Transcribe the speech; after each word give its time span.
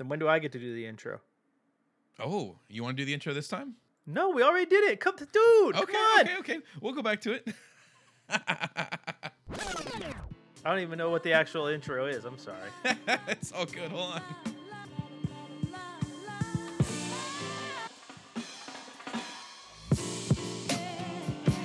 Then 0.00 0.08
when 0.08 0.18
do 0.18 0.26
I 0.28 0.38
get 0.38 0.50
to 0.52 0.58
do 0.58 0.74
the 0.74 0.86
intro? 0.86 1.20
Oh, 2.18 2.56
you 2.70 2.82
want 2.82 2.96
to 2.96 3.02
do 3.02 3.04
the 3.04 3.12
intro 3.12 3.34
this 3.34 3.48
time? 3.48 3.74
No, 4.06 4.30
we 4.30 4.42
already 4.42 4.64
did 4.64 4.82
it. 4.84 4.98
Come 4.98 5.14
to 5.18 5.26
dude. 5.26 5.76
Okay, 5.76 5.92
come 5.92 5.96
on. 5.96 6.20
okay, 6.22 6.36
okay. 6.38 6.58
We'll 6.80 6.94
go 6.94 7.02
back 7.02 7.20
to 7.20 7.32
it. 7.32 7.46
I 8.30 9.28
don't 10.64 10.78
even 10.78 10.96
know 10.96 11.10
what 11.10 11.22
the 11.22 11.34
actual 11.34 11.66
intro 11.66 12.06
is. 12.06 12.24
I'm 12.24 12.38
sorry. 12.38 12.70
it's 13.28 13.52
all 13.52 13.66
good. 13.66 13.90
Hold 13.90 14.14
on. 14.14 14.22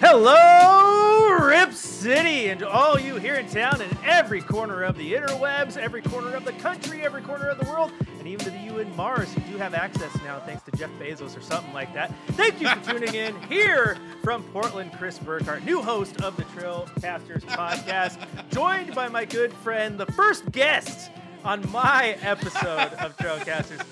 Hello, 0.08 1.48
Rip 1.48 1.74
City, 1.74 2.50
and 2.50 2.60
to 2.60 2.70
all 2.70 3.00
you 3.00 3.16
here 3.16 3.34
in 3.34 3.50
town 3.50 3.82
and 3.82 3.98
every 4.06 4.40
corner 4.40 4.84
of 4.84 4.96
the 4.98 5.14
interwebs, 5.14 5.78
every 5.78 6.04
corner 6.04 6.36
of 6.36 6.46
the 6.46 6.54
country, 6.54 7.02
every 7.02 7.24
corner 7.24 7.48
of 7.48 7.58
the 7.58 7.66
world, 7.66 7.92
and 8.20 8.28
even 8.28 8.46
to 8.46 8.52
the 8.52 8.58
you 8.60 8.78
in 8.78 8.96
Mars 8.96 9.34
who 9.34 9.42
do 9.52 9.58
have 9.58 9.74
access 9.74 10.14
now 10.24 10.40
thanks 10.42 10.62
to 10.66 10.72
Jeff 10.78 10.92
Bezos 11.00 11.36
or 11.36 11.42
something 11.42 11.74
like 11.74 11.92
that. 11.96 12.14
Thank 12.34 12.62
you 12.62 12.70
for 12.70 12.92
tuning 12.92 13.16
in 13.16 13.36
here 13.50 13.98
from 14.24 14.44
Portland, 14.54 14.92
Chris 14.96 15.18
Burkhardt, 15.18 15.66
new 15.66 15.82
host 15.82 16.22
of 16.22 16.38
the 16.38 16.44
Trailcasters 16.44 17.42
podcast, 17.42 18.20
joined 18.52 18.94
by 18.94 19.08
my 19.08 19.26
good 19.26 19.52
friend, 19.54 19.98
the 19.98 20.06
first 20.12 20.52
guest 20.52 21.10
on 21.44 21.68
my 21.72 22.10
episode 22.22 22.94
of 23.00 23.18
Trailcasters, 23.18 23.84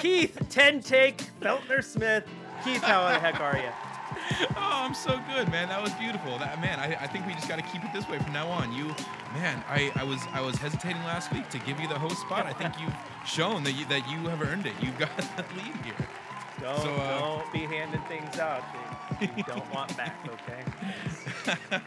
Keith 0.00 0.36
Ten 0.50 0.80
Take 0.80 1.18
Feltner 1.40 1.84
Smith. 1.84 2.24
Keith, 2.64 2.82
how 2.82 3.06
the 3.06 3.20
heck 3.20 3.38
are 3.38 3.56
you? 3.56 3.89
Oh, 4.56 4.84
I'm 4.86 4.94
so 4.94 5.20
good, 5.34 5.50
man. 5.50 5.68
That 5.68 5.82
was 5.82 5.92
beautiful. 5.94 6.38
That 6.38 6.60
man, 6.60 6.78
I, 6.78 6.96
I 7.02 7.06
think 7.06 7.26
we 7.26 7.34
just 7.34 7.48
got 7.48 7.56
to 7.56 7.62
keep 7.62 7.84
it 7.84 7.90
this 7.92 8.08
way 8.08 8.18
from 8.18 8.32
now 8.32 8.48
on. 8.48 8.72
You, 8.72 8.86
man, 9.34 9.62
I, 9.68 9.92
I 9.96 10.04
was 10.04 10.20
I 10.32 10.40
was 10.40 10.56
hesitating 10.56 11.02
last 11.04 11.32
week 11.32 11.48
to 11.50 11.58
give 11.60 11.80
you 11.80 11.88
the 11.88 11.98
host 11.98 12.18
spot. 12.20 12.46
I 12.46 12.52
think 12.52 12.80
you've 12.80 12.94
shown 13.26 13.62
that 13.64 13.72
you 13.72 13.84
that 13.86 14.08
you 14.10 14.28
have 14.28 14.40
earned 14.42 14.66
it. 14.66 14.72
You've 14.80 14.98
got 14.98 15.14
the 15.36 15.44
lead 15.56 15.76
here. 15.84 16.08
Don't, 16.60 16.78
So, 16.80 16.94
uh, 16.94 17.18
don't 17.20 17.52
be 17.52 17.60
handing 17.60 18.02
things 18.02 18.38
out 18.38 18.62
that 19.20 19.36
you 19.36 19.42
don't 19.46 19.74
want 19.74 19.96
back, 19.96 20.16
okay? 20.28 21.80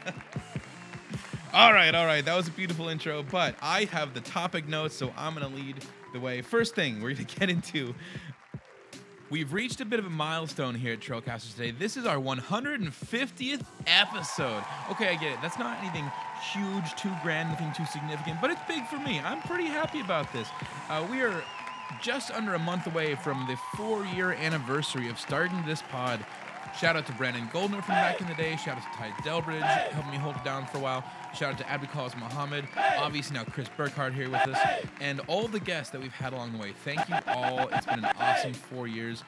All 1.53 1.71
right, 1.71 1.93
all 1.93 2.05
right. 2.07 2.25
That 2.25 2.35
was 2.35 2.47
a 2.47 2.51
beautiful 2.51 2.89
intro, 2.89 3.21
but 3.23 3.55
I 3.61 3.85
have 3.85 4.15
the 4.15 4.21
topic 4.21 4.67
notes, 4.67 4.95
so 4.95 5.13
I'm 5.15 5.35
going 5.35 5.47
to 5.47 5.55
lead 5.55 5.75
the 6.11 6.19
way. 6.19 6.41
First 6.41 6.73
thing 6.73 6.95
we're 6.95 7.13
going 7.13 7.25
to 7.27 7.39
get 7.39 7.49
into 7.51 7.93
We've 9.33 9.51
reached 9.51 9.81
a 9.81 9.85
bit 9.85 9.97
of 9.97 10.05
a 10.05 10.11
milestone 10.11 10.75
here 10.75 10.93
at 10.93 10.99
Trailcasters 10.99 11.55
today. 11.55 11.71
This 11.71 11.97
is 11.97 12.05
our 12.05 12.17
150th 12.17 13.65
episode. 13.87 14.63
Okay, 14.91 15.07
I 15.07 15.15
get 15.15 15.31
it. 15.31 15.39
That's 15.41 15.57
not 15.57 15.79
anything 15.79 16.05
huge, 16.53 16.93
too 16.97 17.11
grand, 17.23 17.49
nothing 17.49 17.73
too 17.75 17.91
significant, 17.91 18.39
but 18.41 18.51
it's 18.51 18.61
big 18.67 18.85
for 18.85 18.99
me. 18.99 19.19
I'm 19.21 19.41
pretty 19.41 19.65
happy 19.65 20.01
about 20.01 20.31
this. 20.33 20.47
Uh, 20.87 21.07
we 21.09 21.23
are 21.23 21.43
just 21.99 22.29
under 22.29 22.53
a 22.53 22.59
month 22.59 22.85
away 22.85 23.15
from 23.15 23.47
the 23.47 23.57
four 23.75 24.05
year 24.05 24.33
anniversary 24.33 25.09
of 25.09 25.19
starting 25.19 25.65
this 25.65 25.81
pod. 25.81 26.23
Shout 26.79 26.95
out 26.95 27.07
to 27.07 27.13
Brandon 27.13 27.49
Goldner 27.51 27.81
from 27.81 27.95
back 27.95 28.21
in 28.21 28.27
the 28.27 28.35
day. 28.35 28.55
Shout 28.55 28.77
out 28.77 28.83
to 28.83 28.97
Ty 28.99 29.13
Delbridge, 29.23 29.63
helping 29.63 30.11
me 30.11 30.17
hold 30.17 30.35
it 30.35 30.43
down 30.43 30.67
for 30.67 30.77
a 30.77 30.81
while. 30.81 31.03
Shout 31.35 31.53
out 31.53 31.57
to 31.57 31.69
Abdul 31.69 32.09
Muhammad. 32.19 32.65
Obviously, 32.97 33.35
now 33.35 33.43
Chris 33.43 33.67
Burkhardt 33.75 34.13
here 34.13 34.29
with 34.29 34.47
us. 34.47 34.85
And 35.01 35.19
all 35.27 35.47
the 35.47 35.59
guests 35.59 35.91
that 35.91 36.01
we've 36.01 36.11
had 36.11 36.33
along 36.33 36.53
the 36.53 36.59
way. 36.59 36.73
Thank 36.83 37.07
you 37.09 37.15
all. 37.27 37.69
It's 37.69 37.85
been 37.85 38.05
an 38.05 38.11
awesome 38.19 38.53
four 38.53 38.87
years. 38.87 39.23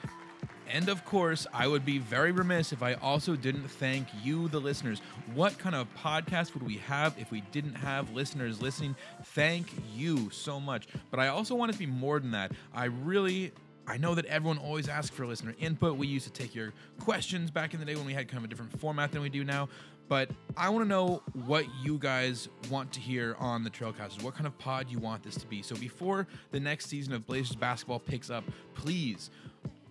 And 0.70 0.90
of 0.90 1.06
course, 1.06 1.48
I 1.54 1.68
would 1.68 1.86
be 1.86 2.00
very 2.00 2.32
remiss 2.32 2.72
if 2.72 2.84
I 2.84 2.94
also 2.96 3.36
didn't 3.36 3.70
thank 3.70 4.08
you, 4.24 4.48
the 4.50 4.60
listeners. 4.60 5.00
What 5.34 5.58
kind 5.58 5.76
of 5.76 5.88
podcast 5.96 6.54
would 6.54 6.64
we 6.64 6.78
have 6.78 7.16
if 7.18 7.32
we 7.32 7.42
didn't 7.52 7.76
have 7.76 8.14
listeners 8.14 8.62
listening? 8.62 8.96
Thank 9.24 9.68
you 9.94 10.30
so 10.32 10.60
much. 10.60 10.88
But 11.12 11.20
I 11.20 11.30
also 11.30 11.56
want 11.56 11.72
to 11.72 11.78
be 11.78 11.86
more 11.86 12.20
than 12.20 12.32
that. 12.32 12.52
I 12.74 12.86
really. 12.86 13.52
I 13.88 13.98
know 13.98 14.16
that 14.16 14.26
everyone 14.26 14.58
always 14.58 14.90
asks 14.90 15.16
for 15.16 15.28
listener 15.28 15.54
input. 15.60 15.96
We 15.96 16.08
used 16.08 16.26
to 16.26 16.34
take 16.34 16.56
your 16.56 16.74
questions 17.00 17.52
back 17.52 17.76
in 17.76 17.80
the 17.80 17.86
day 17.86 17.96
when 17.96 18.08
we 18.08 18.14
had 18.14 18.28
kind 18.28 18.40
of 18.40 18.46
a 18.46 18.48
different 18.48 18.80
format 18.80 19.12
than 19.12 19.22
we 19.22 19.30
do 19.30 19.44
now. 19.44 19.70
But 20.08 20.30
I 20.56 20.70
want 20.70 20.86
to 20.86 20.90
know 20.90 21.24
what 21.46 21.66
you 21.82 21.98
guys 21.98 22.48
want 22.70 22.92
to 22.94 23.00
hear 23.00 23.36
on 23.40 23.64
the 23.64 23.70
Trailcasters. 23.70 24.22
What 24.22 24.36
kind 24.36 24.46
of 24.46 24.58
pod 24.60 24.88
you 24.90 25.00
want 25.00 25.24
this 25.24 25.36
to 25.36 25.48
be. 25.48 25.62
So 25.62 25.76
before 25.76 26.28
the 26.52 26.60
next 26.60 26.88
season 26.88 27.14
of 27.14 27.26
Blazers 27.26 27.56
basketball 27.56 28.00
picks 28.00 28.30
up, 28.30 28.44
please 28.76 29.32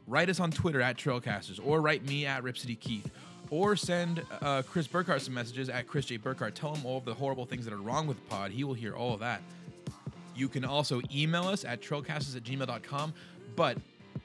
write 0.07 0.29
us 0.31 0.39
on 0.39 0.51
Twitter 0.51 0.81
at 0.81 0.97
Trailcasters 0.97 1.59
or 1.65 1.81
write 1.81 2.07
me 2.07 2.27
at 2.27 2.43
Rip 2.43 2.57
City 2.57 2.77
Keith 2.77 3.11
or 3.51 3.77
send 3.77 4.25
uh, 4.41 4.63
Chris 4.63 4.87
Burkhardt 4.87 5.23
some 5.23 5.35
messages 5.35 5.69
at 5.69 5.87
Chris 5.87 6.07
J. 6.07 6.17
Burkhardt. 6.17 6.55
Tell 6.55 6.75
him 6.75 6.85
all 6.87 6.99
of 6.99 7.05
the 7.05 7.15
horrible 7.15 7.47
things 7.47 7.65
that 7.65 7.75
are 7.75 7.79
wrong 7.79 8.07
with 8.07 8.17
the 8.17 8.27
pod. 8.29 8.51
He 8.51 8.65
will 8.65 8.75
hear 8.75 8.95
all 8.95 9.15
of 9.15 9.21
that. 9.21 9.43
You 10.35 10.49
can 10.49 10.65
also 10.65 11.01
email 11.15 11.45
us 11.45 11.65
at 11.65 11.81
trailcasters 11.81 12.37
at 12.37 12.43
gmail.com. 12.43 13.15
But 13.55 13.79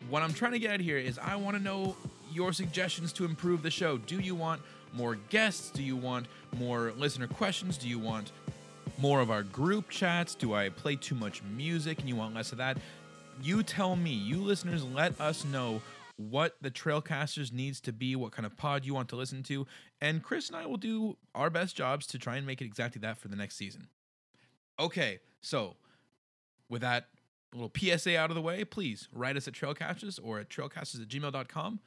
what 0.09 0.23
I'm 0.23 0.33
trying 0.33 0.53
to 0.53 0.59
get 0.59 0.71
at 0.71 0.79
here 0.79 0.97
is 0.97 1.19
I 1.19 1.35
want 1.35 1.57
to 1.57 1.61
know 1.61 1.95
your 2.31 2.53
suggestions 2.53 3.13
to 3.13 3.25
improve 3.25 3.61
the 3.63 3.71
show. 3.71 3.97
Do 3.97 4.19
you 4.19 4.35
want 4.35 4.61
more 4.93 5.15
guests? 5.29 5.69
Do 5.69 5.83
you 5.83 5.95
want 5.95 6.27
more 6.57 6.93
listener 6.97 7.27
questions? 7.27 7.77
Do 7.77 7.87
you 7.87 7.99
want 7.99 8.31
more 8.97 9.21
of 9.21 9.31
our 9.31 9.43
group 9.43 9.89
chats? 9.89 10.35
Do 10.35 10.53
I 10.53 10.69
play 10.69 10.95
too 10.95 11.15
much 11.15 11.41
music 11.43 11.99
and 11.99 12.09
you 12.09 12.15
want 12.15 12.35
less 12.35 12.51
of 12.51 12.57
that? 12.57 12.77
You 13.41 13.63
tell 13.63 13.95
me, 13.95 14.11
you 14.11 14.37
listeners, 14.37 14.83
let 14.83 15.19
us 15.19 15.45
know 15.45 15.81
what 16.17 16.57
the 16.61 16.69
Trailcasters 16.69 17.53
needs 17.53 17.79
to 17.81 17.93
be, 17.93 18.15
what 18.15 18.33
kind 18.33 18.45
of 18.45 18.57
pod 18.57 18.85
you 18.85 18.93
want 18.93 19.07
to 19.09 19.15
listen 19.15 19.41
to, 19.43 19.65
and 20.01 20.21
Chris 20.21 20.49
and 20.49 20.57
I 20.57 20.65
will 20.65 20.77
do 20.77 21.15
our 21.33 21.49
best 21.49 21.77
jobs 21.77 22.05
to 22.07 22.19
try 22.19 22.35
and 22.35 22.45
make 22.45 22.61
it 22.61 22.65
exactly 22.65 22.99
that 22.99 23.17
for 23.17 23.29
the 23.29 23.37
next 23.37 23.55
season. 23.55 23.87
Okay, 24.77 25.19
so 25.39 25.77
with 26.69 26.81
that 26.81 27.07
little 27.53 27.71
PSA 27.75 28.17
out 28.17 28.29
of 28.29 28.35
the 28.35 28.41
way, 28.41 28.65
please 28.65 29.07
write 29.13 29.37
us 29.37 29.47
at 29.47 29.53
Trailcasters 29.53 30.19
or 30.21 30.39
at 30.39 30.49
trailcasters 30.49 31.01
at 31.01 31.07
gmail.com. 31.07 31.79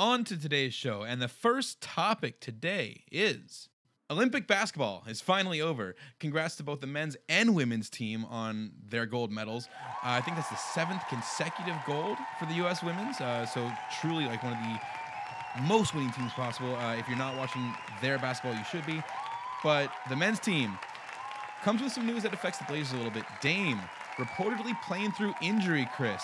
On 0.00 0.22
to 0.22 0.40
today's 0.40 0.74
show, 0.74 1.02
and 1.02 1.20
the 1.20 1.26
first 1.26 1.80
topic 1.80 2.38
today 2.38 3.02
is 3.10 3.68
Olympic 4.08 4.46
basketball 4.46 5.02
is 5.08 5.20
finally 5.20 5.60
over. 5.60 5.96
Congrats 6.20 6.54
to 6.54 6.62
both 6.62 6.80
the 6.80 6.86
men's 6.86 7.16
and 7.28 7.52
women's 7.52 7.90
team 7.90 8.24
on 8.26 8.70
their 8.88 9.06
gold 9.06 9.32
medals. 9.32 9.66
Uh, 10.04 10.10
I 10.10 10.20
think 10.20 10.36
that's 10.36 10.50
the 10.50 10.54
seventh 10.54 11.02
consecutive 11.08 11.74
gold 11.84 12.16
for 12.38 12.46
the 12.46 12.54
U.S. 12.54 12.80
women's. 12.80 13.20
Uh, 13.20 13.44
so 13.44 13.68
truly, 14.00 14.26
like 14.26 14.40
one 14.44 14.52
of 14.52 14.58
the 14.60 15.62
most 15.62 15.96
winning 15.96 16.12
teams 16.12 16.32
possible. 16.32 16.76
Uh, 16.76 16.94
if 16.94 17.08
you're 17.08 17.18
not 17.18 17.36
watching 17.36 17.74
their 18.00 18.20
basketball, 18.20 18.56
you 18.56 18.64
should 18.70 18.86
be. 18.86 19.02
But 19.64 19.90
the 20.08 20.14
men's 20.14 20.38
team 20.38 20.78
comes 21.64 21.82
with 21.82 21.90
some 21.90 22.06
news 22.06 22.22
that 22.22 22.32
affects 22.32 22.58
the 22.58 22.64
Blazers 22.66 22.92
a 22.92 22.96
little 22.98 23.10
bit. 23.10 23.24
Dame 23.40 23.80
reportedly 24.16 24.80
playing 24.86 25.10
through 25.10 25.34
injury. 25.42 25.88
Chris. 25.96 26.22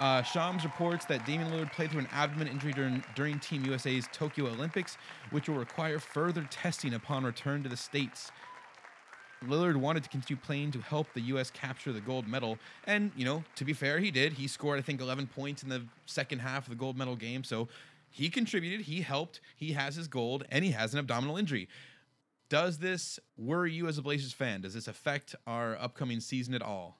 Uh, 0.00 0.22
Shams 0.22 0.64
reports 0.64 1.04
that 1.04 1.26
Damian 1.26 1.50
Lillard 1.50 1.72
played 1.72 1.90
through 1.90 2.00
an 2.00 2.08
abdomen 2.10 2.48
injury 2.48 2.72
during, 2.72 3.04
during 3.14 3.38
Team 3.38 3.66
USA's 3.66 4.08
Tokyo 4.12 4.46
Olympics, 4.46 4.96
which 5.30 5.46
will 5.46 5.56
require 5.56 5.98
further 5.98 6.48
testing 6.50 6.94
upon 6.94 7.22
return 7.22 7.62
to 7.62 7.68
the 7.68 7.76
States. 7.76 8.32
Lillard 9.46 9.76
wanted 9.76 10.02
to 10.02 10.08
continue 10.08 10.40
playing 10.42 10.70
to 10.70 10.80
help 10.80 11.12
the 11.12 11.20
U.S. 11.22 11.50
capture 11.50 11.92
the 11.92 12.00
gold 12.00 12.26
medal. 12.26 12.58
And, 12.84 13.12
you 13.14 13.26
know, 13.26 13.44
to 13.56 13.64
be 13.64 13.74
fair, 13.74 13.98
he 13.98 14.10
did. 14.10 14.32
He 14.32 14.48
scored, 14.48 14.78
I 14.78 14.82
think, 14.82 15.02
11 15.02 15.26
points 15.28 15.62
in 15.62 15.68
the 15.68 15.82
second 16.06 16.38
half 16.38 16.64
of 16.64 16.70
the 16.70 16.76
gold 16.76 16.96
medal 16.96 17.16
game. 17.16 17.44
So 17.44 17.68
he 18.10 18.30
contributed, 18.30 18.82
he 18.82 19.02
helped, 19.02 19.40
he 19.54 19.72
has 19.72 19.96
his 19.96 20.08
gold, 20.08 20.44
and 20.50 20.64
he 20.64 20.70
has 20.72 20.94
an 20.94 20.98
abdominal 20.98 21.36
injury. 21.36 21.68
Does 22.48 22.78
this 22.78 23.20
worry 23.36 23.72
you 23.72 23.86
as 23.86 23.98
a 23.98 24.02
Blazers 24.02 24.32
fan? 24.32 24.62
Does 24.62 24.74
this 24.74 24.88
affect 24.88 25.34
our 25.46 25.76
upcoming 25.76 26.20
season 26.20 26.54
at 26.54 26.62
all? 26.62 26.98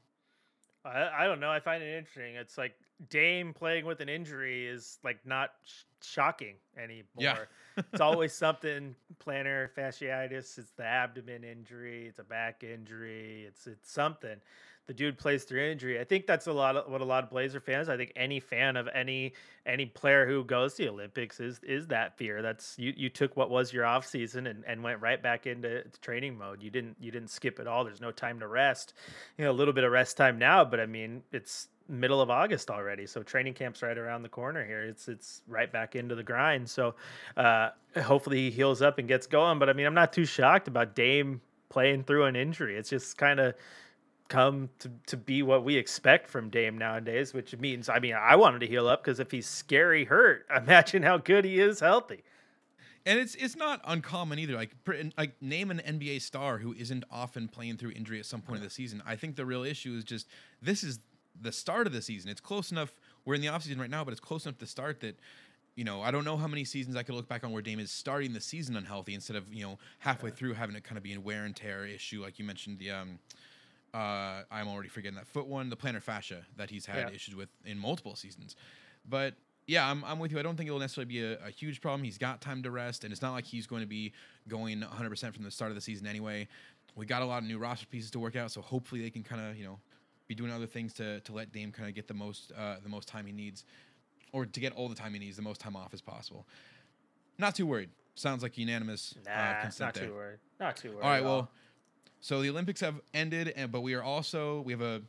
I, 0.84 1.08
I 1.20 1.26
don't 1.26 1.41
know. 1.41 1.50
I 1.50 1.60
find 1.60 1.82
it 1.82 1.96
interesting. 1.96 2.36
It's 2.36 2.56
like 2.56 2.74
Dame 3.08 3.52
playing 3.52 3.84
with 3.84 4.00
an 4.00 4.08
injury 4.08 4.66
is 4.66 4.98
like 5.04 5.18
not 5.24 5.50
sh- 5.64 5.82
shocking 6.02 6.56
anymore. 6.76 7.04
Yeah. 7.18 7.36
it's 7.76 8.00
always 8.00 8.32
something 8.32 8.94
plantar 9.24 9.68
fasciitis. 9.76 10.58
It's 10.58 10.72
the 10.76 10.84
abdomen 10.84 11.44
injury. 11.44 12.06
It's 12.06 12.18
a 12.18 12.24
back 12.24 12.62
injury. 12.64 13.44
It's 13.46 13.66
it's 13.66 13.92
something. 13.92 14.36
The 14.90 14.94
dude 14.94 15.18
plays 15.18 15.44
through 15.44 15.70
injury. 15.70 16.00
I 16.00 16.02
think 16.02 16.26
that's 16.26 16.48
a 16.48 16.52
lot 16.52 16.74
of 16.74 16.90
what 16.90 17.00
a 17.00 17.04
lot 17.04 17.22
of 17.22 17.30
Blazer 17.30 17.60
fans. 17.60 17.88
I 17.88 17.97
think 17.97 18.12
any 18.16 18.41
fan 18.41 18.76
of 18.76 18.88
any 18.92 19.34
any 19.65 19.86
player 19.86 20.26
who 20.26 20.42
goes 20.42 20.74
to 20.74 20.82
the 20.82 20.88
Olympics 20.88 21.38
is 21.38 21.60
is 21.62 21.86
that 21.86 22.18
fear. 22.18 22.42
That's 22.42 22.76
you 22.76 22.92
you 22.97 23.09
took 23.09 23.36
what 23.36 23.50
was 23.50 23.72
your 23.72 23.86
off 23.86 24.04
season 24.04 24.48
and, 24.48 24.65
and 24.66 24.82
went 24.82 25.00
right 25.00 25.22
back 25.22 25.47
into 25.47 25.84
training 26.03 26.36
mode. 26.36 26.60
You 26.60 26.70
didn't 26.70 26.97
you 26.98 27.12
didn't 27.12 27.30
skip 27.30 27.60
at 27.60 27.68
all. 27.68 27.84
There's 27.84 28.00
no 28.00 28.10
time 28.10 28.41
to 28.41 28.48
rest. 28.48 28.94
You 29.38 29.44
know, 29.44 29.53
a 29.53 29.59
little 29.60 29.72
bit 29.72 29.84
of 29.84 29.92
rest 29.92 30.16
time 30.16 30.41
now, 30.41 30.65
but 30.65 30.80
I 30.80 30.86
mean, 30.86 31.22
it's 31.30 31.68
middle 31.88 32.20
of 32.20 32.28
August 32.28 32.68
already. 32.68 33.06
So 33.06 33.22
training 33.22 33.54
camp's 33.54 33.84
right 33.84 33.97
around 33.97 34.24
the 34.24 34.28
corner 34.28 34.66
here. 34.66 34.82
It's 34.82 35.06
it's 35.06 35.42
right 35.47 35.70
back 35.72 35.94
into 35.94 36.16
the 36.16 36.24
grind. 36.24 36.68
So 36.68 36.97
uh, 37.36 37.68
hopefully 38.03 38.38
he 38.38 38.50
heals 38.50 38.82
up 38.82 38.98
and 38.98 39.06
gets 39.06 39.28
going. 39.28 39.60
But 39.60 39.68
I 39.70 39.72
mean, 39.72 39.86
I'm 39.86 39.94
not 39.94 40.12
too 40.12 40.24
shocked 40.24 40.66
about 40.66 40.97
Dame 40.97 41.42
playing 41.68 42.03
through 42.03 42.24
an 42.24 42.34
injury. 42.34 42.76
It's 42.76 42.91
just 42.91 43.16
kind 43.16 43.38
of 43.38 43.54
come 44.30 44.71
to, 44.78 44.91
to 45.09 45.16
be 45.18 45.42
what 45.42 45.65
we 45.65 45.77
expect 45.77 46.30
from 46.30 46.48
Dame 46.48 46.78
nowadays, 46.78 47.34
which 47.34 47.54
means 47.59 47.91
I 47.91 47.98
mean 47.98 48.15
I 48.15 48.36
wanted 48.36 48.60
to 48.60 48.66
heal 48.66 48.88
up 48.88 49.04
because 49.04 49.21
if 49.21 49.30
he's 49.30 49.47
scary 49.47 50.06
hurt, 50.06 50.47
imagine 50.56 51.03
how 51.03 51.18
good 51.18 51.44
he 51.44 51.60
is 51.60 51.80
healthy. 51.80 52.22
And 53.04 53.18
it's 53.18 53.34
it's 53.34 53.56
not 53.56 53.82
uncommon 53.84 54.38
either. 54.38 54.54
Like 54.54 54.74
like 55.18 55.42
name 55.42 55.71
an 55.71 55.82
NBA 55.86 56.22
star 56.22 56.59
who 56.59 56.72
isn't 56.72 57.04
often 57.10 57.48
playing 57.48 57.77
through 57.77 57.91
injury 57.91 58.18
at 58.18 58.27
some 58.27 58.41
point 58.41 58.59
of 58.59 58.65
the 58.65 58.71
season. 58.71 59.03
I 59.04 59.16
think 59.16 59.36
the 59.36 59.44
real 59.44 59.65
issue 59.65 59.94
is 59.97 60.04
just 60.04 60.27
this 60.62 60.82
is 60.82 61.00
the 61.38 61.53
start 61.53 61.86
of 61.86 61.92
the 61.92 62.03
season. 62.03 62.30
It's 62.30 62.41
close 62.41 62.71
enough. 62.71 62.92
We're 63.24 63.34
in 63.34 63.41
the 63.41 63.48
offseason 63.48 63.78
right 63.78 63.91
now, 63.91 64.04
but 64.04 64.12
it's 64.12 64.21
close 64.21 64.47
enough 64.47 64.59
to 64.59 64.66
start 64.66 65.00
that 65.00 65.18
you 65.77 65.84
know, 65.84 66.03
I 66.03 66.10
don't 66.10 66.24
know 66.24 66.36
how 66.36 66.48
many 66.48 66.65
seasons 66.65 66.97
I 66.97 67.03
could 67.03 67.15
look 67.15 67.28
back 67.28 67.42
on 67.42 67.53
where 67.53 67.62
Dame 67.62 67.80
is 67.80 67.91
starting 67.91 68.32
the 68.32 68.41
season 68.41 68.77
unhealthy 68.77 69.15
instead 69.15 69.36
of, 69.36 69.54
you 69.54 69.62
know, 69.62 69.78
halfway 70.00 70.30
through 70.30 70.54
having 70.54 70.77
it 70.77 70.84
kind 70.84 70.98
of 70.98 71.03
be 71.03 71.15
a 71.15 71.21
wear 71.21 71.44
and 71.44 71.54
tear 71.54 71.86
issue. 71.86 72.21
Like 72.21 72.38
you 72.38 72.44
mentioned, 72.44 72.78
the, 72.80 72.91
um, 72.91 73.18
uh, 73.95 74.42
I'm 74.51 74.69
already 74.69 74.89
forgetting 74.89 75.16
that 75.16 75.27
foot 75.27 75.47
one, 75.47 75.69
the 75.71 75.77
plantar 75.77 76.03
fascia 76.03 76.47
that 76.57 76.71
he's 76.71 76.87
had 76.87 77.09
Yeah. 77.09 77.15
issues 77.15 77.34
with 77.34 77.48
in 77.65 77.78
multiple 77.78 78.15
seasons. 78.16 78.57
But 79.09 79.34
yeah, 79.66 79.89
I'm, 79.89 80.04
I'm 80.04 80.19
with 80.19 80.33
you. 80.33 80.39
I 80.39 80.42
don't 80.42 80.57
think 80.57 80.66
it'll 80.69 80.81
necessarily 80.81 81.09
be 81.09 81.22
a, 81.22 81.39
a 81.47 81.51
huge 81.51 81.81
problem. 81.81 82.03
He's 82.04 82.19
got 82.19 82.41
time 82.41 82.63
to 82.63 82.71
rest, 82.71 83.04
and 83.04 83.13
it's 83.13 83.22
not 83.22 83.33
like 83.33 83.45
he's 83.45 83.66
going 83.66 83.83
to 83.83 83.87
be 83.89 84.13
going 84.48 84.81
100% 84.81 85.34
from 85.34 85.45
the 85.45 85.51
start 85.51 85.71
of 85.71 85.75
the 85.75 85.81
season 85.81 86.07
anyway. 86.07 86.48
We 86.97 87.07
got 87.07 87.22
a 87.22 87.25
lot 87.27 87.42
of 87.42 87.48
new 87.48 87.59
roster 87.59 87.87
pieces 87.87 88.10
to 88.13 88.19
work 88.19 88.34
out, 88.37 88.51
so 88.51 88.60
hopefully 88.60 89.01
they 89.01 89.10
can 89.10 89.22
kind 89.22 89.41
of, 89.48 89.57
you 89.57 89.65
know, 89.65 89.78
be 90.27 90.34
doing 90.34 90.51
other 90.51 90.66
things 90.66 90.92
to, 90.95 91.21
to 91.21 91.33
let 91.33 91.53
Dame 91.53 91.72
kind 91.72 91.89
of 91.89 91.95
get 91.95 92.09
the 92.09 92.15
most 92.15 92.53
uh, 92.57 92.77
the 92.83 92.89
most 92.89 93.07
time 93.09 93.27
he 93.27 93.33
needs 93.33 93.65
or 94.33 94.47
to 94.47 94.60
get 94.60 94.72
all 94.75 94.89
the 94.89 94.95
time 94.95 95.13
he 95.13 95.19
needs, 95.19 95.37
the 95.37 95.42
most 95.42 95.60
time 95.60 95.75
off 95.77 95.92
as 95.95 96.01
possible. 96.01 96.47
Not 97.39 97.54
too 97.54 97.66
worried. 97.66 97.91
Sounds 98.15 98.42
like 98.42 98.59
unanimous 98.59 99.15
Nah, 99.25 99.33
uh, 99.33 99.60
consent 99.63 99.87
not 99.89 99.95
there. 99.95 100.09
too 100.09 100.15
worried. 100.15 100.39
Not 100.59 100.77
too 100.77 100.89
worried. 100.91 101.03
All 101.03 101.10
right, 101.10 101.25
well, 101.25 101.51
so 102.20 102.42
the 102.42 102.50
Olympics 102.50 102.80
have 102.80 103.00
ended, 103.14 103.52
and 103.56 103.72
but 103.72 103.80
we 103.80 103.94
are 103.94 104.02
also 104.02 104.60
we 104.62 104.72
have 104.72 104.82
a 104.82 105.00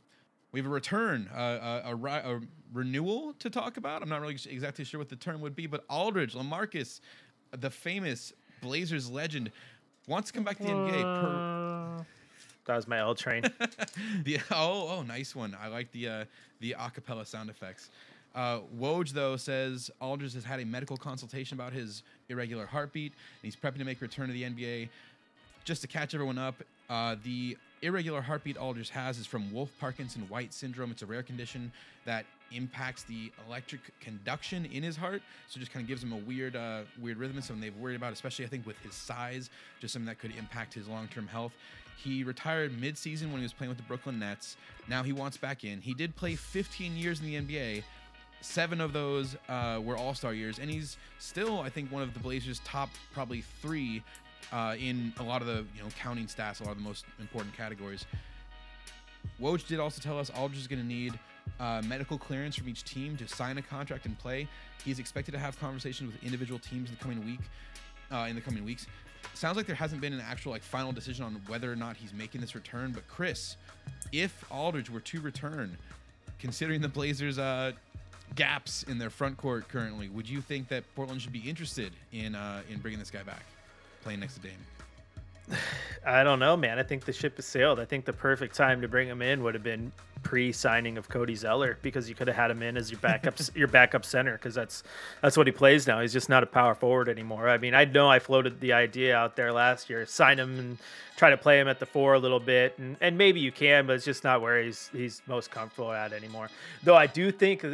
we 0.52 0.60
have 0.60 0.66
a 0.66 0.70
return, 0.70 1.28
uh, 1.34 1.80
a, 1.84 1.94
a, 1.94 2.36
a 2.36 2.40
renewal 2.72 3.34
to 3.38 3.48
talk 3.50 3.76
about. 3.78 4.02
I'm 4.02 4.08
not 4.08 4.20
really 4.20 4.38
exactly 4.48 4.84
sure 4.84 4.98
what 4.98 5.08
the 5.08 5.16
term 5.16 5.40
would 5.40 5.56
be, 5.56 5.66
but 5.66 5.84
Aldridge, 5.88 6.34
Lamarcus, 6.34 7.00
the 7.58 7.70
famous 7.70 8.32
Blazers 8.60 9.10
legend, 9.10 9.50
wants 10.06 10.30
to 10.30 10.34
come 10.34 10.44
back 10.44 10.58
to 10.58 10.62
the 10.64 10.68
NBA. 10.70 11.02
Per, 11.02 11.98
Uh, 12.00 12.04
that 12.66 12.76
was 12.76 12.86
my 12.86 12.98
L 12.98 13.14
train. 13.14 13.42
the 14.24 14.38
oh 14.50 14.88
oh 14.88 15.02
nice 15.02 15.34
one. 15.34 15.56
I 15.60 15.68
like 15.68 15.90
the 15.92 16.08
uh, 16.08 16.24
the 16.60 16.76
acapella 16.78 17.26
sound 17.26 17.50
effects. 17.50 17.90
Uh, 18.34 18.60
Woj 18.78 19.10
though 19.10 19.36
says 19.36 19.90
Aldridge 20.00 20.34
has 20.34 20.44
had 20.44 20.60
a 20.60 20.64
medical 20.64 20.96
consultation 20.96 21.58
about 21.58 21.72
his 21.72 22.02
irregular 22.28 22.66
heartbeat, 22.66 23.12
and 23.12 23.42
he's 23.42 23.56
prepping 23.56 23.78
to 23.78 23.84
make 23.84 24.00
a 24.00 24.04
return 24.04 24.28
to 24.28 24.32
the 24.32 24.42
NBA. 24.44 24.88
Just 25.64 25.80
to 25.82 25.86
catch 25.88 26.14
everyone 26.14 26.38
up, 26.38 26.56
uh, 26.92 27.16
the 27.24 27.56
irregular 27.80 28.20
heartbeat 28.20 28.58
Alders 28.58 28.90
has 28.90 29.18
is 29.18 29.26
from 29.26 29.50
Wolff 29.50 29.70
Parkinson 29.80 30.28
White 30.28 30.52
syndrome. 30.52 30.90
It's 30.90 31.00
a 31.00 31.06
rare 31.06 31.22
condition 31.22 31.72
that 32.04 32.26
impacts 32.52 33.04
the 33.04 33.32
electric 33.48 33.80
conduction 34.00 34.66
in 34.66 34.82
his 34.82 34.94
heart, 34.94 35.22
so 35.48 35.58
just 35.58 35.72
kind 35.72 35.82
of 35.82 35.88
gives 35.88 36.02
him 36.02 36.12
a 36.12 36.18
weird, 36.18 36.54
uh, 36.54 36.82
weird 37.00 37.16
rhythm. 37.16 37.36
And 37.36 37.44
something 37.44 37.62
they've 37.62 37.76
worried 37.78 37.96
about, 37.96 38.12
especially 38.12 38.44
I 38.44 38.48
think 38.48 38.66
with 38.66 38.78
his 38.80 38.92
size, 38.92 39.48
just 39.80 39.94
something 39.94 40.06
that 40.06 40.18
could 40.18 40.36
impact 40.36 40.74
his 40.74 40.86
long-term 40.86 41.28
health. 41.28 41.52
He 41.96 42.24
retired 42.24 42.78
mid-season 42.78 43.30
when 43.30 43.40
he 43.40 43.44
was 43.44 43.54
playing 43.54 43.70
with 43.70 43.78
the 43.78 43.84
Brooklyn 43.84 44.18
Nets. 44.18 44.58
Now 44.86 45.02
he 45.02 45.14
wants 45.14 45.38
back 45.38 45.64
in. 45.64 45.80
He 45.80 45.94
did 45.94 46.14
play 46.14 46.34
15 46.34 46.94
years 46.94 47.20
in 47.20 47.26
the 47.26 47.36
NBA. 47.36 47.84
Seven 48.42 48.82
of 48.82 48.92
those 48.92 49.34
uh, 49.48 49.80
were 49.82 49.96
All 49.96 50.12
Star 50.12 50.34
years, 50.34 50.58
and 50.58 50.68
he's 50.68 50.98
still, 51.18 51.60
I 51.60 51.70
think, 51.70 51.90
one 51.90 52.02
of 52.02 52.12
the 52.12 52.20
Blazers' 52.20 52.60
top 52.64 52.90
probably 53.14 53.40
three 53.62 54.02
uh, 54.52 54.74
in 54.78 55.12
a 55.18 55.22
lot 55.22 55.40
of 55.40 55.46
the 55.46 55.64
you 55.76 55.82
know 55.82 55.88
counting 55.98 56.26
stats, 56.26 56.60
a 56.60 56.64
lot 56.64 56.72
of 56.72 56.78
the 56.78 56.84
most 56.84 57.04
important 57.20 57.56
categories. 57.56 58.06
Woj 59.40 59.66
did 59.66 59.78
also 59.78 60.00
tell 60.00 60.18
us 60.18 60.30
Aldridge 60.30 60.60
is 60.60 60.66
going 60.66 60.80
to 60.80 60.86
need 60.86 61.18
uh, 61.60 61.82
medical 61.86 62.18
clearance 62.18 62.56
from 62.56 62.68
each 62.68 62.84
team 62.84 63.16
to 63.16 63.28
sign 63.28 63.58
a 63.58 63.62
contract 63.62 64.06
and 64.06 64.18
play. 64.18 64.48
He's 64.84 64.98
expected 64.98 65.32
to 65.32 65.38
have 65.38 65.58
conversations 65.60 66.12
with 66.12 66.22
individual 66.22 66.58
teams 66.58 66.90
in 66.90 66.96
the 66.96 67.02
coming 67.02 67.24
week. 67.24 67.40
Uh, 68.10 68.26
in 68.28 68.34
the 68.34 68.42
coming 68.42 68.62
weeks, 68.62 68.86
sounds 69.32 69.56
like 69.56 69.66
there 69.66 69.74
hasn't 69.74 70.02
been 70.02 70.12
an 70.12 70.20
actual 70.20 70.52
like 70.52 70.62
final 70.62 70.92
decision 70.92 71.24
on 71.24 71.40
whether 71.46 71.72
or 71.72 71.76
not 71.76 71.96
he's 71.96 72.12
making 72.12 72.42
this 72.42 72.54
return. 72.54 72.92
But 72.92 73.08
Chris, 73.08 73.56
if 74.12 74.44
Aldridge 74.50 74.90
were 74.90 75.00
to 75.00 75.20
return, 75.20 75.78
considering 76.38 76.82
the 76.82 76.88
Blazers' 76.88 77.38
uh, 77.38 77.72
gaps 78.34 78.82
in 78.82 78.98
their 78.98 79.10
front 79.10 79.36
court 79.36 79.68
currently, 79.68 80.08
would 80.08 80.28
you 80.28 80.40
think 80.42 80.68
that 80.68 80.84
Portland 80.94 81.22
should 81.22 81.32
be 81.32 81.40
interested 81.40 81.92
in 82.12 82.34
uh, 82.34 82.62
in 82.68 82.80
bringing 82.80 82.98
this 82.98 83.10
guy 83.10 83.22
back, 83.22 83.44
playing 84.02 84.20
next 84.20 84.34
to 84.34 84.40
Dame? 84.40 85.58
I 86.06 86.24
don't 86.24 86.38
know, 86.38 86.56
man. 86.56 86.78
I 86.78 86.82
think 86.82 87.04
the 87.04 87.12
ship 87.12 87.36
has 87.36 87.46
sailed. 87.46 87.78
I 87.78 87.84
think 87.84 88.04
the 88.04 88.12
perfect 88.12 88.54
time 88.56 88.80
to 88.80 88.88
bring 88.88 89.08
him 89.08 89.22
in 89.22 89.42
would 89.42 89.54
have 89.54 89.62
been 89.62 89.92
pre-signing 90.22 90.98
of 90.98 91.08
Cody 91.08 91.34
Zeller 91.34 91.78
because 91.82 92.08
you 92.08 92.14
could 92.14 92.28
have 92.28 92.36
had 92.36 92.50
him 92.50 92.62
in 92.62 92.76
as 92.76 92.90
your 92.90 93.00
backup 93.00 93.34
your 93.54 93.68
backup 93.68 94.04
center 94.04 94.32
because 94.32 94.54
that's 94.54 94.82
that's 95.20 95.36
what 95.36 95.46
he 95.46 95.52
plays 95.52 95.86
now. 95.86 96.00
He's 96.00 96.12
just 96.12 96.28
not 96.28 96.42
a 96.42 96.46
power 96.46 96.74
forward 96.74 97.08
anymore. 97.08 97.48
I 97.48 97.58
mean, 97.58 97.74
I 97.74 97.84
know 97.84 98.08
I 98.08 98.18
floated 98.18 98.60
the 98.60 98.72
idea 98.72 99.16
out 99.16 99.36
there 99.36 99.52
last 99.52 99.90
year, 99.90 100.06
sign 100.06 100.38
him 100.38 100.58
and 100.58 100.78
try 101.16 101.30
to 101.30 101.36
play 101.36 101.60
him 101.60 101.68
at 101.68 101.78
the 101.78 101.86
four 101.86 102.14
a 102.14 102.18
little 102.18 102.40
bit, 102.40 102.78
and, 102.78 102.96
and 103.00 103.16
maybe 103.16 103.38
you 103.38 103.52
can, 103.52 103.86
but 103.86 103.94
it's 103.94 104.04
just 104.04 104.24
not 104.24 104.40
where 104.40 104.62
he's 104.62 104.90
he's 104.92 105.22
most 105.26 105.50
comfortable 105.50 105.92
at 105.92 106.12
anymore. 106.12 106.48
Though 106.82 106.96
I 106.96 107.06
do 107.06 107.30
think 107.30 107.64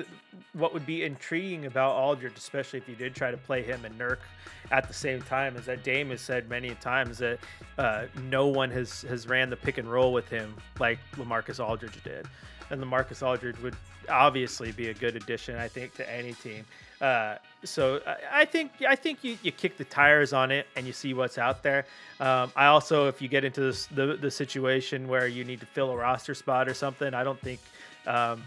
what 0.53 0.75
would 0.75 0.87
be 0.87 1.05
intriguing 1.05 1.67
about 1.67 1.93
Aldridge, 1.93 2.37
especially 2.37 2.79
if 2.79 2.89
you 2.89 2.95
did 2.95 3.15
try 3.15 3.31
to 3.31 3.37
play 3.37 3.63
him 3.63 3.85
and 3.85 3.99
Nurk 3.99 4.19
at 4.71 4.87
the 4.87 4.95
same 4.95 5.23
time, 5.23 5.57
is 5.57 5.67
that 5.67 5.83
Dame 5.83 6.11
has 6.11 6.21
said 6.21 6.49
many 6.49 6.71
times 6.77 7.19
that 7.19 7.39
uh, 7.79 8.05
no 8.25 8.49
one 8.49 8.71
has 8.71 9.03
has 9.03 9.27
ran 9.27 9.51
the 9.51 9.57
pick 9.57 9.79
and 9.79 9.91
roll 9.91 10.13
with 10.13 10.29
him 10.29 10.55
like 10.79 10.99
Lamarcus 11.17 11.63
Aldridge 11.65 12.03
did, 12.03 12.27
and 12.71 12.83
Lamarcus 12.83 13.27
Aldridge 13.27 13.59
would 13.61 13.77
obviously 14.09 14.73
be 14.73 14.89
a 14.89 14.95
good 14.95 15.17
addition, 15.17 15.57
I 15.57 15.69
think, 15.69 15.95
to 15.95 16.13
any 16.13 16.33
team. 16.35 16.65
Uh, 17.01 17.37
so 17.65 18.01
I, 18.07 18.43
I 18.43 18.45
think 18.45 18.73
I 18.87 18.97
think 18.97 19.23
you, 19.23 19.39
you 19.43 19.53
kick 19.53 19.77
the 19.77 19.85
tires 19.85 20.33
on 20.33 20.51
it 20.51 20.67
and 20.77 20.87
you 20.87 20.93
see 20.93 21.15
what's 21.15 21.39
out 21.39 21.63
there. 21.63 21.87
Um, 22.19 22.51
I 22.57 22.67
also, 22.67 23.07
if 23.07 23.23
you 23.23 23.29
get 23.29 23.45
into 23.45 23.61
this, 23.61 23.87
the 23.87 24.17
the 24.17 24.31
situation 24.31 25.09
where 25.09 25.27
you 25.29 25.45
need 25.45 25.61
to 25.61 25.67
fill 25.67 25.91
a 25.91 25.97
roster 25.97 26.35
spot 26.35 26.69
or 26.69 26.75
something, 26.75 27.15
I 27.15 27.23
don't 27.23 27.41
think 27.41 27.61
um, 28.07 28.43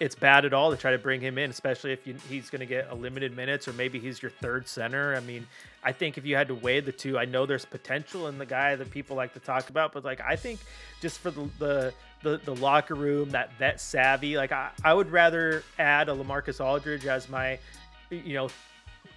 it's 0.00 0.14
bad 0.14 0.44
at 0.44 0.52
all 0.52 0.70
to 0.70 0.76
try 0.76 0.90
to 0.90 0.98
bring 0.98 1.20
him 1.20 1.38
in, 1.38 1.50
especially 1.50 1.92
if 1.92 2.06
you, 2.06 2.14
he's 2.28 2.50
going 2.50 2.60
to 2.60 2.66
get 2.66 2.90
a 2.90 2.94
limited 2.94 3.36
minutes 3.36 3.68
or 3.68 3.72
maybe 3.74 3.98
he's 3.98 4.20
your 4.20 4.30
third 4.30 4.66
center. 4.66 5.14
I 5.14 5.20
mean, 5.20 5.46
I 5.84 5.92
think 5.92 6.18
if 6.18 6.26
you 6.26 6.34
had 6.34 6.48
to 6.48 6.54
weigh 6.54 6.80
the 6.80 6.92
two, 6.92 7.16
I 7.16 7.24
know 7.24 7.46
there's 7.46 7.64
potential 7.64 8.26
in 8.26 8.36
the 8.36 8.46
guy 8.46 8.74
that 8.74 8.90
people 8.90 9.16
like 9.16 9.32
to 9.34 9.40
talk 9.40 9.70
about, 9.70 9.92
but 9.92 10.04
like 10.04 10.20
I 10.20 10.36
think 10.36 10.60
just 11.00 11.20
for 11.20 11.30
the 11.30 11.48
the 11.58 11.94
the, 12.24 12.40
the 12.44 12.56
locker 12.56 12.96
room, 12.96 13.30
that 13.30 13.52
vet 13.58 13.80
savvy, 13.80 14.36
like 14.36 14.50
I, 14.50 14.70
I 14.82 14.92
would 14.92 15.12
rather 15.12 15.62
add 15.78 16.08
a 16.08 16.12
Lamarcus 16.12 16.64
Aldridge 16.64 17.06
as 17.06 17.28
my 17.28 17.58
you 18.10 18.34
know 18.34 18.48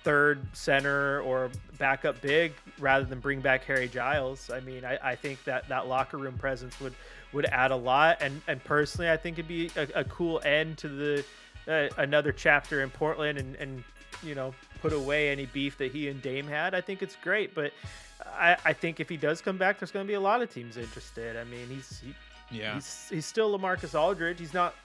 third 0.04 0.45
center 0.54 1.21
or 1.21 1.50
backup 1.77 2.21
big 2.21 2.54
rather 2.80 3.04
than 3.04 3.19
bring 3.19 3.42
back 3.42 3.63
Harry 3.65 3.88
Giles. 3.88 4.50
I 4.50 4.59
mean, 4.59 4.86
I, 4.86 4.98
I 5.01 5.15
think 5.15 5.44
that 5.45 5.68
that 5.69 5.88
locker 5.88 6.18
room 6.18 6.38
presence 6.38 6.80
would 6.80 6.94
would 7.33 7.45
add 7.45 7.71
a 7.71 7.75
lot, 7.75 8.18
and 8.21 8.42
and 8.48 8.63
personally, 8.63 9.10
I 9.10 9.18
think 9.18 9.39
it'd 9.39 9.48
be 9.48 9.71
a, 9.75 10.01
a 10.01 10.03
cool 10.03 10.39
end 10.45 10.77
to 10.80 10.89
the 10.89 11.25
uh, 11.68 11.89
another 11.98 12.31
chapter 12.31 12.84
in 12.84 12.89
Portland, 12.89 13.39
and 13.39 13.55
and 13.55 13.84
you 14.22 14.36
know 14.36 14.53
put 14.82 14.93
away 14.93 15.29
any 15.29 15.46
beef 15.48 15.77
that 15.79 15.91
he 15.91 16.08
and 16.10 16.22
Dame 16.22 16.48
had. 16.48 16.75
I 16.75 16.82
think 16.82 17.01
it's 17.01 17.15
great, 17.24 17.55
but 17.55 17.72
I, 18.25 18.57
I 18.65 18.74
think 18.74 19.00
if 19.00 19.09
he 19.09 19.17
does 19.17 19.41
come 19.41 19.57
back, 19.57 19.79
there's 19.79 19.91
going 19.91 20.05
to 20.05 20.07
be 20.07 20.15
a 20.15 20.19
lot 20.19 20.41
of 20.41 20.51
teams 20.53 20.77
interested. 20.77 21.38
I 21.38 21.43
mean, 21.43 21.67
he's 21.69 22.00
he, 22.00 22.13
Yeah. 22.57 22.75
he's 22.75 23.07
he's 23.09 23.25
still 23.25 23.57
Lamarcus 23.57 24.00
Aldridge. 24.00 24.39
He's 24.39 24.53
not 24.53 24.75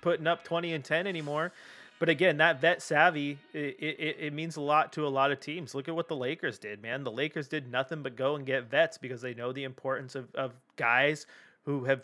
putting 0.00 0.26
up 0.26 0.44
20 0.44 0.74
and 0.74 0.84
10 0.84 1.06
anymore. 1.06 1.52
But 1.98 2.08
again, 2.08 2.38
that 2.38 2.62
vet 2.62 2.80
savvy, 2.80 3.36
it, 3.52 3.76
it, 3.78 4.16
it 4.18 4.32
means 4.32 4.56
a 4.56 4.62
lot 4.62 4.90
to 4.94 5.06
a 5.06 5.08
lot 5.08 5.32
of 5.32 5.40
teams. 5.40 5.74
Look 5.74 5.86
at 5.86 5.94
what 5.94 6.08
the 6.08 6.16
Lakers 6.16 6.58
did, 6.58 6.80
man. 6.80 7.04
The 7.04 7.10
Lakers 7.10 7.46
did 7.46 7.70
nothing 7.70 8.02
but 8.02 8.16
go 8.16 8.36
and 8.36 8.46
get 8.46 8.70
vets 8.70 8.96
because 8.96 9.20
they 9.20 9.34
know 9.34 9.52
the 9.52 9.64
importance 9.64 10.14
of, 10.14 10.34
of 10.34 10.52
guys 10.76 11.26
who 11.66 11.84
have 11.84 12.00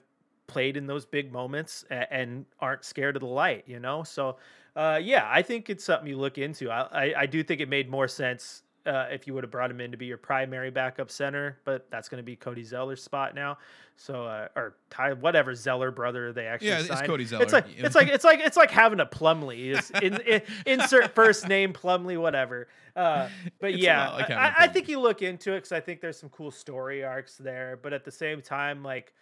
played 0.48 0.76
in 0.76 0.86
those 0.86 1.06
big 1.06 1.32
moments 1.32 1.86
and, 1.88 2.06
and 2.10 2.46
aren't 2.60 2.84
scared 2.84 3.16
of 3.16 3.20
the 3.20 3.26
light, 3.28 3.64
you 3.66 3.80
know? 3.80 4.02
So, 4.02 4.36
uh, 4.76 5.00
yeah, 5.02 5.30
I 5.32 5.40
think 5.40 5.70
it's 5.70 5.84
something 5.84 6.06
you 6.06 6.18
look 6.18 6.36
into. 6.36 6.70
I, 6.70 6.82
I, 6.82 7.14
I 7.20 7.26
do 7.26 7.42
think 7.42 7.62
it 7.62 7.68
made 7.70 7.88
more 7.88 8.06
sense 8.06 8.64
uh, 8.86 9.06
if 9.10 9.26
you 9.26 9.34
would 9.34 9.42
have 9.42 9.50
brought 9.50 9.70
him 9.70 9.80
in 9.80 9.90
to 9.90 9.96
be 9.96 10.06
your 10.06 10.16
primary 10.16 10.70
backup 10.70 11.10
center, 11.10 11.58
but 11.64 11.90
that's 11.90 12.08
going 12.08 12.18
to 12.18 12.24
be 12.24 12.36
Cody 12.36 12.62
Zeller's 12.62 13.02
spot 13.02 13.34
now. 13.34 13.58
So, 13.96 14.24
uh, 14.24 14.48
or 14.54 14.76
Ty, 14.90 15.14
whatever 15.14 15.54
Zeller 15.54 15.90
brother 15.90 16.32
they 16.32 16.46
actually 16.46 16.68
Yeah, 16.68 16.78
it's 16.80 16.88
signed. 16.88 17.06
Cody 17.06 17.24
It's 17.30 17.52
like 17.52 17.66
it's 17.76 17.94
like 17.94 18.08
it's 18.08 18.24
like 18.24 18.40
it's 18.40 18.56
like 18.56 18.70
having 18.70 19.00
a 19.00 19.06
Plumlee. 19.06 20.02
In, 20.02 20.20
in, 20.26 20.42
insert 20.66 21.14
first 21.14 21.48
name 21.48 21.72
Plumlee, 21.72 22.18
whatever. 22.20 22.68
Uh, 22.94 23.28
but 23.60 23.72
It's 23.72 23.82
yeah, 23.82 24.10
like 24.10 24.30
I, 24.30 24.54
I 24.58 24.68
think 24.68 24.88
you 24.88 25.00
look 25.00 25.22
into 25.22 25.52
it 25.52 25.58
because 25.58 25.72
I 25.72 25.80
think 25.80 26.00
there's 26.00 26.18
some 26.18 26.30
cool 26.30 26.50
story 26.50 27.04
arcs 27.04 27.36
there. 27.36 27.78
But 27.82 27.92
at 27.92 28.04
the 28.04 28.12
same 28.12 28.40
time, 28.40 28.84
like 28.84 29.12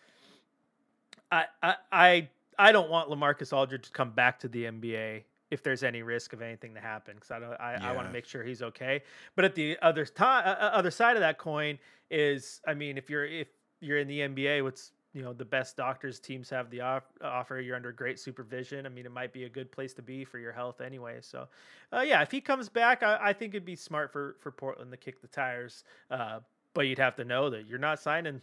I 1.33 1.47
I 1.62 1.75
I, 1.90 2.28
I 2.59 2.73
don't 2.73 2.90
want 2.90 3.09
Lamarcus 3.09 3.52
Aldridge 3.52 3.87
to 3.87 3.90
come 3.90 4.11
back 4.11 4.40
to 4.40 4.49
the 4.49 4.64
NBA 4.64 5.23
if 5.54 5.62
there's 5.62 5.84
any 5.84 6.02
risk 6.02 6.32
of 6.32 6.42
anything 6.42 6.75
to 6.75 6.80
happen 6.80 7.14
because 7.14 7.30
I 7.30 7.38
don't 7.38 7.52
I, 7.61 7.78
I 7.80 7.92
want 7.92 8.08
to 8.08 8.12
make 8.12 8.26
sure 8.26 8.42
he's 8.42 8.61
okay. 8.61 9.02
But 9.37 9.44
at 9.44 9.54
the 9.54 9.78
other 9.80 10.04
time, 10.04 10.44
uh, 10.46 10.50
other 10.50 10.90
side 10.90 11.16
of 11.16 11.20
that 11.20 11.38
coin 11.38 11.78
is, 12.11 12.61
I 12.66 12.75
mean, 12.75 12.99
if 12.99 13.08
you're 13.08 13.25
if 13.25 13.49
you're 13.80 13.99
in 13.99 14.08
the 14.08 14.20
NBA, 14.20 14.64
what's 14.64 14.90
you 15.12 15.23
know 15.23 15.32
the 15.32 15.44
best 15.44 15.76
doctors 15.76 16.18
teams 16.18 16.50
have 16.50 16.70
the 16.70 16.80
off- 16.80 17.12
offer. 17.23 17.61
You're 17.61 17.76
under 17.76 17.92
great 17.92 18.18
supervision. 18.18 18.84
I 18.84 18.88
mean, 18.88 19.06
it 19.06 19.12
might 19.12 19.32
be 19.32 19.44
a 19.44 19.49
good 19.49 19.70
place 19.70 19.94
to 19.94 20.02
be 20.02 20.25
for 20.25 20.38
your 20.38 20.52
health 20.52 20.80
anyway. 20.80 21.18
So, 21.20 21.46
uh, 21.92 22.00
yeah, 22.00 22.20
if 22.20 22.32
he 22.32 22.40
comes 22.40 22.68
back, 22.68 23.04
I, 23.04 23.18
I 23.23 23.32
think 23.32 23.54
it'd 23.54 23.64
be 23.64 23.76
smart 23.76 24.12
for 24.12 24.37
for 24.40 24.50
Portland 24.50 24.90
to 24.90 24.96
kick 24.96 25.23
the 25.23 25.28
tires. 25.28 25.84
Uh, 26.11 26.40
but 26.75 26.88
you'd 26.88 26.99
have 26.99 27.14
to 27.14 27.25
know 27.25 27.49
that 27.50 27.68
you're 27.68 27.78
not 27.78 28.00
signing 28.00 28.40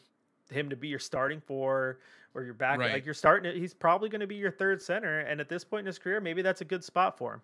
him 0.51 0.69
to 0.69 0.75
be 0.75 0.87
your 0.87 0.99
starting 0.99 1.41
four 1.41 1.99
or 2.33 2.43
your 2.43 2.53
back. 2.53 2.79
Right. 2.79 2.93
Like 2.93 3.05
you're 3.05 3.13
starting, 3.13 3.55
he's 3.55 3.73
probably 3.73 4.09
going 4.09 4.21
to 4.21 4.27
be 4.27 4.35
your 4.35 4.51
third 4.51 4.81
center, 4.81 5.19
and 5.21 5.39
at 5.41 5.49
this 5.49 5.63
point 5.63 5.81
in 5.81 5.85
his 5.87 5.99
career, 5.99 6.21
maybe 6.21 6.41
that's 6.41 6.61
a 6.61 6.65
good 6.65 6.83
spot 6.83 7.17
for 7.17 7.35
him. 7.35 7.41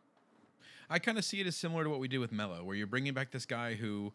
I 0.89 0.99
kind 0.99 1.17
of 1.17 1.25
see 1.25 1.41
it 1.41 1.47
as 1.47 1.55
similar 1.55 1.83
to 1.83 1.89
what 1.89 1.99
we 1.99 2.07
did 2.07 2.19
with 2.19 2.31
Melo, 2.31 2.63
where 2.63 2.75
you're 2.75 2.87
bringing 2.87 3.13
back 3.13 3.31
this 3.31 3.45
guy 3.45 3.73
who, 3.73 4.13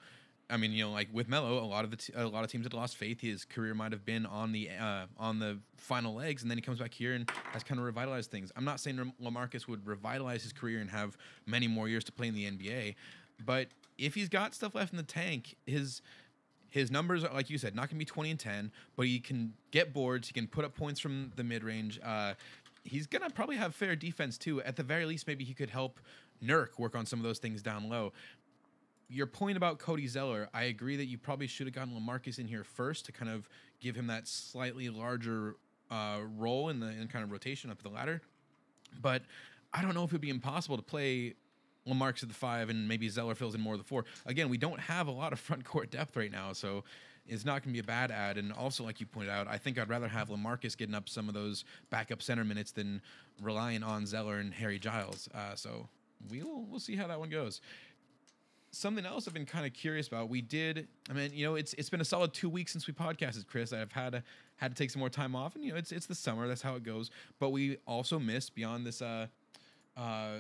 I 0.49 0.57
mean, 0.57 0.73
you 0.73 0.85
know, 0.85 0.91
like 0.91 1.09
with 1.13 1.29
Melo, 1.29 1.63
a 1.63 1.67
lot 1.67 1.85
of 1.85 1.91
the 1.91 1.99
t- 1.99 2.13
a 2.17 2.27
lot 2.27 2.45
of 2.45 2.51
teams 2.51 2.65
had 2.65 2.73
lost 2.73 2.97
faith. 2.97 3.21
His 3.21 3.45
career 3.45 3.75
might 3.75 3.93
have 3.93 4.07
been 4.07 4.25
on 4.25 4.53
the 4.53 4.71
uh, 4.71 5.07
on 5.19 5.39
the 5.39 5.59
final 5.77 6.15
legs, 6.15 6.43
and 6.43 6.51
then 6.51 6.57
he 6.57 6.63
comes 6.63 6.79
back 6.79 6.95
here 6.95 7.13
and 7.13 7.31
has 7.53 7.63
kind 7.63 7.79
of 7.79 7.85
revitalized 7.85 8.31
things. 8.31 8.51
I'm 8.57 8.65
not 8.65 8.81
saying 8.81 8.97
Lam- 8.97 9.13
Lamarcus 9.23 9.69
would 9.69 9.87
revitalize 9.87 10.43
his 10.43 10.53
career 10.53 10.81
and 10.81 10.91
have 10.91 11.17
many 11.47 11.69
more 11.69 11.89
years 11.89 12.05
to 12.05 12.13
play 12.13 12.29
in 12.29 12.35
the 12.35 12.51
NBA, 12.51 12.95
but 13.45 13.69
if 13.99 14.15
he's 14.15 14.29
got 14.29 14.55
stuff 14.55 14.75
left 14.75 14.93
in 14.93 14.97
the 14.97 15.03
tank, 15.03 15.57
his 15.67 16.01
his 16.73 16.91
numbers 16.91 17.23
are 17.23 17.33
like 17.35 17.51
you 17.51 17.59
said, 17.59 17.77
not 17.77 17.91
gonna 17.91 17.99
be 17.99 18.05
20 18.07 18.31
and 18.31 18.41
10, 18.41 18.73
but 18.97 19.07
he 19.07 19.21
can 19.21 19.53
get 19.73 19.93
boards. 19.93 20.27
He 20.27 20.33
can 20.33 20.47
put 20.47 20.65
up 20.65 20.75
points 20.75 20.99
from 20.99 21.31
the 21.37 21.45
mid 21.45 21.63
range. 21.63 22.01
Uh, 22.03 22.33
he's 22.83 23.07
gonna 23.07 23.29
probably 23.29 23.57
have 23.57 23.75
fair 23.75 23.95
defense 23.95 24.39
too. 24.39 24.63
At 24.63 24.77
the 24.77 24.83
very 24.83 25.05
least, 25.05 25.27
maybe 25.27 25.45
he 25.45 25.53
could 25.53 25.69
help 25.69 26.01
Nurk 26.43 26.79
work 26.79 26.97
on 26.97 27.05
some 27.05 27.19
of 27.19 27.25
those 27.25 27.39
things 27.39 27.61
down 27.61 27.91
low. 27.91 28.15
Your 29.11 29.27
point 29.27 29.59
about 29.59 29.79
Cody 29.79 30.07
Zeller, 30.07 30.49
I 30.55 30.65
agree 30.65 30.97
that 30.97 31.05
you 31.05 31.19
probably 31.19 31.47
should 31.47 31.67
have 31.67 31.75
gotten 31.75 31.93
Lamarcus 31.93 32.39
in 32.39 32.49
here 32.49 32.65
first 32.65 33.05
to 33.05 33.13
kind 33.13 33.31
of 33.31 33.51
give 33.79 33.95
him 33.95 34.07
that 34.07 34.27
slightly 34.27 34.89
larger 34.89 35.57
uh, 35.91 36.21
role 36.39 36.71
in 36.71 36.81
the 36.81 36.89
in 36.89 37.07
kind 37.09 37.23
of 37.23 37.31
rotation 37.31 37.71
up 37.71 37.83
the 37.83 37.91
ladder. 37.91 38.23
But 39.03 39.25
I 39.75 39.83
don't 39.83 39.93
know 39.93 40.05
if 40.05 40.11
it'd 40.11 40.23
be 40.23 40.31
impossible 40.31 40.79
to 40.79 40.83
play 40.83 41.35
Lamarcus 41.87 42.23
at 42.23 42.29
the 42.29 42.35
five 42.35 42.71
and 42.71 42.87
maybe 42.87 43.09
Zeller 43.09 43.35
fills 43.35 43.55
in 43.55 43.61
more 43.61 43.75
of 43.75 43.81
the 43.81 43.85
four. 43.85 44.05
Again, 44.27 44.49
we 44.49 44.59
don't 44.59 44.81
have 44.81 45.09
a 45.09 45.11
lot 45.11 45.33
of 45.33 45.41
front 45.41 45.65
court 45.65 45.91
depth 45.91 46.17
right 46.17 46.31
now, 46.31 46.53
so 46.53 46.85
it's 47.27 47.45
not 47.45 47.63
going 47.63 47.71
to 47.71 47.73
be 47.73 47.79
a 47.79 47.85
bad 47.85 48.11
ad. 48.11 48.39
And 48.39 48.53
also, 48.53 48.85
like 48.85 49.01
you 49.01 49.07
pointed 49.07 49.31
out, 49.31 49.47
I 49.49 49.59
think 49.59 49.79
I'd 49.79 49.89
rather 49.89 50.09
have 50.09 50.29
Lamarcus 50.29 50.77
getting 50.77 50.95
up 50.95 51.09
some 51.09 51.29
of 51.29 51.35
those 51.35 51.65
backup 51.91 52.23
center 52.23 52.45
minutes 52.45 52.73
than 52.73 53.01
relying 53.41 53.83
on 53.83 54.07
Zeller 54.07 54.39
and 54.39 54.53
Harry 54.55 54.79
Giles. 54.79 55.29
Uh, 55.35 55.55
so 55.55 55.89
we'll 56.31 56.65
we'll 56.69 56.81
see 56.81 56.97
how 56.97 57.07
that 57.07 57.19
one 57.19 57.31
goes. 57.31 57.61
Something 58.75 59.05
else 59.05 59.29
I've 59.29 59.35
been 59.35 59.45
kind 59.45 59.67
of 59.67 59.75
curious 59.75 60.09
about. 60.09 60.31
We 60.31 60.41
did. 60.41 60.89
I 61.11 61.13
mean, 61.13 61.31
you 61.35 61.45
know, 61.45 61.57
it's 61.57 61.75
it's 61.75 61.91
been 61.91 62.01
a 62.01 62.05
solid 62.05 62.33
two 62.33 62.49
weeks 62.49 62.73
since 62.73 62.87
we 62.87 62.95
podcasted, 62.95 63.47
Chris. 63.47 63.73
I've 63.73 63.93
had 63.93 64.13
to, 64.13 64.23
had 64.57 64.75
to 64.75 64.77
take 64.77 64.91
some 64.91 65.01
more 65.01 65.11
time 65.11 65.37
off, 65.37 65.55
and 65.55 65.65
you 65.65 65.73
know, 65.73 65.79
it's 65.79 65.93
it's 65.93 66.07
the 66.07 66.15
summer. 66.15 66.49
That's 66.49 66.63
how 66.63 66.75
it 66.77 66.83
goes. 66.83 67.11
But 67.39 67.51
we 67.51 67.77
also 67.87 68.19
missed 68.19 68.55
beyond 68.55 68.87
this. 68.87 69.03
Uh, 69.03 69.27
uh, 69.97 70.39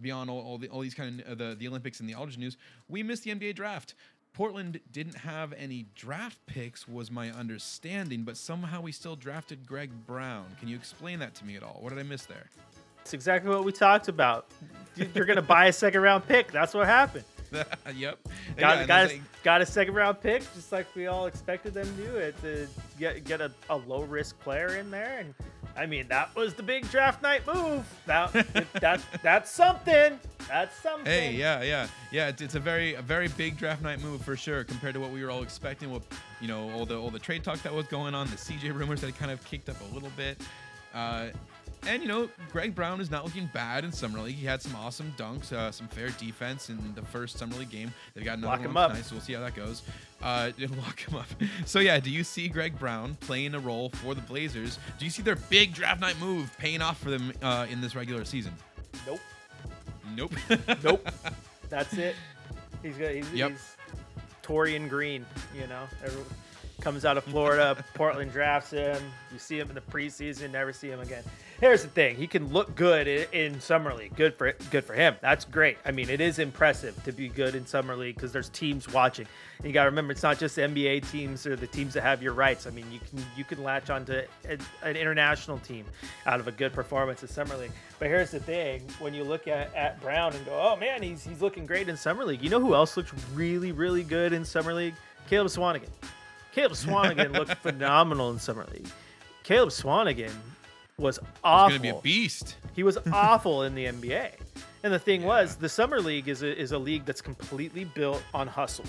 beyond 0.00 0.30
all, 0.30 0.40
all 0.40 0.58
the 0.58 0.68
all 0.68 0.80
these 0.80 0.94
kind 0.94 1.20
of 1.20 1.40
uh, 1.40 1.48
the 1.50 1.54
the 1.54 1.68
Olympics 1.68 2.00
and 2.00 2.08
the 2.08 2.14
Aldridge 2.14 2.38
news, 2.38 2.56
we 2.88 3.02
missed 3.02 3.24
the 3.24 3.30
NBA 3.34 3.54
draft. 3.54 3.94
Portland 4.34 4.78
didn't 4.92 5.16
have 5.16 5.52
any 5.54 5.86
draft 5.96 6.38
picks, 6.46 6.86
was 6.86 7.10
my 7.10 7.30
understanding, 7.32 8.22
but 8.22 8.36
somehow 8.36 8.80
we 8.80 8.92
still 8.92 9.16
drafted 9.16 9.66
Greg 9.66 9.90
Brown. 10.06 10.44
Can 10.60 10.68
you 10.68 10.76
explain 10.76 11.18
that 11.18 11.34
to 11.36 11.44
me 11.44 11.56
at 11.56 11.62
all? 11.64 11.78
What 11.80 11.88
did 11.88 11.98
I 11.98 12.04
miss 12.04 12.24
there? 12.26 12.48
It's 13.00 13.14
exactly 13.14 13.50
what 13.50 13.64
we 13.64 13.72
talked 13.72 14.06
about. 14.08 14.46
You- 14.94 15.08
You're 15.14 15.24
going 15.24 15.36
to 15.36 15.42
buy 15.42 15.66
a 15.66 15.72
second 15.72 16.02
round 16.02 16.28
pick. 16.28 16.52
That's 16.52 16.74
what 16.74 16.86
happened. 16.86 17.24
yep. 17.96 18.18
Got, 18.56 18.78
Yeah, 18.80 18.86
got, 18.86 19.10
a, 19.10 19.20
got 19.42 19.60
a 19.62 19.66
second 19.66 19.94
round 19.94 20.20
pick, 20.20 20.42
just 20.54 20.70
like 20.70 20.86
we 20.94 21.06
all 21.06 21.26
expected 21.26 21.72
them 21.74 21.86
to 21.96 22.02
do 22.02 22.16
it, 22.16 22.40
to 22.42 22.68
get 22.98 23.24
get 23.24 23.40
a, 23.40 23.50
a 23.70 23.76
low 23.76 24.02
risk 24.02 24.38
player 24.40 24.76
in 24.76 24.90
there. 24.90 25.20
And 25.20 25.34
I 25.78 25.86
mean, 25.86 26.08
that 26.08 26.34
was 26.34 26.54
the 26.54 26.62
big 26.62 26.90
draft 26.90 27.22
night 27.22 27.46
move. 27.46 27.86
That 28.06 28.32
that 28.80 29.00
that's 29.22 29.50
something. 29.50 30.18
That's 30.48 30.76
something. 30.80 31.06
Hey, 31.06 31.34
yeah, 31.34 31.62
yeah, 31.62 31.86
yeah. 32.10 32.28
It's, 32.28 32.42
it's 32.42 32.54
a 32.56 32.60
very, 32.60 32.94
a 32.94 33.02
very 33.02 33.28
big 33.28 33.56
draft 33.56 33.82
night 33.82 34.02
move 34.02 34.22
for 34.22 34.36
sure 34.36 34.64
compared 34.64 34.94
to 34.94 35.00
what 35.00 35.12
we 35.12 35.22
were 35.22 35.30
all 35.30 35.42
expecting. 35.42 35.92
With 35.92 36.02
you 36.40 36.48
know 36.48 36.68
all 36.72 36.84
the 36.84 36.98
all 36.98 37.10
the 37.10 37.18
trade 37.20 37.44
talk 37.44 37.62
that 37.62 37.72
was 37.72 37.86
going 37.86 38.14
on, 38.14 38.26
the 38.28 38.36
CJ 38.36 38.74
rumors 38.74 39.00
that 39.02 39.16
kind 39.16 39.30
of 39.30 39.44
kicked 39.44 39.68
up 39.68 39.76
a 39.90 39.94
little 39.94 40.10
bit, 40.16 40.40
uh, 40.94 41.26
and 41.86 42.02
you 42.02 42.08
know 42.08 42.28
Greg 42.50 42.74
Brown 42.74 43.00
is 43.00 43.10
not 43.10 43.24
looking 43.24 43.48
bad 43.54 43.84
in 43.84 43.92
summer 43.92 44.18
league. 44.18 44.34
He 44.34 44.46
had 44.46 44.60
some 44.60 44.74
awesome 44.74 45.14
dunks, 45.16 45.52
uh, 45.52 45.70
some 45.70 45.86
fair 45.86 46.08
defense 46.10 46.70
in 46.70 46.78
the 46.96 47.02
first 47.02 47.38
summer 47.38 47.54
league 47.54 47.70
game. 47.70 47.92
They've 48.14 48.24
got 48.24 48.38
another 48.38 48.64
Lock 48.64 48.74
one 48.74 48.88
tonight, 48.90 49.04
so 49.04 49.14
we'll 49.14 49.22
see 49.22 49.34
how 49.34 49.40
that 49.40 49.54
goes. 49.54 49.82
Uh, 50.22 50.50
lock 50.78 51.00
him 51.00 51.14
up. 51.16 51.26
So 51.64 51.78
yeah, 51.78 52.00
do 52.00 52.10
you 52.10 52.24
see 52.24 52.48
Greg 52.48 52.78
Brown 52.78 53.16
playing 53.20 53.54
a 53.54 53.58
role 53.60 53.90
for 53.90 54.14
the 54.14 54.20
Blazers? 54.22 54.78
Do 54.98 55.04
you 55.04 55.10
see 55.10 55.22
their 55.22 55.36
big 55.36 55.74
draft 55.74 56.00
night 56.00 56.18
move 56.20 56.54
paying 56.58 56.82
off 56.82 56.98
for 57.00 57.10
them 57.10 57.32
uh, 57.42 57.66
in 57.70 57.80
this 57.80 57.94
regular 57.94 58.24
season? 58.24 58.52
Nope. 59.06 59.20
Nope. 60.16 60.32
Nope. 60.82 61.08
That's 61.68 61.92
it. 61.94 62.16
He's 62.82 62.96
good. 62.96 63.16
he's, 63.16 63.32
Yep. 63.32 63.50
he's 63.52 63.76
Torian 64.42 64.88
Green, 64.88 65.24
you 65.54 65.66
know. 65.66 65.84
Every, 66.04 66.22
comes 66.80 67.04
out 67.04 67.16
of 67.18 67.24
Florida, 67.24 67.76
Portland 67.94 68.32
drafts 68.32 68.70
him. 68.70 69.02
You 69.32 69.38
see 69.38 69.58
him 69.58 69.68
in 69.68 69.74
the 69.74 69.80
preseason, 69.80 70.52
never 70.52 70.72
see 70.72 70.88
him 70.88 71.00
again. 71.00 71.24
Here's 71.60 71.82
the 71.82 71.88
thing: 71.88 72.14
he 72.14 72.28
can 72.28 72.52
look 72.52 72.76
good 72.76 73.08
in, 73.08 73.26
in 73.32 73.60
summer 73.60 73.92
league. 73.92 74.14
Good 74.14 74.34
for 74.36 74.52
good 74.70 74.84
for 74.84 74.94
him. 74.94 75.16
That's 75.20 75.44
great. 75.44 75.76
I 75.84 75.90
mean, 75.90 76.08
it 76.08 76.20
is 76.20 76.38
impressive 76.38 77.02
to 77.02 77.10
be 77.10 77.28
good 77.28 77.56
in 77.56 77.66
summer 77.66 77.96
league 77.96 78.14
because 78.14 78.30
there's 78.30 78.48
teams 78.50 78.92
watching. 78.92 79.26
And 79.58 79.66
you 79.66 79.72
got 79.72 79.84
to 79.84 79.90
remember, 79.90 80.12
it's 80.12 80.22
not 80.22 80.38
just 80.38 80.56
NBA 80.56 81.10
teams 81.10 81.48
or 81.48 81.56
the 81.56 81.66
teams 81.66 81.94
that 81.94 82.02
have 82.02 82.22
your 82.22 82.32
rights. 82.32 82.68
I 82.68 82.70
mean, 82.70 82.86
you 82.92 83.00
can 83.00 83.26
you 83.36 83.42
can 83.42 83.64
latch 83.64 83.90
onto 83.90 84.12
a, 84.48 84.58
an 84.84 84.94
international 84.96 85.58
team 85.58 85.84
out 86.26 86.38
of 86.38 86.46
a 86.46 86.52
good 86.52 86.72
performance 86.72 87.22
in 87.22 87.28
summer 87.28 87.56
league. 87.56 87.72
But 87.98 88.06
here's 88.06 88.30
the 88.30 88.40
thing: 88.40 88.82
when 89.00 89.12
you 89.12 89.24
look 89.24 89.48
at, 89.48 89.74
at 89.74 90.00
Brown 90.00 90.34
and 90.34 90.46
go, 90.46 90.52
"Oh 90.52 90.76
man, 90.76 91.02
he's 91.02 91.24
he's 91.24 91.42
looking 91.42 91.66
great 91.66 91.88
in 91.88 91.96
summer 91.96 92.24
league," 92.24 92.40
you 92.40 92.50
know 92.50 92.60
who 92.60 92.74
else 92.76 92.96
looks 92.96 93.12
really 93.34 93.72
really 93.72 94.04
good 94.04 94.32
in 94.32 94.44
summer 94.44 94.72
league? 94.72 94.94
Caleb 95.28 95.48
Swanigan. 95.48 95.90
Caleb 96.52 96.72
Swanigan 96.72 97.32
looked 97.32 97.54
phenomenal 97.62 98.30
in 98.30 98.38
summer 98.38 98.66
league. 98.72 98.86
Caleb 99.42 99.70
Swanigan 99.70 100.30
was 100.98 101.18
He's 101.18 101.28
awful. 101.44 101.68
gonna 101.78 101.80
be 101.80 101.88
a 101.88 102.00
beast. 102.00 102.56
He 102.74 102.82
was 102.82 102.98
awful 103.12 103.62
in 103.62 103.74
the 103.74 103.86
NBA. 103.86 104.30
And 104.84 104.92
the 104.92 104.98
thing 104.98 105.22
Yeah. 105.22 105.26
was, 105.28 105.56
the 105.56 105.68
summer 105.68 106.00
league 106.00 106.28
is 106.28 106.42
a, 106.42 106.56
is 106.60 106.72
a 106.72 106.78
league 106.78 107.04
that's 107.04 107.20
completely 107.20 107.84
built 107.84 108.22
on 108.34 108.46
hustle. 108.46 108.84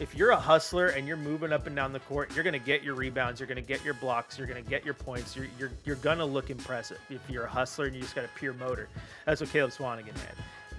If 0.00 0.14
you're 0.14 0.30
a 0.30 0.36
hustler 0.36 0.88
and 0.88 1.08
you're 1.08 1.16
moving 1.16 1.52
up 1.52 1.66
and 1.66 1.74
down 1.74 1.92
the 1.92 1.98
court, 2.00 2.32
you're 2.34 2.44
going 2.44 2.52
to 2.52 2.58
get 2.64 2.84
your 2.84 2.94
rebounds, 2.94 3.40
you're 3.40 3.48
going 3.48 3.56
to 3.56 3.62
get 3.68 3.84
your 3.84 3.94
blocks, 3.94 4.38
you're 4.38 4.46
going 4.46 4.62
to 4.62 4.68
get 4.70 4.84
your 4.84 4.94
points, 4.94 5.34
you're, 5.34 5.46
you're, 5.58 5.72
you're 5.84 5.96
going 5.96 6.18
to 6.18 6.24
look 6.24 6.50
impressive 6.50 6.98
if 7.10 7.20
you're 7.28 7.44
a 7.44 7.48
hustler 7.50 7.86
and 7.86 7.96
you 7.96 8.02
just 8.02 8.14
got 8.14 8.24
a 8.24 8.28
pure 8.36 8.52
motor. 8.52 8.88
That's 9.26 9.40
what 9.40 9.50
Caleb 9.50 9.72
Swanigan 9.72 10.12
had. 10.14 10.34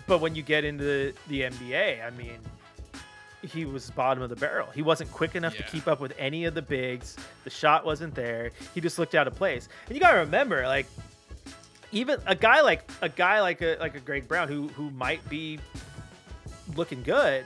But 0.08 0.20
when 0.22 0.36
you 0.36 0.42
get 0.42 0.64
into 0.64 0.84
the, 0.86 1.14
the 1.28 1.42
NBA, 1.42 2.06
I 2.06 2.10
mean, 2.12 2.38
he 3.42 3.66
was 3.66 3.90
bottom 3.92 4.22
of 4.22 4.30
the 4.30 4.36
barrel. 4.36 4.68
He 4.74 4.82
wasn't 4.82 5.12
quick 5.12 5.36
enough 5.36 5.56
to 5.56 5.64
keep 5.64 5.88
up 5.88 6.00
with 6.00 6.14
any 6.18 6.46
of 6.46 6.54
the 6.54 6.62
bigs. 6.62 7.16
The 7.44 7.50
shot 7.50 7.86
wasn't 7.86 8.14
there. 8.16 8.52
He 8.74 8.82
just 8.82 9.00
looked 9.00 9.16
out 9.16 9.28
of 9.28 9.36
place. 9.36 9.70
And 9.88 9.96
you 9.96 10.02
got 10.02 10.12
to 10.12 10.18
remember, 10.20 10.64
like, 10.68 10.86
even 11.92 12.20
a 12.28 12.36
guy 12.36 12.62
like 12.62 12.90
a 13.02 13.10
guy 13.10 13.42
like 13.42 13.62
a 13.62 13.78
like 13.80 13.96
a 13.96 14.00
Greg 14.00 14.28
Brown 14.28 14.48
who 14.48 14.68
who 14.70 14.92
might 14.92 15.28
be 15.30 15.60
looking 16.76 17.02
good. 17.04 17.46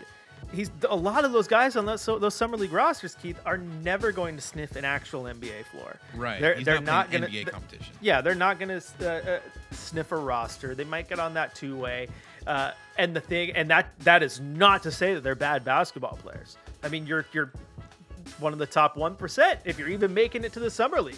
He's 0.52 0.70
a 0.88 0.96
lot 0.96 1.26
of 1.26 1.32
those 1.32 1.48
guys 1.48 1.76
on 1.76 1.86
those 1.86 2.02
so 2.02 2.20
those 2.20 2.36
summer 2.36 2.58
league 2.58 2.74
rosters, 2.74 3.16
Keith, 3.16 3.40
are 3.46 3.58
never 3.58 4.12
going 4.12 4.36
to 4.36 4.42
sniff 4.42 4.76
an 4.76 4.86
actual 4.86 5.24
NBA 5.24 5.66
floor. 5.72 5.96
Right. 6.16 6.40
They're, 6.40 6.56
He's 6.56 6.66
they're 6.66 6.76
not, 6.76 7.10
not 7.10 7.12
gonna. 7.12 7.28
NBA 7.28 7.32
th- 7.32 7.48
competition. 7.48 7.94
yeah, 8.02 8.22
they're 8.22 8.36
not 8.36 8.60
going 8.60 8.80
to 8.80 8.84
uh, 9.02 9.32
uh, 9.32 9.40
sniff 9.72 10.12
a 10.12 10.16
roster. 10.18 10.76
They 10.76 10.84
might 10.84 11.08
get 11.10 11.20
on 11.20 11.34
that 11.36 11.56
two 11.56 11.76
way. 11.78 12.08
Uh, 12.48 12.72
and 12.98 13.16
the 13.16 13.22
thing, 13.22 13.52
and 13.52 13.70
that 13.70 13.88
that 14.00 14.22
is 14.22 14.40
not 14.40 14.84
to 14.84 14.92
say 14.92 15.14
that 15.14 15.24
they're 15.24 15.36
bad 15.36 15.64
basketball 15.64 16.18
players. 16.18 16.58
I 16.84 16.90
mean, 16.90 17.08
you're 17.08 17.26
you're 17.34 17.52
one 18.40 18.54
of 18.54 18.60
the 18.60 18.66
top 18.66 18.98
one 18.98 19.16
percent 19.16 19.60
if 19.66 19.80
you're 19.80 19.90
even 19.90 20.14
making 20.14 20.44
it 20.44 20.54
to 20.54 20.60
the 20.60 20.70
summer 20.70 21.02
league. 21.02 21.16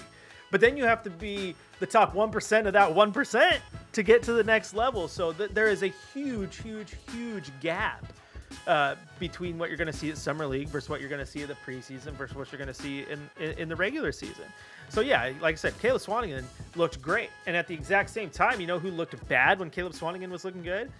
But 0.51 0.61
then 0.61 0.77
you 0.77 0.85
have 0.85 1.03
to 1.03 1.09
be 1.09 1.55
the 1.79 1.85
top 1.85 2.13
one 2.13 2.31
percent 2.31 2.67
of 2.67 2.73
that 2.73 2.93
one 2.93 3.11
percent 3.11 3.61
to 3.93 4.03
get 4.03 4.23
to 4.23 4.33
the 4.33 4.43
next 4.43 4.73
level. 4.73 5.07
So 5.07 5.33
th- 5.33 5.51
there 5.51 5.67
is 5.67 5.83
a 5.83 5.91
huge, 6.13 6.61
huge, 6.61 6.95
huge 7.11 7.51
gap 7.59 8.05
uh, 8.67 8.95
between 9.19 9.57
what 9.57 9.69
you're 9.69 9.77
going 9.77 9.91
to 9.91 9.97
see 9.97 10.09
at 10.09 10.17
summer 10.17 10.45
league 10.45 10.69
versus 10.69 10.89
what 10.89 10.99
you're 11.01 11.09
going 11.09 11.25
to 11.25 11.25
see 11.25 11.41
at 11.41 11.49
the 11.49 11.57
preseason 11.65 12.13
versus 12.13 12.35
what 12.35 12.51
you're 12.51 12.59
going 12.59 12.67
to 12.67 12.73
see 12.73 13.05
in, 13.09 13.29
in 13.39 13.57
in 13.57 13.69
the 13.69 13.75
regular 13.75 14.11
season. 14.11 14.45
So 14.89 15.01
yeah, 15.01 15.31
like 15.41 15.53
I 15.53 15.57
said, 15.57 15.77
Caleb 15.79 16.01
Swanigan 16.01 16.43
looked 16.75 17.01
great, 17.01 17.31
and 17.47 17.57
at 17.57 17.67
the 17.67 17.73
exact 17.73 18.11
same 18.11 18.29
time, 18.29 18.61
you 18.61 18.67
know 18.67 18.79
who 18.79 18.91
looked 18.91 19.27
bad 19.27 19.59
when 19.59 19.71
Caleb 19.71 19.93
Swanigan 19.93 20.29
was 20.29 20.45
looking 20.45 20.63
good? 20.63 20.91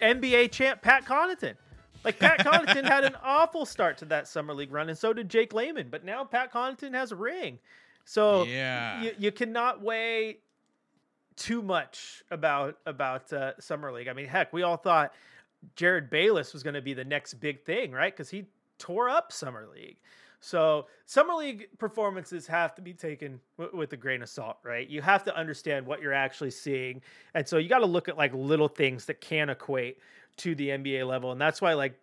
NBA 0.00 0.50
champ 0.52 0.82
Pat 0.82 1.04
Connaughton. 1.04 1.54
Like 2.04 2.18
Pat 2.18 2.38
Connaughton 2.46 2.84
had 2.84 3.04
an 3.04 3.16
awful 3.22 3.66
start 3.66 3.98
to 3.98 4.04
that 4.06 4.28
summer 4.28 4.54
league 4.54 4.72
run, 4.72 4.88
and 4.88 4.96
so 4.98 5.12
did 5.12 5.28
Jake 5.28 5.52
Layman. 5.52 5.88
But 5.90 6.04
now 6.04 6.24
Pat 6.24 6.52
Connaughton 6.52 6.94
has 6.94 7.12
a 7.12 7.16
ring, 7.16 7.58
so 8.04 8.44
Yeah. 8.44 9.02
you, 9.02 9.12
you 9.18 9.32
cannot 9.32 9.82
weigh 9.82 10.38
too 11.36 11.62
much 11.62 12.22
about 12.30 12.78
about 12.86 13.32
uh, 13.32 13.52
summer 13.60 13.92
league. 13.92 14.08
I 14.08 14.12
mean, 14.12 14.26
heck, 14.26 14.52
we 14.52 14.62
all 14.62 14.76
thought 14.76 15.12
Jerryd 15.76 16.10
Bayless 16.10 16.52
was 16.52 16.62
going 16.62 16.74
to 16.74 16.82
be 16.82 16.94
the 16.94 17.04
next 17.04 17.34
big 17.34 17.64
thing, 17.64 17.92
right? 17.92 18.12
Because 18.14 18.30
he 18.30 18.46
tore 18.78 19.08
up 19.08 19.32
summer 19.32 19.66
league. 19.74 19.96
So 20.40 20.86
summer 21.06 21.34
league 21.34 21.68
performances 21.78 22.46
have 22.46 22.74
to 22.76 22.82
be 22.82 22.92
taken 22.92 23.40
w- 23.58 23.76
with 23.76 23.92
a 23.92 23.96
grain 23.96 24.22
of 24.22 24.28
salt, 24.28 24.58
right? 24.62 24.88
You 24.88 25.02
have 25.02 25.24
to 25.24 25.36
understand 25.36 25.86
what 25.86 26.00
you're 26.00 26.12
actually 26.12 26.50
seeing, 26.50 27.02
and 27.34 27.46
so 27.46 27.58
you 27.58 27.68
got 27.68 27.80
to 27.80 27.86
look 27.86 28.08
at 28.08 28.16
like 28.16 28.32
little 28.34 28.68
things 28.68 29.06
that 29.06 29.20
can 29.20 29.50
equate 29.50 29.98
to 30.38 30.54
the 30.54 30.68
NBA 30.68 31.06
level, 31.06 31.32
and 31.32 31.40
that's 31.40 31.60
why 31.60 31.74
like 31.74 31.98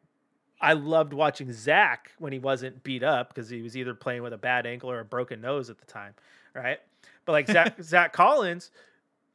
I 0.61 0.73
loved 0.73 1.13
watching 1.13 1.51
Zach 1.51 2.11
when 2.19 2.31
he 2.31 2.39
wasn't 2.39 2.83
beat 2.83 3.03
up 3.03 3.29
because 3.29 3.49
he 3.49 3.61
was 3.61 3.75
either 3.75 3.93
playing 3.93 4.23
with 4.23 4.33
a 4.33 4.37
bad 4.37 4.65
ankle 4.65 4.89
or 4.89 4.99
a 4.99 5.05
broken 5.05 5.41
nose 5.41 5.69
at 5.69 5.77
the 5.77 5.85
time, 5.85 6.13
right? 6.53 6.79
But 7.25 7.33
like 7.33 7.47
Zach 7.47 7.75
Zach 7.81 8.13
Collins 8.13 8.71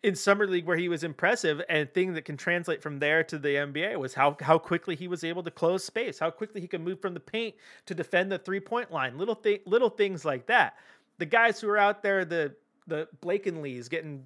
in 0.03 0.15
summer 0.15 0.47
league 0.47 0.65
where 0.67 0.77
he 0.77 0.89
was 0.89 1.03
impressive 1.03 1.61
and 1.69 1.93
thing 1.93 2.13
that 2.15 2.25
can 2.25 2.37
translate 2.37 2.83
from 2.83 2.99
there 2.99 3.25
to 3.25 3.39
the 3.39 3.49
NBA 3.49 3.99
was 3.99 4.15
how 4.15 4.37
how 4.41 4.59
quickly 4.59 4.95
he 4.95 5.09
was 5.09 5.25
able 5.25 5.43
to 5.43 5.51
close 5.51 5.85
space, 5.85 6.19
how 6.19 6.31
quickly 6.31 6.61
he 6.61 6.69
could 6.69 6.81
move 6.81 7.01
from 7.01 7.15
the 7.15 7.21
paint 7.21 7.55
to 7.87 7.95
defend 7.95 8.31
the 8.31 8.39
three 8.39 8.61
point 8.61 8.93
line, 8.93 9.19
little 9.19 9.35
thing 9.35 9.59
little 9.67 9.91
things 9.91 10.25
like 10.25 10.47
that. 10.47 10.77
The 11.19 11.27
guys 11.27 11.61
who 11.61 11.69
are 11.69 11.79
out 11.79 12.03
there, 12.03 12.25
the 12.25 12.55
the 12.87 13.09
Blakeneys 13.21 13.89
getting 13.91 14.25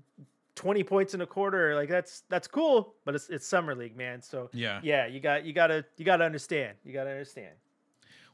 20 0.55 0.85
points 0.85 1.14
in 1.14 1.23
a 1.23 1.26
quarter, 1.26 1.75
like 1.75 1.88
that's 1.88 2.25
that's 2.29 2.47
cool, 2.47 2.95
but 3.05 3.14
it's 3.14 3.31
it's 3.31 3.47
summer 3.47 3.75
league, 3.75 3.97
man. 3.97 4.21
So 4.21 4.50
Yeah. 4.52 4.81
yeah, 4.83 5.07
you 5.07 5.21
got 5.21 5.45
you 5.45 5.52
gotta 5.55 5.85
you 5.97 6.05
gotta 6.05 6.25
understand. 6.25 6.76
You 6.85 6.93
gotta 6.93 7.11
understand. 7.11 7.55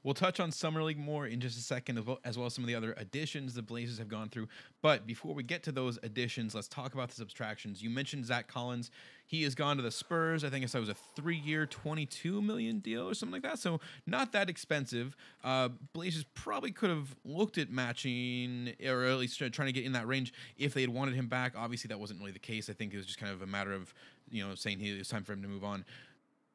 We'll 0.08 0.14
touch 0.14 0.40
on 0.40 0.50
Summer 0.50 0.82
League 0.82 0.98
more 0.98 1.26
in 1.26 1.38
just 1.38 1.58
a 1.58 1.60
second, 1.60 1.98
as 2.24 2.38
well, 2.38 2.46
as 2.46 2.54
some 2.54 2.64
of 2.64 2.68
the 2.68 2.74
other 2.74 2.94
additions 2.96 3.52
the 3.52 3.60
Blazers 3.60 3.98
have 3.98 4.08
gone 4.08 4.30
through. 4.30 4.48
But 4.80 5.06
before 5.06 5.34
we 5.34 5.42
get 5.42 5.62
to 5.64 5.70
those 5.70 5.98
additions, 6.02 6.54
let's 6.54 6.66
talk 6.66 6.94
about 6.94 7.10
the 7.10 7.16
subtractions. 7.16 7.82
You 7.82 7.90
mentioned 7.90 8.24
Zach 8.24 8.48
Collins. 8.48 8.90
He 9.26 9.42
has 9.42 9.54
gone 9.54 9.76
to 9.76 9.82
the 9.82 9.90
Spurs. 9.90 10.44
I 10.44 10.48
think 10.48 10.64
it 10.64 10.74
was 10.74 10.88
a 10.88 10.94
three-year, 10.94 11.66
22 11.66 12.40
million 12.40 12.78
deal 12.78 13.06
or 13.06 13.12
something 13.12 13.34
like 13.34 13.42
that. 13.42 13.58
So 13.58 13.80
not 14.06 14.32
that 14.32 14.48
expensive. 14.48 15.14
Uh, 15.44 15.68
Blazers 15.92 16.24
probably 16.32 16.70
could 16.70 16.88
have 16.88 17.14
looked 17.26 17.58
at 17.58 17.68
matching, 17.68 18.72
or 18.86 19.04
at 19.04 19.18
least 19.18 19.36
trying 19.36 19.66
to 19.66 19.72
get 19.72 19.84
in 19.84 19.92
that 19.92 20.06
range 20.06 20.32
if 20.56 20.72
they 20.72 20.80
had 20.80 20.88
wanted 20.88 21.16
him 21.16 21.26
back. 21.26 21.52
Obviously, 21.54 21.88
that 21.88 22.00
wasn't 22.00 22.18
really 22.18 22.32
the 22.32 22.38
case. 22.38 22.70
I 22.70 22.72
think 22.72 22.94
it 22.94 22.96
was 22.96 23.04
just 23.04 23.18
kind 23.18 23.30
of 23.30 23.42
a 23.42 23.46
matter 23.46 23.74
of, 23.74 23.92
you 24.30 24.42
know, 24.42 24.54
saying 24.54 24.78
he, 24.78 24.90
it 24.90 24.98
was 25.00 25.08
time 25.08 25.22
for 25.22 25.34
him 25.34 25.42
to 25.42 25.48
move 25.48 25.64
on. 25.64 25.84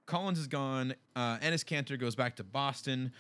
Collins 0.06 0.40
is 0.40 0.48
gone. 0.48 0.96
Uh, 1.16 1.38
Enes 1.38 1.64
Kanter 1.64 2.00
goes 2.00 2.16
back 2.16 2.36
to 2.38 2.44
Boston, 2.44 3.14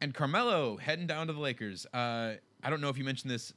and 0.00 0.14
Carmelo 0.14 0.76
heading 0.76 1.06
down 1.06 1.26
to 1.26 1.32
the 1.32 1.40
Lakers. 1.40 1.86
Uh, 1.86 2.34
I 2.62 2.70
don't 2.70 2.80
know 2.80 2.88
if 2.88 2.98
you 2.98 3.04
mentioned 3.04 3.30
this 3.30 3.52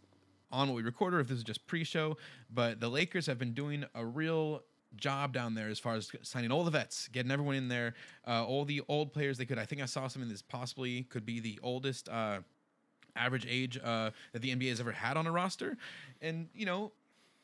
on 0.52 0.68
what 0.68 0.76
we 0.76 0.84
recorded, 0.84 1.18
or 1.18 1.20
if 1.22 1.28
this 1.28 1.38
is 1.38 1.44
just 1.44 1.66
pre-show, 1.68 2.18
but 2.54 2.80
the 2.80 2.90
Lakers 2.90 3.26
have 3.26 3.40
been 3.40 3.54
doing 3.54 3.86
a 3.96 4.06
real 4.06 4.64
job 4.98 5.34
down 5.34 5.56
there 5.56 5.70
as 5.70 5.80
far 5.80 5.96
as 5.96 6.12
signing 6.22 6.52
all 6.52 6.64
the 6.64 6.72
vets, 6.72 7.08
getting 7.08 7.32
everyone 7.32 7.56
in 7.56 7.70
there, 7.70 7.94
uh, 8.28 8.46
all 8.46 8.66
the 8.66 8.82
old 8.90 9.14
players 9.14 9.38
they 9.38 9.46
could. 9.46 9.58
I 9.58 9.66
think 9.66 9.82
I 9.82 9.86
saw 9.86 10.08
something 10.08 10.30
that's 10.30 10.42
possibly 10.42 11.04
could 11.04 11.26
be 11.26 11.40
the 11.40 11.60
oldest 11.64 12.10
uh, 12.10 12.40
average 13.16 13.46
age 13.50 13.80
uh, 13.82 14.12
that 14.34 14.42
the 14.42 14.54
NBA 14.54 14.70
has 14.70 14.80
ever 14.80 14.92
had 14.92 15.16
on 15.16 15.28
a 15.28 15.32
roster, 15.32 15.78
and 16.22 16.50
you 16.54 16.66
know 16.66 16.92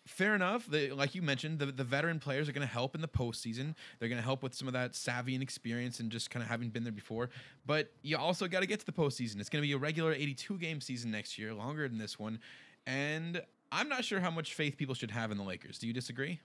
fair 0.08 0.34
enough. 0.34 0.68
Like 0.72 1.14
you 1.16 1.22
mentioned, 1.22 1.60
the, 1.60 1.68
the 1.68 1.84
veteran 1.84 2.20
players 2.20 2.50
are 2.50 2.52
going 2.52 2.66
to 2.68 2.74
help 2.74 2.96
in 2.96 3.02
the 3.02 3.08
postseason. 3.08 3.76
They're 4.00 4.10
going 4.10 4.20
to 4.20 4.26
help 4.26 4.42
with 4.42 4.54
some 4.54 4.68
of 4.68 4.74
that 4.74 4.96
savvy 4.96 5.34
and 5.34 5.44
experience 5.44 6.00
and 6.00 6.12
just 6.12 6.30
kind 6.30 6.42
of 6.42 6.50
having 6.50 6.70
been 6.70 6.84
there 6.84 6.92
before. 6.92 7.30
But 7.66 7.92
you 8.02 8.18
also 8.18 8.48
got 8.48 8.62
to 8.62 8.66
get 8.66 8.80
to 8.80 8.86
the 8.86 8.92
postseason. 8.92 9.40
It's 9.40 9.50
going 9.50 9.62
to 9.62 9.68
be 9.68 9.74
a 9.74 9.78
regular 9.78 10.14
82 10.14 10.58
game 10.58 10.82
season 10.82 11.12
next 11.12 11.38
year, 11.38 11.54
longer 11.54 11.88
than 11.88 11.98
this 11.98 12.18
one. 12.18 12.40
And 12.86 13.42
I'm 13.72 13.90
not 13.90 14.06
sure 14.06 14.20
how 14.20 14.32
much 14.32 14.54
faith 14.54 14.78
people 14.78 14.96
should 14.96 15.12
have 15.12 15.32
in 15.32 15.38
the 15.38 15.44
Lakers. 15.44 15.78
Do 15.78 15.88
you 15.88 15.94
disagree? 15.94 16.40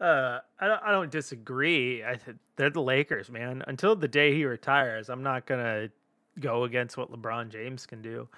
Uh, 0.00 0.38
I 0.60 0.66
don't, 0.66 0.82
I 0.84 0.90
don't 0.92 1.10
disagree. 1.10 2.04
I 2.04 2.14
th- 2.14 2.36
they're 2.56 2.70
the 2.70 2.82
Lakers, 2.82 3.30
man. 3.30 3.64
Until 3.66 3.96
the 3.96 4.06
day 4.06 4.32
he 4.34 4.44
retires, 4.44 5.08
I'm 5.08 5.22
not 5.24 5.46
gonna 5.46 5.88
go 6.38 6.64
against 6.64 6.96
what 6.96 7.10
LeBron 7.10 7.48
James 7.48 7.84
can 7.84 8.00
do. 8.00 8.28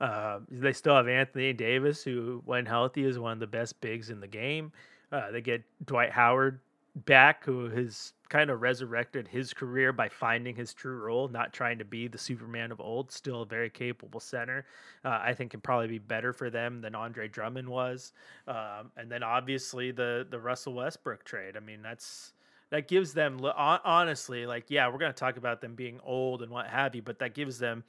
Uh, 0.00 0.40
they 0.50 0.72
still 0.72 0.96
have 0.96 1.08
Anthony 1.08 1.52
Davis, 1.52 2.02
who, 2.02 2.42
when 2.44 2.66
healthy, 2.66 3.04
is 3.04 3.18
one 3.18 3.32
of 3.32 3.40
the 3.40 3.46
best 3.46 3.80
bigs 3.80 4.10
in 4.10 4.20
the 4.20 4.26
game. 4.26 4.72
Uh, 5.12 5.30
they 5.30 5.40
get 5.40 5.62
Dwight 5.84 6.10
Howard 6.10 6.60
back, 6.94 7.44
who 7.44 7.68
has 7.68 8.12
kind 8.28 8.50
of 8.50 8.62
resurrected 8.62 9.28
his 9.28 9.52
career 9.52 9.92
by 9.92 10.08
finding 10.08 10.56
his 10.56 10.74
true 10.74 10.98
role, 10.98 11.28
not 11.28 11.52
trying 11.52 11.78
to 11.78 11.84
be 11.84 12.08
the 12.08 12.18
Superman 12.18 12.72
of 12.72 12.80
old. 12.80 13.12
Still 13.12 13.42
a 13.42 13.46
very 13.46 13.70
capable 13.70 14.20
center. 14.20 14.64
Uh, 15.04 15.20
I 15.22 15.34
think 15.34 15.50
can 15.50 15.60
probably 15.60 15.88
be 15.88 15.98
better 15.98 16.32
for 16.32 16.50
them 16.50 16.80
than 16.80 16.94
Andre 16.94 17.28
Drummond 17.28 17.68
was. 17.68 18.12
Um, 18.48 18.90
and 18.96 19.10
then 19.10 19.22
obviously 19.22 19.90
the 19.90 20.26
the 20.28 20.38
Russell 20.38 20.74
Westbrook 20.74 21.24
trade. 21.24 21.56
I 21.56 21.60
mean, 21.60 21.82
that's 21.82 22.32
that 22.70 22.88
gives 22.88 23.12
them 23.12 23.40
honestly, 23.56 24.46
like, 24.46 24.64
yeah, 24.68 24.88
we're 24.88 24.98
gonna 24.98 25.12
talk 25.12 25.36
about 25.36 25.60
them 25.60 25.74
being 25.74 26.00
old 26.02 26.42
and 26.42 26.50
what 26.50 26.66
have 26.66 26.94
you, 26.94 27.02
but 27.02 27.18
that 27.20 27.34
gives 27.34 27.58
them 27.58 27.84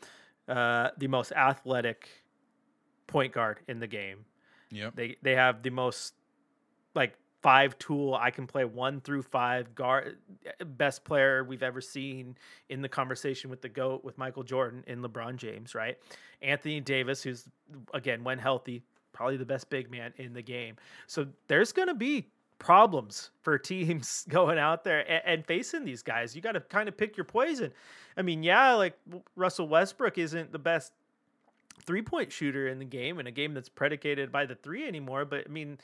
uh, 0.48 0.90
the 0.98 1.08
most 1.08 1.32
athletic 1.32 2.10
point 3.08 3.34
guard 3.34 3.60
in 3.68 3.80
the 3.80 3.88
game. 3.88 4.26
Yep. 4.72 4.96
They 4.96 5.18
they 5.22 5.36
have 5.36 5.64
the 5.64 5.70
most 5.70 6.14
like 6.94 7.16
five 7.42 7.78
tool. 7.78 8.16
I 8.16 8.32
can 8.32 8.48
play 8.48 8.66
one 8.66 9.02
through 9.02 9.22
five 9.22 9.76
guard 9.76 10.18
best 10.66 11.04
player 11.04 11.44
we've 11.44 11.64
ever 11.64 11.82
seen 11.82 12.36
in 12.70 12.82
the 12.82 12.90
conversation 12.90 13.50
with 13.50 13.62
the 13.62 13.70
GOAT 13.70 14.04
with 14.04 14.18
Michael 14.18 14.44
Jordan 14.44 14.84
in 14.88 15.02
LeBron 15.02 15.38
James, 15.38 15.76
right? 15.76 15.98
Anthony 16.42 16.80
Davis, 16.80 17.22
who's 17.22 17.48
again, 17.94 18.24
when 18.24 18.40
healthy, 18.40 18.82
probably 19.14 19.38
the 19.38 19.46
best 19.46 19.70
big 19.70 19.92
man 19.92 20.14
in 20.18 20.34
the 20.34 20.42
game. 20.42 20.76
So 21.08 21.28
there's 21.48 21.72
gonna 21.72 21.94
be 21.94 22.28
problems 22.60 23.32
for 23.41 23.58
teams 23.58 24.26
going 24.30 24.58
out 24.58 24.84
there 24.84 25.10
and, 25.10 25.22
and 25.26 25.46
facing 25.46 25.86
these 25.86 26.02
guys. 26.02 26.36
You 26.36 26.41
got 26.41 26.54
to 26.54 26.62
kind 26.62 26.88
of 26.88 26.98
pick 26.98 27.18
your 27.18 27.26
poison. 27.26 27.72
I 28.18 28.22
mean, 28.22 28.44
yeah, 28.44 28.74
like 28.74 28.98
Russell 29.36 29.68
Westbrook 29.68 30.18
isn't 30.18 30.52
the 30.52 30.60
best 30.60 30.91
three 31.86 32.02
point 32.02 32.32
shooter 32.32 32.68
in 32.68 32.80
the 32.80 32.86
game 32.86 33.20
in 33.20 33.28
a 33.28 33.32
game 33.32 33.54
that's 33.54 33.70
predicated 33.70 34.32
by 34.32 34.46
the 34.46 34.56
three 34.56 34.88
anymore, 34.88 35.26
but 35.26 35.46
I 35.46 35.52
mean, 35.52 35.78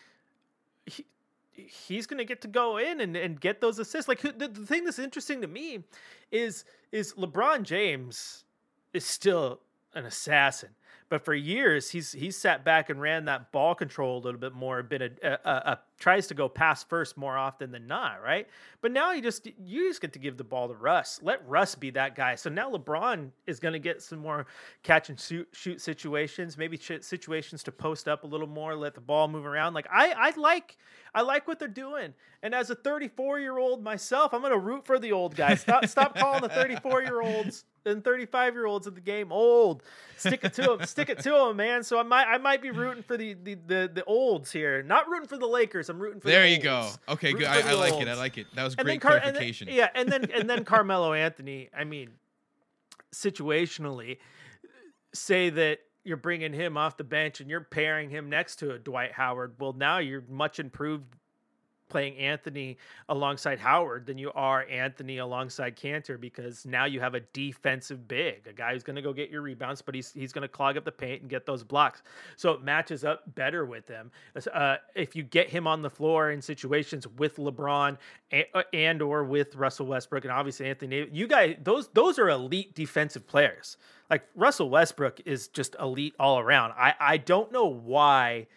he, 0.85 1.05
he's 1.53 2.07
going 2.07 2.17
to 2.17 2.25
get 2.25 2.41
to 2.41 2.47
go 2.47 2.77
in 2.77 3.01
and, 3.01 3.15
and 3.15 3.39
get 3.39 3.61
those 3.61 3.79
assists. 3.79 4.07
Like 4.07 4.21
the, 4.21 4.47
the 4.47 4.65
thing 4.65 4.85
that's 4.85 4.99
interesting 4.99 5.41
to 5.41 5.47
me 5.47 5.83
is 6.31 6.65
is 6.91 7.13
LeBron 7.13 7.63
James 7.63 8.45
is 8.93 9.05
still 9.05 9.59
an 9.93 10.05
assassin. 10.05 10.69
But 11.11 11.25
for 11.25 11.33
years, 11.33 11.91
he's 11.91 12.13
he's 12.13 12.37
sat 12.37 12.63
back 12.63 12.89
and 12.89 13.01
ran 13.01 13.25
that 13.25 13.51
ball 13.51 13.75
control 13.75 14.17
a 14.17 14.21
little 14.23 14.39
bit 14.39 14.53
more, 14.53 14.81
been 14.81 15.01
a, 15.01 15.09
a, 15.21 15.51
a, 15.51 15.79
tries 15.99 16.27
to 16.27 16.33
go 16.33 16.47
pass 16.47 16.85
first 16.85 17.17
more 17.17 17.37
often 17.37 17.69
than 17.69 17.85
not, 17.85 18.23
right? 18.23 18.47
But 18.79 18.93
now 18.93 19.11
you 19.11 19.21
just 19.21 19.45
you 19.45 19.89
just 19.89 19.99
get 19.99 20.13
to 20.13 20.19
give 20.19 20.37
the 20.37 20.45
ball 20.45 20.69
to 20.69 20.73
Russ. 20.73 21.19
Let 21.21 21.45
Russ 21.45 21.75
be 21.75 21.89
that 21.89 22.15
guy. 22.15 22.35
So 22.35 22.49
now 22.49 22.71
LeBron 22.71 23.31
is 23.45 23.59
going 23.59 23.73
to 23.73 23.79
get 23.79 24.01
some 24.01 24.19
more 24.19 24.45
catch 24.83 25.09
and 25.09 25.19
shoot, 25.19 25.49
shoot 25.51 25.81
situations, 25.81 26.57
maybe 26.57 26.77
situations 26.77 27.61
to 27.63 27.73
post 27.73 28.07
up 28.07 28.23
a 28.23 28.27
little 28.27 28.47
more, 28.47 28.73
let 28.73 28.95
the 28.95 29.01
ball 29.01 29.27
move 29.27 29.45
around. 29.45 29.73
Like 29.73 29.87
I 29.91 30.13
I 30.13 30.39
like 30.39 30.77
I 31.13 31.21
like 31.21 31.47
what 31.47 31.59
they're 31.59 31.67
doing. 31.67 32.13
And 32.41 32.55
as 32.55 32.69
a 32.69 32.75
34 32.75 33.39
year 33.39 33.57
old 33.57 33.83
myself, 33.83 34.33
I'm 34.33 34.41
going 34.41 34.53
to 34.53 34.59
root 34.59 34.85
for 34.85 34.97
the 34.97 35.11
old 35.11 35.35
guys. 35.35 35.61
Stop 35.61 35.85
stop 35.87 36.15
calling 36.15 36.41
the 36.41 36.49
34 36.49 37.03
year 37.03 37.21
olds 37.21 37.65
and 37.85 38.03
35 38.03 38.53
year 38.53 38.65
olds 38.65 38.87
of 38.87 38.95
the 38.95 39.01
game 39.01 39.31
old. 39.31 39.83
Stick 40.17 40.43
it 40.43 40.53
to 40.53 40.61
them. 40.61 40.85
Stick 40.85 41.09
it 41.09 41.19
to 41.19 41.31
them, 41.31 41.57
man. 41.57 41.83
So 41.83 41.99
I 41.99 42.03
might 42.03 42.27
I 42.27 42.37
might 42.37 42.61
be 42.61 42.71
rooting 42.71 43.03
for 43.03 43.17
the 43.17 43.33
the 43.33 43.55
the, 43.67 43.91
the 43.93 44.03
olds 44.05 44.51
here. 44.51 44.81
Not 44.83 45.09
rooting 45.09 45.27
for 45.27 45.37
the 45.37 45.47
Lakers. 45.47 45.89
I'm 45.89 45.99
rooting 45.99 46.21
for 46.21 46.27
the 46.27 46.31
there 46.31 46.43
the 46.43 46.49
you 46.49 46.59
go. 46.59 46.89
Okay, 47.09 47.33
good. 47.33 47.43
I, 47.43 47.71
I, 47.71 47.73
like 47.73 48.01
it. 48.01 48.07
I 48.07 48.13
like 48.13 48.37
it. 48.37 48.47
That 48.55 48.63
was 48.63 48.75
and 48.75 48.85
great 48.85 49.01
Car- 49.01 49.19
clarification. 49.19 49.67
And 49.67 49.77
then, 49.77 49.89
yeah, 49.93 50.01
and 50.01 50.11
then 50.11 50.31
and 50.31 50.49
then 50.49 50.65
Carmelo 50.65 51.13
Anthony. 51.13 51.69
I 51.75 51.83
mean, 51.83 52.11
situationally, 53.13 54.17
say 55.13 55.49
that 55.49 55.79
you're 56.03 56.17
bringing 56.17 56.53
him 56.53 56.77
off 56.77 56.97
the 56.97 57.03
bench 57.03 57.41
and 57.41 57.49
you're 57.49 57.61
pairing 57.61 58.09
him 58.09 58.29
next 58.29 58.57
to 58.57 58.71
a 58.71 58.79
Dwight 58.79 59.13
Howard. 59.13 59.55
Well, 59.59 59.73
now 59.73 59.99
you're 59.99 60.23
much 60.27 60.59
improved 60.59 61.05
playing 61.91 62.17
Anthony 62.17 62.77
alongside 63.09 63.59
Howard 63.59 64.05
than 64.05 64.17
you 64.17 64.31
are 64.33 64.65
Anthony 64.69 65.17
alongside 65.17 65.75
Kanter 65.75 66.19
because 66.19 66.65
now 66.65 66.85
you 66.85 67.01
have 67.01 67.15
a 67.15 67.19
defensive 67.19 68.07
big, 68.07 68.47
a 68.47 68.53
guy 68.53 68.71
who's 68.73 68.81
going 68.81 68.95
to 68.95 69.01
go 69.01 69.11
get 69.11 69.29
your 69.29 69.41
rebounds, 69.41 69.81
but 69.81 69.93
he's 69.93 70.11
he's 70.13 70.31
going 70.31 70.43
to 70.43 70.47
clog 70.47 70.77
up 70.77 70.85
the 70.85 70.91
paint 70.91 71.21
and 71.21 71.29
get 71.29 71.45
those 71.45 71.63
blocks. 71.63 72.01
So 72.37 72.51
it 72.51 72.63
matches 72.63 73.03
up 73.03 73.35
better 73.35 73.65
with 73.65 73.85
them. 73.85 74.09
Uh, 74.53 74.77
if 74.95 75.15
you 75.15 75.23
get 75.23 75.49
him 75.49 75.67
on 75.67 75.81
the 75.81 75.89
floor 75.89 76.31
in 76.31 76.41
situations 76.41 77.05
with 77.17 77.35
LeBron 77.35 77.97
and, 78.31 78.45
uh, 78.53 78.63
and 78.73 79.01
or 79.01 79.25
with 79.25 79.55
Russell 79.55 79.85
Westbrook 79.85 80.23
and 80.23 80.31
obviously 80.31 80.67
Anthony, 80.67 81.07
you 81.11 81.27
guys 81.27 81.57
those 81.61 81.89
those 81.89 82.17
are 82.17 82.29
elite 82.29 82.73
defensive 82.73 83.27
players. 83.27 83.75
Like 84.09 84.23
Russell 84.35 84.69
Westbrook 84.69 85.21
is 85.25 85.49
just 85.49 85.75
elite 85.79 86.15
all 86.17 86.39
around. 86.39 86.71
I 86.77 86.93
I 86.99 87.17
don't 87.17 87.51
know 87.51 87.65
why 87.65 88.47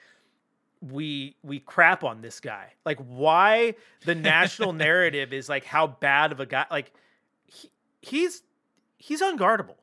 we 0.91 1.37
we 1.43 1.61
crap 1.61 2.05
on 2.05 2.21
this 2.21 2.41
guy. 2.41 2.73
Like 2.85 2.99
why 2.99 3.75
the 4.05 4.15
national 4.15 4.73
narrative 4.87 5.33
is 5.33 5.49
like 5.49 5.65
how 5.65 5.87
bad 5.87 6.33
of 6.33 6.41
a 6.41 6.47
guy 6.47 6.67
like 6.71 6.93
he, 7.47 7.71
he's 8.03 8.43
he's 8.99 9.23
unguardable. 9.23 9.77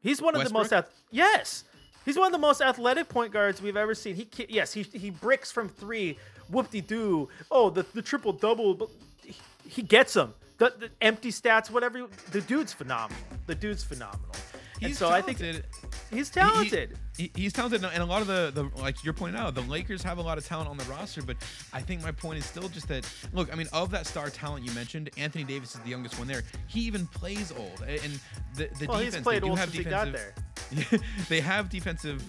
He's 0.00 0.22
one 0.22 0.34
of 0.34 0.40
Westbrook? 0.40 0.68
the 0.68 0.76
most 0.76 0.84
ath- 0.86 0.94
yes. 1.10 1.64
He's 2.04 2.16
one 2.16 2.26
of 2.26 2.32
the 2.32 2.38
most 2.38 2.60
athletic 2.62 3.08
point 3.08 3.32
guards 3.32 3.60
we've 3.60 3.76
ever 3.76 3.94
seen. 3.94 4.14
He 4.14 4.28
yes, 4.48 4.72
he 4.72 4.82
he 4.82 5.10
bricks 5.10 5.50
from 5.50 5.68
3. 5.68 6.16
Whoop 6.50 6.70
de 6.70 6.80
doo. 6.80 7.28
Oh, 7.50 7.70
the 7.70 7.84
the 7.94 8.02
triple 8.02 8.32
double 8.32 8.88
he, 9.24 9.34
he 9.68 9.82
gets 9.82 10.14
them. 10.14 10.34
The, 10.58 10.72
the 10.78 10.90
empty 11.02 11.30
stats 11.32 11.70
whatever 11.70 12.06
the 12.30 12.40
dude's 12.40 12.72
phenomenal. 12.72 13.20
The 13.46 13.54
dude's 13.56 13.82
phenomenal. 13.82 14.34
and 14.80 14.86
He's 14.86 14.98
so 14.98 15.08
I 15.08 15.20
think 15.20 15.38
talented. 15.38 15.64
He's 16.10 16.28
He- 16.32 16.40
he- 16.40 16.46
talented. 16.46 16.98
He, 17.16 17.30
he's 17.34 17.52
talented, 17.54 17.82
and 17.82 18.02
a 18.02 18.04
lot 18.04 18.20
of 18.20 18.26
the, 18.26 18.50
the 18.54 18.64
like 18.80 19.02
you're 19.02 19.14
pointing 19.14 19.40
out, 19.40 19.54
the 19.54 19.62
Lakers 19.62 20.02
have 20.02 20.18
a 20.18 20.22
lot 20.22 20.36
of 20.36 20.46
talent 20.46 20.68
on 20.68 20.76
the 20.76 20.84
roster. 20.84 21.22
But 21.22 21.36
I 21.72 21.80
think 21.80 22.02
my 22.02 22.12
point 22.12 22.38
is 22.38 22.44
still 22.44 22.68
just 22.68 22.88
that. 22.88 23.08
Look, 23.32 23.50
I 23.52 23.56
mean, 23.56 23.68
of 23.72 23.90
that 23.92 24.06
star 24.06 24.28
talent 24.28 24.66
you 24.66 24.72
mentioned, 24.72 25.08
Anthony 25.16 25.44
Davis 25.44 25.74
is 25.74 25.80
the 25.80 25.88
youngest 25.88 26.18
one 26.18 26.28
there. 26.28 26.42
He 26.66 26.80
even 26.80 27.06
plays 27.06 27.52
old, 27.52 27.82
and 27.88 28.20
the 28.54 28.68
the 28.78 28.86
well, 28.86 28.98
defense 28.98 29.14
he's 29.14 29.22
played 29.22 29.36
they 29.42 29.46
do 29.46 29.50
old 29.50 29.58
have 29.58 29.70
since 29.70 29.84
he 29.84 29.90
got 29.90 30.06
defensive. 30.12 30.90
there. 30.90 31.00
they 31.28 31.40
have 31.40 31.70
defensive 31.70 32.22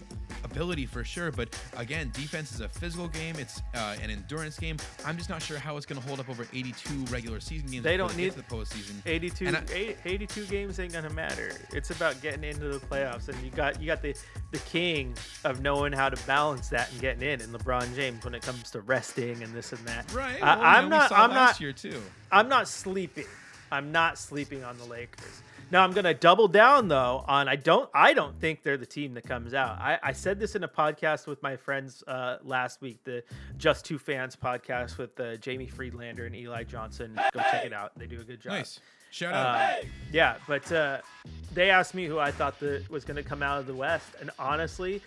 ability 0.44 0.86
for 0.86 1.04
sure, 1.04 1.32
but 1.32 1.50
again, 1.76 2.12
defense 2.14 2.52
is 2.52 2.62
a 2.62 2.70
physical 2.70 3.08
game. 3.08 3.36
It's 3.38 3.62
uh, 3.76 3.96
an 4.02 4.10
endurance 4.10 4.58
game. 4.60 4.78
I'm 5.06 5.18
just 5.18 5.30
not 5.30 5.42
sure 5.42 5.58
how 5.58 5.78
it's 5.78 5.86
going 5.86 6.02
to 6.02 6.08
hold 6.08 6.20
up 6.20 6.30
over 6.30 6.48
82 6.54 7.06
regular 7.12 7.40
season 7.40 7.70
games. 7.70 7.84
They 7.84 7.98
don't 7.98 8.16
need- 8.16 8.34
the 8.34 8.44
postseason. 8.44 8.96
82, 9.06 9.48
I- 9.48 9.64
eight- 9.74 9.98
82 10.06 10.46
games 10.46 10.80
ain't 10.80 10.94
gonna 10.94 11.10
matter. 11.10 11.52
It's 11.74 11.90
about 11.92 12.22
getting 12.22 12.44
into 12.44 12.68
the 12.68 12.80
playoffs, 12.86 13.30
and 13.30 13.42
you 13.42 13.50
got 13.52 13.80
you 13.82 13.88
got 13.88 14.02
the 14.02 14.16
the 14.52 14.60
king 14.60 15.16
of 15.44 15.62
knowing 15.62 15.94
how 15.94 16.10
to 16.10 16.28
balance 16.28 16.70
that 16.70 16.92
and 16.92 17.02
getting 17.02 17.24
in, 17.24 17.42
and 17.42 17.54
LeBron 17.54 17.96
James 17.96 18.24
when 18.24 18.36
it 18.36 18.42
comes 18.44 18.70
to 18.72 18.82
resting 18.82 19.42
and 19.42 19.54
this 19.54 19.72
and 19.72 19.80
that. 19.88 20.12
Right. 20.14 20.42
I, 20.44 20.56
well, 20.56 20.82
know, 20.82 20.84
we 20.84 20.90
not. 20.90 21.12
I'm 21.12 21.30
last 21.32 21.36
not. 21.56 21.62
year 21.62 21.74
too. 21.74 22.02
I'm 22.32 22.48
not 22.50 22.68
sleeping. 22.68 23.26
I'm 23.72 23.92
not 23.92 24.18
sleeping 24.18 24.64
on 24.64 24.78
the 24.78 24.86
Lakers. 24.86 25.42
Now 25.70 25.84
I'm 25.84 25.92
gonna 25.92 26.14
double 26.14 26.48
down 26.48 26.88
though 26.88 27.26
on 27.28 27.50
I 27.50 27.58
don't 27.58 27.90
I 27.94 28.14
don't 28.14 28.40
think 28.40 28.64
they're 28.64 28.78
the 28.78 28.86
team 28.86 29.14
that 29.16 29.26
comes 29.26 29.54
out. 29.54 29.78
I, 29.80 30.00
I 30.02 30.12
said 30.14 30.40
this 30.40 30.56
in 30.56 30.64
a 30.64 30.68
podcast 30.68 31.28
with 31.28 31.44
my 31.44 31.58
friends 31.58 32.04
uh, 32.08 32.38
last 32.44 32.82
week, 32.82 33.04
the 33.04 33.24
Just 33.58 33.84
Two 33.84 34.00
Fans 34.00 34.36
podcast 34.36 34.98
with 34.98 35.20
uh, 35.20 35.36
Jamie 35.38 35.68
Friedlander 35.68 36.26
and 36.26 36.36
Eli 36.36 36.64
Johnson. 36.64 37.20
Go 37.34 37.42
check 37.52 37.66
it 37.66 37.74
out. 37.74 37.92
They 37.98 38.08
do 38.08 38.20
a 38.22 38.24
good 38.24 38.40
job. 38.40 38.54
Nice. 38.54 38.80
Shout 39.12 39.34
out. 39.34 39.80
Um, 39.80 39.90
yeah, 40.12 40.36
but 40.48 40.72
uh, 40.72 41.00
they 41.54 41.70
asked 41.70 41.94
me 41.94 42.06
who 42.06 42.20
I 42.20 42.32
thought 42.32 42.60
that 42.60 42.90
was 42.90 43.04
going 43.06 43.16
to 43.16 43.24
come 43.24 43.42
out 43.42 43.60
of 43.60 43.66
the 43.66 43.74
West, 43.74 44.08
and 44.20 44.30
honestly, 44.38 45.02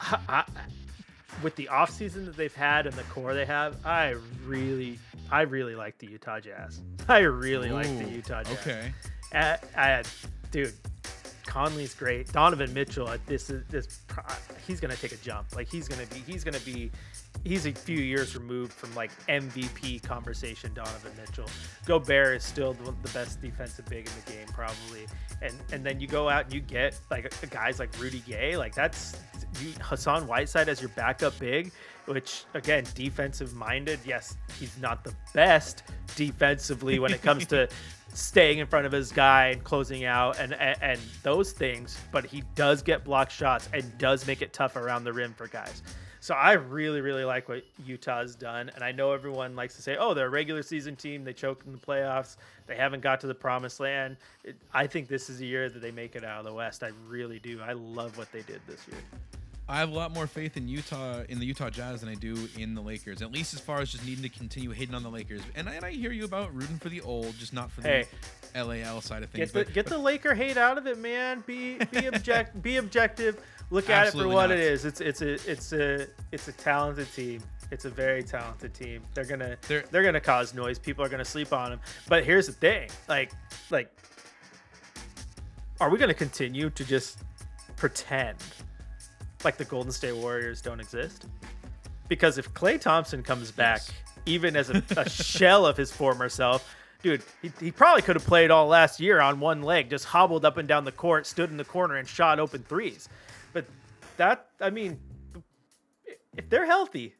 I, 0.00 0.18
I, 0.28 0.44
with 1.42 1.54
the 1.56 1.68
offseason 1.72 2.24
that 2.26 2.36
they've 2.36 2.54
had 2.54 2.86
and 2.86 2.94
the 2.96 3.04
core 3.04 3.32
they 3.32 3.46
have, 3.46 3.76
I 3.86 4.16
really, 4.44 4.98
I 5.30 5.42
really 5.42 5.74
like 5.76 5.98
the 5.98 6.08
Utah 6.08 6.40
Jazz. 6.40 6.82
I 7.08 7.20
really 7.20 7.70
like 7.70 7.86
the 7.98 8.08
Utah 8.08 8.42
Jazz. 8.42 8.58
Okay. 8.58 8.92
Dude, 10.50 10.74
Conley's 11.46 11.94
great. 11.94 12.32
Donovan 12.32 12.72
Mitchell, 12.72 13.06
uh, 13.06 13.18
this 13.26 13.50
is 13.50 13.62
this, 13.68 14.00
he's 14.66 14.80
gonna 14.80 14.96
take 14.96 15.12
a 15.12 15.16
jump. 15.16 15.54
Like 15.54 15.68
he's 15.68 15.86
gonna 15.86 16.06
be, 16.06 16.20
he's 16.20 16.44
gonna 16.44 16.60
be, 16.60 16.90
he's 17.44 17.66
a 17.66 17.72
few 17.72 17.98
years 17.98 18.34
removed 18.34 18.72
from 18.72 18.94
like 18.94 19.10
MVP 19.26 20.02
conversation. 20.02 20.72
Donovan 20.72 21.12
Mitchell, 21.18 21.46
Gobert 21.84 22.36
is 22.36 22.44
still 22.44 22.72
the, 22.72 22.94
the 23.02 23.10
best 23.12 23.42
defensive 23.42 23.84
big 23.86 24.06
in 24.06 24.12
the 24.24 24.32
game 24.32 24.46
probably. 24.54 25.06
And 25.42 25.54
and 25.72 25.84
then 25.84 26.00
you 26.00 26.06
go 26.06 26.28
out 26.28 26.44
and 26.44 26.54
you 26.54 26.60
get 26.60 26.98
like 27.10 27.32
guys 27.50 27.78
like 27.78 27.90
Rudy 28.00 28.22
Gay, 28.26 28.56
like 28.56 28.74
that's 28.74 29.18
you, 29.60 29.72
Hassan 29.80 30.26
Whiteside 30.26 30.70
as 30.70 30.80
your 30.80 30.90
backup 30.90 31.38
big, 31.38 31.72
which 32.06 32.44
again 32.54 32.84
defensive 32.94 33.52
minded. 33.54 34.00
Yes, 34.06 34.36
he's 34.58 34.78
not 34.78 35.04
the 35.04 35.14
best 35.34 35.82
defensively 36.14 36.98
when 36.98 37.12
it 37.12 37.20
comes 37.20 37.46
to 37.46 37.68
staying 38.14 38.58
in 38.58 38.66
front 38.66 38.86
of 38.86 38.92
his 38.92 39.10
guy 39.10 39.48
and 39.48 39.64
closing 39.64 40.04
out 40.04 40.38
and, 40.38 40.52
and 40.54 40.76
and 40.82 41.00
those 41.22 41.52
things 41.52 41.98
but 42.10 42.24
he 42.26 42.42
does 42.54 42.82
get 42.82 43.04
block 43.04 43.30
shots 43.30 43.68
and 43.72 43.96
does 43.98 44.26
make 44.26 44.42
it 44.42 44.52
tough 44.52 44.76
around 44.76 45.04
the 45.04 45.12
rim 45.12 45.32
for 45.32 45.48
guys. 45.48 45.82
So 46.20 46.34
i 46.34 46.52
really 46.52 47.00
really 47.00 47.24
like 47.24 47.48
what 47.48 47.64
utah's 47.84 48.36
done 48.36 48.70
and 48.74 48.84
i 48.84 48.92
know 48.92 49.12
everyone 49.12 49.56
likes 49.56 49.74
to 49.76 49.82
say 49.82 49.96
oh 49.98 50.14
they're 50.14 50.26
a 50.26 50.30
regular 50.30 50.62
season 50.62 50.94
team. 50.94 51.24
They 51.24 51.32
choked 51.32 51.66
in 51.66 51.72
the 51.72 51.78
playoffs. 51.78 52.36
They 52.66 52.76
haven't 52.76 53.00
got 53.00 53.20
to 53.22 53.26
the 53.26 53.34
promised 53.34 53.80
land. 53.80 54.16
It, 54.44 54.56
i 54.72 54.86
think 54.86 55.08
this 55.08 55.30
is 55.30 55.40
a 55.40 55.46
year 55.46 55.68
that 55.68 55.80
they 55.80 55.90
make 55.90 56.14
it 56.14 56.24
out 56.24 56.40
of 56.40 56.44
the 56.44 56.54
west. 56.54 56.82
I 56.82 56.90
really 57.08 57.38
do. 57.38 57.60
I 57.62 57.72
love 57.72 58.18
what 58.18 58.30
they 58.30 58.42
did 58.42 58.60
this 58.66 58.86
year 58.88 59.00
I 59.72 59.78
have 59.78 59.90
a 59.90 59.94
lot 59.94 60.12
more 60.12 60.26
faith 60.26 60.58
in 60.58 60.68
Utah 60.68 61.22
in 61.30 61.38
the 61.38 61.46
Utah 61.46 61.70
Jazz 61.70 62.02
than 62.02 62.10
I 62.10 62.14
do 62.14 62.36
in 62.58 62.74
the 62.74 62.82
Lakers. 62.82 63.22
At 63.22 63.32
least 63.32 63.54
as 63.54 63.60
far 63.60 63.80
as 63.80 63.90
just 63.90 64.04
needing 64.04 64.22
to 64.22 64.28
continue 64.28 64.68
hitting 64.70 64.94
on 64.94 65.02
the 65.02 65.08
Lakers. 65.08 65.40
And 65.54 65.66
I, 65.66 65.72
and 65.76 65.84
I 65.84 65.92
hear 65.92 66.12
you 66.12 66.26
about 66.26 66.54
rooting 66.54 66.78
for 66.78 66.90
the 66.90 67.00
old, 67.00 67.34
just 67.38 67.54
not 67.54 67.70
for 67.70 67.80
Hey. 67.80 68.04
the 68.52 68.62
LAL 68.64 69.00
side 69.00 69.22
of 69.22 69.30
things. 69.30 69.50
get 69.50 69.58
the 69.58 69.64
but, 69.64 69.72
get 69.74 69.86
the 69.86 69.96
laker 69.96 70.34
hate 70.34 70.58
out 70.58 70.76
of 70.76 70.86
it 70.86 70.98
man 70.98 71.42
be 71.46 71.78
be 71.90 72.06
object 72.12 72.62
be 72.62 72.76
objective 72.76 73.40
look 73.70 73.88
at 73.88 74.08
it 74.08 74.10
for 74.12 74.28
what 74.28 74.50
not. 74.50 74.58
it 74.58 74.60
is 74.60 74.84
it's 74.84 75.00
it's 75.00 75.22
a 75.22 75.32
it's 75.50 75.72
a 75.72 76.06
it's 76.32 76.48
a 76.48 76.52
talented 76.52 77.10
team 77.14 77.42
it's 77.70 77.86
a 77.86 77.90
very 77.90 78.22
talented 78.22 78.74
team 78.74 79.02
they're 79.14 79.24
gonna 79.24 79.56
They're- 79.68 79.84
they're, 79.90 80.02
gonna 80.02 80.20
cause 80.20 80.52
noise 80.52 80.78
people 80.78 81.02
are 81.02 81.08
gonna 81.08 81.24
sleep 81.24 81.50
on 81.54 81.70
them 81.70 81.80
but 82.10 82.24
here's 82.26 82.46
the 82.46 82.52
thing 82.52 82.90
like 83.08 83.32
like 83.70 83.90
are 85.80 85.88
we 85.88 85.96
gonna 85.98 86.12
continue 86.12 86.68
to 86.68 86.84
just 86.84 87.20
pretend 87.76 88.36
like 89.44 89.56
the 89.56 89.64
golden 89.64 89.92
state 89.92 90.14
warriors 90.14 90.60
don't 90.60 90.80
exist. 90.80 91.26
Because 92.08 92.38
if 92.38 92.52
Klay 92.54 92.80
Thompson 92.80 93.22
comes 93.22 93.50
back 93.50 93.80
Yes. 93.86 93.92
even 94.26 94.56
as 94.56 94.70
a, 94.70 94.82
a 94.96 95.08
shell 95.08 95.64
of 95.66 95.76
his 95.76 95.90
former 95.92 96.28
self 96.28 96.74
dude 97.02 97.22
he, 97.40 97.50
he 97.58 97.70
probably 97.72 98.02
could 98.02 98.14
have 98.14 98.24
played 98.26 98.50
all 98.52 98.68
last 98.68 99.00
year 99.00 99.20
on 99.20 99.40
one 99.40 99.62
leg 99.62 99.90
just 99.90 100.04
hobbled 100.04 100.44
up 100.44 100.56
and 100.58 100.68
down 100.68 100.84
the 100.84 100.92
court 100.92 101.26
stood 101.26 101.50
in 101.50 101.56
the 101.56 101.64
corner 101.64 101.96
and 101.96 102.06
shot 102.06 102.38
open 102.38 102.62
threes. 102.62 103.08
But 103.52 103.64
that 104.16 104.46
i 104.60 104.70
mean 104.70 104.98
if 106.36 106.48
they're 106.48 106.66
healthy 106.66 107.14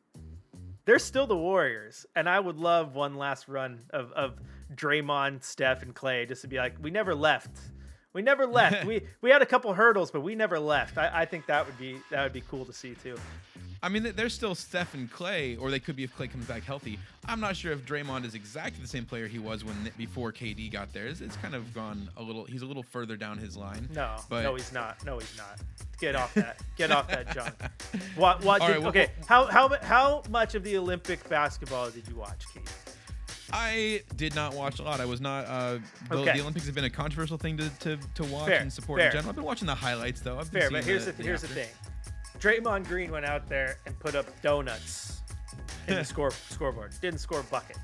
they're 0.84 0.98
still 0.98 1.26
the 1.26 1.36
warriors. 1.36 2.06
And 2.14 2.28
i 2.28 2.38
would 2.38 2.58
love 2.58 2.94
one 2.94 3.14
last 3.16 3.48
run 3.48 3.80
of, 3.90 4.12
of 4.12 4.34
draymond 4.74 5.42
steph 5.42 5.82
and 5.82 5.94
clay 5.94 6.26
just 6.26 6.42
to 6.42 6.48
be 6.48 6.56
like 6.58 6.74
we 6.80 6.90
never 6.90 7.14
left 7.14 7.50
we 8.12 8.22
never 8.22 8.46
left 8.46 8.84
we 8.84 9.02
we 9.20 9.30
had 9.30 9.42
a 9.42 9.46
couple 9.46 9.72
hurdles 9.72 10.10
but 10.10 10.20
we 10.20 10.34
never 10.34 10.58
left 10.58 10.98
I, 10.98 11.22
I 11.22 11.24
think 11.24 11.46
that 11.46 11.66
would 11.66 11.78
be 11.78 11.98
that 12.10 12.22
would 12.22 12.32
be 12.32 12.42
cool 12.42 12.64
to 12.64 12.72
see 12.72 12.94
too 13.02 13.16
I 13.84 13.88
mean, 13.88 14.12
they're 14.14 14.28
still 14.28 14.54
Steph 14.54 14.94
and 14.94 15.10
Klay, 15.12 15.60
or 15.60 15.68
they 15.68 15.80
could 15.80 15.96
be 15.96 16.04
if 16.04 16.16
Klay 16.16 16.30
comes 16.30 16.46
back 16.46 16.62
healthy. 16.62 17.00
I'm 17.26 17.40
not 17.40 17.56
sure 17.56 17.72
if 17.72 17.84
Draymond 17.84 18.24
is 18.24 18.36
exactly 18.36 18.80
the 18.80 18.86
same 18.88 19.04
player 19.04 19.26
he 19.26 19.40
was 19.40 19.64
when 19.64 19.74
before 19.98 20.30
KD 20.30 20.70
got 20.70 20.92
there. 20.92 21.06
It's, 21.06 21.20
it's 21.20 21.36
kind 21.36 21.52
of 21.56 21.74
gone 21.74 22.08
a 22.16 22.22
little. 22.22 22.44
He's 22.44 22.62
a 22.62 22.66
little 22.66 22.84
further 22.84 23.16
down 23.16 23.38
his 23.38 23.56
line. 23.56 23.88
No, 23.92 24.18
but 24.28 24.44
no, 24.44 24.54
he's 24.54 24.72
not. 24.72 25.04
No, 25.04 25.18
he's 25.18 25.36
not. 25.36 25.58
Get 25.98 26.14
off 26.14 26.32
that. 26.34 26.60
Get 26.76 26.92
off 26.92 27.08
that 27.08 27.34
junk. 27.34 27.54
What? 28.14 28.44
What? 28.44 28.60
Did, 28.60 28.68
right, 28.70 28.78
well- 28.78 28.90
okay. 28.90 29.08
How 29.26 29.46
how 29.46 29.76
how 29.82 30.22
much 30.30 30.54
of 30.54 30.62
the 30.62 30.76
Olympic 30.76 31.28
basketball 31.28 31.90
did 31.90 32.06
you 32.06 32.14
watch, 32.14 32.44
Keith? 32.54 32.96
I 33.52 34.02
did 34.16 34.34
not 34.34 34.54
watch 34.54 34.78
a 34.78 34.82
lot. 34.82 35.00
I 35.00 35.04
was 35.04 35.20
not. 35.20 35.44
Uh, 35.46 35.78
the, 36.08 36.16
Okay. 36.18 36.32
the 36.34 36.40
Olympics 36.40 36.66
have 36.66 36.74
been 36.74 36.84
a 36.84 36.90
controversial 36.90 37.36
thing 37.38 37.56
to, 37.58 37.68
to, 37.80 37.98
to 38.14 38.24
watch 38.24 38.46
Fair, 38.48 38.60
and 38.60 38.72
support 38.72 39.00
fair. 39.00 39.08
in 39.08 39.12
general. 39.12 39.28
I've 39.30 39.36
been 39.36 39.44
watching 39.44 39.66
the 39.66 39.74
highlights 39.74 40.20
though. 40.20 40.38
I've 40.38 40.50
been 40.50 40.62
Fair, 40.62 40.70
but 40.70 40.84
here's 40.84 41.06
the, 41.06 41.12
the 41.12 41.22
here's 41.22 41.42
the 41.42 41.48
thing. 41.48 41.68
Draymond 42.38 42.86
Green 42.88 43.10
went 43.10 43.24
out 43.26 43.48
there 43.48 43.78
and 43.86 43.98
put 44.00 44.14
up 44.14 44.26
donuts 44.42 45.20
in 45.86 45.94
the 45.94 46.04
score 46.12 46.30
scoreboard. 46.30 46.92
Didn't 47.00 47.20
score 47.20 47.40
a 47.40 47.44
bucket. 47.44 47.76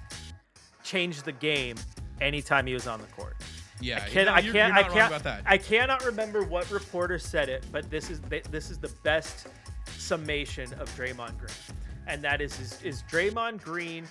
Changed 0.82 1.24
the 1.24 1.32
game 1.32 1.76
anytime 2.20 2.66
he 2.66 2.74
was 2.74 2.86
on 2.86 3.00
the 3.00 3.06
court. 3.08 3.36
Yeah, 3.80 4.02
I 4.04 4.08
can't. 4.08 4.28
I 4.28 4.38
you're, 4.40 4.52
can't. 4.52 4.74
You're 4.74 5.04
I 5.04 5.08
not 5.10 5.22
can't. 5.22 5.42
I 5.46 5.58
cannot 5.58 6.04
remember 6.04 6.42
what 6.44 6.70
reporter 6.70 7.18
said 7.18 7.48
it, 7.48 7.64
but 7.70 7.88
this 7.90 8.10
is 8.10 8.20
the- 8.22 8.42
this 8.50 8.70
is 8.70 8.78
the 8.78 8.92
best 9.04 9.46
summation 9.96 10.72
of 10.74 10.88
Draymond 10.96 11.38
Green, 11.38 11.78
and 12.06 12.22
that 12.22 12.40
is 12.40 12.58
is, 12.58 12.82
is 12.82 13.02
Draymond 13.10 13.62
Green 13.62 14.04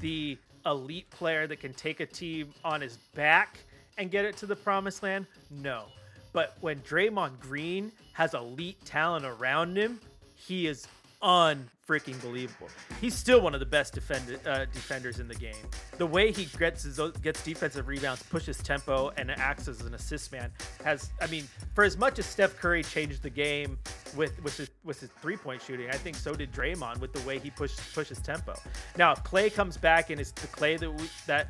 the 0.00 0.38
elite 0.66 1.08
player 1.10 1.46
that 1.46 1.60
can 1.60 1.72
take 1.72 2.00
a 2.00 2.06
team 2.06 2.52
on 2.64 2.80
his 2.80 2.98
back 3.14 3.58
and 3.98 4.10
get 4.10 4.24
it 4.24 4.36
to 4.38 4.46
the 4.46 4.56
promised 4.56 5.02
land? 5.02 5.26
No, 5.50 5.84
but 6.32 6.56
when 6.60 6.80
Draymond 6.80 7.40
Green 7.40 7.92
has 8.12 8.34
elite 8.34 8.84
talent 8.84 9.24
around 9.24 9.76
him, 9.76 10.00
he 10.34 10.66
is 10.66 10.86
unfreaking 11.22 12.20
believable. 12.20 12.68
He's 13.00 13.14
still 13.14 13.40
one 13.40 13.54
of 13.54 13.60
the 13.60 13.66
best 13.66 13.94
defend, 13.94 14.38
uh, 14.46 14.66
defenders 14.66 15.18
in 15.18 15.28
the 15.28 15.34
game. 15.34 15.54
The 15.96 16.06
way 16.06 16.32
he 16.32 16.46
gets 16.58 16.82
his, 16.82 17.00
gets 17.22 17.42
defensive 17.42 17.88
rebounds, 17.88 18.22
pushes 18.24 18.58
tempo, 18.58 19.12
and 19.16 19.30
acts 19.30 19.66
as 19.66 19.80
an 19.80 19.94
assist 19.94 20.30
man 20.30 20.52
has. 20.84 21.10
I 21.20 21.26
mean, 21.28 21.44
for 21.74 21.84
as 21.84 21.96
much 21.96 22.18
as 22.18 22.26
Steph 22.26 22.56
Curry 22.56 22.82
changed 22.82 23.22
the 23.22 23.30
game 23.30 23.78
with 24.16 24.42
with 24.42 24.56
his, 24.56 24.70
with 24.84 25.00
his 25.00 25.10
three 25.20 25.36
point 25.36 25.62
shooting, 25.62 25.88
I 25.90 25.96
think 25.96 26.16
so 26.16 26.34
did 26.34 26.52
Draymond 26.52 26.98
with 27.00 27.12
the 27.12 27.26
way 27.26 27.38
he 27.38 27.50
pushes 27.50 27.80
pushes 27.94 28.18
tempo. 28.18 28.54
Now, 28.96 29.12
if 29.12 29.22
Klay 29.24 29.52
comes 29.52 29.76
back 29.76 30.10
and 30.10 30.20
it's 30.20 30.32
the 30.32 30.46
Klay 30.48 30.78
that 30.78 30.90
we, 30.90 31.08
that 31.26 31.48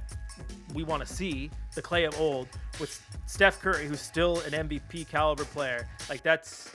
we 0.75 0.85
want 0.85 1.07
to 1.07 1.13
see, 1.13 1.51
the 1.75 1.83
Klay 1.83 2.07
of 2.07 2.19
old, 2.21 2.49
with 2.81 3.01
Steph 3.27 3.61
Curry, 3.61 3.87
who's 3.87 4.01
still 4.01 4.41
an 4.41 4.69
MVP 4.69 5.09
caliber 5.09 5.45
player, 5.45 5.89
like 6.09 6.23
that's 6.23 6.71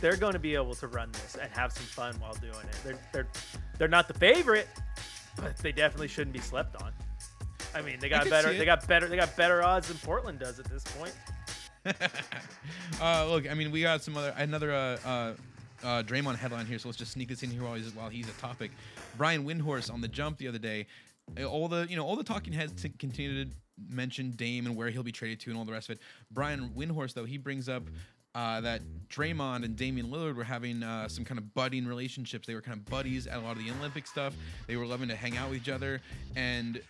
they're 0.00 0.16
going 0.16 0.32
to 0.32 0.38
be 0.38 0.54
able 0.54 0.74
to 0.74 0.86
run 0.88 1.10
this 1.12 1.36
and 1.40 1.50
have 1.52 1.72
some 1.72 1.84
fun 1.84 2.14
while 2.20 2.34
doing 2.34 2.52
it. 2.52 2.76
They're 2.84 2.98
they're 3.12 3.28
they're 3.78 3.88
not 3.88 4.08
the 4.08 4.14
favorite, 4.14 4.68
but 5.36 5.56
they 5.58 5.72
definitely 5.72 6.08
shouldn't 6.08 6.32
be 6.34 6.40
slept 6.40 6.80
on. 6.82 6.92
I 7.74 7.80
mean, 7.80 7.98
they 8.00 8.08
got 8.08 8.28
better. 8.28 8.52
They 8.52 8.64
got 8.64 8.86
better. 8.86 9.08
They 9.08 9.16
got 9.16 9.36
better 9.36 9.62
odds 9.62 9.88
than 9.88 9.96
Portland 9.98 10.38
does 10.38 10.58
at 10.58 10.66
this 10.66 10.84
point. 10.84 11.14
uh, 13.00 13.26
look, 13.28 13.50
I 13.50 13.54
mean, 13.54 13.70
we 13.70 13.82
got 13.82 14.02
some 14.02 14.16
other 14.16 14.34
another 14.36 14.72
uh, 14.72 14.98
uh, 15.04 15.34
uh, 15.82 16.02
Draymond 16.02 16.36
headline 16.36 16.66
here, 16.66 16.78
so 16.78 16.88
let's 16.88 16.98
just 16.98 17.12
sneak 17.12 17.28
this 17.28 17.42
in 17.42 17.50
here 17.50 17.62
while 17.62 17.74
he's 17.74 17.94
while 17.94 18.08
he's 18.08 18.28
a 18.28 18.32
topic. 18.32 18.70
Brian 19.16 19.44
Windhorst 19.44 19.92
on 19.92 20.00
the 20.00 20.08
jump 20.08 20.38
the 20.38 20.48
other 20.48 20.58
day. 20.58 20.86
uh, 21.40 21.44
All 21.44 21.68
the 21.68 21.86
you 21.88 21.96
know 21.96 22.06
all 22.06 22.16
the 22.16 22.24
talking 22.24 22.52
heads 22.52 22.80
to 22.82 22.88
continue 22.88 23.44
to 23.44 23.50
mentioned 23.88 24.36
Dame 24.36 24.66
and 24.66 24.76
where 24.76 24.90
he'll 24.90 25.02
be 25.02 25.12
traded 25.12 25.40
to 25.40 25.50
and 25.50 25.58
all 25.58 25.64
the 25.64 25.72
rest 25.72 25.88
of 25.88 25.96
it. 25.96 26.02
Brian 26.30 26.70
Windhorst, 26.76 27.14
though, 27.14 27.24
he 27.24 27.38
brings 27.38 27.68
up 27.68 27.82
uh, 28.34 28.60
that 28.60 28.82
Draymond 29.08 29.64
and 29.64 29.76
Damian 29.76 30.06
Lillard 30.08 30.36
were 30.36 30.44
having 30.44 30.82
uh, 30.82 31.08
some 31.08 31.24
kind 31.24 31.38
of 31.38 31.52
budding 31.54 31.86
relationships. 31.86 32.46
They 32.46 32.54
were 32.54 32.62
kind 32.62 32.78
of 32.78 32.84
buddies 32.86 33.26
at 33.26 33.38
a 33.38 33.40
lot 33.40 33.56
of 33.56 33.64
the 33.64 33.70
Olympic 33.70 34.06
stuff. 34.06 34.34
They 34.66 34.76
were 34.76 34.86
loving 34.86 35.08
to 35.08 35.16
hang 35.16 35.36
out 35.36 35.50
with 35.50 35.58
each 35.58 35.68
other. 35.68 36.00
And 36.36 36.80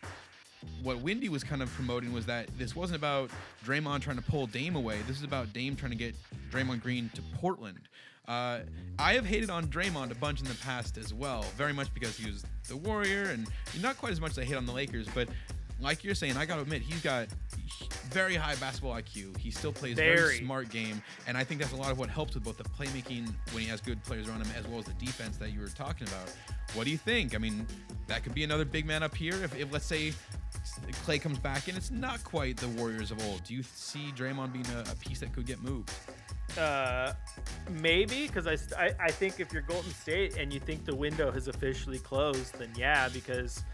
what 0.83 1.01
Wendy 1.01 1.29
was 1.29 1.45
kind 1.45 1.63
of 1.63 1.71
promoting 1.73 2.13
was 2.13 2.27
that 2.27 2.49
this 2.59 2.75
wasn't 2.75 2.97
about 2.97 3.31
Draymond 3.65 4.01
trying 4.01 4.17
to 4.17 4.23
pull 4.23 4.47
Dame 4.47 4.77
away. 4.77 4.99
This 5.07 5.17
is 5.17 5.25
about 5.25 5.53
Dame 5.53 5.77
trying 5.77 5.93
to 5.93 5.99
get 5.99 6.15
Draymond 6.51 6.83
Green 6.83 7.11
to 7.15 7.23
Portland. 7.37 7.81
Uh, 8.29 8.61
I 8.99 9.15
have 9.15 9.27
hated 9.27 9.51
on 9.51 9.67
Draymond 9.67 10.13
a 10.13 10.15
bunch 10.15 10.41
in 10.41 10.47
the 10.47 10.55
past 10.55 10.97
as 10.97 11.13
well, 11.13 11.43
very 11.57 11.73
much 11.73 11.93
because 11.93 12.17
he 12.17 12.31
was 12.31 12.45
the 12.69 12.77
Warrior, 12.77 13.25
and 13.25 13.49
not 13.81 13.99
quite 13.99 14.13
as 14.13 14.21
much 14.21 14.33
as 14.33 14.39
I 14.39 14.45
hate 14.45 14.57
on 14.57 14.65
the 14.65 14.73
Lakers. 14.73 15.09
But 15.13 15.29
like 15.81 16.05
you're 16.05 16.15
saying, 16.15 16.37
I 16.37 16.47
got 16.47 16.57
to 16.57 16.63
admit, 16.63 16.83
he's 16.83 17.03
got 17.03 17.27
very 18.11 18.37
high 18.37 18.55
basketball 18.57 18.95
IQ. 18.95 19.37
He 19.39 19.51
still 19.51 19.73
plays 19.73 19.97
very. 19.97 20.17
very 20.17 20.39
smart 20.39 20.71
game, 20.71 21.03
and 21.27 21.37
I 21.37 21.43
think 21.43 21.61
that's 21.61 21.73
a 21.73 21.77
lot 21.77 21.91
of 21.91 21.99
what 21.99 22.09
helps 22.09 22.35
with 22.35 22.45
both 22.45 22.59
the 22.59 22.65
playmaking 22.65 23.29
when 23.51 23.63
he 23.63 23.69
has 23.69 23.81
good 23.81 24.03
players 24.05 24.29
around 24.29 24.43
him, 24.43 24.53
as 24.57 24.67
well 24.69 24.79
as 24.79 24.85
the 24.85 24.95
defense 24.95 25.37
that 25.39 25.53
you 25.53 25.61
were 25.61 25.67
talking 25.67 26.07
about. 26.07 26.33
What 26.75 26.85
do 26.85 26.91
you 26.91 26.99
think? 26.99 27.35
I 27.35 27.39
mean, 27.39 27.67
that 28.07 28.23
could 28.23 28.35
be 28.35 28.45
another 28.45 28.65
big 28.65 28.87
man 28.87 29.03
up 29.03 29.15
here. 29.15 29.35
If, 29.43 29.59
if 29.59 29.73
let's 29.73 29.85
say 29.85 30.13
Klay 31.05 31.21
comes 31.21 31.39
back 31.39 31.69
and 31.69 31.77
it's 31.77 31.91
not 31.91 32.23
quite 32.25 32.57
the 32.57 32.69
Warriors 32.69 33.11
of 33.11 33.23
old, 33.27 33.45
do 33.45 33.55
you 33.55 33.63
see 33.63 34.13
Draymond 34.17 34.53
being 34.53 34.67
a, 34.69 34.81
a 34.91 34.95
piece 34.97 35.21
that 35.21 35.33
could 35.33 35.47
get 35.47 35.63
moved? 35.63 35.91
Uh, 36.59 37.15
maybe 37.71 38.27
because 38.27 38.47
I, 38.47 38.57
I, 38.79 38.93
I 39.01 39.11
think 39.11 39.41
if 39.41 39.53
you're 39.53 39.63
Golden 39.63 39.91
State 39.93 40.37
and 40.37 40.53
you 40.53 40.61
think 40.61 40.85
the 40.85 40.95
window 40.95 41.31
has 41.31 41.49
officially 41.49 41.99
closed, 41.99 42.59
then 42.59 42.71
yeah, 42.77 43.09
because 43.09 43.65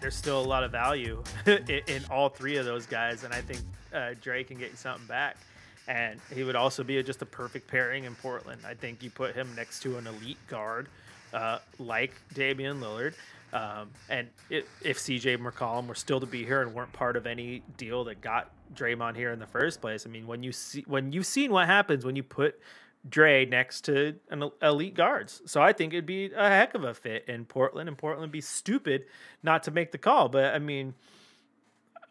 there's 0.00 0.16
still 0.16 0.40
a 0.40 0.44
lot 0.44 0.64
of 0.64 0.72
value 0.72 1.22
in, 1.46 1.80
in, 1.86 2.04
all 2.10 2.28
three 2.28 2.56
of 2.56 2.64
those 2.64 2.86
guys, 2.86 3.22
and 3.22 3.32
I 3.32 3.40
think 3.40 3.60
uh, 3.94 4.14
Dre 4.20 4.42
can 4.42 4.58
get 4.58 4.70
you 4.70 4.76
something 4.76 5.06
back. 5.06 5.36
And 5.86 6.20
he 6.34 6.44
would 6.44 6.56
also 6.56 6.82
be 6.82 7.02
just 7.02 7.22
a 7.22 7.26
perfect 7.26 7.66
pairing 7.68 8.04
in 8.04 8.14
Portland. 8.16 8.60
I 8.66 8.74
think 8.74 9.02
you 9.02 9.10
put 9.10 9.34
him 9.34 9.48
next 9.56 9.80
to 9.84 9.96
an 9.96 10.06
elite 10.06 10.44
guard 10.46 10.88
uh, 11.32 11.58
like 11.78 12.12
Damian 12.34 12.80
Lillard. 12.80 13.14
Um, 13.52 13.90
and 14.08 14.28
it, 14.50 14.66
if 14.82 14.98
CJ 14.98 15.38
McCollum 15.38 15.86
were 15.86 15.94
still 15.94 16.20
to 16.20 16.26
be 16.26 16.44
here 16.44 16.62
and 16.62 16.74
weren't 16.74 16.92
part 16.92 17.16
of 17.16 17.26
any 17.26 17.62
deal 17.76 18.04
that 18.04 18.20
got 18.20 18.50
Draymond 18.74 19.16
here 19.16 19.32
in 19.32 19.38
the 19.38 19.46
first 19.46 19.80
place, 19.80 20.06
I 20.06 20.10
mean, 20.10 20.26
when 20.26 20.42
you 20.42 20.52
see 20.52 20.84
when 20.86 21.12
you've 21.12 21.26
seen 21.26 21.50
what 21.50 21.66
happens 21.66 22.04
when 22.04 22.16
you 22.16 22.22
put 22.22 22.60
Dre 23.08 23.46
next 23.46 23.82
to 23.82 24.16
an 24.30 24.50
elite 24.60 24.94
guards, 24.94 25.40
so 25.46 25.62
I 25.62 25.72
think 25.72 25.94
it'd 25.94 26.04
be 26.04 26.30
a 26.34 26.48
heck 26.48 26.74
of 26.74 26.84
a 26.84 26.92
fit 26.92 27.24
in 27.26 27.46
Portland, 27.46 27.88
and 27.88 27.96
Portland'd 27.96 28.32
be 28.32 28.42
stupid 28.42 29.06
not 29.42 29.62
to 29.62 29.70
make 29.70 29.92
the 29.92 29.98
call. 29.98 30.28
But 30.28 30.54
I 30.54 30.58
mean, 30.58 30.94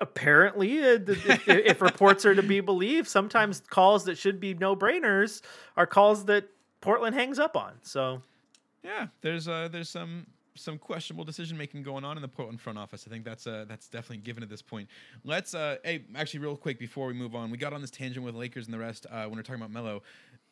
apparently, 0.01 0.79
uh, 0.79 0.99
if, 1.07 1.47
if 1.47 1.81
reports 1.81 2.25
are 2.25 2.33
to 2.33 2.43
be 2.43 2.61
believed, 2.61 3.07
sometimes 3.07 3.61
calls 3.69 4.05
that 4.05 4.17
should 4.17 4.39
be 4.39 4.55
no 4.55 4.75
brainers 4.75 5.43
are 5.75 5.85
calls 5.85 6.25
that 6.25 6.49
Portland 6.81 7.15
hangs 7.15 7.37
up 7.37 7.55
on. 7.55 7.73
So. 7.83 8.21
Yeah, 8.83 9.07
there's 9.19 9.49
uh, 9.49 9.67
there's 9.69 9.89
some 9.89 10.27
some 10.57 10.77
questionable 10.77 11.23
decision 11.23 11.57
making 11.57 11.83
going 11.83 12.03
on 12.03 12.17
in 12.17 12.21
the 12.21 12.27
Portland 12.27 12.59
front 12.59 12.77
office. 12.77 13.05
I 13.07 13.11
think 13.11 13.23
that's 13.23 13.47
uh, 13.47 13.65
that's 13.67 13.87
definitely 13.87 14.17
given 14.17 14.43
at 14.43 14.49
this 14.49 14.61
point. 14.61 14.89
Let's 15.23 15.53
uh, 15.53 15.77
hey, 15.83 16.03
actually, 16.15 16.41
real 16.41 16.57
quick 16.57 16.79
before 16.79 17.07
we 17.07 17.13
move 17.13 17.35
on, 17.35 17.51
we 17.51 17.57
got 17.57 17.73
on 17.73 17.81
this 17.81 17.91
tangent 17.91 18.25
with 18.25 18.35
Lakers 18.35 18.65
and 18.65 18.73
the 18.73 18.79
rest 18.79 19.05
uh, 19.09 19.23
when 19.23 19.33
we 19.33 19.39
are 19.39 19.43
talking 19.43 19.61
about 19.61 19.71
Melo. 19.71 20.03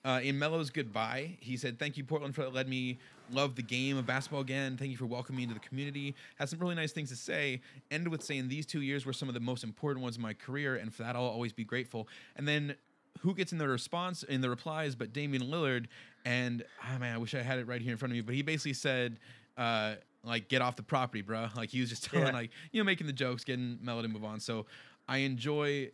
Uh, 0.03 0.19
in 0.21 0.37
Melo's 0.37 0.69
goodbye, 0.69 1.35
he 1.39 1.57
said, 1.57 1.79
"Thank 1.79 1.97
you, 1.97 2.03
Portland, 2.03 2.35
for 2.35 2.47
letting 2.47 2.69
me 2.69 2.99
love 3.31 3.55
the 3.55 3.63
game 3.63 3.97
of 3.97 4.05
basketball 4.05 4.41
again. 4.41 4.77
Thank 4.77 4.91
you 4.91 4.97
for 4.97 5.07
welcoming 5.07 5.37
me 5.37 5.43
into 5.43 5.55
the 5.55 5.67
community." 5.67 6.15
Has 6.35 6.51
some 6.51 6.59
really 6.59 6.75
nice 6.75 6.91
things 6.91 7.09
to 7.09 7.15
say. 7.15 7.61
Ended 7.89 8.09
with 8.09 8.23
saying, 8.23 8.47
"These 8.47 8.67
two 8.67 8.81
years 8.81 9.05
were 9.05 9.13
some 9.13 9.27
of 9.27 9.33
the 9.33 9.39
most 9.39 9.63
important 9.63 10.03
ones 10.03 10.15
in 10.15 10.21
my 10.21 10.33
career, 10.33 10.75
and 10.75 10.93
for 10.93 11.03
that, 11.03 11.15
I'll 11.15 11.23
always 11.23 11.53
be 11.53 11.63
grateful." 11.63 12.07
And 12.35 12.47
then 12.47 12.75
who 13.21 13.33
gets 13.33 13.51
in 13.51 13.57
the 13.57 13.67
response 13.67 14.23
in 14.23 14.41
the 14.41 14.49
replies 14.49 14.95
but 14.95 15.13
Damian 15.13 15.43
Lillard 15.43 15.87
and 16.25 16.63
oh 16.83 16.99
man 16.99 17.15
I 17.15 17.17
wish 17.17 17.33
I 17.33 17.41
had 17.41 17.59
it 17.59 17.67
right 17.67 17.81
here 17.81 17.91
in 17.91 17.97
front 17.97 18.11
of 18.11 18.15
me 18.15 18.21
but 18.21 18.35
he 18.35 18.41
basically 18.41 18.73
said 18.73 19.17
uh, 19.57 19.95
like 20.23 20.47
get 20.47 20.61
off 20.61 20.75
the 20.75 20.83
property, 20.83 21.21
bro. 21.21 21.47
Like 21.55 21.69
he 21.69 21.79
was 21.79 21.89
just 21.89 22.05
telling, 22.05 22.27
yeah. 22.27 22.33
like 22.33 22.51
you 22.71 22.81
know, 22.81 22.85
making 22.85 23.07
the 23.07 23.13
jokes, 23.13 23.43
getting 23.43 23.79
Melo 23.81 24.01
to 24.01 24.07
move 24.07 24.25
on. 24.25 24.39
So 24.39 24.65
I 25.07 25.17
enjoy, 25.19 25.91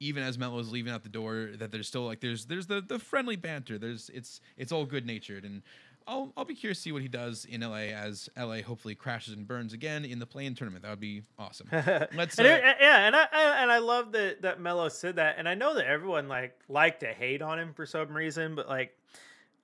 even 0.00 0.22
as 0.22 0.38
Melo 0.38 0.58
is 0.58 0.70
leaving 0.70 0.92
out 0.92 1.02
the 1.02 1.08
door, 1.08 1.50
that 1.58 1.70
there's 1.70 1.88
still 1.88 2.06
like 2.06 2.20
there's 2.20 2.46
there's 2.46 2.66
the 2.66 2.80
the 2.80 2.98
friendly 2.98 3.36
banter. 3.36 3.78
There's 3.78 4.10
it's 4.14 4.40
it's 4.56 4.72
all 4.72 4.86
good 4.86 5.06
natured, 5.06 5.44
and 5.44 5.62
I'll 6.06 6.32
I'll 6.36 6.44
be 6.44 6.54
curious 6.54 6.78
to 6.78 6.82
see 6.82 6.92
what 6.92 7.02
he 7.02 7.08
does 7.08 7.44
in 7.46 7.62
LA 7.62 7.92
as 7.92 8.28
LA 8.38 8.62
hopefully 8.62 8.94
crashes 8.94 9.34
and 9.34 9.46
burns 9.46 9.72
again 9.72 10.04
in 10.04 10.18
the 10.18 10.26
play-in 10.26 10.54
tournament. 10.54 10.84
That 10.84 10.90
would 10.90 11.00
be 11.00 11.22
awesome. 11.38 11.68
Let's 11.72 12.38
and 12.38 12.46
uh, 12.46 12.50
it, 12.50 12.76
yeah, 12.80 13.06
and 13.06 13.16
I, 13.16 13.26
I, 13.32 13.62
and 13.62 13.72
I 13.72 13.78
love 13.78 14.12
that 14.12 14.42
that 14.42 14.60
Melo 14.60 14.88
said 14.88 15.16
that, 15.16 15.36
and 15.38 15.48
I 15.48 15.54
know 15.54 15.74
that 15.74 15.86
everyone 15.86 16.28
like 16.28 16.58
liked 16.68 17.00
to 17.00 17.08
hate 17.08 17.42
on 17.42 17.58
him 17.58 17.74
for 17.74 17.86
some 17.86 18.12
reason, 18.12 18.54
but 18.54 18.68
like 18.68 18.96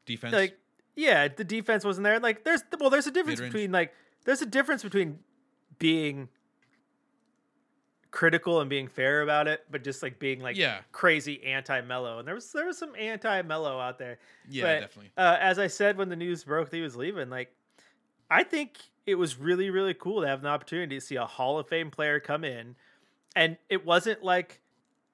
defense, 0.05 0.35
like 0.35 0.59
yeah, 0.95 1.29
the 1.29 1.45
defense 1.45 1.85
wasn't 1.85 2.05
there. 2.05 2.21
Like 2.21 2.45
there's 2.45 2.63
well, 2.79 2.91
there's 2.91 3.07
a 3.07 3.11
difference 3.11 3.41
Mid-range. 3.41 3.53
between 3.53 3.73
like 3.73 3.95
there's 4.25 4.43
a 4.43 4.47
difference 4.47 4.83
between 4.83 5.19
being 5.79 6.29
critical 8.11 8.61
and 8.61 8.71
being 8.71 8.87
fair 8.87 9.23
about 9.23 9.49
it, 9.49 9.65
but 9.71 9.83
just 9.83 10.03
like 10.03 10.19
being 10.19 10.41
like 10.41 10.57
yeah. 10.57 10.81
crazy 10.93 11.43
anti 11.45 11.81
Melo. 11.81 12.19
And 12.19 12.29
there 12.29 12.35
was 12.35 12.53
there 12.53 12.67
was 12.67 12.79
some 12.79 12.95
anti 12.97 13.43
Melo 13.43 13.81
out 13.81 13.99
there. 13.99 14.19
Yeah, 14.49 14.65
but, 14.65 14.81
definitely. 14.81 15.11
Uh, 15.17 15.37
as 15.41 15.59
I 15.59 15.67
said 15.67 15.97
when 15.97 16.09
the 16.09 16.17
news 16.17 16.45
broke 16.45 16.71
that 16.71 16.77
he 16.77 16.83
was 16.83 16.95
leaving, 16.95 17.31
like 17.31 17.53
I 18.31 18.45
think 18.45 18.79
it 19.07 19.17
was 19.17 19.39
really 19.39 19.71
really 19.71 19.95
cool 19.95 20.21
to 20.21 20.29
have 20.29 20.41
an 20.41 20.47
opportunity 20.47 20.97
to 20.97 21.01
see 21.01 21.17
a 21.17 21.27
Hall 21.27 21.59
of 21.59 21.69
Fame 21.69 21.91
player 21.91 22.21
come 22.21 22.45
in, 22.45 22.77
and 23.35 23.57
it 23.69 23.85
wasn't 23.85 24.23
like 24.23 24.61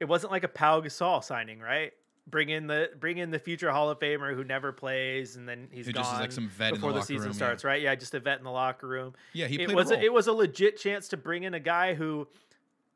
it 0.00 0.06
wasn't 0.06 0.32
like 0.32 0.44
a 0.44 0.48
Pau 0.48 0.80
Gasol 0.80 1.24
signing, 1.24 1.60
right? 1.60 1.92
Bring 2.30 2.48
in 2.48 2.66
the 2.66 2.90
bring 2.98 3.18
in 3.18 3.30
the 3.30 3.38
future 3.38 3.70
Hall 3.70 3.90
of 3.90 3.98
Famer 3.98 4.34
who 4.34 4.44
never 4.44 4.72
plays 4.72 5.36
and 5.36 5.48
then 5.48 5.68
he's 5.70 5.86
who 5.86 5.92
gone 5.92 6.20
like 6.20 6.32
some 6.32 6.48
vet 6.48 6.74
before 6.74 6.92
the, 6.92 7.00
the 7.00 7.04
season 7.04 7.28
room, 7.28 7.34
starts, 7.34 7.64
yeah. 7.64 7.70
right? 7.70 7.82
Yeah, 7.82 7.94
just 7.94 8.14
a 8.14 8.20
vet 8.20 8.38
in 8.38 8.44
the 8.44 8.50
locker 8.50 8.86
room. 8.86 9.14
Yeah, 9.32 9.46
he 9.46 9.60
it 9.60 9.74
was 9.74 9.90
a, 9.90 10.02
it 10.02 10.12
was 10.12 10.26
a 10.26 10.32
legit 10.32 10.76
chance 10.76 11.08
to 11.08 11.16
bring 11.16 11.44
in 11.44 11.54
a 11.54 11.60
guy 11.60 11.94
who 11.94 12.28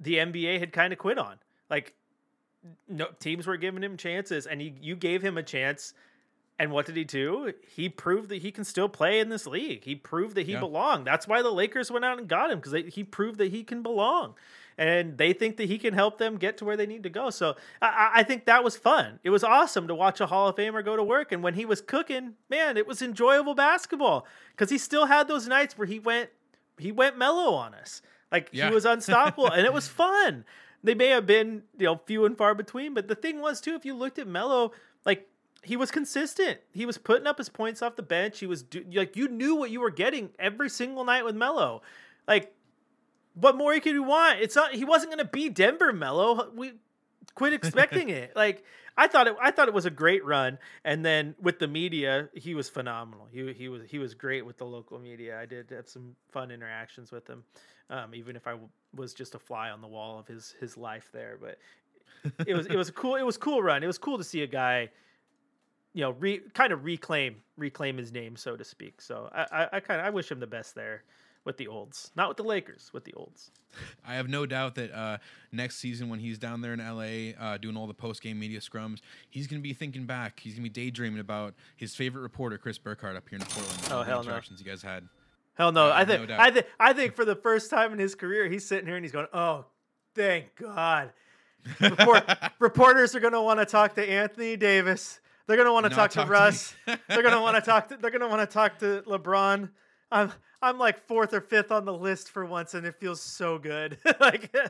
the 0.01 0.17
NBA 0.17 0.59
had 0.61 0.73
kind 0.73 0.93
of 0.93 0.99
quit 0.99 1.19
on. 1.19 1.37
Like 1.71 1.95
no 2.89 3.09
teams 3.19 3.47
were 3.47 3.57
giving 3.57 3.83
him 3.83 3.97
chances 3.97 4.47
and 4.47 4.61
he 4.61 4.75
you 4.81 4.97
gave 4.97 5.23
him 5.23 5.39
a 5.39 5.43
chance 5.43 5.95
and 6.59 6.71
what 6.71 6.87
did 6.87 6.97
he 6.97 7.05
do? 7.05 7.53
He 7.75 7.89
proved 7.89 8.29
that 8.29 8.43
he 8.43 8.53
can 8.53 8.63
still 8.63 8.89
play 8.89 9.19
in 9.19 9.31
this 9.31 9.47
league. 9.47 9.83
He 9.85 9.97
proved 9.97 10.37
that 10.37 10.47
he 10.47 10.53
yeah. 10.53 10.61
belonged. 10.61 11.07
That's 11.07 11.27
why 11.27 11.43
the 11.43 11.51
Lakers 11.51 11.91
went 11.91 12.05
out 12.05 12.19
and 12.19 12.29
got 12.29 12.51
him 12.51 12.61
because 12.61 12.95
he 12.95 13.03
proved 13.03 13.39
that 13.39 13.51
he 13.51 13.65
can 13.65 13.83
belong 13.83 14.35
and 14.79 15.19
they 15.19 15.33
think 15.33 15.57
that 15.59 15.69
he 15.69 15.79
can 15.79 15.95
help 15.95 16.19
them 16.19 16.37
get 16.37 16.57
to 16.59 16.65
where 16.65 16.77
they 16.77 16.87
need 16.87 17.03
to 17.03 17.11
go. 17.11 17.31
So 17.31 17.57
I, 17.81 18.11
I, 18.17 18.23
think 18.23 18.47
that 18.47 18.65
was 18.65 18.77
fun. 18.77 19.19
It 19.23 19.31
was 19.31 19.45
awesome 19.45 19.89
to 19.89 19.95
watch 19.95 20.21
a 20.21 20.27
Hall 20.27 20.49
of 20.49 20.57
Famer 20.57 20.85
go 20.85 20.97
to 20.97 21.03
work. 21.03 21.33
And 21.33 21.43
when 21.43 21.55
he 21.55 21.65
was 21.65 21.81
cooking, 21.81 22.35
man, 22.49 22.77
it 22.77 22.87
was 22.87 23.03
enjoyable 23.03 23.55
basketball 23.55 24.27
because 24.53 24.71
he 24.71 24.79
still 24.79 25.07
had 25.07 25.29
those 25.29 25.47
nights 25.47 25.77
where 25.77 25.87
he 25.87 25.99
went 25.99 26.31
he 26.79 26.91
went 26.91 27.19
mellow 27.19 27.55
on 27.55 27.75
us. 27.75 28.03
Like 28.31 28.49
yeah. 28.53 28.69
he 28.69 28.75
was 28.75 28.85
unstoppable, 28.85 29.51
and 29.51 29.67
it 29.67 29.73
was 29.73 29.89
fun. 30.03 30.45
They 30.83 30.95
may 30.95 31.09
have 31.09 31.27
been 31.27 31.63
you 31.79 31.87
know 31.87 32.01
few 32.07 32.25
and 32.25 32.37
far 32.37 32.55
between, 32.55 32.95
but 32.95 33.09
the 33.09 33.15
thing 33.15 33.41
was 33.41 33.61
too, 33.61 33.75
if 33.75 33.85
you 33.85 33.95
looked 33.95 34.19
at 34.19 34.27
Melo, 34.27 34.73
like 35.05 35.29
he 35.63 35.77
was 35.77 35.91
consistent. 35.91 36.59
He 36.73 36.87
was 36.87 36.99
putting 36.99 37.27
up 37.27 37.39
his 37.39 37.49
points 37.49 37.83
off 37.83 37.95
the 37.95 38.03
bench. 38.03 38.41
He 38.41 38.47
was 38.47 38.63
do- 38.63 38.85
like 38.93 39.17
you 39.17 39.29
knew 39.29 39.55
what 39.55 39.71
you 39.71 39.81
were 39.81 39.91
getting 39.91 40.31
every 40.39 40.69
single 40.69 41.05
night 41.05 41.25
with 41.25 41.37
Melo. 41.37 41.83
Like 42.27 42.55
what 43.35 43.57
more 43.57 43.79
could 43.81 43.93
you 43.93 44.03
want? 44.03 44.41
It's 44.41 44.57
not. 44.57 44.75
He 44.75 44.85
wasn't 44.85 45.13
going 45.13 45.25
to 45.25 45.31
be 45.31 45.49
Denver 45.49 45.93
Melo. 45.93 46.51
We 46.55 46.73
quit 47.35 47.53
expecting 47.53 48.09
it. 48.11 48.35
Like 48.37 48.65
I 48.97 49.07
thought 49.07 49.27
it. 49.27 49.37
I 49.41 49.51
thought 49.51 49.69
it 49.69 49.75
was 49.75 49.87
a 49.87 49.91
great 49.91 50.25
run, 50.25 50.59
and 50.85 51.05
then 51.05 51.35
with 51.41 51.59
the 51.59 51.69
media, 51.69 52.29
he 52.35 52.55
was 52.55 52.69
phenomenal. 52.69 53.27
He 53.33 53.53
he 53.53 53.69
was 53.69 53.83
he 53.89 53.99
was 53.99 54.15
great 54.15 54.45
with 54.45 54.59
the 54.59 54.67
local 54.67 54.99
media. 54.99 55.41
I 55.41 55.47
did 55.47 55.71
have 55.71 55.89
some 55.89 56.15
fun 56.31 56.51
interactions 56.51 57.11
with 57.11 57.27
him, 57.27 57.45
um, 57.91 58.15
even 58.15 58.37
if 58.37 58.47
I 58.47 58.53
w- 58.53 58.69
was 58.95 59.15
just 59.15 59.35
a 59.35 59.39
fly 59.39 59.71
on 59.71 59.81
the 59.81 59.89
wall 59.89 60.19
of 60.19 60.27
his 60.27 60.55
his 60.61 60.77
life 60.77 61.09
there. 61.13 61.39
But 61.41 61.59
it 62.47 62.55
was 62.55 62.67
it 62.67 62.77
was 62.77 62.91
a 62.91 62.93
cool. 62.93 63.17
It 63.17 63.23
was 63.23 63.39
cool 63.39 63.63
run. 63.63 63.83
It 63.83 63.87
was 63.87 63.99
cool 63.99 64.19
to 64.19 64.25
see 64.25 64.43
a 64.43 64.47
guy. 64.47 64.91
You 65.95 66.03
know, 66.03 66.13
re, 66.13 66.41
kind 66.55 66.73
of 66.73 66.85
reclaim 66.85 67.37
reclaim 67.57 67.97
his 67.99 68.13
name, 68.13 68.37
so 68.37 68.57
to 68.57 68.65
speak. 68.65 69.01
So 69.01 69.29
I, 69.33 69.43
I, 69.53 69.69
I 69.75 69.81
kind 69.81 70.01
of 70.01 70.07
I 70.07 70.11
wish 70.11 70.31
him 70.31 70.41
the 70.41 70.47
best 70.47 70.75
there 70.75 71.03
with 71.45 71.57
the 71.57 71.67
olds, 71.69 72.11
not 72.15 72.29
with 72.29 72.37
the 72.37 72.45
Lakers, 72.45 72.91
with 72.93 73.05
the 73.05 73.13
olds. 73.15 73.51
I 74.07 74.15
have 74.15 74.29
no 74.29 74.47
doubt 74.47 74.75
that 74.77 74.93
uh, 74.93 75.19
next 75.51 75.79
season 75.79 76.09
when 76.09 76.21
he's 76.21 76.39
down 76.39 76.61
there 76.61 76.75
in 76.75 76.79
LA 76.79 77.39
uh, 77.43 77.59
doing 77.59 77.77
all 77.77 77.87
the 77.87 77.95
post 77.95 78.23
game 78.23 78.39
media 78.39 78.61
scrums, 78.61 79.01
he's 79.31 79.47
going 79.47 79.61
to 79.61 79.63
be 79.63 79.73
thinking 79.73 80.05
back. 80.05 80.41
He's 80.41 80.55
going 80.55 80.65
to 80.65 80.71
be 80.71 80.85
daydreaming 80.85 81.21
about 81.21 81.55
his 81.77 81.95
favorite 81.95 82.23
reporter, 82.23 82.59
Chris 82.59 82.79
Burkhardt, 82.79 83.17
up 83.17 83.29
here 83.29 83.39
in 83.39 83.45
Portland. 83.47 83.81
Oh 83.91 84.03
hell 84.03 84.23
no! 84.23 84.39
You 84.57 84.65
guys 84.65 84.83
had. 84.83 85.09
Hell 85.55 85.73
no! 85.73 85.91
I 85.91 86.05
think 86.05 86.29
no 86.29 86.37
I 86.39 86.51
think 86.51 86.67
I 86.79 86.93
think 86.93 87.15
for 87.15 87.25
the 87.25 87.37
first 87.37 87.71
time 87.71 87.93
in 87.93 87.99
his 87.99 88.15
career, 88.15 88.49
he's 88.49 88.67
sitting 88.67 88.87
here 88.87 88.97
and 88.97 89.05
he's 89.05 89.13
going, 89.13 89.29
"Oh, 89.33 89.67
thank 90.15 90.55
God." 90.57 91.13
Report, 91.81 92.25
reporters 92.59 93.15
are 93.15 93.21
going 93.21 93.35
to 93.35 93.41
want 93.41 93.61
to 93.61 93.67
talk 93.67 93.95
to 93.95 94.09
Anthony 94.09 94.57
Davis. 94.57 95.21
They're 95.47 95.57
going 95.57 95.67
to 95.67 95.73
want 95.73 95.85
to 95.85 95.91
talk, 95.91 96.11
talk 96.11 96.27
to 96.27 96.31
Russ. 96.31 96.75
they're 96.87 97.23
going 97.23 97.35
to 97.35 97.41
want 97.41 97.57
to 97.57 97.63
talk 97.63 97.89
to. 97.89 97.97
They're 97.97 98.11
going 98.11 98.23
to 98.23 98.29
want 98.29 98.49
to 98.49 98.53
talk 98.53 98.79
to 98.79 99.03
LeBron. 99.07 99.71
I'm 100.11 100.33
I'm 100.63 100.79
like 100.79 101.05
fourth 101.07 101.35
or 101.35 101.41
fifth 101.41 101.71
on 101.73 101.85
the 101.85 101.93
list 101.95 102.31
for 102.31 102.45
once, 102.47 102.75
and 102.75 102.87
it 102.87 102.95
feels 103.01 103.21
so 103.21 103.59
good. 103.59 103.99
like 104.21 104.55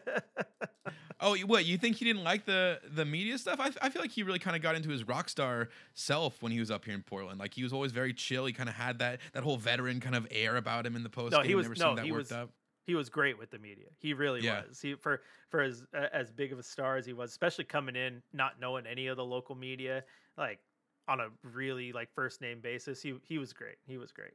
Oh, 1.24 1.36
what? 1.46 1.64
You 1.66 1.78
think 1.78 1.96
he 1.96 2.04
didn't 2.04 2.24
like 2.24 2.46
the 2.46 2.80
the 2.96 3.04
media 3.04 3.38
stuff? 3.38 3.60
I, 3.60 3.70
I 3.80 3.90
feel 3.90 4.02
like 4.02 4.10
he 4.10 4.24
really 4.24 4.40
kind 4.40 4.56
of 4.56 4.62
got 4.62 4.74
into 4.74 4.88
his 4.88 5.06
rock 5.06 5.28
star 5.28 5.68
self 5.94 6.42
when 6.42 6.50
he 6.50 6.58
was 6.58 6.68
up 6.70 6.84
here 6.84 6.94
in 6.94 7.02
Portland. 7.02 7.38
Like 7.38 7.54
he 7.54 7.62
was 7.62 7.72
always 7.72 7.92
very 7.92 8.12
chill. 8.12 8.44
He 8.44 8.52
kind 8.52 8.68
of 8.68 8.74
had 8.74 8.98
that 8.98 9.20
that 9.32 9.44
whole 9.44 9.56
veteran 9.56 10.00
kind 10.00 10.16
of 10.16 10.26
air 10.32 10.56
about 10.56 10.84
him 10.84 10.96
in 10.96 11.04
the 11.04 11.08
post. 11.08 11.30
No, 11.32 11.42
he 11.42 11.54
was- 11.54 11.68
Never 11.68 11.78
no, 11.90 11.94
that 11.96 12.04
he 12.04 12.10
worked 12.10 12.30
was- 12.30 12.32
up. 12.32 12.50
he 12.86 12.96
was 12.96 13.08
great 13.08 13.38
with 13.38 13.50
the 13.50 13.58
media. 13.60 13.86
He 13.98 14.14
really 14.14 14.40
Yeah. 14.40 14.62
was. 14.68 14.80
He 14.80 14.94
for 14.94 15.22
for 15.48 15.60
as 15.60 15.84
uh, 15.94 16.06
as 16.12 16.32
big 16.32 16.52
of 16.52 16.58
a 16.58 16.62
star 16.64 16.96
as 16.96 17.06
he 17.06 17.12
was, 17.12 17.30
especially 17.30 17.64
coming 17.64 17.94
in 17.94 18.20
not 18.32 18.58
knowing 18.58 18.84
any 18.86 19.06
of 19.06 19.16
the 19.16 19.24
local 19.24 19.54
media, 19.54 20.02
like 20.36 20.58
on 21.06 21.20
a 21.20 21.28
really 21.44 21.92
like 21.92 22.08
first 22.16 22.40
name 22.40 22.58
basis. 22.60 23.00
He 23.00 23.14
he 23.22 23.38
was 23.38 23.52
great. 23.52 23.76
He 23.86 23.96
was 23.96 24.10
great. 24.10 24.32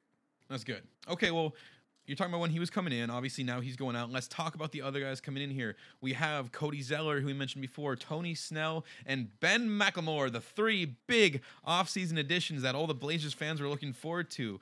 That's 0.50 0.64
good. 0.64 0.84
Okay, 1.10 1.32
well, 1.32 1.54
you're 2.08 2.16
talking 2.16 2.32
about 2.32 2.40
when 2.40 2.52
he 2.52 2.60
was 2.60 2.70
coming 2.70 2.94
in. 2.94 3.10
Obviously, 3.10 3.44
now 3.44 3.60
he's 3.60 3.76
going 3.76 3.98
out. 3.98 4.10
Let's 4.10 4.30
talk 4.30 4.56
about 4.56 4.72
the 4.72 4.82
other 4.82 5.02
guys 5.02 5.20
coming 5.20 5.44
in 5.44 5.50
here. 5.50 5.76
We 6.00 6.14
have 6.14 6.54
Cody 6.54 6.82
Zeller, 6.82 7.20
who 7.20 7.28
we 7.28 7.34
mentioned 7.34 7.62
before, 7.62 7.98
Tony 7.98 8.34
Snell, 8.34 8.86
and 9.06 9.28
Ben 9.42 9.68
McLemore, 9.68 10.32
the 10.32 10.40
three 10.40 10.96
big 11.08 11.42
offseason 11.68 12.18
additions 12.18 12.62
that 12.62 12.76
all 12.76 12.88
the 12.88 12.94
Blazers 12.94 13.34
fans 13.34 13.60
were 13.60 13.68
looking 13.68 13.92
forward 13.92 14.30
to. 14.32 14.60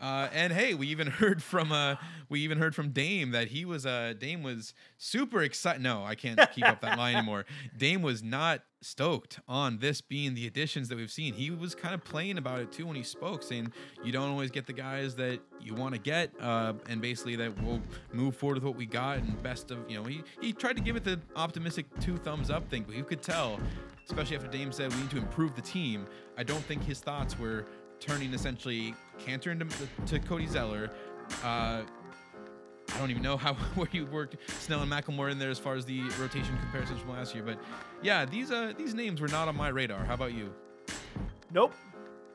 Uh, 0.00 0.28
and 0.32 0.52
hey, 0.52 0.74
we 0.74 0.88
even 0.88 1.06
heard 1.06 1.42
from 1.42 1.70
uh, 1.70 1.96
we 2.28 2.40
even 2.40 2.58
heard 2.58 2.74
from 2.74 2.90
Dame 2.90 3.30
that 3.30 3.48
he 3.48 3.64
was 3.64 3.86
uh, 3.86 4.14
Dame 4.18 4.42
was 4.42 4.74
super 4.96 5.42
excited. 5.42 5.82
No, 5.82 6.04
I 6.04 6.16
can't 6.16 6.40
keep 6.52 6.64
up 6.64 6.80
that 6.80 6.98
line 6.98 7.16
anymore. 7.16 7.46
Dame 7.76 8.02
was 8.02 8.22
not 8.22 8.62
stoked 8.80 9.40
on 9.48 9.78
this 9.78 10.00
being 10.00 10.34
the 10.34 10.46
additions 10.46 10.88
that 10.88 10.96
we've 10.96 11.10
seen. 11.10 11.34
He 11.34 11.50
was 11.50 11.74
kind 11.74 11.94
of 11.94 12.04
playing 12.04 12.38
about 12.38 12.60
it 12.60 12.72
too 12.72 12.86
when 12.86 12.96
he 12.96 13.02
spoke, 13.02 13.42
saying 13.42 13.72
you 14.04 14.12
don't 14.12 14.30
always 14.30 14.50
get 14.50 14.66
the 14.66 14.72
guys 14.72 15.14
that 15.16 15.40
you 15.60 15.74
want 15.74 15.94
to 15.94 16.00
get, 16.00 16.30
uh, 16.40 16.74
and 16.88 17.00
basically 17.00 17.36
that 17.36 17.60
we'll 17.62 17.80
move 18.12 18.36
forward 18.36 18.54
with 18.54 18.64
what 18.64 18.76
we 18.76 18.86
got 18.86 19.18
and 19.18 19.42
best 19.42 19.70
of 19.70 19.78
you 19.88 19.96
know. 19.96 20.04
He 20.04 20.22
he 20.40 20.52
tried 20.52 20.76
to 20.76 20.82
give 20.82 20.96
it 20.96 21.04
the 21.04 21.20
optimistic 21.36 21.86
two 22.00 22.16
thumbs 22.18 22.50
up 22.50 22.68
thing, 22.68 22.84
but 22.86 22.96
you 22.96 23.04
could 23.04 23.22
tell, 23.22 23.58
especially 24.06 24.36
after 24.36 24.48
Dame 24.48 24.72
said 24.72 24.92
we 24.94 25.00
need 25.00 25.10
to 25.10 25.18
improve 25.18 25.54
the 25.54 25.62
team. 25.62 26.06
I 26.36 26.42
don't 26.42 26.64
think 26.64 26.84
his 26.84 27.00
thoughts 27.00 27.38
were 27.38 27.66
turning 28.00 28.32
essentially 28.32 28.94
Kanter 29.18 29.50
into 29.50 29.66
to 30.06 30.18
Cody 30.20 30.46
Zeller. 30.46 30.90
Uh, 31.42 31.82
I 32.98 33.00
don't 33.00 33.12
even 33.12 33.22
know 33.22 33.36
how 33.36 33.54
where 33.76 33.86
you 33.92 34.06
worked 34.06 34.36
Snell 34.60 34.82
and 34.82 34.90
McLemore 34.90 35.30
in 35.30 35.38
there 35.38 35.50
as 35.50 35.58
far 35.60 35.76
as 35.76 35.84
the 35.84 36.00
rotation 36.20 36.58
comparisons 36.58 36.98
from 37.00 37.10
last 37.12 37.32
year, 37.32 37.44
but 37.44 37.56
yeah, 38.02 38.24
these 38.24 38.50
uh 38.50 38.72
these 38.76 38.92
names 38.92 39.20
were 39.20 39.28
not 39.28 39.46
on 39.46 39.56
my 39.56 39.68
radar. 39.68 40.04
How 40.04 40.14
about 40.14 40.32
you? 40.32 40.52
Nope. 41.52 41.72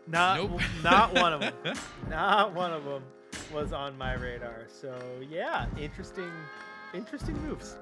Not 0.08 0.38
Nope. 0.38 0.62
not 0.82 1.14
one 1.14 1.34
of 1.34 1.42
them. 1.64 1.76
not 2.10 2.54
one 2.54 2.72
of 2.72 2.86
them 2.86 3.04
was 3.54 3.74
on 3.74 3.98
my 3.98 4.14
radar. 4.14 4.68
So 4.70 4.98
yeah, 5.30 5.66
interesting 5.78 6.32
interesting 6.94 7.36
moves. 7.42 7.78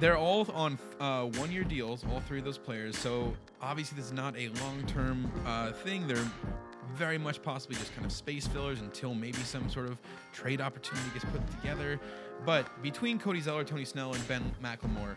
They're 0.00 0.16
all 0.16 0.50
on 0.52 0.78
uh, 1.00 1.24
one-year 1.38 1.64
deals, 1.64 2.04
all 2.10 2.20
three 2.20 2.38
of 2.38 2.44
those 2.46 2.56
players. 2.58 2.96
So 2.96 3.34
obviously, 3.60 3.96
this 3.96 4.06
is 4.06 4.12
not 4.12 4.34
a 4.38 4.48
long-term 4.62 5.30
uh, 5.44 5.72
thing. 5.72 6.06
They're 6.06 6.24
very 6.94 7.18
much 7.18 7.42
possibly 7.42 7.76
just 7.76 7.94
kind 7.94 8.06
of 8.06 8.12
space 8.12 8.46
fillers 8.46 8.80
until 8.80 9.14
maybe 9.14 9.38
some 9.38 9.68
sort 9.68 9.88
of 9.88 9.98
trade 10.32 10.60
opportunity 10.60 11.08
gets 11.12 11.24
put 11.26 11.40
together. 11.60 12.00
But 12.44 12.82
between 12.82 13.18
Cody 13.18 13.40
Zeller, 13.40 13.64
Tony 13.64 13.84
Snell, 13.84 14.14
and 14.14 14.28
Ben 14.28 14.54
McLemore, 14.62 15.16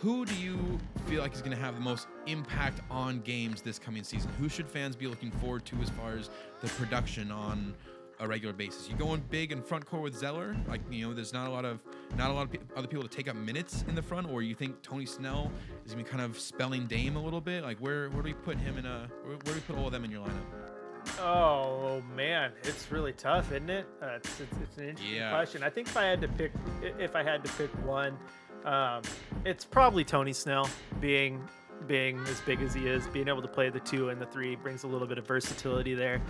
who 0.00 0.24
do 0.24 0.34
you 0.34 0.78
feel 1.06 1.22
like 1.22 1.32
is 1.32 1.40
going 1.40 1.56
to 1.56 1.62
have 1.62 1.74
the 1.74 1.80
most 1.80 2.06
impact 2.26 2.80
on 2.90 3.20
games 3.22 3.62
this 3.62 3.78
coming 3.78 4.04
season? 4.04 4.30
Who 4.38 4.48
should 4.48 4.68
fans 4.68 4.94
be 4.94 5.06
looking 5.06 5.30
forward 5.32 5.64
to 5.66 5.76
as 5.76 5.90
far 5.90 6.12
as 6.12 6.30
the 6.60 6.68
production 6.68 7.30
on 7.30 7.74
a 8.20 8.26
regular 8.26 8.52
basis? 8.54 8.88
You 8.88 8.96
going 8.96 9.22
big 9.30 9.52
in 9.52 9.62
front 9.62 9.84
court 9.86 10.02
with 10.02 10.16
Zeller? 10.16 10.56
Like 10.68 10.80
you 10.90 11.06
know, 11.06 11.14
there's 11.14 11.32
not 11.32 11.46
a 11.48 11.50
lot 11.50 11.64
of 11.64 11.80
not 12.16 12.30
a 12.30 12.32
lot 12.32 12.42
of 12.42 12.52
pe- 12.52 12.58
other 12.76 12.86
people 12.88 13.02
to 13.06 13.14
take 13.14 13.28
up 13.28 13.36
minutes 13.36 13.84
in 13.88 13.94
the 13.94 14.02
front, 14.02 14.30
or 14.30 14.42
you 14.42 14.54
think 14.54 14.82
Tony 14.82 15.06
Snell 15.06 15.50
is 15.84 15.90
to 15.92 15.96
be 15.96 16.02
kind 16.04 16.22
of 16.22 16.38
spelling 16.38 16.86
Dame 16.86 17.16
a 17.16 17.22
little 17.22 17.40
bit? 17.40 17.62
Like 17.62 17.78
where 17.78 18.08
where 18.10 18.22
do 18.22 18.28
we 18.28 18.34
put 18.34 18.56
him 18.58 18.78
in 18.78 18.86
a 18.86 19.08
where, 19.24 19.36
where 19.36 19.38
do 19.44 19.52
we 19.54 19.60
put 19.60 19.76
all 19.76 19.86
of 19.86 19.92
them 19.92 20.04
in 20.04 20.10
your 20.10 20.22
lineup? 20.26 21.20
Oh 21.20 22.02
man, 22.14 22.52
it's 22.64 22.90
really 22.90 23.12
tough, 23.12 23.52
isn't 23.52 23.70
it? 23.70 23.86
Uh, 24.02 24.06
it's, 24.16 24.40
it's, 24.40 24.56
it's 24.62 24.76
an 24.78 24.88
interesting 24.90 25.16
Yeah. 25.16 25.30
question. 25.30 25.62
I 25.62 25.70
think 25.70 25.86
if 25.88 25.96
I 25.96 26.04
had 26.04 26.20
to 26.20 26.28
pick, 26.28 26.52
if 26.98 27.14
I 27.14 27.22
had 27.22 27.44
to 27.44 27.52
pick 27.52 27.70
one, 27.86 28.18
um, 28.64 29.02
it's 29.44 29.64
probably 29.64 30.04
Tony 30.04 30.32
Snell. 30.32 30.68
Being 31.00 31.46
being 31.86 32.18
as 32.26 32.40
big 32.40 32.60
as 32.62 32.74
he 32.74 32.86
is, 32.88 33.06
being 33.08 33.28
able 33.28 33.42
to 33.42 33.48
play 33.48 33.68
the 33.70 33.80
two 33.80 34.08
and 34.08 34.20
the 34.20 34.26
three 34.26 34.56
brings 34.56 34.84
a 34.84 34.86
little 34.86 35.06
bit 35.06 35.18
of 35.18 35.26
versatility 35.26 35.94
there. 35.94 36.20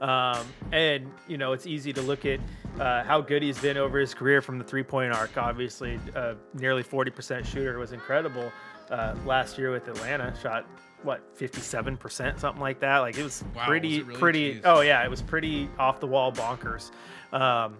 Um, 0.00 0.46
and 0.72 1.10
you 1.26 1.38
know, 1.38 1.52
it's 1.52 1.66
easy 1.66 1.92
to 1.94 2.02
look 2.02 2.24
at 2.26 2.40
uh, 2.78 3.02
how 3.04 3.20
good 3.20 3.42
he's 3.42 3.58
been 3.58 3.76
over 3.76 3.98
his 3.98 4.14
career 4.14 4.42
from 4.42 4.58
the 4.58 4.64
three-point 4.64 5.12
arc. 5.12 5.36
Obviously, 5.36 5.98
uh, 6.14 6.34
nearly 6.54 6.82
40% 6.82 7.44
shooter 7.44 7.78
was 7.78 7.92
incredible 7.92 8.52
uh, 8.90 9.14
last 9.24 9.56
year 9.58 9.70
with 9.70 9.88
Atlanta. 9.88 10.34
Shot 10.42 10.66
what 11.02 11.36
57%, 11.38 12.38
something 12.38 12.60
like 12.60 12.80
that. 12.80 12.98
Like 12.98 13.16
it 13.16 13.22
was 13.22 13.42
Wow, 13.54 13.60
was 13.62 13.66
pretty, 13.68 13.96
it 13.98 14.06
really? 14.06 14.20
pretty. 14.20 14.60
Oh 14.64 14.80
yeah, 14.80 15.04
it 15.04 15.10
was 15.10 15.22
pretty 15.22 15.68
off 15.78 16.00
the 16.00 16.06
wall 16.06 16.32
bonkers. 16.32 16.90
Um, 17.32 17.76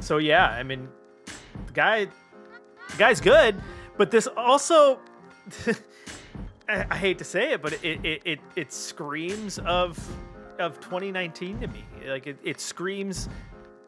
so 0.00 0.18
yeah, 0.18 0.48
I 0.48 0.62
mean, 0.62 0.88
the 1.66 1.72
guy, 1.72 2.06
the 2.06 2.96
guy's 2.96 3.20
good, 3.20 3.60
but 3.96 4.10
this 4.10 4.26
also. 4.26 4.98
I, 6.70 6.86
I 6.90 6.96
hate 6.96 7.18
to 7.18 7.24
say 7.24 7.52
it, 7.52 7.62
but 7.62 7.72
it, 7.84 8.04
it, 8.04 8.22
it, 8.24 8.40
it 8.56 8.72
screams 8.72 9.58
of 9.60 9.98
of 10.58 10.78
2019 10.80 11.60
to 11.60 11.66
me. 11.68 11.84
Like 12.06 12.26
it, 12.26 12.38
it 12.44 12.60
screams 12.60 13.28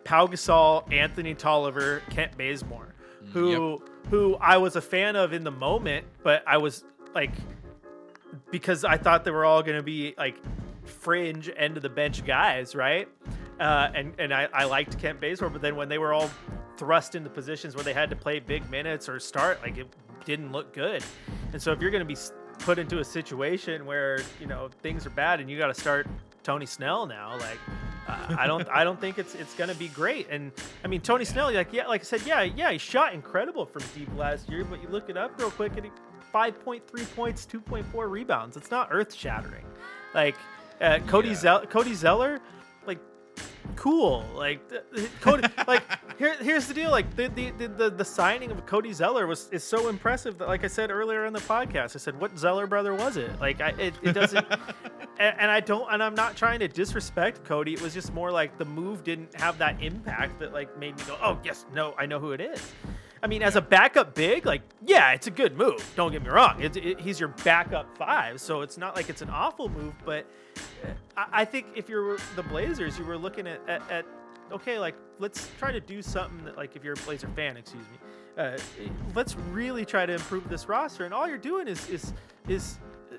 Pau 0.04 0.26
Gasol, 0.26 0.90
Anthony 0.92 1.34
Tolliver, 1.34 2.02
Kent 2.10 2.36
Bazemore, 2.36 2.94
who 3.32 3.82
who 4.10 4.36
I 4.36 4.56
was 4.56 4.76
a 4.76 4.80
fan 4.80 5.16
of 5.16 5.32
in 5.32 5.44
the 5.44 5.50
moment, 5.50 6.06
but 6.22 6.42
I 6.46 6.56
was 6.56 6.84
like 7.14 7.32
because 8.50 8.84
I 8.84 8.96
thought 8.96 9.24
they 9.24 9.30
were 9.30 9.44
all 9.44 9.62
going 9.62 9.76
to 9.76 9.82
be 9.82 10.14
like 10.18 10.36
fringe 10.84 11.50
end 11.56 11.76
of 11.76 11.82
the 11.82 11.88
bench 11.88 12.24
guys, 12.24 12.74
right? 12.74 13.08
Uh, 13.60 13.90
and 13.94 14.14
and 14.18 14.34
I, 14.34 14.48
I 14.52 14.64
liked 14.64 14.98
Kent 14.98 15.20
Bazemore, 15.20 15.50
but 15.50 15.62
then 15.62 15.76
when 15.76 15.88
they 15.88 15.98
were 15.98 16.12
all 16.12 16.30
thrust 16.76 17.14
into 17.14 17.30
positions 17.30 17.76
where 17.76 17.84
they 17.84 17.92
had 17.92 18.10
to 18.10 18.16
play 18.16 18.40
big 18.40 18.68
minutes 18.70 19.08
or 19.08 19.20
start, 19.20 19.60
like 19.62 19.76
it 19.76 19.86
didn't 20.24 20.52
look 20.52 20.72
good. 20.72 21.04
And 21.52 21.60
so 21.60 21.72
if 21.72 21.80
you're 21.80 21.90
going 21.90 22.00
to 22.00 22.06
be 22.06 22.16
put 22.60 22.78
into 22.78 22.98
a 23.00 23.04
situation 23.04 23.84
where 23.86 24.20
you 24.40 24.46
know 24.46 24.68
things 24.82 25.06
are 25.06 25.10
bad 25.10 25.40
and 25.40 25.50
you 25.50 25.58
got 25.58 25.68
to 25.68 25.74
start 25.74 26.06
Tony 26.42 26.66
Snell 26.66 27.06
now, 27.06 27.36
like 27.38 27.58
uh, 28.08 28.36
I 28.38 28.46
don't 28.46 28.68
I 28.68 28.84
don't 28.84 29.00
think 29.00 29.18
it's 29.18 29.34
it's 29.34 29.54
to 29.70 29.76
be 29.76 29.88
great. 29.88 30.28
And 30.30 30.52
I 30.84 30.88
mean 30.88 31.00
Tony 31.00 31.24
Snell, 31.24 31.52
like 31.52 31.72
yeah, 31.72 31.86
like 31.86 32.00
I 32.00 32.04
said, 32.04 32.22
yeah, 32.26 32.42
yeah, 32.42 32.70
he 32.72 32.78
shot 32.78 33.14
incredible 33.14 33.64
from 33.66 33.82
deep 33.94 34.08
last 34.16 34.48
year, 34.48 34.64
but 34.64 34.82
you 34.82 34.88
look 34.88 35.08
it 35.08 35.16
up 35.16 35.38
real 35.38 35.50
quick 35.50 35.76
and 35.76 35.84
he 35.86 35.92
5.3 36.32 37.14
points, 37.14 37.46
2.4 37.46 38.10
rebounds. 38.10 38.56
It's 38.56 38.70
not 38.70 38.88
earth 38.90 39.12
shattering. 39.14 39.64
Like 40.14 40.36
uh, 40.80 40.98
Cody 41.06 41.28
Yeah. 41.28 41.34
Zell- 41.34 41.66
Cody 41.66 41.94
Zeller, 41.94 42.40
cool. 43.76 44.24
Like 44.34 44.60
Cody, 45.20 45.48
like 45.66 45.82
here, 46.18 46.34
here's 46.40 46.66
the 46.66 46.74
deal. 46.74 46.90
Like 46.90 47.14
the, 47.16 47.28
the 47.28 47.66
the 47.66 47.90
the 47.90 48.04
signing 48.04 48.50
of 48.50 48.64
Cody 48.66 48.92
Zeller 48.92 49.26
was 49.26 49.48
is 49.50 49.64
so 49.64 49.88
impressive 49.88 50.38
that, 50.38 50.48
like 50.48 50.64
I 50.64 50.68
said 50.68 50.90
earlier 50.90 51.26
in 51.26 51.32
the 51.32 51.40
podcast, 51.40 51.96
I 51.96 51.98
said, 51.98 52.20
what 52.20 52.38
Zeller 52.38 52.66
brother 52.66 52.94
was 52.94 53.16
it? 53.16 53.40
Like 53.40 53.60
I, 53.60 53.70
it, 53.70 53.94
it 54.02 54.12
doesn't. 54.12 54.46
and, 55.18 55.36
and 55.38 55.50
I 55.50 55.60
don't, 55.60 55.92
and 55.92 56.02
I'm 56.02 56.14
not 56.14 56.36
trying 56.36 56.60
to 56.60 56.68
disrespect 56.68 57.44
Cody. 57.44 57.74
It 57.74 57.82
was 57.82 57.94
just 57.94 58.12
more 58.12 58.30
like 58.30 58.58
the 58.58 58.64
move 58.64 59.04
didn't 59.04 59.34
have 59.34 59.58
that 59.58 59.82
impact 59.82 60.38
that 60.40 60.52
like 60.52 60.76
made 60.78 60.96
me 60.96 61.04
go, 61.06 61.16
oh 61.22 61.38
yes, 61.44 61.66
no, 61.74 61.94
I 61.98 62.06
know 62.06 62.18
who 62.18 62.32
it 62.32 62.40
is. 62.40 62.60
I 63.22 63.28
mean, 63.28 63.42
as 63.42 63.54
a 63.54 63.60
backup 63.60 64.14
big, 64.14 64.46
like, 64.46 64.62
yeah, 64.84 65.12
it's 65.12 65.28
a 65.28 65.30
good 65.30 65.56
move. 65.56 65.92
Don't 65.94 66.10
get 66.10 66.22
me 66.22 66.28
wrong. 66.28 66.60
It, 66.60 66.76
it, 66.76 67.00
he's 67.00 67.20
your 67.20 67.28
backup 67.44 67.96
five, 67.96 68.40
so 68.40 68.62
it's 68.62 68.76
not 68.76 68.96
like 68.96 69.08
it's 69.08 69.22
an 69.22 69.30
awful 69.30 69.68
move. 69.68 69.94
But 70.04 70.26
I, 71.16 71.44
think 71.44 71.66
if 71.74 71.88
you're 71.88 72.18
the 72.36 72.42
Blazers, 72.42 72.98
you 72.98 73.04
were 73.04 73.18
looking 73.18 73.46
at, 73.46 73.60
at, 73.68 73.90
at 73.90 74.06
okay, 74.50 74.78
like 74.78 74.94
let's 75.18 75.48
try 75.58 75.72
to 75.72 75.80
do 75.80 76.02
something 76.02 76.44
that, 76.44 76.56
like, 76.56 76.76
if 76.76 76.84
you're 76.84 76.94
a 76.94 77.04
Blazer 77.04 77.28
fan, 77.28 77.56
excuse 77.56 77.84
me, 77.84 77.98
uh, 78.42 78.58
let's 79.14 79.36
really 79.36 79.84
try 79.84 80.06
to 80.06 80.12
improve 80.12 80.48
this 80.48 80.68
roster. 80.68 81.04
And 81.04 81.12
all 81.12 81.28
you're 81.28 81.38
doing 81.38 81.68
is 81.68 81.88
is 81.88 82.12
is. 82.48 82.78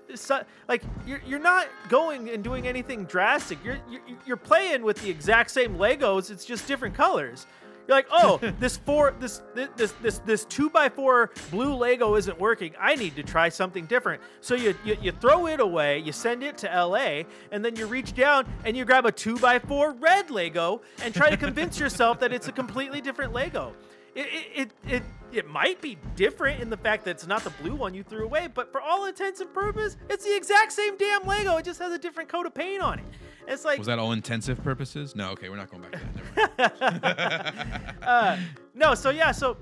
is 0.10 0.32
like 0.67 0.84
you're, 1.06 1.22
you're 1.26 1.39
not 1.39 1.67
going 1.88 2.30
and 2.30 2.43
doing 2.43 2.67
anything 2.67 3.06
drastic. 3.06 3.63
You're, 3.63 3.80
you're 3.89 4.02
you're 4.26 4.38
playing 4.38 4.84
with 4.84 5.02
the 5.02 5.10
exact 5.10 5.52
same 5.52 5.76
Legos. 5.78 6.32
It's 6.32 6.46
just 6.46 6.67
different 6.67 6.96
colors. 6.96 7.46
You're 7.88 7.98
like, 7.98 8.08
oh, 8.12 8.39
this 8.60 8.78
four, 8.78 9.13
this 9.19 9.41
this 9.54 9.93
this 10.02 10.19
this 10.19 10.46
two 10.46 10.69
by 10.69 10.89
four 10.89 11.32
blue 11.52 11.76
Lego 11.76 12.15
isn't 12.15 12.39
working. 12.39 12.74
I 12.80 12.96
need 12.96 13.15
to 13.17 13.24
try 13.24 13.50
something 13.50 13.86
different. 13.86 14.22
So 14.41 14.56
you, 14.56 14.76
you 14.86 14.98
you 15.02 15.12
throw 15.12 15.48
it 15.48 15.60
away, 15.60 16.00
you 16.00 16.12
send 16.12 16.44
it 16.44 16.58
to 16.60 16.71
L.A., 16.71 17.25
and 17.52 17.63
then 17.63 17.75
you 17.75 17.88
reach 17.88 18.13
down 18.13 18.46
and 18.63 18.77
you 18.77 18.86
grab 18.86 19.06
a 19.06 19.12
two 19.12 19.38
by 19.38 19.60
four 19.60 19.92
red 19.92 20.29
Lego 20.29 20.81
and 21.04 21.13
try 21.13 21.29
to 21.29 21.38
convince 21.38 21.79
yourself 21.79 22.19
that 22.21 22.31
it's 22.31 22.48
a 22.48 22.52
completely 22.54 23.02
different 23.02 23.34
Lego. 23.34 23.73
It 24.15 24.27
it, 24.27 24.46
it 24.56 24.71
it 24.88 25.04
it 25.34 25.48
might 25.48 25.81
be 25.81 25.98
different 26.15 26.62
in 26.62 26.69
the 26.69 26.77
fact 26.77 27.04
that 27.06 27.12
it's 27.12 27.27
not 27.27 27.44
the 27.44 27.50
blue 27.50 27.75
one 27.75 27.94
you 27.94 28.04
threw 28.04 28.23
away, 28.23 28.48
but 28.54 28.71
for 28.71 28.79
all 28.79 29.06
intents 29.06 29.42
and 29.42 29.52
purposes, 29.54 29.98
it's 30.10 30.23
the 30.23 30.36
exact 30.36 30.71
same 30.71 30.96
damn 30.96 31.25
Lego. 31.25 31.58
It 31.58 31.65
just 31.65 31.79
has 31.79 31.92
a 31.92 31.98
different 31.98 32.29
coat 32.29 32.46
of 32.46 32.54
paint 32.54 32.81
on 32.81 33.00
it. 33.00 33.06
It's 33.48 33.65
like 33.65 33.77
Was 33.77 33.87
that 33.87 34.00
all 34.00 34.12
intensive 34.12 34.62
purposes? 34.63 35.15
No, 35.15 35.31
okay, 35.31 35.50
we're 35.50 35.58
not 35.58 35.69
going 35.69 35.83
back 35.83 35.91
to 35.94 36.00
that. 36.00 37.60
Never 37.60 37.85
mind. 37.85 37.98
uh, 38.04 38.37
no, 38.73 38.96
so 38.96 39.10
yeah, 39.10 39.31
so 39.31 39.58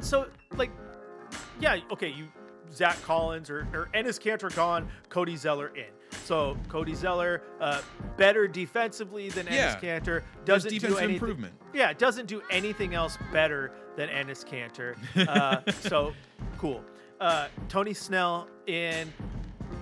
so 0.00 0.26
like 0.56 0.70
yeah, 1.60 1.78
okay, 1.92 2.08
you 2.08 2.28
Zach 2.72 3.00
Collins 3.02 3.50
or, 3.50 3.66
or 3.72 3.88
Enes 3.94 4.20
Kanter 4.20 4.54
gone, 4.54 4.88
Cody 5.08 5.36
Zeller 5.36 5.68
in. 5.74 5.86
So 6.24 6.56
Cody 6.68 6.94
Zeller, 6.94 7.42
uh, 7.60 7.80
better 8.16 8.46
defensively 8.46 9.28
than 9.30 9.46
Yeah. 9.46 9.74
Enes 9.76 9.80
Kanter, 9.80 10.22
doesn't 10.44 10.70
do 10.78 10.96
anything. 10.96 11.14
improvement. 11.14 11.54
Yeah, 11.72 11.92
doesn't 11.92 12.26
do 12.26 12.42
anything 12.50 12.94
else 12.94 13.18
better 13.32 13.72
than 13.96 14.08
Enes 14.08 14.44
Kanter. 14.44 14.96
Uh, 15.28 15.60
so 15.80 16.12
cool. 16.58 16.82
Uh, 17.20 17.48
Tony 17.68 17.92
Snell 17.92 18.48
in, 18.66 19.12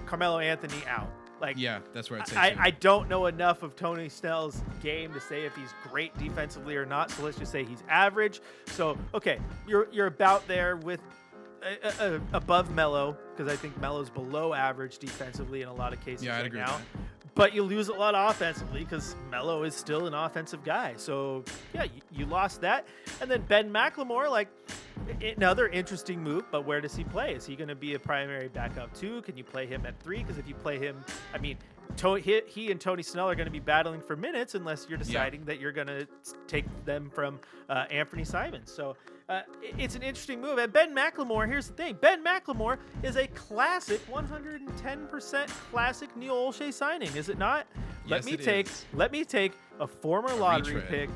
Carmelo 0.07 0.39
Anthony 0.39 0.83
out. 0.89 1.11
Like 1.41 1.57
Yeah, 1.59 1.81
that's 1.93 2.11
where 2.11 2.21
I'd 2.21 2.29
say. 2.29 2.37
I, 2.37 2.51
too. 2.51 2.57
I 2.61 2.71
don't 2.71 3.09
know 3.09 3.27
enough 3.27 3.63
of 3.63 3.77
Tony 3.77 4.09
Snell's 4.09 4.63
game 4.83 5.13
to 5.13 5.21
say 5.21 5.45
if 5.45 5.55
he's 5.55 5.75
great 5.89 6.17
defensively 6.19 6.77
or 6.77 6.87
not. 6.87 7.11
So 7.11 7.25
let's 7.25 7.39
just 7.39 7.53
say 7.53 7.65
he's 7.65 7.83
average. 7.89 8.41
So 8.69 8.97
okay, 9.15 9.39
you're 9.67 9.89
you're 9.93 10.07
about 10.07 10.47
there 10.49 10.77
with 10.77 11.01
uh, 11.63 11.91
uh, 12.01 12.19
above 12.33 12.71
Melo 12.71 13.17
because 13.35 13.53
I 13.53 13.57
think 13.57 13.79
Melo's 13.81 14.11
below 14.11 14.55
average 14.55 14.99
defensively 14.99 15.63
in 15.63 15.69
a 15.69 15.75
lot 15.75 15.93
of 15.93 16.05
cases 16.05 16.25
Yeah, 16.25 16.41
right 16.41 16.53
now. 16.53 16.81
But 17.37 17.55
you 17.55 17.63
lose 17.63 17.89
a 17.89 17.93
lot 17.93 18.15
offensively 18.17 18.83
because 18.83 19.15
Melo 19.31 19.63
is 19.63 19.75
still 19.75 20.07
an 20.07 20.15
offensive 20.15 20.65
guy. 20.65 20.95
So 20.97 21.45
yeah, 21.75 21.85
you, 21.85 22.01
you 22.11 22.27
lost 22.27 22.63
that. 22.63 22.87
And 23.21 23.31
then 23.31 23.43
Ben 23.43 23.71
McLemore, 23.71 24.31
like 24.31 24.49
another 25.21 25.69
interesting 25.69 26.23
move. 26.23 26.45
But 26.51 26.65
where 26.65 26.81
does 26.81 26.97
he 26.97 27.05
play? 27.05 27.35
Is 27.35 27.45
he 27.45 27.55
going 27.55 27.69
to 27.69 27.75
be 27.75 27.93
a 27.93 27.99
primary 27.99 28.49
backup 28.49 28.95
too? 28.95 29.21
Can 29.21 29.37
you 29.37 29.45
play 29.45 29.67
him 29.67 29.85
at 29.85 30.01
three? 30.01 30.19
Because 30.23 30.39
if 30.39 30.49
you 30.49 30.55
play 30.55 30.79
him, 30.79 31.05
I 31.35 31.39
mean, 31.39 31.59
to, 31.97 32.15
he, 32.15 32.41
he 32.47 32.71
and 32.71 32.81
Tony 32.81 33.03
Snell 33.03 33.29
are 33.29 33.35
going 33.35 33.47
to 33.47 33.53
be 33.53 33.61
battling 33.61 34.01
for 34.01 34.17
minutes 34.17 34.55
unless 34.55 34.87
you're 34.89 34.99
deciding 34.99 35.45
that 35.47 35.61
you're 35.61 35.73
going 35.73 35.87
to 35.87 36.07
take 36.47 36.65
them 36.85 37.11
from 37.15 37.39
uh, 37.69 37.85
Anthony 37.91 38.25
Simons. 38.25 38.71
So 38.73 38.97
uh, 39.29 39.43
it's 39.79 39.95
an 39.97 40.03
interesting 40.03 40.41
move. 40.41 40.59
And 40.59 40.73
Ben 40.73 40.95
McLemore, 40.95 41.47
here's 41.49 41.69
the 41.69 41.75
thing: 41.75 41.97
Ben 42.01 42.23
McLemore 42.25 42.79
is 43.03 43.17
a 43.17 43.27
classic, 43.29 44.01
110% 44.11 45.47
classic 45.71 46.17
Neil 46.17 46.35
Olshey 46.35 46.73
signing, 46.73 47.15
is 47.17 47.29
it 47.29 47.39
not? 47.39 47.67
let 48.09 48.19
Yes, 48.19 48.25
me 48.27 48.33
it 48.33 48.43
take 48.43 48.67
is. 48.69 48.85
let 48.93 49.11
me 49.13 49.25
take 49.25 49.53
a 49.81 49.87
former 49.87 50.33
lottery 50.35 50.77
retread. 50.77 51.09
pick. 51.09 51.11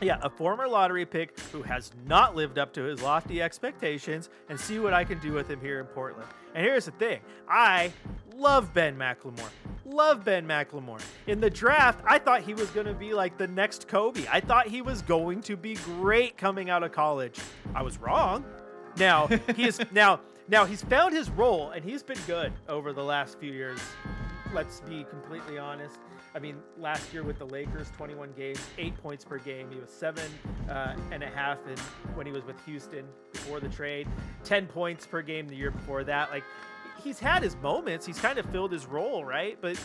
Yeah, 0.00 0.18
a 0.22 0.30
former 0.30 0.66
lottery 0.66 1.06
pick 1.06 1.38
who 1.52 1.62
has 1.62 1.92
not 2.06 2.34
lived 2.34 2.58
up 2.58 2.72
to 2.74 2.82
his 2.82 3.00
lofty 3.02 3.40
expectations 3.42 4.28
and 4.48 4.58
see 4.58 4.78
what 4.80 4.92
I 4.92 5.04
can 5.04 5.18
do 5.20 5.32
with 5.32 5.48
him 5.48 5.60
here 5.60 5.78
in 5.80 5.86
Portland. 5.86 6.28
And 6.54 6.64
here's 6.64 6.84
the 6.86 6.90
thing 6.92 7.20
I 7.48 7.92
love 8.38 8.72
Ben 8.72 8.96
McLemore. 8.96 9.50
Love 9.84 10.24
Ben 10.24 10.46
McLemore. 10.46 11.02
In 11.26 11.40
the 11.40 11.50
draft, 11.50 12.00
I 12.06 12.18
thought 12.18 12.42
he 12.42 12.54
was 12.54 12.70
going 12.70 12.86
to 12.86 12.94
be 12.94 13.12
like 13.14 13.36
the 13.36 13.48
next 13.48 13.88
Kobe. 13.88 14.24
I 14.30 14.40
thought 14.40 14.68
he 14.68 14.82
was 14.82 15.02
going 15.02 15.40
to 15.42 15.56
be 15.56 15.74
great 15.74 16.36
coming 16.36 16.70
out 16.70 16.82
of 16.82 16.92
college. 16.92 17.38
I 17.74 17.82
was 17.82 17.98
wrong. 17.98 18.44
Now, 18.96 19.26
he 19.56 19.66
is 19.66 19.80
now 19.92 20.20
now 20.48 20.64
he's 20.64 20.82
found 20.82 21.14
his 21.14 21.28
role 21.30 21.70
and 21.70 21.84
he's 21.84 22.02
been 22.02 22.18
good 22.26 22.52
over 22.68 22.92
the 22.92 23.04
last 23.04 23.38
few 23.38 23.52
years. 23.52 23.80
Let's 24.54 24.80
be 24.80 25.04
completely 25.04 25.58
honest. 25.58 25.98
I 26.34 26.38
mean, 26.38 26.56
last 26.78 27.12
year 27.12 27.22
with 27.22 27.38
the 27.38 27.46
Lakers, 27.46 27.90
21 27.96 28.32
games, 28.32 28.60
eight 28.78 28.96
points 29.02 29.24
per 29.24 29.38
game. 29.38 29.70
He 29.70 29.78
was 29.78 29.90
seven 29.90 30.24
uh, 30.68 30.94
and 31.10 31.22
a 31.22 31.26
half 31.26 31.58
in, 31.66 31.76
when 32.14 32.26
he 32.26 32.32
was 32.32 32.44
with 32.44 32.56
Houston 32.64 33.06
before 33.32 33.60
the 33.60 33.68
trade, 33.68 34.06
10 34.44 34.66
points 34.66 35.06
per 35.06 35.20
game 35.20 35.48
the 35.48 35.56
year 35.56 35.70
before 35.70 36.04
that. 36.04 36.30
Like, 36.30 36.44
he's 37.08 37.18
had 37.18 37.42
his 37.42 37.56
moments. 37.56 38.04
He's 38.06 38.20
kind 38.20 38.38
of 38.38 38.44
filled 38.50 38.70
his 38.70 38.86
role, 38.86 39.24
right? 39.24 39.58
But 39.60 39.80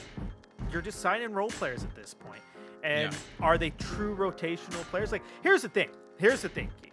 you're 0.71 0.81
just 0.81 0.99
signing 0.99 1.31
role 1.31 1.49
players 1.49 1.83
at 1.83 1.95
this 1.95 2.13
point. 2.13 2.41
And 2.83 3.13
Yeah. 3.13 3.17
are 3.45 3.57
they 3.57 3.69
true 3.71 4.15
rotational 4.15 4.83
players? 4.91 5.11
Like, 5.13 5.23
here's 5.41 5.61
the 5.61 5.69
thing. 5.69 5.89
Here's 6.17 6.41
the 6.41 6.49
thing. 6.49 6.69
Keith. 6.81 6.91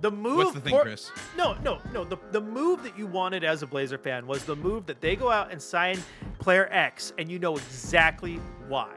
The 0.00 0.10
move. 0.10 0.36
What's 0.36 0.52
the 0.52 0.60
thing, 0.60 0.78
Chris? 0.80 1.10
no, 1.36 1.54
no, 1.62 1.80
no. 1.92 2.04
The, 2.04 2.16
the 2.30 2.40
move 2.40 2.82
that 2.84 2.96
you 2.96 3.06
wanted 3.06 3.44
as 3.44 3.62
a 3.62 3.66
Blazer 3.66 3.98
fan 3.98 4.26
was 4.26 4.44
the 4.44 4.56
move 4.56 4.86
that 4.86 5.00
they 5.00 5.16
go 5.16 5.30
out 5.30 5.50
and 5.52 5.60
sign 5.60 5.98
player 6.38 6.68
X, 6.72 7.12
and 7.18 7.30
you 7.30 7.38
know 7.38 7.56
exactly 7.56 8.36
why. 8.68 8.90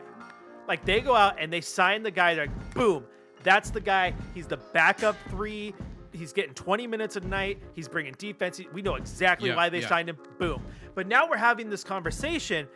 Like 0.67 0.85
they 0.85 1.01
go 1.01 1.15
out 1.15 1.35
and 1.39 1.51
they 1.51 1.59
sign 1.61 2.03
the 2.03 2.11
guy. 2.11 2.35
They're 2.35 2.45
like, 2.45 2.73
boom, 2.73 3.03
that's 3.43 3.71
the 3.71 3.81
guy. 3.81 4.13
He's 4.35 4.45
the 4.47 4.57
backup 4.57 5.17
three. 5.29 5.73
He's 6.13 6.33
getting 6.33 6.53
20 6.53 6.87
minutes 6.87 7.15
a 7.15 7.21
night. 7.21 7.61
He's 7.73 7.87
bringing 7.87 8.13
defense. 8.17 8.59
We 8.73 8.81
know 8.81 8.95
exactly 8.95 9.49
Yeah, 9.49 9.55
why 9.55 9.69
they 9.69 9.81
yeah. 9.81 9.87
signed 9.89 10.09
him. 10.09 10.17
Boom. 10.39 10.63
But 10.95 11.07
now 11.07 11.29
we're 11.29 11.37
having 11.37 11.69
this 11.69 11.83
conversation. 11.83 12.67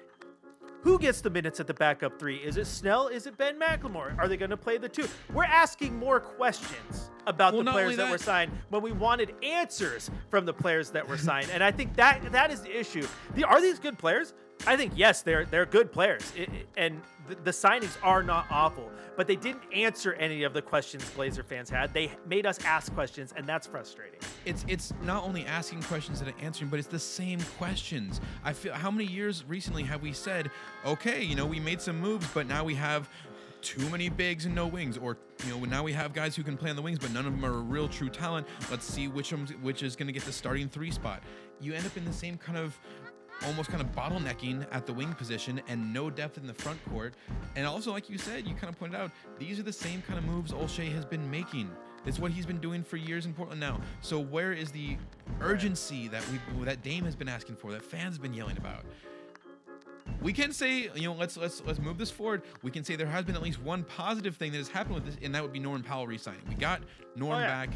Who 0.83 0.99
gets 0.99 1.21
the 1.21 1.31
minutes 1.31 1.59
at 1.59 1.65
the 1.65 1.73
backup 1.73 2.19
three? 2.19 2.38
Is 2.38 2.57
it 2.57 2.67
Snell? 2.67 3.07
Is 3.07 3.25
it 3.25 3.36
Ben 3.38 3.59
McLemore? 3.59 4.15
Are 4.19 4.27
they 4.27 4.38
going 4.38 4.51
to 4.51 4.57
play 4.57 4.77
the 4.77 4.88
two? 4.88 5.07
We're 5.33 5.43
asking 5.43 5.97
more 5.97 6.19
questions 6.19 7.09
about 7.25 7.55
Well, 7.55 7.63
the 7.63 7.71
players 7.71 7.97
that, 7.97 8.03
that- 8.03 8.11
were 8.11 8.19
signed 8.19 8.51
when 8.69 8.83
we 8.83 8.91
wanted 8.91 9.33
answers 9.41 10.11
from 10.29 10.45
the 10.45 10.53
players 10.53 10.91
that 10.91 11.07
were 11.07 11.17
signed. 11.17 11.49
and 11.51 11.63
I 11.63 11.71
think 11.71 11.95
that 11.95 12.31
that 12.31 12.51
is 12.51 12.61
the 12.61 12.77
issue. 12.79 13.05
The, 13.33 13.45
are 13.45 13.59
these 13.59 13.79
good 13.79 13.97
players? 13.97 14.36
I 14.68 14.76
think 14.78 14.93
yes, 14.95 15.22
they're 15.22 15.45
they're 15.45 15.66
good 15.66 15.91
players, 15.91 16.32
I- 16.38 16.41
I- 16.43 16.47
and 16.78 17.01
the, 17.28 17.36
the 17.36 17.51
signings 17.51 17.97
are 18.03 18.24
not 18.24 18.45
awful. 18.49 18.91
But 19.18 19.28
they 19.28 19.38
didn't 19.38 19.64
answer 19.74 20.12
any 20.16 20.43
of 20.43 20.53
the 20.53 20.62
questions 20.62 21.10
Blazer 21.12 21.41
fans 21.41 21.70
had. 21.70 21.93
They 21.93 22.12
made 22.28 22.45
us 22.45 22.60
ask 22.66 22.93
questions, 22.93 23.34
and 23.38 23.47
that's 23.47 23.66
frustrating. 23.66 24.20
it's 24.45 24.66
it's 24.68 24.93
not 25.03 25.24
only 25.24 25.45
asking 25.45 25.84
questions 25.84 26.20
and 26.22 26.34
answering, 26.41 26.70
but 26.70 26.80
it's 26.80 26.88
the 26.89 26.99
same 26.99 27.39
questions. 27.58 28.20
I 28.43 28.51
feel 28.51 28.74
how 28.74 28.91
many 28.91 29.06
years 29.06 29.45
recently 29.47 29.84
have 29.84 30.01
we 30.01 30.12
said, 30.12 30.51
okay, 30.86 31.24
you 31.24 31.36
know, 31.36 31.45
we 31.45 31.60
made 31.62 31.80
some 31.82 31.99
moves, 31.99 32.28
but 32.34 32.45
now 32.47 32.64
we 32.66 32.76
have 32.76 33.10
too 33.62 33.88
many 33.89 34.10
bigs 34.10 34.45
and 34.45 34.53
no 34.53 34.68
wings, 34.68 34.97
or 34.97 35.18
you 35.45 35.51
know, 35.51 35.64
now 35.66 35.82
we 35.82 35.93
have 35.93 36.14
guys 36.14 36.36
who 36.36 36.43
can 36.43 36.58
play 36.58 36.70
on 36.70 36.76
the 36.76 36.82
wings, 36.82 36.99
but 36.99 37.12
none 37.14 37.26
of 37.26 37.32
them 37.34 37.45
are 37.45 37.53
a 37.56 37.62
real 37.62 37.88
true 37.88 38.10
talent. 38.10 38.45
Let's 38.70 38.86
see 38.86 39.08
which 39.08 39.32
which 39.62 39.82
is 39.82 39.95
going 39.95 40.08
to 40.08 40.14
get 40.14 40.24
the 40.24 40.34
starting 40.34 40.68
three 40.68 40.91
spot. 40.91 41.24
You 41.62 41.74
end 41.74 41.86
up 41.86 41.95
in 41.95 42.03
the 42.03 42.12
same 42.14 42.38
kind 42.38 42.58
of 42.58 42.78
almost 43.45 43.69
kind 43.69 43.81
of 43.81 43.91
bottlenecking 43.93 44.65
at 44.71 44.86
the 44.86 44.93
wing 44.93 45.13
position 45.13 45.61
and 45.67 45.93
no 45.93 46.09
depth 46.09 46.38
in 46.38 46.47
the 46.47 46.53
front 46.53 46.79
court. 46.89 47.13
And 47.55 47.65
also, 47.67 47.91
like 47.91 48.09
you 48.09 48.17
said, 48.17 48.47
you 48.47 48.55
kind 48.55 48.69
of 48.73 48.79
pointed 48.79 48.99
out, 48.99 49.11
these 49.38 49.59
are 49.59 49.63
the 49.63 49.73
same 49.73 50.01
kind 50.01 50.17
of 50.17 50.25
moves 50.25 50.51
Olshey 50.51 50.91
has 50.93 51.05
been 51.05 51.29
making. 51.29 51.69
It's 52.05 52.19
what 52.19 52.31
he's 52.31 52.45
been 52.45 52.59
doing 52.59 52.83
for 52.83 52.97
years 52.97 53.25
in 53.25 53.33
Portland 53.33 53.59
now. 53.59 53.81
So 54.01 54.19
where 54.19 54.53
is 54.53 54.71
the 54.71 54.95
urgency 55.41 56.07
that 56.09 56.23
we 56.29 56.65
that 56.65 56.83
Dame 56.83 57.03
has 57.05 57.15
been 57.15 57.27
asking 57.29 57.55
for, 57.55 57.71
that 57.71 57.81
fans 57.81 58.15
have 58.15 58.21
been 58.21 58.33
yelling 58.33 58.57
about? 58.57 58.86
We 60.21 60.33
can 60.33 60.51
say, 60.51 60.89
you 60.93 61.03
know, 61.03 61.13
let's 61.13 61.36
let's 61.36 61.63
let's 61.65 61.79
move 61.79 61.97
this 61.97 62.11
forward. 62.11 62.43
We 62.61 62.69
can 62.69 62.83
say 62.83 62.95
there 62.95 63.07
has 63.07 63.25
been 63.25 63.36
at 63.36 63.41
least 63.41 63.59
one 63.61 63.83
positive 63.83 64.36
thing 64.38 64.51
that 64.51 64.59
has 64.59 64.67
happened 64.67 64.95
with 64.95 65.05
this, 65.05 65.17
and 65.23 65.33
that 65.33 65.41
would 65.41 65.51
be 65.51 65.59
Norman 65.59 65.81
Powell 65.81 66.05
re-signing. 66.05 66.41
We 66.47 66.53
got 66.55 66.81
Norm 67.15 67.38
Oh, 67.38 67.39
yeah. 67.39 67.65
back, 67.65 67.69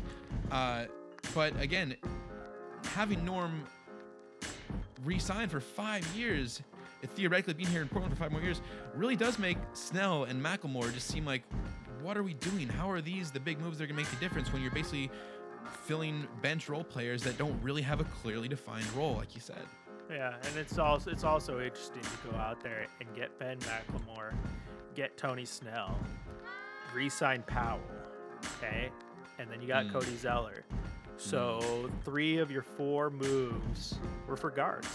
uh, 0.51 0.85
but 1.33 1.59
again, 1.59 1.95
having 2.93 3.25
Norm 3.25 3.63
re-signed 5.03 5.51
for 5.51 5.59
five 5.59 6.05
years, 6.15 6.61
it 7.01 7.09
theoretically 7.11 7.53
being 7.53 7.69
here 7.69 7.81
in 7.81 7.87
Portland 7.87 8.13
for 8.15 8.23
five 8.23 8.31
more 8.31 8.41
years, 8.41 8.61
really 8.95 9.15
does 9.15 9.39
make 9.39 9.57
Snell 9.73 10.25
and 10.25 10.43
McLemore 10.43 10.93
just 10.93 11.07
seem 11.07 11.25
like, 11.25 11.43
what 12.01 12.17
are 12.17 12.23
we 12.23 12.33
doing? 12.35 12.67
How 12.67 12.89
are 12.89 13.01
these 13.01 13.31
the 13.31 13.39
big 13.39 13.59
moves 13.59 13.77
that 13.77 13.85
are 13.85 13.87
gonna 13.87 13.99
make 13.99 14.09
the 14.09 14.17
difference 14.17 14.51
when 14.51 14.61
you're 14.61 14.71
basically 14.71 15.09
filling 15.85 16.27
bench 16.41 16.69
role 16.69 16.83
players 16.83 17.23
that 17.23 17.37
don't 17.37 17.61
really 17.61 17.81
have 17.81 17.99
a 17.99 18.05
clearly 18.05 18.47
defined 18.47 18.85
role, 18.93 19.15
like 19.15 19.35
you 19.35 19.41
said. 19.41 19.61
Yeah, 20.09 20.35
and 20.43 20.57
it's 20.57 20.79
also 20.79 21.11
it's 21.11 21.23
also 21.23 21.61
interesting 21.61 22.01
to 22.01 22.31
go 22.31 22.35
out 22.37 22.61
there 22.61 22.87
and 22.99 23.15
get 23.15 23.37
Ben 23.37 23.57
McLemore, 23.59 24.33
get 24.95 25.17
Tony 25.17 25.45
Snell, 25.45 25.99
re-sign 26.95 27.43
Powell, 27.43 27.79
okay, 28.57 28.89
and 29.37 29.49
then 29.51 29.61
you 29.61 29.67
got 29.67 29.85
Mm. 29.85 29.93
Cody 29.93 30.15
Zeller. 30.17 30.63
So 31.19 31.89
three 32.05 32.37
of 32.37 32.49
your 32.49 32.61
four 32.63 33.09
moves 33.09 33.95
were 34.27 34.37
for 34.37 34.49
guards. 34.49 34.87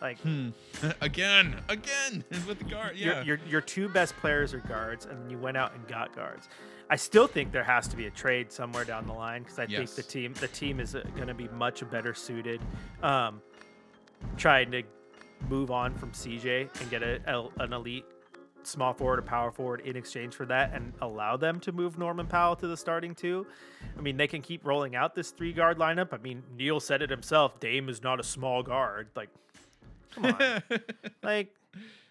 Like 0.00 0.18
Hmm. 0.20 0.48
again, 1.00 1.60
again 1.68 2.24
with 2.48 2.58
the 2.58 2.64
guard. 2.64 2.96
Yeah. 2.96 3.22
your 3.22 3.38
your 3.48 3.60
two 3.60 3.88
best 3.88 4.16
players 4.16 4.52
are 4.54 4.58
guards, 4.60 5.06
and 5.06 5.22
then 5.22 5.30
you 5.30 5.38
went 5.38 5.56
out 5.56 5.74
and 5.74 5.86
got 5.86 6.14
guards. 6.16 6.48
I 6.90 6.96
still 6.96 7.26
think 7.26 7.52
there 7.52 7.62
has 7.64 7.86
to 7.88 7.96
be 7.96 8.06
a 8.06 8.10
trade 8.10 8.50
somewhere 8.50 8.84
down 8.84 9.06
the 9.06 9.12
line 9.12 9.42
because 9.44 9.58
I 9.58 9.66
think 9.66 9.90
the 9.94 10.02
team 10.02 10.34
the 10.40 10.48
team 10.48 10.80
is 10.80 10.94
going 11.14 11.28
to 11.28 11.34
be 11.34 11.48
much 11.48 11.88
better 11.90 12.14
suited. 12.14 12.60
Um, 13.02 13.40
trying 14.36 14.70
to 14.72 14.82
move 15.48 15.70
on 15.70 15.94
from 15.94 16.10
CJ 16.12 16.80
and 16.80 16.90
get 16.90 17.02
a, 17.02 17.20
a- 17.26 17.62
an 17.62 17.72
elite 17.72 18.04
small 18.66 18.92
forward 18.92 19.18
or 19.18 19.22
power 19.22 19.50
forward 19.50 19.80
in 19.80 19.96
exchange 19.96 20.34
for 20.34 20.46
that 20.46 20.72
and 20.74 20.92
allow 21.00 21.36
them 21.36 21.60
to 21.60 21.72
move 21.72 21.98
Norman 21.98 22.26
Powell 22.26 22.56
to 22.56 22.66
the 22.66 22.76
starting 22.76 23.14
two. 23.14 23.46
I 23.96 24.00
mean, 24.00 24.16
they 24.16 24.26
can 24.26 24.42
keep 24.42 24.64
rolling 24.64 24.94
out 24.94 25.14
this 25.14 25.30
three 25.30 25.52
guard 25.52 25.78
lineup. 25.78 26.12
I 26.12 26.18
mean, 26.18 26.42
Neil 26.56 26.80
said 26.80 27.02
it 27.02 27.10
himself. 27.10 27.60
Dame 27.60 27.88
is 27.88 28.02
not 28.02 28.20
a 28.20 28.22
small 28.22 28.62
guard. 28.62 29.08
Like, 29.14 29.28
come 30.12 30.26
on. 30.26 30.62
like, 31.22 31.54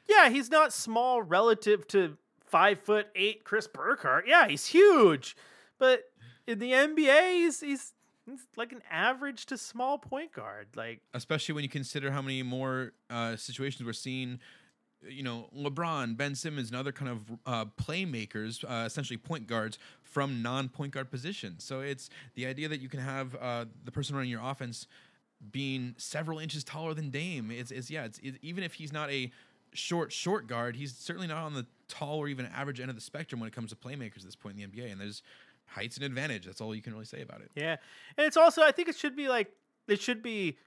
yeah, 0.07 0.29
he's 0.29 0.49
not 0.49 0.73
small 0.73 1.21
relative 1.21 1.87
to 1.89 2.17
five 2.45 2.79
foot 2.79 3.07
eight 3.15 3.43
Chris 3.43 3.67
Burkhardt. 3.67 4.27
Yeah, 4.27 4.47
he's 4.47 4.67
huge. 4.67 5.35
But 5.79 6.03
in 6.45 6.59
the 6.59 6.71
NBA, 6.71 7.33
he's, 7.35 7.59
he's, 7.61 7.93
he's 8.29 8.45
like 8.55 8.71
an 8.71 8.81
average 8.91 9.45
to 9.47 9.57
small 9.57 9.97
point 9.97 10.33
guard. 10.33 10.67
Like, 10.75 11.01
Especially 11.13 11.53
when 11.53 11.63
you 11.63 11.69
consider 11.69 12.11
how 12.11 12.21
many 12.21 12.43
more 12.43 12.93
uh, 13.09 13.35
situations 13.35 13.85
we're 13.85 13.93
seeing 13.93 14.39
you 15.07 15.23
know, 15.23 15.49
LeBron, 15.57 16.15
Ben 16.15 16.35
Simmons, 16.35 16.69
and 16.69 16.77
other 16.77 16.91
kind 16.91 17.11
of 17.11 17.39
uh, 17.45 17.65
playmakers, 17.81 18.63
uh, 18.63 18.85
essentially 18.85 19.17
point 19.17 19.47
guards 19.47 19.79
from 20.03 20.41
non-point 20.41 20.93
guard 20.93 21.09
positions. 21.09 21.63
So 21.63 21.79
it's 21.79 22.09
the 22.35 22.45
idea 22.45 22.67
that 22.67 22.81
you 22.81 22.89
can 22.89 22.99
have 22.99 23.35
uh, 23.35 23.65
the 23.83 23.91
person 23.91 24.15
running 24.15 24.29
your 24.29 24.43
offense 24.43 24.87
being 25.51 25.95
several 25.97 26.39
inches 26.39 26.63
taller 26.63 26.93
than 26.93 27.09
Dame. 27.09 27.51
It's, 27.51 27.71
it's 27.71 27.89
yeah, 27.89 28.05
it's 28.05 28.19
it, 28.19 28.35
even 28.41 28.63
if 28.63 28.75
he's 28.75 28.93
not 28.93 29.09
a 29.09 29.31
short 29.73 30.11
short 30.11 30.47
guard, 30.47 30.75
he's 30.75 30.95
certainly 30.95 31.27
not 31.27 31.37
on 31.37 31.53
the 31.53 31.65
tall 31.87 32.19
or 32.19 32.27
even 32.27 32.45
average 32.47 32.79
end 32.79 32.89
of 32.89 32.95
the 32.95 33.01
spectrum 33.01 33.39
when 33.39 33.47
it 33.47 33.53
comes 33.53 33.71
to 33.71 33.75
playmakers 33.75 34.17
at 34.19 34.25
this 34.25 34.35
point 34.35 34.59
in 34.59 34.69
the 34.71 34.81
NBA. 34.81 34.91
And 34.91 35.01
there's 35.01 35.23
height's 35.65 35.97
an 35.97 36.03
advantage. 36.03 36.45
That's 36.45 36.61
all 36.61 36.75
you 36.75 36.81
can 36.81 36.93
really 36.93 37.05
say 37.05 37.21
about 37.21 37.41
it. 37.41 37.51
Yeah, 37.55 37.77
and 38.17 38.27
it's 38.27 38.37
also 38.37 38.61
I 38.61 38.71
think 38.71 38.89
it 38.89 38.95
should 38.95 39.15
be 39.15 39.27
like 39.27 39.51
it 39.87 40.01
should 40.01 40.21
be. 40.21 40.57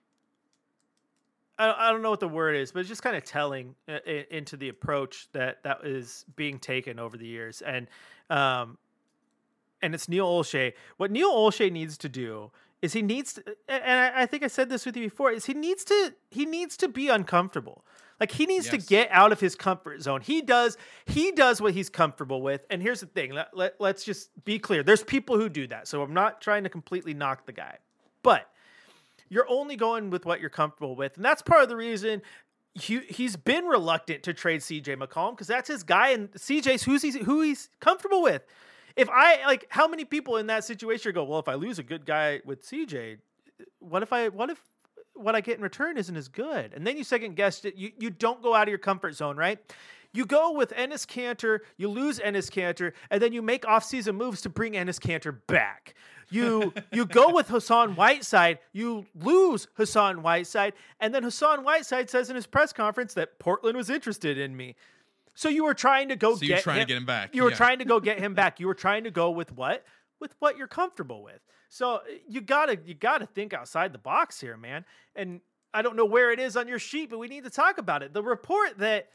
I 1.59 1.89
I 1.89 1.93
don't 1.93 2.03
know 2.03 2.11
what 2.11 2.21
the 2.21 2.29
word 2.29 2.57
is, 2.57 2.73
but 2.73 2.81
it's 2.81 2.89
just 2.89 3.03
kind 3.03 3.17
of 3.17 3.25
telling 3.25 3.75
uh, 3.89 3.99
into 4.31 4.57
the 4.57 4.69
approach 4.69 5.29
that 5.33 5.63
that 5.63 5.85
is 5.85 6.25
being 6.37 6.59
taken 6.59 6.99
over 6.99 7.17
the 7.17 7.27
years, 7.27 7.63
and 7.63 7.87
um, 8.31 8.79
and 9.83 9.95
it's 9.95 10.09
Neil 10.09 10.27
Olshey. 10.27 10.73
What 10.97 11.11
Neil 11.11 11.31
Olshey 11.31 11.71
needs 11.71 11.99
to 11.99 12.09
do 12.09 12.51
is 12.83 12.93
he 12.93 13.03
needs 13.03 13.35
to, 13.35 13.43
and 13.67 14.15
I, 14.15 14.27
think 14.27 14.43
I 14.43 14.49
said 14.49 14.69
this 14.69 14.85
with 14.85 14.95
you 14.95 15.05
before, 15.05 15.31
is 15.31 15.47
he 15.47 15.55
needs 15.55 15.85
to 15.85 16.15
he 16.31 16.45
needs 16.45 16.77
to 16.79 16.89
be 16.89 17.09
uncomfortable. 17.09 17.85
Like 18.21 18.31
he 18.31 18.47
needs 18.47 18.69
to 18.69 18.79
get 18.79 19.09
out 19.11 19.33
of 19.33 19.41
his 19.41 19.57
comfort 19.57 20.03
zone. 20.03 20.21
He 20.21 20.41
does 20.41 20.77
he 21.05 21.33
does 21.33 21.61
what 21.61 21.75
he's 21.75 21.91
comfortable 21.91 22.43
with. 22.43 22.65
And 22.71 22.81
here's 22.81 23.01
the 23.01 23.07
thing, 23.07 23.33
let, 23.33 23.57
let, 23.57 23.75
let's 23.81 24.05
just 24.05 24.31
be 24.45 24.59
clear. 24.59 24.83
There's 24.83 25.03
people 25.03 25.37
who 25.37 25.49
do 25.49 25.67
that. 25.67 25.89
So 25.89 26.03
I'm 26.03 26.15
not 26.15 26.41
trying 26.41 26.63
to 26.65 26.71
completely 26.71 27.13
knock 27.13 27.47
the 27.47 27.53
guy. 27.53 27.79
But 28.23 28.49
you're 29.35 29.49
only 29.49 29.75
going 29.75 30.11
with 30.11 30.25
what 30.25 30.41
you're 30.41 30.49
comfortable 30.49 30.95
with. 30.95 31.17
And 31.17 31.25
that's 31.25 31.43
part 31.43 31.63
of 31.65 31.69
the 31.69 31.77
reason 31.77 32.23
he, 32.75 33.01
he's 33.09 33.37
been 33.37 33.65
reluctant 33.65 34.23
to 34.25 34.33
trade 34.33 34.61
CJ 34.61 34.97
McCollum 34.97 35.33
because 35.33 35.49
that's 35.49 35.69
his 35.69 35.83
guy 35.83 36.11
and 36.11 36.31
CJ's 36.33 36.85
who's 36.85 37.03
he's, 37.03 37.17
who 37.17 37.41
he's 37.43 37.69
comfortable 37.81 38.23
with. 38.23 38.43
If 38.97 39.09
I 39.11 39.45
like 39.47 39.67
how 39.71 39.89
many 39.89 40.05
people 40.05 40.37
in 40.37 40.47
that 40.47 40.65
situation 40.65 41.13
go, 41.13 41.25
well, 41.25 41.41
if 41.41 41.49
I 41.49 41.55
lose 41.55 41.81
a 41.81 41.83
good 41.83 42.07
guy 42.07 42.41
with 42.45 42.65
CJ, 42.65 43.19
what 43.81 44.05
if 44.05 44.13
I 44.13 44.29
what 44.29 44.51
if 44.51 44.61
what 45.15 45.35
I 45.35 45.41
get 45.41 45.57
in 45.57 45.63
return 45.63 45.99
isn't 45.99 46.17
as 46.17 46.29
good? 46.29 46.73
And 46.73 46.87
then 46.87 46.97
you 46.97 47.03
second 47.03 47.35
guess 47.35 47.65
it. 47.65 47.75
You 47.75 47.91
you 47.99 48.11
don't 48.11 48.41
go 48.41 48.55
out 48.55 48.63
of 48.63 48.69
your 48.69 48.79
comfort 48.79 49.17
zone, 49.17 49.37
right? 49.37 49.59
You 50.15 50.25
go 50.25 50.53
with 50.53 50.71
Enes 50.71 51.07
Kanter, 51.07 51.59
you 51.77 51.89
lose 51.89 52.21
Enes 52.21 52.49
Kanter, 52.49 52.93
and 53.11 53.21
then 53.21 53.33
you 53.33 53.43
make 53.43 53.63
offseason 53.65 54.15
moves 54.15 54.41
to 54.43 54.49
bring 54.49 54.75
Enes 54.75 55.01
Kanter 55.01 55.37
back. 55.49 55.95
You 56.31 56.73
you 56.93 57.05
go 57.05 57.31
with 57.35 57.49
Hassan 57.49 57.97
Whiteside, 57.97 58.61
you 58.73 59.07
lose 59.15 59.67
Hassan 59.75 60.23
Whiteside, 60.23 60.75
and 61.01 61.13
then 61.13 61.25
Hassan 61.25 61.65
Whiteside 61.65 62.09
says 62.09 62.31
in 62.31 62.37
his 62.37 62.47
press 62.47 62.73
conference 62.73 63.15
that 63.15 63.39
Portland 63.41 63.77
was 63.77 63.91
interested 63.91 64.39
in 64.39 64.57
me. 64.57 64.77
So 65.35 65.49
you 65.49 65.65
were 65.65 65.75
trying 65.75 66.09
to 66.11 66.17
go 66.17 66.37
So 66.37 66.47
get 66.47 66.63
trying 66.63 66.77
to 66.77 66.83
him, 66.83 66.89
get 66.89 66.97
him 66.97 67.07
back, 67.07 67.35
You 67.35 67.43
were 67.43 67.51
yeah. 67.51 67.57
trying 67.57 67.81
to 67.81 67.85
go 67.85 67.99
get 67.99 68.21
him 68.21 68.35
back. 68.43 68.61
You 68.61 68.69
were 68.69 68.75
trying 68.75 69.05
to 69.05 69.11
go 69.11 69.33
with 69.33 69.53
what? 69.53 69.85
With 70.21 70.35
what 70.39 70.57
you're 70.57 70.69
comfortable 70.69 71.25
with. 71.25 71.41
So 71.69 71.97
uh, 71.97 72.01
you 72.29 72.41
gotta 72.41 72.79
you 72.87 72.95
gotta 72.95 73.27
think 73.27 73.53
outside 73.53 73.93
the 73.93 73.99
box 73.99 74.41
here, 74.41 74.57
man. 74.57 74.85
And 75.17 75.41
I 75.75 75.83
don't 75.83 75.97
know 75.97 76.05
where 76.05 76.31
it 76.31 76.39
is 76.39 76.57
on 76.57 76.69
your 76.69 76.79
sheet, 76.79 77.11
but 77.11 77.19
we 77.19 77.27
need 77.27 77.43
to 77.45 77.51
talk 77.51 77.79
about 77.79 78.05
it. 78.05 78.15
The 78.15 78.23
report 78.23 78.79
that 78.79 79.09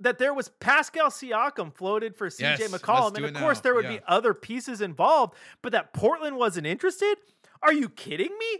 that 0.00 0.18
there 0.18 0.32
was 0.34 0.48
Pascal 0.48 1.08
Siakam 1.10 1.74
floated 1.74 2.16
for 2.16 2.28
CJ 2.28 2.58
Yes, 2.58 2.72
McCollum, 2.72 3.16
and 3.16 3.24
of 3.26 3.34
course 3.34 3.58
now. 3.58 3.62
there 3.62 3.74
would 3.74 3.84
Yeah. 3.84 3.96
be 3.98 4.00
other 4.08 4.34
pieces 4.34 4.80
involved, 4.80 5.34
but 5.62 5.72
that 5.72 5.92
Portland 5.92 6.36
wasn't 6.36 6.66
interested. 6.66 7.16
Are 7.62 7.72
you 7.72 7.88
kidding 7.88 8.36
me? 8.38 8.58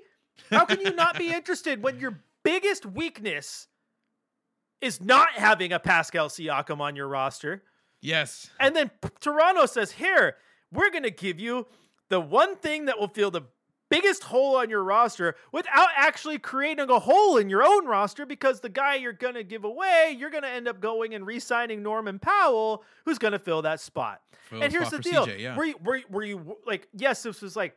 How 0.51 0.65
can 0.65 0.81
you 0.81 0.93
not 0.95 1.17
be 1.19 1.33
interested 1.33 1.83
when 1.83 1.99
your 1.99 2.23
biggest 2.45 2.85
weakness 2.87 3.67
is 4.81 5.01
not 5.01 5.33
having 5.33 5.73
a 5.73 5.79
Pascal 5.79 6.29
Siakam 6.29 6.81
on 6.81 6.97
your 6.97 7.09
roster? 7.09 7.63
Yes. 8.01 8.51
And 8.59 8.75
then 8.75 8.91
Toronto 9.21 9.67
says, 9.67 9.93
Here, 9.93 10.37
we're 10.73 10.91
going 10.91 11.03
to 11.03 11.11
give 11.11 11.39
you 11.41 11.67
the 12.09 12.21
one 12.21 12.57
thing 12.57 12.87
that 12.87 12.99
will 12.99 13.09
fill 13.09 13.31
the 13.31 13.43
biggest 13.91 14.25
hole 14.25 14.57
on 14.57 14.71
your 14.71 14.83
roster 14.83 15.37
without 15.53 15.89
actually 15.97 16.39
creating 16.39 16.89
a 16.89 16.99
hole 16.99 17.37
in 17.37 17.51
your 17.51 17.63
own 17.63 17.87
roster 17.87 18.25
because 18.25 18.61
the 18.61 18.69
guy 18.69 18.95
you're 18.95 19.13
going 19.13 19.35
to 19.35 19.45
give 19.45 19.65
away, 19.65 20.17
you're 20.19 20.31
going 20.31 20.45
to 20.45 20.49
end 20.49 20.67
up 20.67 20.81
going 20.81 21.15
and 21.15 21.27
re 21.27 21.39
signing 21.39 21.83
Norman 21.83 22.19
Powell, 22.19 22.85
who's 23.05 23.19
going 23.19 23.33
to 23.33 23.39
fill 23.39 23.63
that 23.63 23.81
spot. 23.81 24.23
Fill 24.49 24.63
and 24.63 24.73
here's 24.73 24.91
the 24.91 25.01
deal 25.01 25.27
CJ, 25.27 25.39
yeah. 25.41 25.57
were, 25.57 25.65
you, 25.65 25.75
were, 25.85 26.01
were 26.09 26.25
you 26.25 26.57
like, 26.67 26.89
yes, 26.95 27.23
this 27.25 27.43
was 27.43 27.57
like 27.57 27.77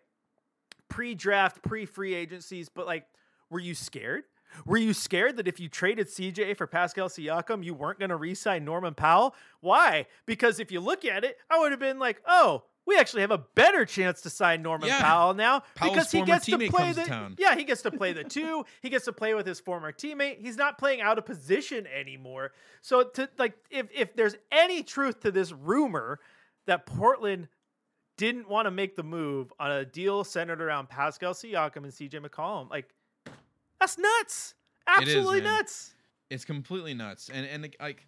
pre 0.88 1.16
draft, 1.16 1.62
pre 1.64 1.86
free 1.86 2.14
agencies, 2.14 2.70
but 2.70 2.86
like, 2.86 3.06
were 3.50 3.60
you 3.60 3.76
scared? 3.76 4.24
Were 4.66 4.78
you 4.78 4.94
scared 4.94 5.38
that 5.38 5.48
if 5.48 5.60
you 5.60 5.68
traded 5.68 6.08
CJ 6.08 6.58
for 6.58 6.68
Pascal 6.68 7.10
Siakam, 7.10 7.64
you 7.64 7.74
weren't 7.74 7.98
going 7.98 8.10
to 8.10 8.16
re 8.16 8.36
sign 8.36 8.64
Norman 8.64 8.94
Powell? 8.94 9.36
Why? 9.62 10.06
Because 10.28 10.60
if 10.60 10.72
you 10.72 10.80
look 10.80 11.06
at 11.06 11.24
it, 11.24 11.38
I 11.50 11.60
would 11.60 11.72
have 11.72 11.80
been 11.80 11.98
like, 11.98 12.22
oh, 12.28 12.64
we 12.86 12.98
actually 12.98 13.22
have 13.22 13.32
a 13.32 13.38
better 13.56 13.86
chance 13.86 14.22
to 14.22 14.30
sign 14.30 14.62
Norman 14.62 14.88
Yeah. 14.88 15.02
Powell 15.02 15.34
now 15.34 15.64
Powell's 15.76 15.94
because 15.94 16.12
he 16.12 16.22
gets 16.24 16.46
to 16.46 16.58
play 16.70 16.92
the 16.92 17.04
to 17.04 17.32
yeah 17.38 17.56
he 17.56 17.64
gets 17.64 17.82
to 17.84 17.92
play 17.92 18.14
the 18.14 18.24
two. 18.24 18.66
He 18.82 18.90
gets 18.90 19.06
to 19.06 19.14
play 19.14 19.34
with 19.34 19.46
his 19.46 19.60
former 19.60 19.92
teammate. 19.92 20.40
He's 20.40 20.58
not 20.58 20.78
playing 20.78 21.02
out 21.02 21.18
of 21.18 21.26
position 21.26 21.88
anymore. 21.88 22.52
So 22.82 23.04
to 23.04 23.30
like 23.38 23.54
if 23.70 23.88
if 23.94 24.16
there's 24.16 24.36
any 24.52 24.84
truth 24.84 25.22
to 25.22 25.32
this 25.32 25.52
rumor 25.52 26.20
that 26.66 26.86
Portland 26.86 27.48
didn't 28.18 28.48
want 28.50 28.66
to 28.66 28.72
make 28.72 28.96
the 28.96 29.04
move 29.04 29.52
on 29.60 29.72
a 29.72 29.86
deal 29.86 30.24
centered 30.24 30.62
around 30.62 30.90
Pascal 30.90 31.34
Siakam 31.34 31.78
and 31.78 31.88
CJ 31.92 32.26
McCollum 32.26 32.70
like 32.70 32.94
that's 33.80 33.98
nuts. 33.98 34.56
Absolutely 34.88 35.42
man. 35.42 35.56
nuts. 35.56 35.94
It's 36.30 36.46
completely 36.46 36.94
nuts. 36.94 37.30
And 37.34 37.46
and 37.46 37.76
like 37.80 38.06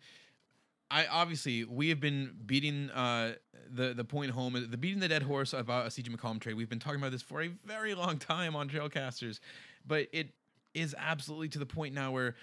i 0.91 1.07
obviously 1.07 1.63
we 1.63 1.89
have 1.89 1.99
been 1.99 2.31
beating 2.45 2.91
uh 2.91 3.33
the 3.69 3.93
the 3.93 4.03
point 4.03 4.31
home 4.31 4.55
is 4.55 4.69
the 4.69 4.77
beating 4.77 4.99
the 4.99 5.07
dead 5.07 5.23
horse 5.23 5.53
about 5.53 5.85
a 5.85 5.89
cj 5.89 6.09
mccollum 6.09 6.39
trade 6.39 6.55
we've 6.55 6.69
been 6.69 6.79
talking 6.79 6.99
about 6.99 7.11
this 7.11 7.21
for 7.21 7.41
a 7.41 7.49
very 7.65 7.93
long 7.95 8.17
time 8.17 8.55
on 8.55 8.69
trailcasters 8.69 9.39
but 9.85 10.07
it 10.11 10.29
is 10.73 10.95
absolutely 10.97 11.47
to 11.47 11.59
the 11.59 11.65
point 11.65 11.93
now 11.93 12.11
where 12.11 12.35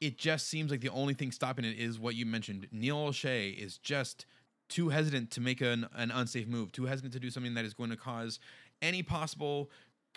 it 0.00 0.16
just 0.16 0.48
seems 0.48 0.70
like 0.70 0.80
the 0.80 0.90
only 0.90 1.14
thing 1.14 1.32
stopping 1.32 1.64
it 1.64 1.78
is 1.78 1.98
what 1.98 2.14
you 2.14 2.24
mentioned 2.24 2.66
neil 2.72 2.96
olshey 2.96 3.56
is 3.56 3.78
just 3.78 4.26
too 4.68 4.90
hesitant 4.90 5.30
to 5.30 5.40
make 5.40 5.60
an, 5.60 5.86
an 5.94 6.10
unsafe 6.10 6.46
move 6.46 6.72
too 6.72 6.86
hesitant 6.86 7.12
to 7.12 7.20
do 7.20 7.30
something 7.30 7.54
that 7.54 7.64
is 7.64 7.74
going 7.74 7.90
to 7.90 7.96
cause 7.96 8.38
any 8.82 9.02
possible 9.02 9.70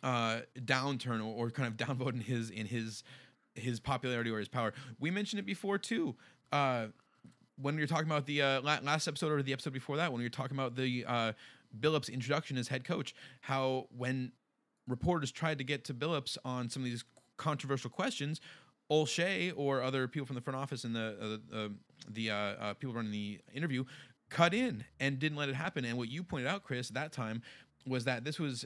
uh 0.04 0.40
downturn 0.60 1.20
or, 1.20 1.46
or 1.46 1.50
kind 1.50 1.68
of 1.68 1.76
downvote 1.88 2.14
in 2.14 2.22
his 2.22 2.50
in 2.50 2.68
his 2.68 3.04
his 3.56 3.80
popularity 3.80 4.30
or 4.30 4.40
his 4.40 4.48
power. 4.48 4.74
We 5.00 5.12
mentioned 5.12 5.40
it 5.40 5.46
before 5.46 5.78
too. 5.78 6.16
Uh, 6.52 6.88
when 7.62 7.76
were 7.78 7.88
talking 7.88 8.08
about 8.08 8.26
the 8.26 8.42
uh, 8.42 8.62
last 8.62 9.08
episode 9.08 9.32
or 9.32 9.42
the 9.42 9.54
episode 9.54 9.74
before 9.74 9.98
that, 9.98 10.12
when 10.12 10.22
were 10.22 10.30
talking 10.30 10.58
about 10.58 10.76
the 10.76 11.06
uh, 11.08 11.32
Billups 11.80 12.12
introduction 12.12 12.58
as 12.58 12.68
head 12.68 12.84
coach, 12.84 13.16
how 13.42 13.88
when 13.96 14.32
reporters 14.88 15.32
tried 15.32 15.58
to 15.58 15.64
get 15.64 15.86
to 15.86 15.94
Billups 15.94 16.38
on 16.44 16.70
some 16.70 16.84
of 16.84 16.90
these 16.90 17.04
controversial 17.38 17.90
questions, 17.90 18.42
Olshey 18.92 19.54
or 19.56 19.82
other 19.82 20.08
people 20.08 20.26
from 20.26 20.36
the 20.36 20.42
front 20.42 20.58
office 20.58 20.84
and 20.84 20.96
the 20.96 21.40
uh, 21.54 21.70
the 22.10 22.30
uh, 22.30 22.36
uh, 22.36 22.74
people 22.74 22.94
running 22.94 23.12
the 23.12 23.40
interview 23.54 23.86
cut 24.30 24.54
in 24.54 24.84
and 25.00 25.20
didn't 25.20 25.38
let 25.38 25.50
it 25.50 25.56
happen. 25.56 25.86
And 25.86 25.98
what 25.98 26.10
you 26.10 26.24
pointed 26.24 26.48
out, 26.48 26.64
Chris, 26.64 26.90
at 26.90 26.96
that 26.96 27.12
time 27.12 27.42
was 27.86 28.06
that 28.06 28.24
this 28.24 28.40
was 28.40 28.66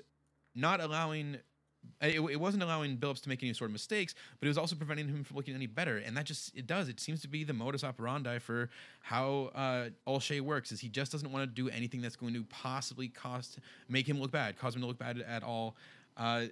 not 0.56 0.82
allowing 0.82 1.38
it, 2.02 2.20
it 2.20 2.40
wasn't 2.40 2.64
allowing 2.64 2.98
Billups 2.98 3.22
to 3.24 3.30
make 3.30 3.42
any 3.44 3.54
sort 3.54 3.70
of 3.70 3.74
mistakes, 3.74 4.16
but 4.40 4.46
it 4.46 4.50
was 4.50 4.58
also 4.58 4.76
preventing 4.76 5.08
him 5.08 5.24
from 5.24 5.38
looking 5.38 5.56
any 5.56 5.68
better. 5.68 5.98
And 5.98 6.16
that 6.18 6.26
just 6.26 6.56
it 6.56 6.68
does. 6.68 6.90
It 6.90 7.00
seems 7.00 7.22
to 7.22 7.28
be 7.28 7.44
the 7.44 7.54
modus 7.54 7.84
operandi 7.84 8.40
for 8.40 8.70
how 9.02 9.52
uh, 9.56 9.90
Olshey 10.08 10.42
works. 10.42 10.72
Is 10.72 10.80
he 10.80 10.90
just 10.90 11.12
doesn't 11.12 11.32
want 11.32 11.44
to 11.44 11.54
do 11.64 11.70
anything 11.70 12.02
that's 12.02 12.16
going 12.16 12.34
to 12.34 12.44
possibly 12.44 13.08
cost 13.08 13.60
make 13.90 14.08
him 14.08 14.20
look 14.20 14.32
bad, 14.32 14.58
cause 14.58 14.76
him 14.76 14.82
to 14.82 14.88
look 14.88 15.00
bad 15.00 15.24
at 15.28 15.44
all. 15.44 15.76
Uh, 16.18 16.46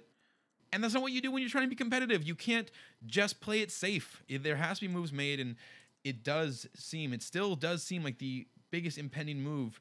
and 0.72 0.82
that's 0.82 0.92
not 0.92 1.02
what 1.02 1.12
you 1.12 1.20
do 1.20 1.30
when 1.30 1.40
you're 1.40 1.50
trying 1.50 1.64
to 1.64 1.70
be 1.70 1.76
competitive. 1.76 2.24
You 2.24 2.34
can't 2.34 2.68
just 3.06 3.40
play 3.40 3.60
it 3.60 3.70
safe. 3.70 4.24
There 4.28 4.56
has 4.56 4.80
to 4.80 4.88
be 4.88 4.92
moves 4.92 5.12
made, 5.12 5.38
and 5.38 5.54
it 6.02 6.24
does 6.24 6.66
seem, 6.74 7.12
it 7.12 7.22
still 7.22 7.54
does 7.54 7.84
seem 7.84 8.02
like 8.02 8.18
the 8.18 8.46
biggest 8.72 8.98
impending 8.98 9.40
move 9.40 9.80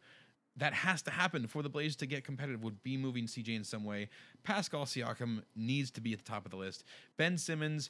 that 0.58 0.74
has 0.74 1.02
to 1.04 1.12
happen 1.12 1.48
for 1.48 1.64
the 1.64 1.70
Blazers 1.70 1.96
to 1.98 2.06
get 2.06 2.24
competitive 2.24 2.64
would 2.64 2.84
be 2.84 2.96
moving 2.98 3.26
CJ 3.26 3.56
in 3.56 3.64
some 3.64 3.84
way. 3.84 4.10
Pascal 4.44 4.86
Siakam 4.86 5.42
needs 5.56 5.90
to 5.92 6.02
be 6.02 6.14
at 6.14 6.20
the 6.20 6.26
top 6.26 6.46
of 6.46 6.52
the 6.52 6.58
list. 6.58 6.84
Ben 7.18 7.38
Simmons, 7.38 7.90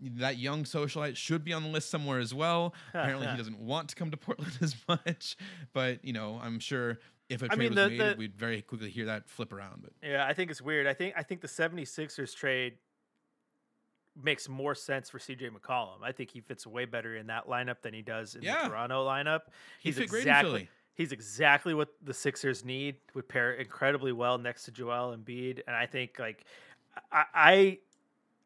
that 0.00 0.36
young 0.36 0.64
socialite, 0.64 1.16
should 1.16 1.44
be 1.44 1.52
on 1.52 1.62
the 1.62 1.68
list 1.70 1.88
somewhere 1.90 2.18
as 2.18 2.34
well. 2.34 2.74
Apparently, 2.90 3.26
he 3.26 3.36
doesn't 3.36 3.58
want 3.58 3.88
to 3.88 3.94
come 3.96 4.10
to 4.10 4.16
Portland 4.18 4.58
as 4.60 4.76
much, 4.88 5.36
but 5.72 6.04
you 6.04 6.12
know, 6.12 6.38
I'm 6.42 6.58
sure 6.58 6.98
if 7.30 7.42
a 7.42 7.46
I 7.46 7.48
trade 7.48 7.58
mean, 7.58 7.70
was 7.74 7.90
made, 7.90 8.00
the- 8.00 8.14
we'd 8.18 8.36
very 8.36 8.60
quickly 8.62 8.90
hear 8.90 9.06
that 9.06 9.28
flip 9.28 9.52
around. 9.52 9.82
But 9.82 9.92
Yeah, 10.02 10.26
I 10.26 10.34
think 10.34 10.50
it's 10.50 10.60
weird. 10.62 10.86
I 10.86 10.92
think 10.94 11.14
I 11.16 11.22
think 11.22 11.40
the 11.40 11.48
76ers 11.48 12.34
trade 12.34 12.74
makes 14.20 14.48
more 14.48 14.74
sense 14.74 15.08
for 15.10 15.18
CJ 15.18 15.50
McCollum. 15.50 16.02
I 16.02 16.10
think 16.12 16.30
he 16.30 16.40
fits 16.40 16.66
way 16.66 16.84
better 16.86 17.14
in 17.16 17.28
that 17.28 17.46
lineup 17.46 17.82
than 17.82 17.94
he 17.94 18.02
does 18.02 18.34
in 18.34 18.42
Yeah. 18.42 18.64
the 18.64 18.68
Toronto 18.70 19.06
lineup. 19.06 19.42
He 19.80 19.90
He's 19.90 19.98
fit 19.98 20.08
great 20.08 20.22
in 20.22 20.28
exactly. 20.28 20.68
He's 20.98 21.12
exactly 21.12 21.72
what 21.72 21.88
the 22.04 22.12
Sixers 22.12 22.64
need. 22.64 22.96
Would 23.14 23.28
pair 23.28 23.52
incredibly 23.52 24.12
well 24.12 24.36
next 24.36 24.64
to 24.64 24.70
Joel 24.70 25.16
Embiid, 25.16 25.62
and 25.66 25.74
I 25.74 25.86
think 25.86 26.18
like 26.18 26.44
I 27.10 27.24
I, 27.34 27.78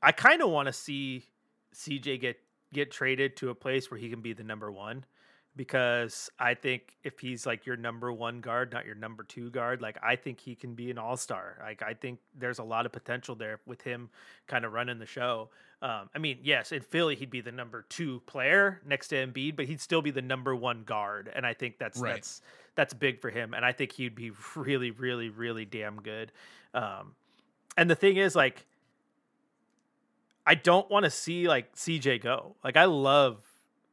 I 0.01 0.13
kind 0.13 0.41
of 0.41 0.51
want 0.51 0.67
to 0.67 0.73
see 0.73 1.25
CJ 1.75 2.21
get 2.21 2.39
get 2.73 2.93
traded 2.93 3.37
to 3.39 3.51
a 3.51 3.55
place 3.55 3.91
where 3.91 3.99
he 3.99 4.09
can 4.09 4.21
be 4.21 4.33
the 4.33 4.45
number 4.45 4.71
one 4.71 5.05
because 5.57 6.31
I 6.39 6.55
think 6.55 6.97
if 7.05 7.19
he's 7.19 7.45
like 7.45 7.67
your 7.67 7.77
number 7.77 8.13
one 8.13 8.41
guard, 8.41 8.73
not 8.73 8.87
your 8.87 8.95
number 8.95 9.23
two 9.23 9.51
guard, 9.51 9.83
like 9.83 9.99
I 10.03 10.17
think 10.17 10.41
he 10.41 10.55
can 10.55 10.75
be 10.75 10.91
an 10.91 10.99
all 10.99 11.17
star. 11.17 11.59
Like 11.61 11.83
I 11.83 11.95
think 11.95 12.21
there's 12.39 12.59
a 12.59 12.65
lot 12.65 12.87
of 12.87 12.93
potential 12.93 13.35
there 13.35 13.61
with 13.67 13.83
him 13.83 14.11
kind 14.47 14.65
of 14.65 14.73
running 14.73 14.99
the 14.99 15.07
show. 15.07 15.51
Um, 15.83 16.09
I 16.15 16.19
mean, 16.19 16.39
yes, 16.43 16.71
in 16.73 16.81
Philly 16.81 17.17
he'd 17.17 17.31
be 17.31 17.41
the 17.41 17.51
number 17.53 17.85
two 17.89 18.21
player 18.27 18.81
next 18.87 19.09
to 19.09 19.17
Embiid, 19.17 19.57
but 19.57 19.67
he'd 19.67 19.81
still 19.81 20.01
be 20.01 20.13
the 20.13 20.23
number 20.23 20.55
one 20.55 20.85
guard, 20.85 21.29
and 21.35 21.45
I 21.45 21.55
think 21.55 21.79
that's 21.79 21.99
Right. 21.99 22.15
that's 22.15 22.41
that's 22.77 22.95
big 22.95 23.21
for 23.21 23.29
him, 23.31 23.53
and 23.53 23.65
I 23.65 23.73
think 23.73 23.93
he'd 23.93 24.15
be 24.15 24.31
really, 24.57 24.93
really, 24.93 25.29
really 25.29 25.65
damn 25.65 25.97
good. 26.01 26.31
Um, 26.73 27.15
and 27.77 27.91
the 27.91 27.97
thing 27.97 28.17
is, 28.17 28.35
like, 28.37 28.65
I 30.47 30.55
don't 30.55 30.91
want 30.91 31.05
to 31.05 31.11
see 31.11 31.49
like 31.49 31.75
CJ 31.75 32.23
go. 32.23 32.57
Like, 32.65 32.77
I 32.77 32.85
love, 32.87 33.43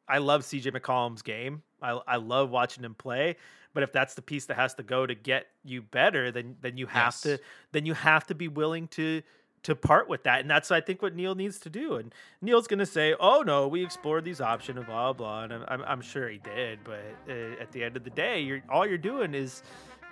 I 0.08 0.18
love 0.20 0.42
CJ 0.44 0.72
McCollum's 0.72 1.22
game. 1.22 1.64
I 1.82 2.00
I 2.08 2.16
love 2.18 2.50
watching 2.50 2.84
him 2.84 2.96
play. 2.96 3.36
But 3.72 3.84
if 3.84 3.92
that's 3.94 4.16
the 4.16 4.24
piece 4.24 4.46
that 4.48 4.56
has 4.56 4.74
to 4.76 4.84
go 4.84 5.06
to 5.06 5.14
get 5.14 5.46
you 5.64 5.82
better, 5.84 6.32
then 6.32 6.56
then 6.62 6.78
you 6.78 6.88
have 6.88 7.14
Yes. 7.14 7.22
to 7.22 7.40
then 7.72 7.86
you 7.86 7.94
have 7.94 8.26
to 8.28 8.36
be 8.36 8.48
willing 8.48 8.88
to 8.90 9.22
to 9.64 9.76
part 9.76 10.08
with 10.10 10.24
that, 10.24 10.42
and 10.42 10.50
that's 10.50 10.72
I 10.72 10.82
think 10.82 11.02
what 11.02 11.16
Neil 11.16 11.36
needs 11.36 11.60
to 11.60 11.70
do. 11.70 11.96
And 11.96 12.14
Neil's 12.42 12.68
gonna 12.68 12.86
say, 12.86 13.16
"Oh 13.20 13.42
no, 13.42 13.68
we 13.68 13.84
explored 13.84 14.26
these 14.26 14.42
options 14.42 14.78
and 14.78 14.88
blah 14.88 15.14
blah," 15.14 15.44
and 15.44 15.54
I'm 15.54 15.66
I'm, 15.68 15.82
I'm 15.84 16.02
sure 16.02 16.30
he 16.30 16.38
did. 16.38 16.80
But 16.84 17.04
uh, 17.30 17.62
at 17.62 17.72
the 17.72 17.84
end 17.84 17.98
of 17.98 18.04
the 18.04 18.10
day, 18.10 18.42
you're 18.42 18.62
all 18.70 18.86
you're 18.88 18.98
doing 18.98 19.34
is 19.34 19.64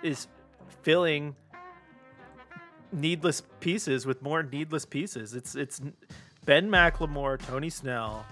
is 0.03 0.27
filling 0.81 1.35
needless 2.91 3.41
pieces 3.59 4.05
with 4.05 4.21
more 4.21 4.43
needless 4.43 4.85
pieces. 4.85 5.33
It's 5.33 5.55
it's 5.55 5.81
Ben 6.45 6.69
McLemore, 6.69 7.39
Tony 7.39 7.69
Snell, 7.69 8.25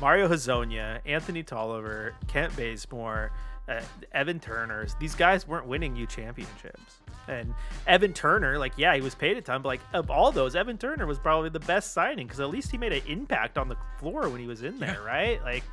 Mario 0.00 0.28
Hezonja, 0.28 1.00
Anthony 1.04 1.42
Tolliver, 1.42 2.14
Kent 2.28 2.56
Bazemore, 2.56 3.32
uh, 3.68 3.80
Evan 4.12 4.40
Turner's. 4.40 4.94
These 5.00 5.14
guys 5.14 5.46
weren't 5.46 5.66
winning 5.66 5.96
you 5.96 6.06
championships. 6.06 6.98
And 7.28 7.52
Evan 7.88 8.12
Turner, 8.12 8.58
like, 8.58 8.72
yeah, 8.76 8.94
he 8.94 9.00
was 9.00 9.14
paid 9.16 9.36
a 9.36 9.42
ton, 9.42 9.62
but 9.62 9.68
like 9.68 9.80
of 9.92 10.10
all 10.10 10.30
those, 10.30 10.54
Evan 10.54 10.78
Turner 10.78 11.06
was 11.06 11.18
probably 11.18 11.48
the 11.50 11.58
best 11.60 11.92
signing 11.92 12.26
because 12.26 12.38
at 12.40 12.50
least 12.50 12.70
he 12.70 12.78
made 12.78 12.92
an 12.92 13.02
impact 13.08 13.58
on 13.58 13.68
the 13.68 13.76
floor 13.98 14.28
when 14.28 14.40
he 14.40 14.46
was 14.46 14.62
in 14.62 14.78
there, 14.78 15.00
right? 15.04 15.42
Like, 15.42 15.64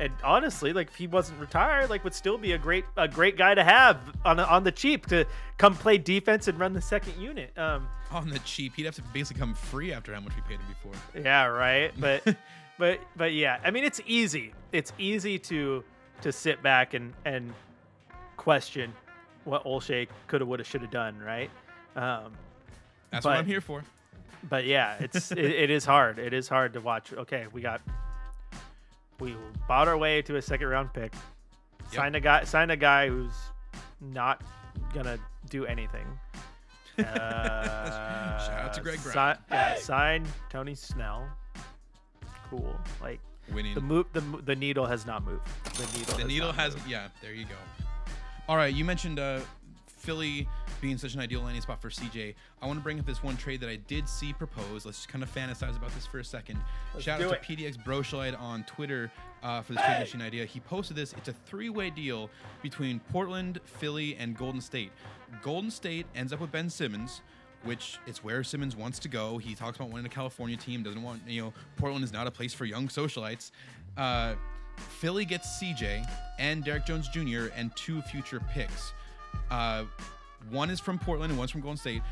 and 0.00 0.12
honestly, 0.22 0.72
like 0.72 0.88
if 0.88 0.94
he 0.94 1.06
wasn't 1.08 1.40
retired, 1.40 1.90
like 1.90 2.04
would 2.04 2.14
still 2.14 2.38
be 2.38 2.52
a 2.52 2.58
great 2.58 2.84
a 2.96 3.06
great 3.08 3.36
guy 3.36 3.54
to 3.54 3.62
have 3.64 3.98
on 4.24 4.38
on 4.40 4.64
the 4.64 4.72
cheap 4.72 5.06
to 5.06 5.24
come 5.58 5.74
play 5.76 5.98
defense 5.98 6.48
and 6.48 6.58
run 6.58 6.72
the 6.72 6.80
second 6.80 7.20
unit. 7.20 7.56
Um, 7.58 7.88
On 8.12 8.28
the 8.28 8.38
cheap, 8.40 8.74
he'd 8.76 8.86
have 8.86 8.94
to 8.94 9.02
basically 9.12 9.40
come 9.40 9.54
free 9.54 9.92
after 9.92 10.14
how 10.14 10.20
much 10.20 10.34
we 10.36 10.42
paid 10.42 10.60
him 10.60 10.66
before. 10.68 11.22
yeah, 11.22 11.44
right. 11.46 11.92
But 11.98 12.22
but 12.78 13.00
but 13.16 13.32
yeah, 13.34 13.58
I 13.64 13.70
mean 13.72 13.84
it's 13.84 14.00
easy. 14.06 14.52
It's 14.72 14.92
easy 14.98 15.38
to 15.40 15.84
to 16.22 16.32
sit 16.32 16.62
back 16.62 16.94
and 16.94 17.12
and 17.24 17.52
question 18.36 18.92
what 19.44 19.64
Olshey 19.64 20.08
could 20.26 20.40
have, 20.40 20.48
would 20.48 20.58
have, 20.60 20.66
should 20.66 20.80
have 20.80 20.90
done, 20.90 21.18
right? 21.20 21.50
Um, 21.96 22.32
That's 23.10 23.24
what 23.26 23.36
I'm 23.36 23.44
here 23.46 23.60
for. 23.60 23.84
but 24.48 24.64
yeah, 24.64 24.96
it's 25.00 25.30
it, 25.32 25.38
it 25.38 25.70
is 25.70 25.84
hard. 25.84 26.18
It 26.18 26.32
is 26.32 26.48
hard 26.48 26.72
to 26.74 26.80
watch. 26.80 27.12
Okay, 27.12 27.46
we 27.52 27.60
got 27.60 27.80
we 29.20 29.36
bought 29.68 29.86
our 29.88 29.96
way 29.98 30.22
to 30.22 30.36
a 30.36 30.42
second 30.42 30.68
round 30.68 30.92
pick. 30.92 31.12
Signed 31.92 32.16
a 32.16 32.20
guy. 32.20 32.44
Signed 32.44 32.70
a 32.70 32.76
guy 32.76 33.08
who's 33.08 33.34
not 34.00 34.42
gonna 34.92 35.18
do 35.50 35.66
anything. 35.66 36.06
Uh, 36.96 38.38
Shout 38.46 38.60
out 38.66 38.72
to 38.74 38.80
Greg 38.80 39.00
si- 39.00 39.10
Brown. 39.10 39.36
yeah, 39.50 39.74
signed 39.74 40.28
Tony 40.48 40.76
Snell. 40.76 41.28
Cool. 42.48 42.78
Like 43.02 43.18
Winning. 43.52 43.74
the 43.74 43.80
move, 43.80 44.06
the 44.12 44.20
the 44.20 44.56
needle 44.56 44.86
has 44.86 45.04
not 45.06 45.24
moved. 45.24 45.46
The 45.76 45.98
needle. 45.98 46.14
The 46.14 46.22
has 46.22 46.26
needle 46.26 46.52
has, 46.52 46.74
moved. 46.74 46.88
yeah. 46.88 47.08
There 47.20 47.34
you 47.34 47.44
go. 47.44 47.54
All 48.48 48.56
right, 48.56 48.74
you 48.74 48.84
mentioned 48.84 49.18
uh, 49.18 49.40
Philly 49.86 50.46
being 50.80 50.98
such 50.98 51.14
an 51.14 51.20
ideal 51.20 51.40
landing 51.40 51.62
spot 51.62 51.80
for 51.80 51.88
CJ. 51.88 52.34
I 52.60 52.66
want 52.66 52.78
to 52.78 52.82
bring 52.82 53.00
up 53.00 53.06
this 53.06 53.22
one 53.22 53.38
trade 53.38 53.60
that 53.60 53.70
I 53.70 53.76
did 53.76 54.06
see 54.06 54.34
proposed. 54.34 54.84
Let's 54.84 54.98
just 54.98 55.08
kind 55.08 55.24
of 55.24 55.34
fantasize 55.34 55.76
about 55.78 55.94
this 55.94 56.06
for 56.06 56.18
a 56.18 56.22
2nd 56.22 56.56
Let's 56.92 57.04
Shout 57.06 57.22
out 57.22 57.32
it. 57.32 57.42
to 57.42 57.56
PDX 57.56 57.82
Broschlight 57.82 58.38
on 58.38 58.64
Twitter 58.64 59.10
uh, 59.42 59.62
for 59.62 59.72
this 59.72 59.82
trade 59.82 60.00
machine 60.00 60.20
idea. 60.20 60.44
He 60.44 60.60
posted 60.60 60.94
this. 60.96 61.14
It's 61.14 61.28
a 61.28 61.32
three-way 61.32 61.88
deal 61.88 62.28
between 62.60 63.00
Portland, 63.12 63.60
Philly, 63.64 64.14
and 64.16 64.36
Golden 64.36 64.60
State. 64.60 64.92
Golden 65.42 65.70
State 65.70 66.06
ends 66.14 66.34
up 66.34 66.40
with 66.40 66.52
Ben 66.52 66.68
Simmons. 66.68 67.22
Which 67.64 67.98
is 68.06 68.22
where 68.22 68.44
Simmons 68.44 68.76
wants 68.76 68.98
to 69.00 69.08
go. 69.08 69.38
He 69.38 69.54
talks 69.54 69.76
about 69.76 69.90
wanting 69.90 70.06
a 70.06 70.10
California 70.10 70.56
team. 70.56 70.82
Doesn't 70.82 71.02
want 71.02 71.22
you 71.26 71.42
know 71.42 71.52
Portland 71.76 72.04
is 72.04 72.12
not 72.12 72.26
a 72.26 72.30
place 72.30 72.52
for 72.52 72.64
young 72.64 72.88
socialites. 72.88 73.50
Uh, 73.96 74.34
Philly 74.76 75.24
gets 75.24 75.62
CJ 75.62 76.06
and 76.38 76.64
Derrick 76.64 76.84
Jones 76.84 77.08
Jr. 77.08 77.46
and 77.56 77.74
two 77.76 78.02
future 78.02 78.40
picks. 78.52 78.92
Uh, 79.50 79.84
one 80.50 80.68
is 80.68 80.80
from 80.80 80.98
Portland 80.98 81.30
and 81.30 81.38
one's 81.38 81.50
from 81.50 81.60
Golden 81.60 81.76
State. 81.76 82.02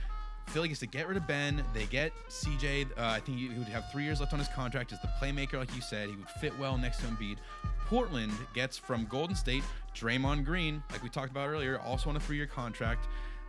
Philly 0.48 0.68
gets 0.68 0.80
to 0.80 0.86
get 0.86 1.06
rid 1.06 1.16
of 1.16 1.26
Ben. 1.26 1.62
They 1.72 1.84
get 1.86 2.12
CJ. 2.28 2.86
Uh, 2.90 3.02
I 3.04 3.20
think 3.20 3.38
he 3.38 3.48
would 3.48 3.68
have 3.68 3.90
three 3.90 4.04
years 4.04 4.20
left 4.20 4.32
on 4.32 4.38
his 4.38 4.48
contract 4.48 4.92
as 4.92 5.00
the 5.00 5.08
playmaker, 5.20 5.54
like 5.54 5.74
you 5.74 5.80
said. 5.80 6.08
He 6.08 6.16
would 6.16 6.28
fit 6.28 6.56
well 6.58 6.76
next 6.76 6.98
to 6.98 7.06
Embiid. 7.06 7.36
Portland 7.86 8.32
gets 8.54 8.76
from 8.76 9.06
Golden 9.06 9.36
State 9.36 9.62
Draymond 9.94 10.44
Green, 10.44 10.82
like 10.90 11.02
we 11.02 11.08
talked 11.08 11.30
about 11.30 11.48
earlier, 11.48 11.78
also 11.80 12.10
on 12.10 12.16
a 12.16 12.20
three-year 12.20 12.46
contract. 12.46 13.06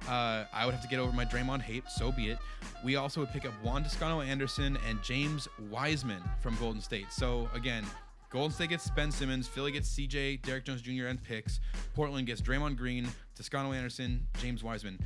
Uh, 0.08 0.43
I 0.54 0.66
would 0.66 0.74
have 0.74 0.84
to 0.84 0.88
get 0.88 0.99
over 0.99 1.12
my 1.14 1.26
Draymond 1.26 1.62
hate, 1.62 1.84
so 1.89 2.12
be 2.12 2.30
it. 2.30 2.38
We 2.84 2.97
also 2.97 3.22
would 3.22 3.32
pick 3.32 3.45
up 3.45 3.54
Juan 3.64 3.84
Toscano 3.84 4.22
Anderson 4.22 4.78
and 4.88 5.01
James 5.01 5.47
Wiseman 5.70 6.22
from 6.41 6.56
Golden 6.58 6.82
State. 6.82 7.12
So 7.12 7.49
again, 7.54 7.86
Golden 8.30 8.51
State 8.51 8.70
gets 8.70 8.89
Ben 8.89 9.12
Simmons, 9.12 9.47
Philly 9.47 9.72
gets 9.72 9.95
CJ, 9.95 10.41
Derrick 10.41 10.66
Jones 10.66 10.82
Jr. 10.82 11.06
and 11.06 11.24
picks. 11.24 11.60
Portland 11.93 12.28
gets 12.28 12.41
Draymond 12.41 12.78
Green, 12.78 13.08
Toscano 13.36 13.72
Anderson, 13.72 14.28
James 14.39 14.64
Wiseman. 14.64 14.99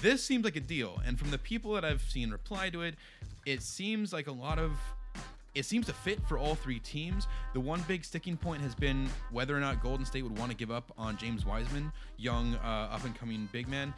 This 0.00 0.24
seems 0.24 0.44
like 0.44 0.56
a 0.56 0.60
deal, 0.60 1.00
and 1.04 1.18
from 1.18 1.30
the 1.30 1.38
people 1.38 1.74
that 1.74 1.84
I've 1.84 2.02
seen 2.02 2.30
reply 2.30 2.70
to 2.70 2.82
it, 2.82 2.94
it 3.44 3.62
seems 3.62 4.12
like 4.12 4.28
a 4.28 4.32
lot 4.32 4.58
of 4.58 4.72
it 5.54 5.64
seems 5.64 5.86
to 5.86 5.92
fit 5.92 6.20
for 6.26 6.38
all 6.38 6.54
three 6.54 6.78
teams. 6.78 7.26
The 7.52 7.60
one 7.60 7.82
big 7.86 8.04
sticking 8.04 8.36
point 8.36 8.62
has 8.62 8.74
been 8.74 9.08
whether 9.30 9.56
or 9.56 9.60
not 9.60 9.82
Golden 9.82 10.06
State 10.06 10.22
would 10.22 10.36
want 10.38 10.50
to 10.50 10.56
give 10.56 10.70
up 10.70 10.92
on 10.96 11.16
James 11.16 11.44
Wiseman, 11.44 11.92
young 12.16 12.54
uh, 12.56 12.88
up 12.90 13.04
and 13.04 13.14
coming 13.14 13.48
big 13.52 13.68
man. 13.68 13.92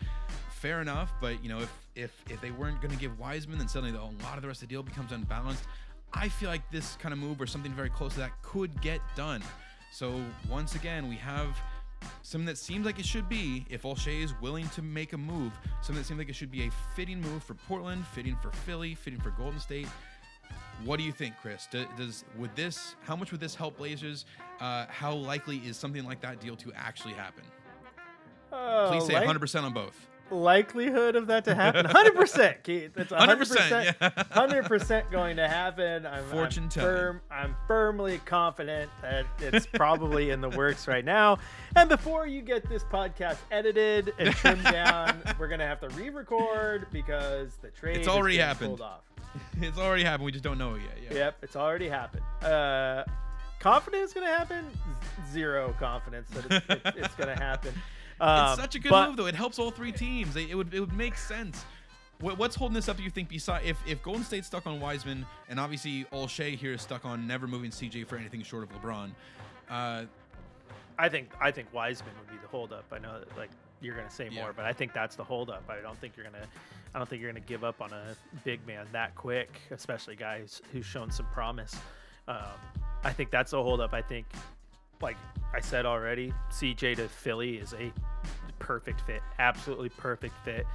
Fair 0.51 0.81
enough, 0.81 1.13
but 1.21 1.43
you 1.43 1.49
know 1.49 1.61
if 1.61 1.73
if 1.95 2.23
if 2.31 2.41
they 2.41 2.51
weren't 2.51 2.81
going 2.81 2.93
to 2.93 2.99
give 2.99 3.19
Wiseman, 3.19 3.59
then 3.59 3.69
suddenly 3.69 3.97
a 3.97 4.25
lot 4.25 4.37
of 4.37 4.43
the 4.43 4.49
rest 4.49 4.63
of 4.63 4.69
the 4.69 4.75
deal 4.75 4.83
becomes 4.83 5.13
unbalanced. 5.13 5.65
I 6.13 6.29
feel 6.29 6.49
like 6.49 6.69
this 6.71 6.97
kind 6.97 7.13
of 7.13 7.19
move 7.19 7.41
or 7.41 7.47
something 7.47 7.73
very 7.73 7.91
close 7.91 8.15
to 8.15 8.21
that 8.21 8.31
could 8.43 8.81
get 8.81 9.01
done. 9.17 9.43
So 9.93 10.21
once 10.49 10.75
again, 10.75 11.09
we 11.09 11.17
have 11.17 11.57
something 12.23 12.47
that 12.47 12.59
seems 12.59 12.87
like 12.87 12.99
it 12.99 13.05
should 13.05 13.29
be, 13.29 13.65
if 13.69 13.83
Olshey 13.83 14.23
is 14.23 14.33
willing 14.41 14.69
to 14.71 14.83
make 14.83 15.13
a 15.13 15.19
move, 15.19 15.53
something 15.81 15.97
that 15.97 16.07
seems 16.07 16.19
like 16.19 16.29
it 16.29 16.35
should 16.35 16.51
be 16.51 16.67
a 16.67 16.71
fitting 16.95 17.21
move 17.21 17.43
for 17.43 17.55
Portland, 17.55 18.07
fitting 18.09 18.37
for 18.37 18.51
Philly, 18.51 18.95
fitting 18.95 19.21
for 19.21 19.31
Golden 19.31 19.61
State. 19.61 19.89
What 20.85 20.99
do 20.99 21.05
you 21.05 21.13
think, 21.13 21.35
Chris? 21.41 21.67
Do- 21.71 21.87
Does 21.97 22.25
would 22.37 22.55
this? 22.57 22.97
How 23.05 23.17
much 23.17 23.31
would 23.33 23.41
this 23.41 23.55
help 23.55 23.79
Blazers? 23.79 24.27
Uh, 24.61 24.87
how 24.89 25.15
likely 25.15 25.59
is 25.59 25.77
something 25.77 26.05
like 26.05 26.21
that 26.21 26.41
deal 26.41 26.57
to 26.57 26.73
actually 26.75 27.15
happen? 27.15 27.45
Oh, 28.53 28.89
Please 28.93 29.07
say 29.07 29.15
like- 29.15 29.27
100% 29.27 29.63
on 29.65 29.73
both. 29.73 30.07
likelihood 30.31 31.17
of 31.17 31.27
that 31.27 31.45
to 31.45 31.55
happen 31.55 31.85
100% 31.87 32.63
keith 32.63 32.97
it's 32.97 33.13
100% 33.13 33.37
100%, 33.57 33.85
yeah. 34.01 34.09
100% 34.11 35.11
going 35.11 35.37
to 35.37 35.47
happen 35.47 36.07
i'm, 36.07 36.25
Fortune 36.25 36.65
I'm, 36.65 36.71
firm, 36.71 37.21
I'm 37.31 37.55
firmly 37.69 38.19
confident 38.25 38.91
that 39.03 39.27
it's 39.41 39.67
probably 39.67 40.31
in 40.31 40.41
the 40.41 40.49
works 40.49 40.89
right 40.89 41.05
now 41.05 41.39
and 41.77 41.91
before 41.91 42.27
you 42.27 42.41
get 42.41 42.67
this 42.71 42.85
podcast 42.85 43.37
edited 43.53 44.15
and 44.19 44.35
trimmed 44.35 44.65
down 44.73 45.21
we're 45.39 45.47
going 45.49 45.61
to 45.61 45.67
have 45.67 45.81
to 45.81 45.91
re-record 45.91 46.87
because 46.91 47.57
the 47.61 47.69
trade 47.69 47.99
It's 47.99 48.09
already 48.09 48.39
happened. 48.39 48.79
pulled 48.79 48.81
off 48.81 49.03
It's 49.61 49.79
already 49.79 50.05
happened. 50.05 50.25
We 50.27 50.33
just 50.33 50.45
don't 50.45 50.59
know 50.59 50.75
it 50.75 50.83
yet. 50.83 50.99
Yeah. 51.13 51.19
Yep, 51.25 51.37
it's 51.43 51.57
already 51.57 51.89
happened. 51.89 52.23
Uh, 52.43 53.05
confident 53.61 54.03
it's 54.05 54.13
gonna 54.13 54.27
happen? 54.27 54.65
Z- 54.71 55.33
Zero 55.33 55.75
confidence 55.79 56.29
that 56.31 56.45
it's, 56.51 56.67
it's, 56.87 56.97
it's 56.99 57.15
gonna 57.15 57.37
happen. 57.39 57.73
Um, 58.21 58.53
It's 58.53 58.61
such 58.61 58.75
a 58.75 58.79
good 58.79 58.91
but- 58.91 59.09
move, 59.09 59.17
though. 59.17 59.27
It 59.27 59.35
helps 59.35 59.59
all 59.59 59.71
three 59.71 59.93
teams. 59.93 60.37
It, 60.37 60.51
it 60.51 60.55
would 60.55 60.73
it 60.75 60.81
would 60.81 60.93
make 60.93 61.17
sense. 61.17 61.65
What, 62.21 62.39
what's 62.39 62.55
holding 62.55 62.75
this 62.75 62.89
up? 62.89 62.97
Do 62.97 63.03
you 63.03 63.11
think? 63.11 63.29
Beside, 63.29 63.65
if 63.65 63.77
if 63.87 64.03
Golden 64.03 64.23
State's 64.25 64.47
stuck 64.47 64.67
on 64.67 64.79
Wiseman, 64.81 65.27
and 65.49 65.59
obviously 65.59 66.05
Olshey 66.13 66.57
here 66.57 66.73
is 66.75 66.83
stuck 66.83 67.05
on 67.05 67.27
never 67.27 67.47
moving 67.47 67.71
CJ 67.71 68.07
for 68.07 68.17
anything 68.17 68.43
short 68.43 68.63
of 68.63 68.71
LeBron. 68.81 69.11
Uh, 69.69 70.05
I 70.97 71.09
think 71.09 71.33
I 71.41 71.51
think 71.51 71.73
Wiseman 71.73 72.13
would 72.21 72.31
be 72.31 72.41
the 72.41 72.47
holdup. 72.49 72.85
I 72.93 72.99
know 72.99 73.19
that 73.19 73.37
like 73.37 73.51
you're 73.81 73.97
gonna 73.97 74.11
say 74.11 74.29
Yeah. 74.31 74.43
more, 74.43 74.53
but 74.53 74.65
I 74.65 74.73
think 74.73 74.93
that's 74.93 75.17
the 75.17 75.25
holdup. 75.25 75.69
I 75.69 75.81
don't 75.81 75.99
think 75.99 76.17
you're 76.17 76.25
gonna 76.27 76.47
I 76.95 76.99
don't 76.99 77.09
think 77.09 77.21
you're 77.21 77.33
gonna 77.33 77.45
give 77.45 77.65
up 77.65 77.81
on 77.81 77.93
a 77.93 78.17
big 78.45 78.65
man 78.67 78.87
that 78.93 79.15
quick, 79.17 79.61
especially 79.73 80.15
guys 80.17 80.63
who's 80.73 80.87
shown 80.87 81.11
some 81.11 81.27
promise. 81.27 81.75
Um, 82.29 82.39
I 83.03 83.13
think 83.13 83.31
that's 83.31 83.51
the 83.51 83.63
holdup. 83.63 83.93
I 83.93 84.01
think, 84.01 84.27
like 85.03 85.17
I 85.53 85.61
said 85.61 85.87
already, 85.87 86.33
CJ 86.51 86.95
to 86.97 87.09
Philly 87.09 87.57
is 87.57 87.75
a 87.75 87.93
perfect 88.61 89.01
fit, 89.03 89.21
absolutely 89.41 89.89
perfect 89.91 90.35
fit. 90.45 90.67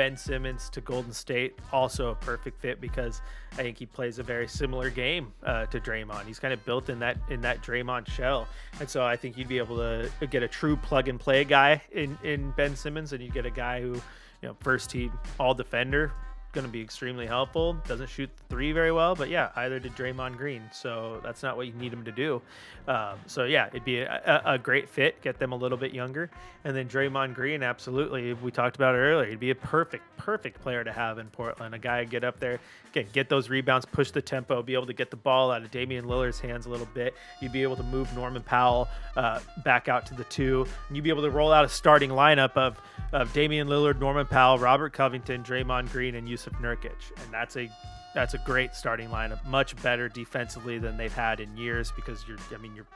Ben 0.00 0.16
Simmons 0.16 0.70
to 0.70 0.80
Golden 0.80 1.12
State, 1.12 1.58
also 1.74 2.08
a 2.08 2.14
perfect 2.14 2.58
fit 2.58 2.80
because 2.80 3.20
I 3.52 3.56
think 3.56 3.76
he 3.76 3.84
plays 3.84 4.18
a 4.18 4.22
very 4.22 4.48
similar 4.48 4.88
game 4.88 5.34
uh, 5.44 5.66
to 5.66 5.78
Draymond. 5.78 6.24
He's 6.24 6.38
kind 6.38 6.54
of 6.54 6.64
built 6.64 6.88
in 6.88 6.98
that 7.00 7.18
in 7.28 7.42
that 7.42 7.62
Draymond 7.62 8.08
shell, 8.08 8.48
and 8.80 8.88
so 8.88 9.04
I 9.04 9.16
think 9.16 9.36
you'd 9.36 9.46
be 9.46 9.58
able 9.58 9.76
to 9.76 10.10
get 10.30 10.42
a 10.42 10.48
true 10.48 10.76
plug 10.76 11.08
and 11.08 11.20
play 11.20 11.44
guy 11.44 11.82
in 11.92 12.16
in 12.24 12.50
Ben 12.52 12.74
Simmons, 12.76 13.12
and 13.12 13.22
you 13.22 13.30
get 13.30 13.44
a 13.44 13.50
guy 13.50 13.82
who, 13.82 13.92
you 13.92 14.02
know, 14.48 14.56
first 14.60 14.88
team 14.88 15.12
All 15.38 15.52
Defender, 15.52 16.14
going 16.52 16.66
to 16.66 16.72
be 16.72 16.80
extremely 16.80 17.26
helpful. 17.26 17.74
Doesn't 17.86 18.08
shoot 18.08 18.30
three 18.48 18.72
very 18.72 18.92
well, 18.92 19.14
but 19.14 19.28
yeah, 19.28 19.50
either 19.56 19.78
did 19.78 19.94
Draymond 19.94 20.36
Green. 20.36 20.62
So 20.72 21.20
that's 21.22 21.42
not 21.42 21.56
what 21.56 21.66
you 21.66 21.72
need 21.74 21.92
him 21.92 22.04
to 22.04 22.12
do. 22.12 22.42
Um, 22.88 23.18
so 23.26 23.44
yeah, 23.44 23.68
it'd 23.68 23.84
be 23.84 24.00
a, 24.00 24.42
a, 24.44 24.58
great 24.58 24.88
fit. 24.88 25.20
Get 25.22 25.38
them 25.38 25.52
a 25.52 25.56
little 25.56 25.78
bit 25.78 25.92
younger, 25.92 26.30
and 26.64 26.74
then 26.74 26.88
Draymond 26.88 27.34
Green, 27.34 27.62
absolutely. 27.62 28.32
We 28.32 28.50
talked 28.50 28.74
about 28.74 28.94
it 28.94 28.98
earlier. 28.98 29.28
He'd 29.28 29.38
be 29.38 29.50
a 29.50 29.54
perfect, 29.54 30.02
perfect 30.16 30.60
player 30.60 30.82
to 30.82 30.90
have 30.90 31.18
in 31.18 31.28
Portland. 31.28 31.74
A 31.74 31.78
guy 31.78 32.04
get 32.04 32.24
up 32.24 32.40
there, 32.40 32.58
get 32.92 33.12
get 33.12 33.28
those 33.28 33.48
rebounds, 33.48 33.86
push 33.86 34.10
the 34.10 34.22
tempo, 34.22 34.62
be 34.62 34.74
able 34.74 34.86
to 34.86 34.92
get 34.92 35.10
the 35.10 35.16
ball 35.16 35.52
out 35.52 35.62
of 35.62 35.70
Damian 35.70 36.06
Lillard's 36.06 36.40
hands 36.40 36.66
a 36.66 36.70
little 36.70 36.88
bit. 36.94 37.14
You'd 37.40 37.52
be 37.52 37.62
able 37.62 37.76
to 37.76 37.84
move 37.84 38.12
Norman 38.14 38.42
Powell 38.42 38.88
uh, 39.16 39.40
back 39.64 39.88
out 39.88 40.06
to 40.06 40.14
the 40.14 40.24
two, 40.24 40.66
and 40.88 40.96
you'd 40.96 41.04
be 41.04 41.10
able 41.10 41.22
to 41.22 41.30
roll 41.30 41.52
out 41.52 41.64
a 41.64 41.68
starting 41.68 42.10
lineup 42.10 42.56
of 42.56 42.80
of 43.12 43.32
Damian 43.32 43.68
Lillard, 43.68 44.00
Norman 44.00 44.26
Powell, 44.26 44.58
Robert 44.58 44.92
Covington, 44.92 45.42
Draymond 45.42 45.92
Green, 45.92 46.14
and 46.14 46.28
Jusuf 46.40 46.60
Nurkic, 46.60 47.22
and 47.22 47.32
that's 47.32 47.56
a 47.56 47.68
that's 48.14 48.34
a 48.34 48.38
great 48.38 48.74
starting 48.74 49.08
lineup. 49.08 49.44
Much 49.46 49.80
better 49.82 50.08
defensively 50.08 50.78
than 50.78 50.96
they've 50.96 51.12
had 51.12 51.40
in 51.40 51.56
years 51.56 51.92
because 51.94 52.24
you're 52.26 52.38
I 52.54 52.58
mean 52.58 52.74
you're 52.74 52.86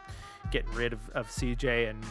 getting 0.50 0.72
rid 0.72 0.92
of, 0.92 1.00
of 1.10 1.28
CJ 1.28 1.90
and 1.90 2.04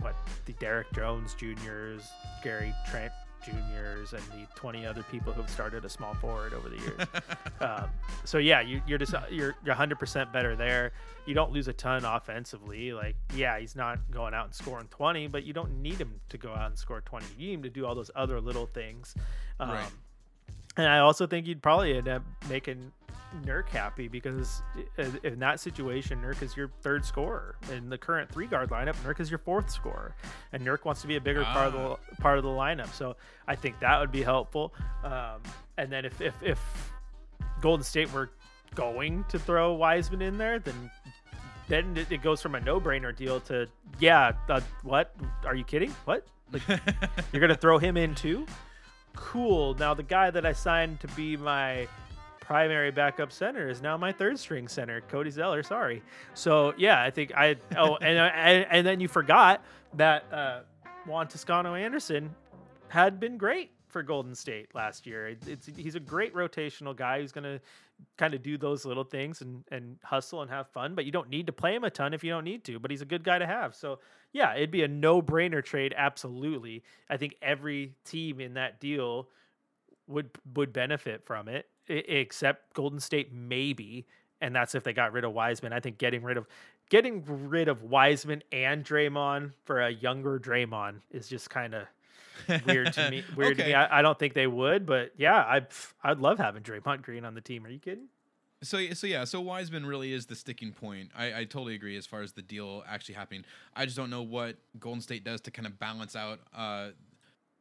what 0.00 0.14
the 0.46 0.52
Derrick 0.54 0.92
Jones 0.92 1.34
Juniors, 1.34 2.10
Gary 2.42 2.74
Trent 2.90 3.12
juniors 3.44 4.12
and 4.12 4.22
the 4.32 4.46
20 4.56 4.84
other 4.84 5.04
people 5.04 5.32
who've 5.32 5.48
started 5.48 5.84
a 5.84 5.88
small 5.88 6.14
forward 6.14 6.52
over 6.52 6.68
the 6.68 6.76
years. 6.76 7.00
um, 7.60 7.88
so 8.24 8.38
yeah, 8.38 8.60
you, 8.60 8.82
are 8.90 8.98
just 8.98 9.14
you're 9.30 9.54
you're 9.64 9.74
100% 9.74 10.32
better 10.32 10.56
there. 10.56 10.92
You 11.26 11.34
don't 11.34 11.52
lose 11.52 11.68
a 11.68 11.72
ton 11.72 12.04
offensively. 12.04 12.92
Like 12.92 13.16
yeah, 13.34 13.58
he's 13.58 13.76
not 13.76 13.98
going 14.10 14.34
out 14.34 14.46
and 14.46 14.54
scoring 14.54 14.88
20, 14.90 15.28
but 15.28 15.44
you 15.44 15.52
don't 15.52 15.80
need 15.80 16.00
him 16.00 16.20
to 16.28 16.38
go 16.38 16.52
out 16.52 16.70
and 16.70 16.78
score 16.78 17.00
20. 17.00 17.26
You 17.38 17.48
need 17.48 17.54
him 17.54 17.62
to 17.62 17.70
do 17.70 17.86
all 17.86 17.94
those 17.94 18.10
other 18.14 18.40
little 18.40 18.66
things. 18.66 19.14
Um, 19.60 19.70
right. 19.70 19.90
And 20.78 20.86
I 20.86 21.00
also 21.00 21.26
think 21.26 21.46
you'd 21.46 21.60
probably 21.60 21.96
end 21.96 22.08
up 22.08 22.22
making 22.48 22.92
Nurk 23.44 23.68
happy 23.68 24.06
because 24.08 24.62
in 25.24 25.40
that 25.40 25.60
situation, 25.60 26.22
Nurk 26.22 26.40
is 26.40 26.56
your 26.56 26.70
third 26.82 27.04
scorer. 27.04 27.56
In 27.72 27.90
the 27.90 27.98
current 27.98 28.30
three 28.30 28.46
guard 28.46 28.70
lineup, 28.70 28.94
Nurk 29.04 29.20
is 29.20 29.28
your 29.28 29.38
fourth 29.38 29.70
scorer, 29.70 30.14
and 30.52 30.64
Nurk 30.64 30.84
wants 30.84 31.02
to 31.02 31.08
be 31.08 31.16
a 31.16 31.20
bigger 31.20 31.42
ah. 31.44 31.52
part 31.52 31.66
of 31.66 31.72
the 31.72 31.80
ah. 31.80 31.96
part 32.20 32.38
of 32.38 32.44
the 32.44 32.50
lineup. 32.50 32.92
So 32.92 33.16
I 33.46 33.56
think 33.56 33.78
that 33.80 33.98
would 33.98 34.12
be 34.12 34.22
helpful. 34.22 34.72
Um, 35.04 35.42
and 35.76 35.92
then 35.92 36.04
if, 36.04 36.20
if 36.20 36.34
if 36.42 36.92
Golden 37.60 37.84
State 37.84 38.12
were 38.12 38.30
going 38.74 39.24
to 39.28 39.38
throw 39.38 39.74
Wiseman 39.74 40.22
in 40.22 40.38
there, 40.38 40.60
then 40.60 40.90
then 41.68 42.06
it 42.08 42.22
goes 42.22 42.40
from 42.40 42.54
a 42.54 42.60
no 42.60 42.80
brainer 42.80 43.14
deal 43.14 43.40
to 43.40 43.66
yeah, 43.98 44.32
uh, 44.48 44.60
what? 44.84 45.14
Are 45.44 45.56
you 45.56 45.64
kidding? 45.64 45.90
What? 46.04 46.26
Like 46.52 46.62
you're 47.32 47.40
gonna 47.40 47.56
throw 47.56 47.78
him 47.78 47.96
in 47.96 48.14
too? 48.14 48.46
Cool. 49.20 49.74
Now 49.74 49.94
the 49.94 50.04
guy 50.04 50.30
that 50.30 50.46
I 50.46 50.52
signed 50.52 51.00
to 51.00 51.08
be 51.08 51.36
my 51.36 51.88
primary 52.40 52.92
backup 52.92 53.32
center 53.32 53.68
is 53.68 53.82
now 53.82 53.96
my 53.96 54.12
third 54.12 54.38
string 54.38 54.68
center, 54.68 55.00
Cody 55.02 55.28
Zeller. 55.28 55.62
Sorry. 55.64 56.02
So 56.34 56.72
yeah, 56.78 57.02
I 57.02 57.10
think 57.10 57.32
I 57.34 57.56
oh 57.76 57.96
and 57.96 58.16
and, 58.18 58.66
and 58.70 58.86
then 58.86 59.00
you 59.00 59.08
forgot 59.08 59.62
that 59.94 60.24
uh, 60.32 60.60
Juan 61.04 61.26
Toscano 61.26 61.74
Anderson 61.74 62.34
had 62.88 63.18
been 63.18 63.36
great 63.36 63.72
for 63.88 64.02
Golden 64.02 64.34
State 64.34 64.74
last 64.74 65.06
year. 65.06 65.28
It, 65.28 65.38
it's 65.46 65.70
he's 65.76 65.94
a 65.94 66.00
great 66.00 66.34
rotational 66.34 66.94
guy 66.94 67.20
who's 67.20 67.32
gonna 67.32 67.60
kind 68.16 68.34
of 68.34 68.42
do 68.42 68.56
those 68.56 68.84
little 68.84 69.04
things 69.04 69.40
and 69.40 69.64
and 69.70 69.98
hustle 70.02 70.42
and 70.42 70.50
have 70.50 70.68
fun. 70.68 70.94
But 70.94 71.04
you 71.04 71.12
don't 71.12 71.28
need 71.28 71.46
to 71.46 71.52
play 71.52 71.74
him 71.74 71.84
a 71.84 71.90
ton 71.90 72.14
if 72.14 72.22
you 72.22 72.30
don't 72.30 72.44
need 72.44 72.64
to. 72.64 72.78
But 72.78 72.90
he's 72.90 73.02
a 73.02 73.06
good 73.06 73.24
guy 73.24 73.38
to 73.38 73.46
have. 73.46 73.74
So 73.74 73.98
yeah, 74.32 74.54
it'd 74.54 74.70
be 74.70 74.82
a 74.82 74.88
no 74.88 75.22
brainer 75.22 75.64
trade. 75.64 75.94
Absolutely, 75.96 76.82
I 77.08 77.16
think 77.16 77.36
every 77.42 77.94
team 78.04 78.40
in 78.40 78.54
that 78.54 78.80
deal 78.80 79.28
would 80.06 80.30
would 80.54 80.72
benefit 80.72 81.24
from 81.24 81.48
it 81.48 81.66
except 81.88 82.74
Golden 82.74 83.00
State 83.00 83.32
maybe, 83.32 84.06
and 84.40 84.54
that's 84.54 84.74
if 84.74 84.84
they 84.84 84.92
got 84.92 85.12
rid 85.12 85.24
of 85.24 85.32
Wiseman. 85.32 85.72
I 85.72 85.80
think 85.80 85.98
getting 85.98 86.22
rid 86.22 86.36
of 86.36 86.46
getting 86.90 87.22
rid 87.26 87.68
of 87.68 87.82
Wiseman 87.82 88.42
and 88.52 88.84
Draymond 88.84 89.52
for 89.64 89.80
a 89.80 89.90
younger 89.90 90.38
Draymond 90.38 90.96
is 91.10 91.28
just 91.28 91.50
kind 91.50 91.74
of 91.74 91.86
weird 92.66 92.92
to 92.94 93.10
me. 93.10 93.24
Weird 93.36 93.52
okay. 93.52 93.62
to 93.62 93.68
me. 93.68 93.74
I, 93.74 93.98
I, 93.98 94.02
don't 94.02 94.18
think 94.18 94.34
they 94.34 94.46
would, 94.46 94.86
but 94.86 95.12
yeah, 95.16 95.36
I 95.36 95.62
I'd 96.02 96.18
love 96.18 96.38
having 96.38 96.62
Draymond 96.62 97.02
Green 97.02 97.24
on 97.24 97.34
the 97.34 97.40
team. 97.40 97.64
Are 97.66 97.70
you 97.70 97.78
kidding? 97.78 98.08
So 98.62 98.92
so 98.92 99.06
yeah, 99.06 99.24
so 99.24 99.40
Wiseman 99.40 99.86
really 99.86 100.12
is 100.12 100.26
the 100.26 100.34
sticking 100.34 100.72
point. 100.72 101.10
I, 101.16 101.40
I 101.40 101.44
totally 101.44 101.74
agree 101.74 101.96
as 101.96 102.06
far 102.06 102.22
as 102.22 102.32
the 102.32 102.42
deal 102.42 102.82
actually 102.88 103.14
happening. 103.14 103.44
I 103.76 103.84
just 103.84 103.96
don't 103.96 104.10
know 104.10 104.22
what 104.22 104.56
Golden 104.78 105.00
State 105.00 105.24
does 105.24 105.40
to 105.42 105.50
kind 105.50 105.66
of 105.66 105.78
balance 105.78 106.16
out 106.16 106.40
uh, 106.56 106.88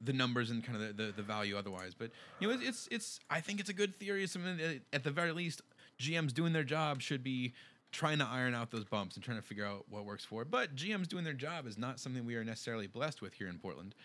the 0.02 0.14
numbers 0.14 0.50
and 0.50 0.64
kind 0.64 0.82
of 0.82 0.98
the, 0.98 1.04
the, 1.04 1.12
the, 1.12 1.22
value 1.22 1.58
otherwise. 1.58 1.94
But 1.94 2.12
you 2.40 2.48
know, 2.48 2.58
it's 2.60 2.88
it's 2.90 3.20
I 3.30 3.42
think 3.42 3.60
it's 3.60 3.70
a 3.70 3.74
good 3.74 4.00
theory. 4.00 4.24
It's 4.24 4.34
something 4.34 4.58
that 4.58 4.82
at 4.92 5.04
the 5.04 5.12
very 5.12 5.34
least, 5.34 5.62
GMs 6.00 6.34
doing 6.34 6.54
their 6.54 6.64
job 6.64 7.02
should 7.02 7.24
be 7.24 7.54
trying 7.92 8.18
to 8.20 8.26
iron 8.26 8.54
out 8.54 8.72
those 8.72 8.84
bumps 8.84 9.16
and 9.16 9.24
trying 9.24 9.38
to 9.38 9.44
figure 9.44 9.66
out 9.66 9.86
what 9.90 10.06
works 10.06 10.26
for. 10.26 10.46
But 10.46 10.76
GMs 10.76 11.08
doing 11.08 11.24
their 11.24 11.34
job 11.34 11.66
is 11.68 11.78
not 11.78 12.00
something 12.00 12.26
we 12.26 12.36
are 12.36 12.44
necessarily 12.44 12.88
blessed 12.88 13.22
with 13.22 13.34
here 13.34 13.48
in 13.48 13.60
Portland. 13.60 13.96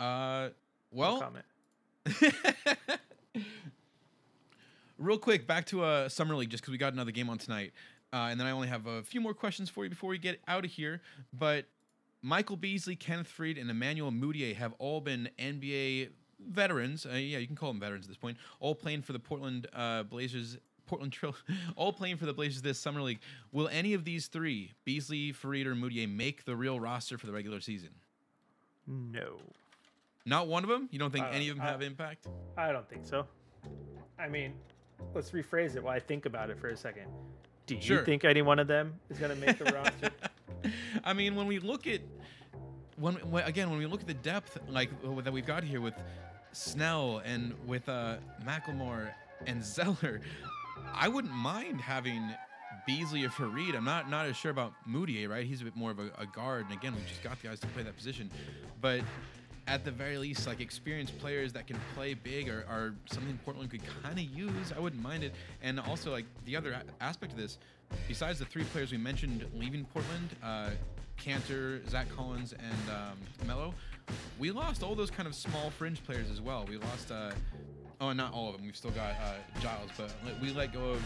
Uh, 0.00 0.48
well. 0.90 1.32
No 2.06 2.14
Real 4.98 5.18
quick, 5.18 5.46
back 5.46 5.66
to 5.66 5.82
uh, 5.82 6.08
summer 6.08 6.34
league, 6.34 6.50
just 6.50 6.62
because 6.62 6.72
we 6.72 6.78
got 6.78 6.92
another 6.92 7.10
game 7.10 7.30
on 7.30 7.38
tonight, 7.38 7.72
uh, 8.12 8.28
and 8.30 8.38
then 8.38 8.46
I 8.46 8.50
only 8.50 8.68
have 8.68 8.86
a 8.86 9.02
few 9.02 9.20
more 9.20 9.32
questions 9.32 9.70
for 9.70 9.84
you 9.84 9.90
before 9.90 10.10
we 10.10 10.18
get 10.18 10.40
out 10.46 10.64
of 10.64 10.70
here. 10.70 11.00
But 11.32 11.66
Michael 12.22 12.56
Beasley, 12.56 12.96
Kenneth 12.96 13.32
Faried, 13.34 13.58
and 13.58 13.70
Emmanuel 13.70 14.10
Mudiay 14.10 14.54
have 14.56 14.74
all 14.78 15.00
been 15.00 15.30
NBA 15.38 16.10
veterans. 16.38 17.06
Uh, 17.06 17.14
yeah, 17.14 17.38
you 17.38 17.46
can 17.46 17.56
call 17.56 17.70
them 17.72 17.80
veterans 17.80 18.04
at 18.06 18.08
this 18.08 18.18
point. 18.18 18.36
All 18.58 18.74
playing 18.74 19.02
for 19.02 19.12
the 19.12 19.18
Portland 19.18 19.66
uh, 19.72 20.02
Blazers. 20.02 20.58
Portland 20.86 21.12
Trail, 21.12 21.36
all 21.76 21.92
playing 21.92 22.16
for 22.16 22.26
the 22.26 22.32
Blazers 22.34 22.62
this 22.62 22.78
summer 22.78 23.00
league. 23.00 23.20
Will 23.52 23.68
any 23.68 23.94
of 23.94 24.04
these 24.04 24.26
three, 24.26 24.72
Beasley, 24.84 25.32
Faried, 25.32 25.66
or 25.66 25.76
Mudiay, 25.76 26.12
make 26.12 26.44
the 26.44 26.56
real 26.56 26.80
roster 26.80 27.16
for 27.16 27.26
the 27.26 27.32
regular 27.32 27.60
season? 27.60 27.90
No. 28.88 29.36
Not 30.30 30.46
one 30.46 30.62
of 30.62 30.70
them. 30.70 30.88
You 30.92 31.00
don't 31.00 31.10
think 31.10 31.26
any 31.32 31.48
of 31.48 31.56
them 31.56 31.66
I, 31.66 31.70
have 31.70 31.82
impact? 31.82 32.28
I 32.56 32.70
don't 32.70 32.88
think 32.88 33.04
so. 33.04 33.26
I 34.16 34.28
mean, 34.28 34.54
let's 35.12 35.32
rephrase 35.32 35.74
it 35.74 35.82
while 35.82 35.96
I 35.96 35.98
think 35.98 36.24
about 36.24 36.50
it 36.50 36.58
for 36.60 36.68
a 36.68 36.76
second. 36.76 37.06
Do 37.66 37.74
you 37.74 37.82
sure. 37.82 38.04
think 38.04 38.24
any 38.24 38.40
one 38.40 38.60
of 38.60 38.68
them 38.68 38.94
is 39.10 39.18
going 39.18 39.32
to 39.32 39.46
make 39.46 39.58
the 39.58 39.64
roster? 39.64 40.10
I 41.04 41.14
mean, 41.14 41.34
when 41.34 41.48
we 41.48 41.58
look 41.58 41.88
at 41.88 42.00
when, 42.96 43.14
when, 43.28 43.42
again 43.42 43.70
when 43.70 43.80
we 43.80 43.86
look 43.86 44.02
at 44.02 44.06
the 44.06 44.14
depth 44.14 44.56
like 44.68 44.90
that 45.24 45.32
we've 45.32 45.46
got 45.46 45.64
here 45.64 45.80
with 45.80 45.94
Snell 46.52 47.22
and 47.24 47.54
with 47.66 47.88
uh, 47.88 48.18
McLemore 48.44 49.10
and 49.48 49.64
Zeller, 49.64 50.20
I 50.94 51.08
wouldn't 51.08 51.34
mind 51.34 51.80
having 51.80 52.22
Beasley 52.86 53.24
or 53.24 53.30
Faried. 53.30 53.74
I'm 53.74 53.84
not 53.84 54.08
not 54.08 54.26
as 54.26 54.36
sure 54.36 54.52
about 54.52 54.74
Mudiay, 54.88 55.28
right? 55.28 55.44
He's 55.44 55.60
a 55.60 55.64
bit 55.64 55.74
more 55.74 55.90
of 55.90 55.98
a, 55.98 56.12
a 56.18 56.26
guard, 56.26 56.66
and 56.66 56.72
again, 56.72 56.94
we've 56.94 57.08
just 57.08 57.24
got 57.24 57.40
the 57.42 57.48
guys 57.48 57.58
to 57.60 57.66
play 57.68 57.82
that 57.82 57.96
position. 57.96 58.30
But 58.80 59.00
at 59.70 59.84
the 59.84 59.90
very 59.90 60.18
least, 60.18 60.48
like 60.48 60.60
experienced 60.60 61.16
players 61.20 61.52
that 61.52 61.68
can 61.68 61.78
play 61.94 62.12
big 62.12 62.48
are, 62.48 62.66
are 62.68 62.92
something 63.06 63.38
Portland 63.44 63.70
could 63.70 63.82
kind 64.02 64.18
of 64.18 64.24
use. 64.24 64.72
I 64.76 64.80
wouldn't 64.80 65.00
mind 65.00 65.22
it. 65.22 65.32
And 65.62 65.78
also, 65.78 66.10
like 66.10 66.24
the 66.44 66.56
other 66.56 66.76
aspect 67.00 67.32
of 67.32 67.38
this, 67.38 67.56
besides 68.08 68.40
the 68.40 68.44
three 68.44 68.64
players 68.64 68.90
we 68.90 68.98
mentioned 68.98 69.46
leaving 69.54 69.84
Portland, 69.84 70.30
uh, 70.42 70.70
Kanter, 71.16 71.88
Zach 71.88 72.08
Collins, 72.16 72.52
and 72.52 72.90
um, 72.90 73.46
Melo, 73.46 73.72
we 74.40 74.50
lost 74.50 74.82
all 74.82 74.96
those 74.96 75.10
kind 75.10 75.28
of 75.28 75.36
small 75.36 75.70
fringe 75.70 76.02
players 76.02 76.30
as 76.30 76.40
well. 76.40 76.66
We 76.68 76.76
lost, 76.78 77.12
uh, 77.12 77.30
oh, 78.00 78.12
not 78.12 78.32
all 78.32 78.48
of 78.48 78.56
them. 78.56 78.66
We've 78.66 78.76
still 78.76 78.90
got 78.90 79.12
uh, 79.22 79.60
Giles, 79.60 79.90
but 79.96 80.12
we 80.42 80.50
let 80.52 80.72
go 80.72 80.90
of 80.90 81.02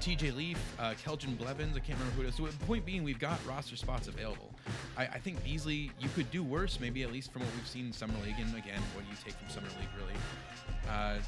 TJ 0.00 0.36
Leaf, 0.36 0.58
uh, 0.78 0.94
Keljin 1.04 1.36
Blevins. 1.38 1.76
I 1.76 1.80
can't 1.80 1.98
remember 1.98 2.14
who 2.16 2.22
it 2.22 2.28
is. 2.28 2.34
So, 2.34 2.46
the 2.46 2.66
point 2.66 2.84
being, 2.84 3.04
we've 3.04 3.18
got 3.18 3.38
roster 3.46 3.76
spots 3.76 4.08
available. 4.08 4.50
I, 4.96 5.06
I, 5.06 5.18
think 5.18 5.42
Beasley, 5.44 5.90
you 5.98 6.08
could 6.14 6.30
do 6.30 6.42
worse, 6.42 6.78
maybe 6.80 7.02
at 7.02 7.12
least 7.12 7.32
from 7.32 7.42
what 7.42 7.50
we've 7.54 7.66
seen 7.66 7.86
in 7.86 7.92
Summer 7.92 8.14
League. 8.24 8.36
And 8.38 8.54
again, 8.56 8.80
what 8.94 9.04
do 9.04 9.10
you 9.10 9.16
take 9.24 9.34
from 9.34 9.48
Summer 9.48 9.68
League, 9.80 9.88
really? 9.98 10.14
Uh, 10.90 11.18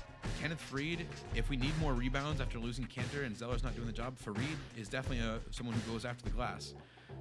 Kenneth 0.41 0.63
Faried, 0.71 1.01
if 1.35 1.49
we 1.49 1.57
need 1.57 1.77
more 1.81 1.95
rebounds 1.95 2.41
after 2.41 2.59
losing 2.59 2.87
Kanter 2.87 3.25
and 3.25 3.37
Zeller's 3.37 3.63
not 3.63 3.75
doing 3.75 3.87
the 3.87 3.93
job, 3.93 4.17
Faried 4.19 4.57
is 4.77 4.89
definitely 4.89 5.25
a, 5.25 5.41
someone 5.51 5.75
who 5.75 5.93
goes 5.93 6.05
after 6.05 6.25
the 6.25 6.31
glass. 6.31 6.75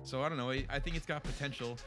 So 0.04 0.22
I 0.22 0.30
don't 0.30 0.38
know. 0.38 0.52
I, 0.52 0.66
I 0.70 0.80
think 0.80 0.96
it's 0.96 1.06
got 1.06 1.24
potential. 1.24 1.78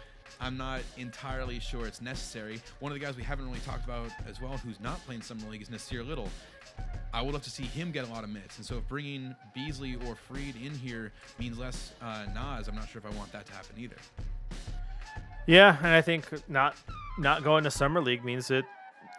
I'm 0.40 0.56
not 0.56 0.80
entirely 0.96 1.58
sure 1.58 1.86
it's 1.86 2.00
necessary. 2.00 2.60
One 2.80 2.92
of 2.92 2.98
the 2.98 3.04
guys 3.04 3.16
we 3.16 3.22
haven't 3.22 3.46
really 3.46 3.60
talked 3.60 3.84
about 3.84 4.10
as 4.28 4.40
well, 4.40 4.56
who's 4.58 4.80
not 4.80 5.04
playing 5.06 5.22
Summer 5.22 5.48
League, 5.50 5.62
is 5.62 5.68
Nassir 5.68 6.06
Little. 6.06 6.28
I 7.12 7.22
would 7.22 7.32
love 7.32 7.42
to 7.44 7.50
see 7.50 7.64
him 7.64 7.90
get 7.90 8.06
a 8.06 8.12
lot 8.12 8.22
of 8.22 8.30
minutes. 8.30 8.58
And 8.58 8.66
so 8.66 8.76
if 8.76 8.88
bringing 8.88 9.34
Beasley 9.54 9.94
or 9.94 10.16
Faried 10.30 10.54
in 10.64 10.74
here 10.74 11.12
means 11.38 11.58
less 11.58 11.92
uh, 12.02 12.26
Nas, 12.34 12.68
I'm 12.68 12.74
not 12.74 12.88
sure 12.88 13.00
if 13.04 13.06
I 13.06 13.16
want 13.16 13.32
that 13.32 13.46
to 13.46 13.52
happen 13.52 13.74
either. 13.78 13.96
Yeah, 15.46 15.76
and 15.78 15.88
I 15.88 16.02
think 16.02 16.26
not 16.48 16.76
not 17.18 17.42
going 17.42 17.64
to 17.64 17.70
summer 17.70 18.02
league 18.02 18.24
means 18.24 18.48
that 18.48 18.64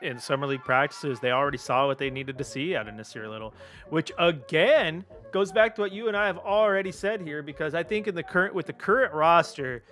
in 0.01 0.19
summer 0.19 0.47
league 0.47 0.63
practices 0.63 1.19
they 1.19 1.31
already 1.31 1.57
saw 1.57 1.87
what 1.87 1.97
they 1.97 2.09
needed 2.09 2.37
to 2.37 2.43
see 2.43 2.75
out 2.75 2.87
of 2.87 2.93
Nassir 2.93 3.27
Little, 3.27 3.53
which 3.89 4.11
again 4.19 5.03
goes 5.31 5.51
back 5.51 5.75
to 5.75 5.81
what 5.81 5.91
you 5.91 6.07
and 6.07 6.15
I 6.15 6.27
have 6.27 6.37
already 6.37 6.91
said 6.91 7.21
here 7.21 7.41
because 7.41 7.73
I 7.73 7.83
think 7.83 8.07
in 8.07 8.15
the 8.15 8.23
current 8.23 8.53
with 8.53 8.67
the 8.67 8.73
current 8.73 9.13
roster, 9.13 9.83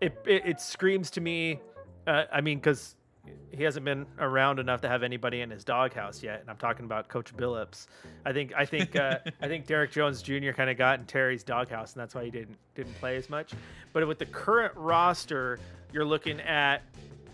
it 0.00 0.16
it, 0.26 0.42
it 0.44 0.60
screams 0.60 1.10
to 1.12 1.20
me. 1.20 1.58
Uh, 2.06 2.24
I 2.30 2.40
mean, 2.40 2.58
because 2.58 2.96
he 3.52 3.62
hasn't 3.62 3.84
been 3.84 4.06
around 4.18 4.58
enough 4.58 4.80
to 4.80 4.88
have 4.88 5.02
anybody 5.02 5.42
in 5.42 5.50
his 5.50 5.64
doghouse 5.64 6.22
yet, 6.22 6.40
and 6.40 6.50
I'm 6.50 6.56
talking 6.56 6.84
about 6.84 7.08
Coach 7.08 7.36
Billups. 7.36 7.86
I 8.24 8.32
think 8.32 8.52
I 8.56 8.64
think 8.64 8.96
uh, 8.96 9.18
I 9.42 9.48
think 9.48 9.66
Derrick 9.66 9.92
Jones 9.92 10.22
Jr. 10.22 10.52
kind 10.52 10.70
of 10.70 10.76
got 10.76 10.98
in 10.98 11.06
Terry's 11.06 11.44
doghouse, 11.44 11.92
and 11.92 12.00
that's 12.00 12.14
why 12.14 12.24
he 12.24 12.30
didn't 12.30 12.56
didn't 12.74 12.94
play 12.94 13.16
as 13.16 13.28
much. 13.28 13.52
But 13.92 14.06
with 14.08 14.18
the 14.18 14.26
current 14.26 14.72
roster, 14.74 15.60
you're 15.92 16.04
looking 16.04 16.40
at 16.40 16.82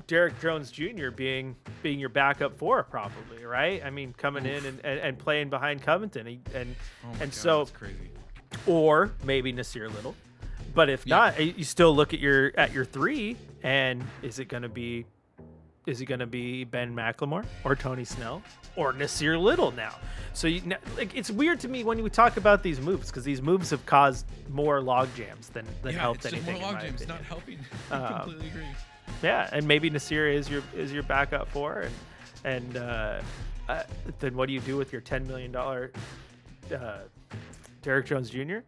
Derrick 0.09 0.41
Jones 0.41 0.71
Jr. 0.71 1.11
being 1.11 1.55
being 1.83 2.01
your 2.01 2.09
backup 2.09 2.59
four, 2.59 2.83
probably 2.83 3.45
right. 3.45 3.83
I 3.85 3.91
mean, 3.91 4.13
coming 4.17 4.47
Oof. 4.47 4.59
in 4.59 4.67
and, 4.67 4.81
and, 4.85 5.01
and, 5.01 5.19
playing 5.19 5.51
behind 5.51 5.83
Covington, 5.83 6.27
and 6.27 6.49
and, 6.55 6.77
oh 7.05 7.11
and 7.13 7.21
God, 7.21 7.35
so 7.35 7.67
crazy. 7.67 8.11
or 8.67 9.13
maybe 9.25 9.53
Nassir 9.53 9.93
Little. 9.95 10.17
But 10.75 10.91
if 10.91 11.07
yeah. 11.07 11.17
not, 11.17 11.59
you 11.59 11.65
still 11.65 11.95
look 11.95 12.13
at 12.13 12.21
your 12.21 12.53
at 12.57 12.73
your 12.73 12.85
three, 12.85 13.37
and 13.63 14.05
is 14.23 14.39
it 14.39 14.47
going 14.47 14.65
to 14.65 14.69
be 14.69 15.07
is 15.89 15.99
he 15.99 16.05
going 16.05 16.21
to 16.21 16.27
be 16.27 16.65
Ben 16.65 16.95
McLemore 16.95 17.45
or 17.65 17.75
Tony 17.75 18.05
Snell 18.05 18.43
or 18.77 18.93
Nassir 18.93 19.41
Little 19.41 19.73
now? 19.73 19.95
So 20.35 20.47
you, 20.47 20.63
like, 20.97 21.17
it's 21.17 21.31
weird 21.31 21.59
to 21.61 21.69
me 21.69 21.83
when 21.83 22.03
we 22.03 22.11
talk 22.11 22.37
about 22.37 22.63
these 22.63 22.81
moves 22.81 23.09
because 23.09 23.25
these 23.25 23.41
moves 23.41 23.71
have 23.71 23.85
caused 23.87 24.27
more 24.51 24.81
log 24.81 25.09
jams 25.17 25.49
than, 25.49 25.67
than 25.83 25.95
yeah, 25.95 26.01
helped 26.01 26.25
it's 26.27 26.35
anything. 26.35 26.61
more 26.61 26.73
log 26.73 26.81
jams, 26.83 27.09
not 27.09 27.23
helping. 27.23 27.59
I 27.91 28.21
completely 28.21 28.49
agree. 28.49 28.67
Yeah, 29.23 29.49
and 29.53 29.67
maybe 29.67 29.91
Nassir 29.91 30.33
is 30.33 30.49
your 30.49 30.63
is 30.77 30.93
your 30.93 31.03
backup 31.03 31.49
for, 31.49 31.81
and 31.81 31.95
and 32.45 32.77
uh, 32.77 33.21
uh, 33.69 33.83
then 34.21 34.37
what 34.37 34.47
do 34.47 34.53
you 34.53 34.61
do 34.61 34.77
with 34.77 34.93
your 34.93 35.01
ten 35.01 35.27
million 35.27 35.51
dollar 35.51 35.91
uh, 36.73 36.99
Derrick 37.83 38.07
Jones 38.07 38.31
Jr.? 38.31 38.59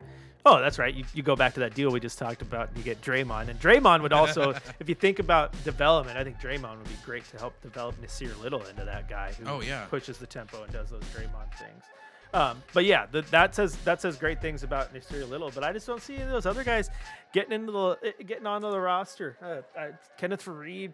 Oh, 0.47 0.61
that's 0.61 0.79
right. 0.79 0.95
You, 0.95 1.05
you 1.15 1.23
go 1.23 1.37
back 1.37 1.55
to 1.55 1.61
that 1.61 1.75
deal 1.75 1.91
we 1.91 2.01
just 2.01 2.19
talked 2.19 2.41
about, 2.43 2.69
and 2.69 2.79
you 2.79 2.83
get 2.83 3.01
Draymond. 3.03 3.49
And 3.49 3.61
Draymond 3.61 4.03
would 4.03 4.13
also, 4.13 4.51
if 4.81 4.89
you 4.89 4.95
think 4.95 5.19
about 5.19 5.53
development, 5.65 6.17
I 6.17 6.25
think 6.25 6.41
Draymond 6.41 6.79
would 6.79 6.89
be 6.89 6.97
great 7.05 7.25
to 7.31 7.39
help 7.39 7.61
develop 7.63 8.01
Nassir 8.01 8.41
Little 8.41 8.65
into 8.65 8.85
that 8.85 9.09
guy 9.09 9.33
who 9.33 9.47
oh, 9.47 9.61
yeah. 9.61 9.85
pushes 9.87 10.19
the 10.19 10.27
tempo 10.27 10.63
and 10.63 10.73
does 10.73 10.91
those 10.91 11.05
Draymond 11.05 11.53
things. 11.59 11.85
Um, 12.33 12.63
but 12.73 12.85
yeah, 12.85 13.07
the, 13.11 13.23
that 13.23 13.55
says 13.55 13.77
that 13.79 14.01
says 14.01 14.17
great 14.17 14.41
things 14.41 14.63
about 14.63 14.95
Nassir 14.95 15.29
Little, 15.29 15.51
but 15.51 15.65
I 15.65 15.73
just 15.73 15.87
don't 15.87 16.01
see 16.01 16.15
any 16.15 16.23
of 16.23 16.31
those 16.31 16.47
other 16.47 16.63
guys 16.63 16.89
getting 17.33 17.53
into 17.53 17.73
the 17.73 17.99
eh, 18.05 18.23
getting 18.25 18.47
onto 18.47 18.71
the 18.71 18.81
roster. 18.81 19.37
Uh, 19.77 19.89
Kenneth 20.17 20.45
Faried, 20.45 20.93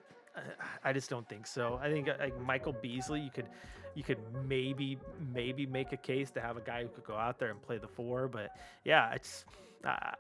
I 0.82 0.92
just 0.92 1.11
don't 1.11 1.28
think 1.28 1.47
so. 1.47 1.78
I 1.82 1.90
think 1.90 2.09
uh, 2.09 2.14
like 2.18 2.40
Michael 2.40 2.72
Beasley, 2.72 3.20
you 3.20 3.30
could 3.30 3.49
you 3.97 4.05
could 4.05 4.18
maybe 4.47 4.99
maybe 5.34 5.66
make 5.66 5.92
a 5.92 5.97
case 5.97 6.30
to 6.32 6.40
have 6.40 6.57
a 6.57 6.61
guy 6.61 6.82
who 6.82 6.88
could 6.88 7.05
go 7.05 7.16
out 7.16 7.38
there 7.38 7.51
and 7.51 7.61
play 7.62 7.78
the 7.78 7.88
four, 7.88 8.28
but 8.28 8.51
yeah, 8.84 9.12
it's 9.14 9.44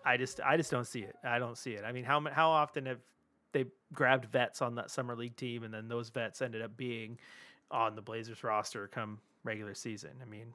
I 0.04 0.16
just 0.16 0.40
I 0.44 0.56
just 0.56 0.70
don't 0.70 0.86
see 0.86 1.00
it. 1.00 1.14
I 1.22 1.38
don't 1.38 1.58
see 1.58 1.72
it. 1.72 1.84
I 1.84 1.92
mean, 1.92 2.04
how 2.04 2.20
how 2.32 2.50
often 2.50 2.86
have 2.86 3.00
they 3.52 3.66
grabbed 3.92 4.26
vets 4.26 4.62
on 4.62 4.76
that 4.76 4.90
summer 4.90 5.14
league 5.14 5.36
team, 5.36 5.62
and 5.62 5.72
then 5.72 5.88
those 5.88 6.08
vets 6.08 6.40
ended 6.40 6.62
up 6.62 6.76
being 6.76 7.18
on 7.70 7.94
the 7.94 8.02
Blazers 8.02 8.42
roster 8.42 8.88
come 8.88 9.18
regular 9.44 9.74
season? 9.74 10.10
I 10.22 10.24
mean, 10.24 10.54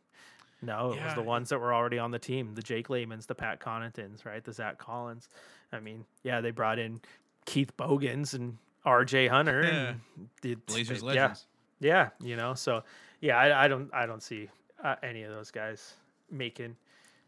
no, 0.61 0.93
it 0.93 0.95
yeah. 0.95 1.05
was 1.05 1.15
the 1.15 1.21
ones 1.21 1.49
that 1.49 1.59
were 1.59 1.73
already 1.73 1.99
on 1.99 2.11
the 2.11 2.19
team, 2.19 2.55
the 2.55 2.61
Jake 2.61 2.87
Laymans, 2.87 3.27
the 3.27 3.35
Pat 3.35 3.59
Connaughtons, 3.59 4.25
right, 4.25 4.43
the 4.43 4.53
Zach 4.53 4.77
Collins. 4.77 5.29
I 5.71 5.79
mean, 5.79 6.05
yeah, 6.23 6.41
they 6.41 6.51
brought 6.51 6.79
in 6.79 7.01
Keith 7.45 7.75
Bogans 7.77 8.33
and 8.33 8.57
R.J. 8.85 9.27
Hunter, 9.27 9.61
and 9.61 9.99
the 10.41 10.55
Blazers 10.55 11.01
yeah, 11.01 11.07
legends. 11.07 11.47
Yeah, 11.79 12.09
you 12.21 12.35
know, 12.35 12.53
so 12.53 12.83
yeah, 13.21 13.37
I, 13.37 13.65
I 13.65 13.67
don't 13.67 13.89
I 13.93 14.05
don't 14.05 14.21
see 14.21 14.49
uh, 14.83 14.95
any 15.01 15.23
of 15.23 15.31
those 15.31 15.51
guys 15.51 15.93
making 16.29 16.75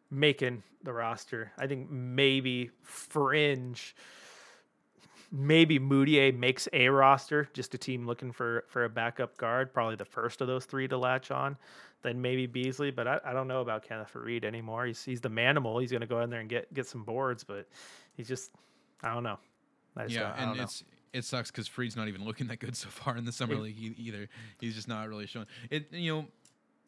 making 0.10 0.64
the 0.84 0.92
roster. 0.92 1.52
I 1.58 1.68
think 1.68 1.90
maybe 1.90 2.72
fringe, 2.82 3.96
maybe 5.32 5.80
Mudiay 5.80 6.38
makes 6.38 6.68
a 6.74 6.90
roster, 6.90 7.48
just 7.54 7.74
a 7.74 7.78
team 7.78 8.06
looking 8.06 8.32
for 8.32 8.66
for 8.68 8.86
a 8.86 8.90
backup 8.90 9.38
guard. 9.38 9.74
Probably 9.74 9.96
the 9.96 10.06
first 10.06 10.42
of 10.42 10.48
those 10.48 10.66
three 10.66 10.88
to 10.88 10.98
latch 10.98 11.32
on. 11.32 11.58
Then 12.02 12.22
maybe 12.22 12.48
Beasley, 12.48 12.92
but 12.92 13.08
I, 13.08 13.20
I 13.24 13.32
don't 13.32 13.48
know 13.48 13.62
about 13.62 13.84
Kenneth 13.84 14.12
Faried 14.14 14.44
anymore. 14.44 14.86
He's 14.86 15.04
he's 15.04 15.22
the 15.22 15.30
manimal. 15.30 15.80
He's 15.80 15.92
gonna 15.92 16.08
go 16.08 16.22
in 16.22 16.30
there 16.30 16.42
and 16.42 16.50
get 16.50 16.74
get 16.74 16.88
some 16.88 17.04
boards, 17.04 17.44
but 17.44 17.68
he's 18.16 18.28
just 18.28 18.52
I 19.02 19.14
don't 19.14 19.24
know. 19.24 19.40
I 19.96 20.06
yeah, 20.06 20.34
and 20.38 20.60
it's 20.60 20.84
it 21.14 21.24
sucks 21.24 21.52
because 21.52 21.68
Faried's 21.68 21.96
not 21.96 22.08
even 22.08 22.26
looking 22.26 22.48
that 22.48 22.60
good 22.60 22.76
so 22.76 22.90
far 22.90 23.16
in 23.16 23.26
the 23.26 23.32
summer 23.32 23.56
league 23.56 23.96
either. 23.98 24.28
He's 24.60 24.76
just 24.76 24.88
not 24.88 25.08
really 25.08 25.28
showing 25.28 25.48
it. 25.70 25.92
You 25.92 26.14
know, 26.14 26.26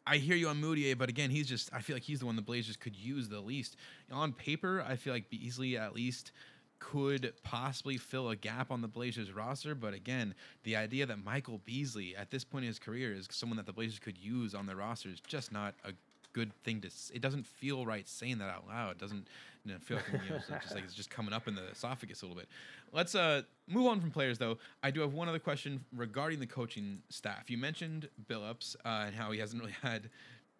I 0.06 0.18
hear 0.18 0.36
you 0.36 0.48
on 0.48 0.60
Mudiay, 0.60 0.92
eh, 0.92 0.94
but 0.94 1.08
again, 1.08 1.30
he's 1.30 1.48
just 1.48 1.72
I 1.72 1.80
feel 1.80 1.96
like 1.96 2.02
he's 2.02 2.20
the 2.20 2.26
one 2.26 2.36
the 2.36 2.42
Blazers 2.42 2.76
could 2.76 2.96
use 2.96 3.28
the 3.28 3.40
least. 3.40 3.76
On 4.10 4.32
paper, 4.32 4.84
I 4.86 4.96
feel 4.96 5.12
like 5.12 5.30
Beasley 5.30 5.76
at 5.76 5.94
least 5.94 6.32
could 6.78 7.32
possibly 7.42 7.96
fill 7.96 8.28
a 8.30 8.36
gap 8.36 8.70
on 8.70 8.82
the 8.82 8.88
Blazers 8.88 9.32
roster, 9.32 9.74
but 9.74 9.94
again, 9.94 10.34
the 10.64 10.76
idea 10.76 11.06
that 11.06 11.24
Michael 11.24 11.58
Beasley 11.64 12.14
at 12.14 12.30
this 12.30 12.44
point 12.44 12.64
in 12.64 12.68
his 12.68 12.78
career 12.78 13.14
is 13.14 13.26
someone 13.30 13.56
that 13.56 13.64
the 13.64 13.72
Blazers 13.72 13.98
could 13.98 14.18
use 14.18 14.54
on 14.54 14.66
their 14.66 14.76
roster 14.76 15.08
is 15.08 15.20
just 15.20 15.52
not 15.52 15.74
a 15.84 15.92
good 16.36 16.52
thing 16.64 16.82
to. 16.82 16.90
It 17.14 17.22
doesn't 17.22 17.46
feel 17.46 17.86
right 17.86 18.06
saying 18.06 18.38
that 18.38 18.50
out 18.50 18.68
loud. 18.68 18.92
It 18.92 18.98
doesn't 18.98 19.26
you 19.64 19.72
know, 19.72 19.78
feel 19.78 19.96
like, 19.96 20.22
you 20.22 20.30
know, 20.30 20.38
just 20.60 20.74
like 20.74 20.84
it's 20.84 20.92
just 20.92 21.08
coming 21.08 21.32
up 21.32 21.48
in 21.48 21.54
the 21.54 21.66
esophagus 21.68 22.20
a 22.20 22.26
little 22.26 22.38
bit. 22.38 22.46
Let's 22.92 23.14
uh, 23.14 23.42
move 23.66 23.86
on 23.86 24.02
from 24.02 24.10
players, 24.10 24.36
though. 24.36 24.58
I 24.82 24.90
do 24.90 25.00
have 25.00 25.14
one 25.14 25.30
other 25.30 25.38
question 25.38 25.82
regarding 25.96 26.38
the 26.38 26.46
coaching 26.46 27.00
staff. 27.08 27.48
You 27.48 27.56
mentioned 27.56 28.10
Billups 28.28 28.76
uh, 28.84 29.04
and 29.06 29.14
how 29.14 29.32
he 29.32 29.40
hasn't 29.40 29.62
really 29.62 29.74
had 29.82 30.10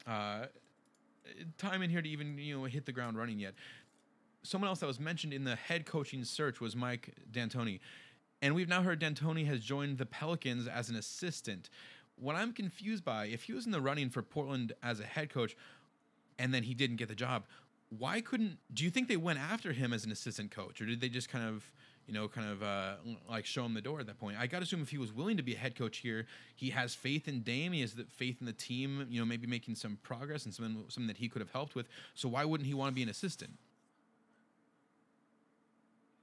uh, 0.07 0.47
time 1.59 1.83
in 1.83 1.91
here 1.91 2.01
to 2.01 2.09
even 2.09 2.39
you 2.39 2.59
know 2.59 2.65
hit 2.65 2.87
the 2.87 2.93
ground 2.93 3.19
running 3.19 3.39
yet. 3.39 3.53
Someone 4.43 4.69
else 4.69 4.81
that 4.81 4.87
was 4.87 4.99
mentioned 4.99 5.35
in 5.35 5.45
the 5.45 5.57
head 5.57 5.85
coaching 5.85 6.25
search 6.25 6.59
was 6.59 6.75
Mike 6.75 7.13
D'Antoni. 7.31 7.81
And 8.41 8.55
we've 8.55 8.69
now 8.69 8.83
heard 8.83 9.01
D'Antoni 9.01 9.47
has 9.47 9.61
joined 9.61 9.99
the 9.99 10.07
Pelicans 10.07 10.69
as 10.69 10.89
an 10.89 10.97
assistant 10.97 11.69
what 12.19 12.37
I'm 12.37 12.53
confused 12.53 13.05
by, 13.05 13.27
if 13.27 13.45
he 13.45 13.53
was 13.53 13.67
in 13.67 13.73
the 13.73 13.81
running 13.81 14.11
for 14.11 14.23
Portland 14.23 14.73
as 14.83 15.01
a 15.01 15.05
head 15.05 15.31
coach 15.31 15.57
and 16.39 16.53
then 16.53 16.63
he 16.63 16.75
didn't 16.75 16.97
get 16.97 17.09
the 17.09 17.15
job, 17.15 17.45
why 17.91 18.21
couldn't 18.21 18.59
do 18.73 18.85
you 18.85 18.91
think 18.91 19.09
they 19.09 19.17
went 19.17 19.39
after 19.39 19.73
him 19.73 19.93
as 19.93 20.05
an 20.05 20.13
assistant 20.13 20.51
coach? 20.51 20.81
Or 20.81 20.87
did 20.87 21.01
they 21.01 21.09
just 21.09 21.29
kind 21.29 21.49
of 21.49 21.71
you 22.07 22.15
know 22.15 22.29
kind 22.29 22.51
of 22.51 22.63
uh, 22.63 22.95
like 23.29 23.47
show 23.47 23.65
him 23.65 23.75
the 23.75 23.81
door 23.81 24.01
at 24.01 24.07
that 24.07 24.19
point? 24.19 24.37
I 24.39 24.47
gotta 24.47 24.65
assume 24.65 24.83
if 24.83 24.91
he 24.91 24.99
was 24.99 25.13
willing 25.13 25.37
to 25.37 25.43
be 25.43 25.55
a 25.55 25.59
head 25.59 25.77
coach 25.77 25.99
here 25.99 26.27
he 26.55 26.71
has 26.71 26.95
faith 26.95 27.29
in 27.29 27.43
dame 27.43 27.73
he 27.73 27.81
has 27.83 27.95
the 27.95 28.05
faith 28.05 28.39
in 28.41 28.47
the 28.47 28.53
team 28.53 29.07
you 29.09 29.21
know 29.21 29.27
maybe 29.27 29.47
making 29.47 29.77
some 29.77 29.99
progress 30.03 30.45
and 30.45 30.55
something 30.55 30.85
something 30.89 31.07
that 31.07 31.19
he 31.19 31.29
could 31.29 31.41
have 31.41 31.53
helped 31.53 31.75
with. 31.75 31.87
So 32.15 32.29
why 32.29 32.45
wouldn't 32.45 32.67
he 32.67 32.75
want 32.75 32.91
to 32.91 32.95
be 32.95 33.03
an 33.03 33.09
assistant? 33.09 33.53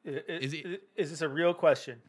Is, 0.05 0.53
is, 0.53 0.79
is 0.97 1.09
this 1.11 1.21
a 1.21 1.29
real 1.29 1.53
question 1.53 2.01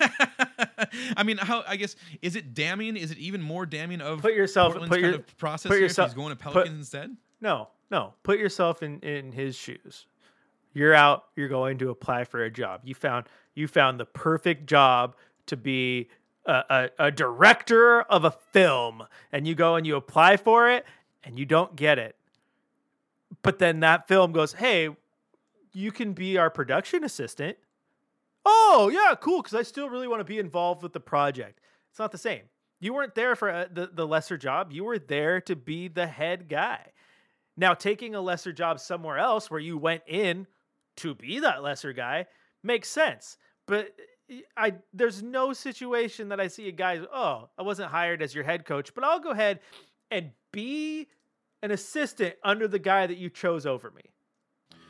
I 1.16 1.22
mean, 1.22 1.38
how 1.38 1.64
I 1.66 1.76
guess 1.76 1.96
is 2.22 2.36
it 2.36 2.54
damning? 2.54 2.96
Is 2.96 3.10
it 3.10 3.18
even 3.18 3.42
more 3.42 3.66
damning 3.66 4.00
of 4.00 4.20
put 4.22 4.34
yourself 4.34 4.72
Portland's 4.72 4.90
put 4.90 5.00
your 5.00 5.12
kind 5.12 5.22
of 5.22 5.36
process 5.38 5.70
put 5.70 5.80
yourself, 5.80 6.10
he's 6.10 6.14
going 6.14 6.30
to 6.30 6.36
Pelicans 6.36 6.68
put, 6.68 6.78
instead? 6.78 7.16
No, 7.40 7.68
no. 7.90 8.14
Put 8.22 8.38
yourself 8.38 8.82
in 8.82 9.00
in 9.00 9.32
his 9.32 9.56
shoes. 9.56 10.06
You're 10.72 10.94
out. 10.94 11.24
You're 11.36 11.48
going 11.48 11.78
to 11.78 11.90
apply 11.90 12.24
for 12.24 12.44
a 12.44 12.50
job. 12.50 12.82
You 12.84 12.94
found 12.94 13.26
you 13.54 13.66
found 13.66 13.98
the 13.98 14.04
perfect 14.04 14.66
job 14.66 15.16
to 15.46 15.56
be 15.56 16.08
a, 16.44 16.90
a, 16.98 17.06
a 17.06 17.10
director 17.10 18.02
of 18.02 18.24
a 18.24 18.30
film, 18.30 19.04
and 19.32 19.46
you 19.46 19.54
go 19.54 19.76
and 19.76 19.86
you 19.86 19.96
apply 19.96 20.36
for 20.36 20.68
it, 20.70 20.84
and 21.24 21.38
you 21.38 21.46
don't 21.46 21.74
get 21.76 21.98
it. 21.98 22.16
But 23.42 23.58
then 23.58 23.80
that 23.80 24.06
film 24.08 24.32
goes, 24.32 24.52
"Hey, 24.54 24.90
you 25.72 25.92
can 25.92 26.12
be 26.12 26.36
our 26.36 26.50
production 26.50 27.04
assistant." 27.04 27.56
Oh 28.46 28.90
yeah, 28.92 29.14
cool, 29.16 29.42
because 29.42 29.54
I 29.54 29.62
still 29.62 29.90
really 29.90 30.08
want 30.08 30.20
to 30.20 30.24
be 30.24 30.38
involved 30.38 30.82
with 30.82 30.92
the 30.92 31.00
project. 31.00 31.60
It's 31.90 31.98
not 31.98 32.12
the 32.12 32.18
same. 32.18 32.42
You 32.80 32.94
weren't 32.94 33.14
there 33.14 33.34
for 33.34 33.48
a, 33.48 33.54
uh, 33.54 33.66
the 33.72 33.90
the 33.92 34.06
lesser 34.06 34.36
job. 34.36 34.72
You 34.72 34.84
were 34.84 34.98
there 34.98 35.40
to 35.42 35.56
be 35.56 35.88
the 35.88 36.06
head 36.06 36.48
guy. 36.48 36.92
Now, 37.56 37.74
taking 37.74 38.14
a 38.14 38.20
lesser 38.20 38.52
job 38.52 38.80
somewhere 38.80 39.18
else 39.18 39.50
where 39.50 39.60
you 39.60 39.78
went 39.78 40.02
in 40.06 40.46
to 40.96 41.14
be 41.14 41.40
that 41.40 41.62
lesser 41.62 41.92
guy 41.92 42.26
makes 42.62 42.88
sense. 42.88 43.38
But 43.66 43.92
uh, 44.30 44.36
I 44.56 44.74
there's 44.92 45.22
no 45.22 45.52
situation 45.52 46.28
that 46.28 46.40
I 46.40 46.48
see 46.48 46.68
a 46.68 46.72
guy, 46.72 47.00
oh, 47.12 47.48
I 47.58 47.62
wasn't 47.62 47.90
hired 47.90 48.22
as 48.22 48.34
your 48.34 48.44
head 48.44 48.64
coach, 48.64 48.94
but 48.94 49.04
I'll 49.04 49.20
go 49.20 49.30
ahead 49.30 49.60
and 50.10 50.30
be 50.52 51.08
an 51.62 51.70
assistant 51.70 52.34
under 52.44 52.68
the 52.68 52.78
guy 52.78 53.06
that 53.06 53.16
you 53.16 53.30
chose 53.30 53.66
over 53.66 53.90
me. 53.90 54.02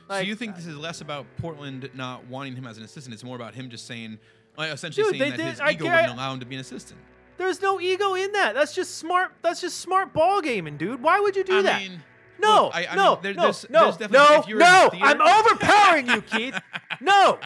Like, 0.09 0.23
so 0.23 0.29
you 0.29 0.35
think 0.35 0.57
this 0.57 0.67
is 0.67 0.77
less 0.77 1.01
about 1.01 1.27
Portland 1.39 1.91
not 1.95 2.27
wanting 2.27 2.55
him 2.55 2.67
as 2.67 2.79
an 2.79 2.85
assistant? 2.85 3.15
It's 3.15 3.25
more 3.25 3.37
about 3.37 3.55
him 3.55 3.71
just 3.71 3.87
saying, 3.87 4.19
essentially 4.59 5.05
dude, 5.05 5.19
saying 5.19 5.31
that 5.33 5.37
did, 5.37 5.47
his 5.47 5.61
I 5.61 5.71
ego 5.71 5.85
wouldn't 5.85 6.13
allow 6.13 6.33
him 6.33 6.41
to 6.41 6.47
be 6.47 6.55
an 6.55 6.61
assistant. 6.61 7.01
There's 7.39 7.61
no 7.61 7.81
ego 7.81 8.15
in 8.15 8.33
that. 8.33 8.55
That's 8.55 8.75
just 8.75 8.97
smart. 8.97 9.33
That's 9.43 9.61
just 9.61 9.79
smart 9.81 10.13
ball 10.13 10.41
gaming, 10.41 10.77
dude. 10.77 11.03
Why 11.03 11.21
would 11.21 11.37
you 11.37 11.45
do 11.45 11.59
I 11.59 11.63
that? 11.63 11.83
Mean, 11.83 12.03
no, 12.39 12.65
look, 12.65 12.77
I, 12.77 12.87
I 12.87 12.97
no, 12.97 13.15
mean, 13.15 13.23
there, 13.23 13.35
no, 13.35 13.43
there's, 13.43 13.71
no, 13.71 13.93
there's 13.93 14.11
no, 14.11 14.45
no. 14.47 14.91
I'm 14.95 15.21
overpowering 15.21 16.09
you, 16.09 16.23
Keith. 16.23 16.59
No, 17.01 17.39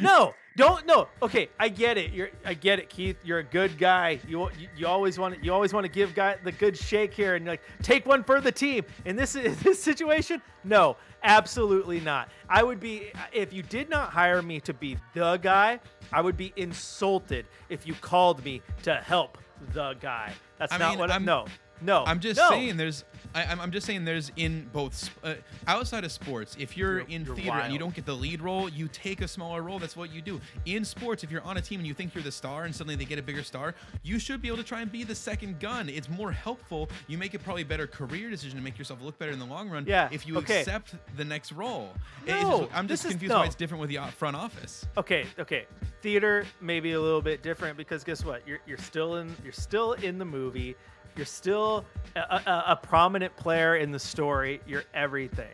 no. 0.00 0.34
Don't 0.56 0.86
no. 0.86 1.08
Okay, 1.22 1.48
I 1.58 1.68
get 1.68 1.96
it. 1.96 2.12
You're 2.12 2.30
I 2.44 2.54
get 2.54 2.78
it, 2.78 2.90
Keith. 2.90 3.16
You're 3.24 3.38
a 3.38 3.44
good 3.44 3.78
guy. 3.78 4.20
You 4.28 4.50
you, 4.58 4.68
you 4.76 4.86
always 4.86 5.18
want 5.18 5.34
to, 5.36 5.44
you 5.44 5.52
always 5.52 5.72
want 5.72 5.86
to 5.86 5.92
give 5.92 6.14
guy 6.14 6.36
the 6.42 6.52
good 6.52 6.76
shake 6.76 7.14
here 7.14 7.36
and 7.36 7.46
like 7.46 7.62
take 7.82 8.04
one 8.04 8.22
for 8.22 8.40
the 8.40 8.52
team. 8.52 8.84
In 9.04 9.16
this 9.16 9.34
in 9.36 9.56
this 9.62 9.82
situation, 9.82 10.42
no, 10.64 10.96
absolutely 11.24 12.00
not. 12.00 12.28
I 12.48 12.62
would 12.62 12.80
be 12.80 13.12
if 13.32 13.52
you 13.52 13.62
did 13.62 13.88
not 13.88 14.10
hire 14.10 14.42
me 14.42 14.60
to 14.60 14.74
be 14.74 14.96
the 15.14 15.36
guy, 15.36 15.80
I 16.12 16.20
would 16.20 16.36
be 16.36 16.52
insulted 16.56 17.46
if 17.68 17.86
you 17.86 17.94
called 17.94 18.44
me 18.44 18.62
to 18.82 18.94
help 18.96 19.38
the 19.72 19.94
guy. 20.00 20.32
That's 20.58 20.72
I 20.72 20.78
not 20.78 20.90
mean, 20.90 20.98
what 20.98 21.10
I'm. 21.10 21.24
No, 21.24 21.46
no. 21.80 22.04
I'm 22.04 22.20
just 22.20 22.38
no. 22.38 22.50
saying 22.50 22.76
there's 22.76 23.04
I, 23.34 23.44
I'm- 23.44 23.60
I'm 23.60 23.70
just 23.70 23.86
saying 23.86 24.04
there's 24.04 24.30
in 24.36 24.68
both 24.72 25.10
uh, 25.24 25.34
outside 25.66 26.04
of 26.04 26.12
sports 26.12 26.56
if 26.58 26.76
you're, 26.76 27.00
You're- 27.00 27.14
in 27.14 27.24
you're 27.24 27.36
theater 27.36 27.58
and 27.58 27.72
you 27.72 27.78
don't 27.78 27.94
get 27.94 28.04
the 28.06 28.14
lead 28.14 28.40
role 28.42 28.68
you 28.68 28.88
take 28.88 29.20
a 29.20 29.28
smaller 29.28 29.62
role 29.62 29.78
that's 29.78 29.96
what 29.96 30.12
you 30.12 30.20
do 30.20 30.40
in 30.66 30.84
sports 30.84 31.24
if 31.24 31.30
you're 31.30 31.42
on 31.42 31.56
a 31.56 31.60
team 31.60 31.80
and 31.80 31.86
you 31.86 31.94
think 31.94 32.14
you're 32.14 32.24
the 32.24 32.32
star 32.32 32.64
and 32.64 32.74
suddenly 32.74 32.96
they 32.96 33.04
get 33.04 33.18
a 33.18 33.22
bigger 33.22 33.42
star 33.42 33.74
you 34.02 34.18
should 34.18 34.42
be 34.42 34.48
able 34.48 34.58
to 34.58 34.62
try 34.64 34.80
and 34.82 34.90
be 34.92 35.04
the 35.04 35.14
second 35.14 35.58
gun 35.60 35.88
it's 35.88 36.08
more 36.08 36.32
helpful 36.32 36.88
you 37.08 37.16
make 37.16 37.34
it 37.34 37.42
probably 37.42 37.62
a 37.62 37.66
better 37.66 37.86
career 37.86 38.28
decision 38.30 38.56
to 38.58 38.62
make 38.64 38.76
yourself 38.78 39.00
look 39.02 39.18
better 39.18 39.32
in 39.32 39.38
the 39.38 39.44
long 39.46 39.68
run 39.70 39.84
Yeah, 39.86 40.08
if 40.12 40.26
you 40.26 40.36
okay. 40.38 40.60
accept 40.60 40.94
the 41.16 41.24
next 41.24 41.52
role 41.52 41.90
No, 42.26 42.60
just- 42.62 42.74
I'm 42.76 42.88
just 42.88 43.02
this 43.02 43.10
is- 43.10 43.12
confused 43.12 43.34
why 43.34 43.46
it's 43.46 43.54
different 43.54 43.80
with 43.80 43.90
the 43.90 43.98
front 44.16 44.36
office 44.36 44.86
Okay, 44.96 45.26
okay. 45.38 45.66
Theater 46.02 46.44
maybe 46.60 46.92
a 46.92 47.00
little 47.00 47.22
bit 47.22 47.42
different 47.42 47.76
because 47.76 48.02
guess 48.04 48.24
what? 48.24 48.46
You're 48.46 48.58
you're 48.66 48.76
still 48.78 49.16
in 49.16 49.34
you're 49.44 49.52
still 49.52 49.92
in 49.92 50.18
the 50.18 50.24
movie. 50.24 50.74
You're 51.16 51.26
still 51.26 51.84
a, 52.16 52.20
a, 52.20 52.64
a 52.68 52.76
prominent 52.76 53.36
player 53.36 53.76
in 53.76 53.90
the 53.90 53.98
story. 53.98 54.60
You're 54.66 54.84
everything. 54.94 55.50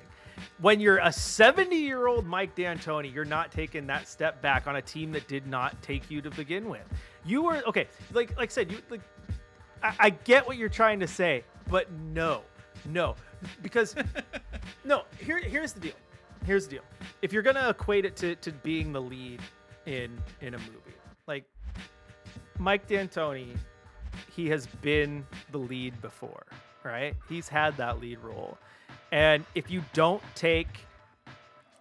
When 0.61 0.79
you're 0.81 0.99
a 0.99 1.13
70 1.13 1.75
year 1.75 2.07
old 2.07 2.27
Mike 2.27 2.55
D'Antoni, 2.55 3.13
you're 3.13 3.25
not 3.25 3.51
taking 3.51 3.87
that 3.89 4.09
step 4.09 4.41
back 4.41 4.67
on 4.67 4.77
a 4.77 4.83
team 4.83 5.13
that 5.13 5.27
did 5.27 5.47
not 5.47 5.81
take 5.83 6.11
you 6.11 6.21
to 6.23 6.31
begin 6.31 6.69
with. 6.69 6.83
You 7.25 7.43
were 7.43 7.63
okay. 7.67 7.89
Like 8.13 8.37
like 8.37 8.51
I 8.51 8.53
said, 8.53 8.71
you 8.71 8.79
like. 8.91 9.01
I, 9.83 9.95
I 9.99 10.11
get 10.11 10.47
what 10.47 10.57
you're 10.57 10.69
trying 10.69 11.01
to 11.01 11.07
say, 11.07 11.45
but 11.69 11.91
no, 11.93 12.43
no, 12.87 13.15
because 13.63 13.95
no. 14.85 15.03
Here 15.19 15.39
here's 15.39 15.73
the 15.73 15.81
deal. 15.81 15.95
Here's 16.45 16.67
the 16.67 16.77
deal. 16.77 16.85
If 17.23 17.33
you're 17.33 17.43
gonna 17.43 17.69
equate 17.69 18.05
it 18.05 18.17
to, 18.17 18.35
to 18.37 18.53
being 18.53 18.93
the 18.93 19.01
lead 19.01 19.41
in 19.87 20.19
in 20.41 20.55
a 20.55 20.59
movie, 20.59 20.97
like 21.27 21.45
Mike 22.59 22.87
D'Antoni, 22.89 23.57
he 24.35 24.49
has 24.51 24.67
been 24.67 25.27
the 25.53 25.59
lead 25.59 26.01
before, 26.01 26.45
right? 26.85 27.15
He's 27.29 27.49
had 27.49 27.77
that 27.77 28.01
lead 28.01 28.19
role, 28.21 28.59
and 29.13 29.45
if 29.55 29.71
you 29.71 29.83
don't 29.93 30.23
take 30.35 30.69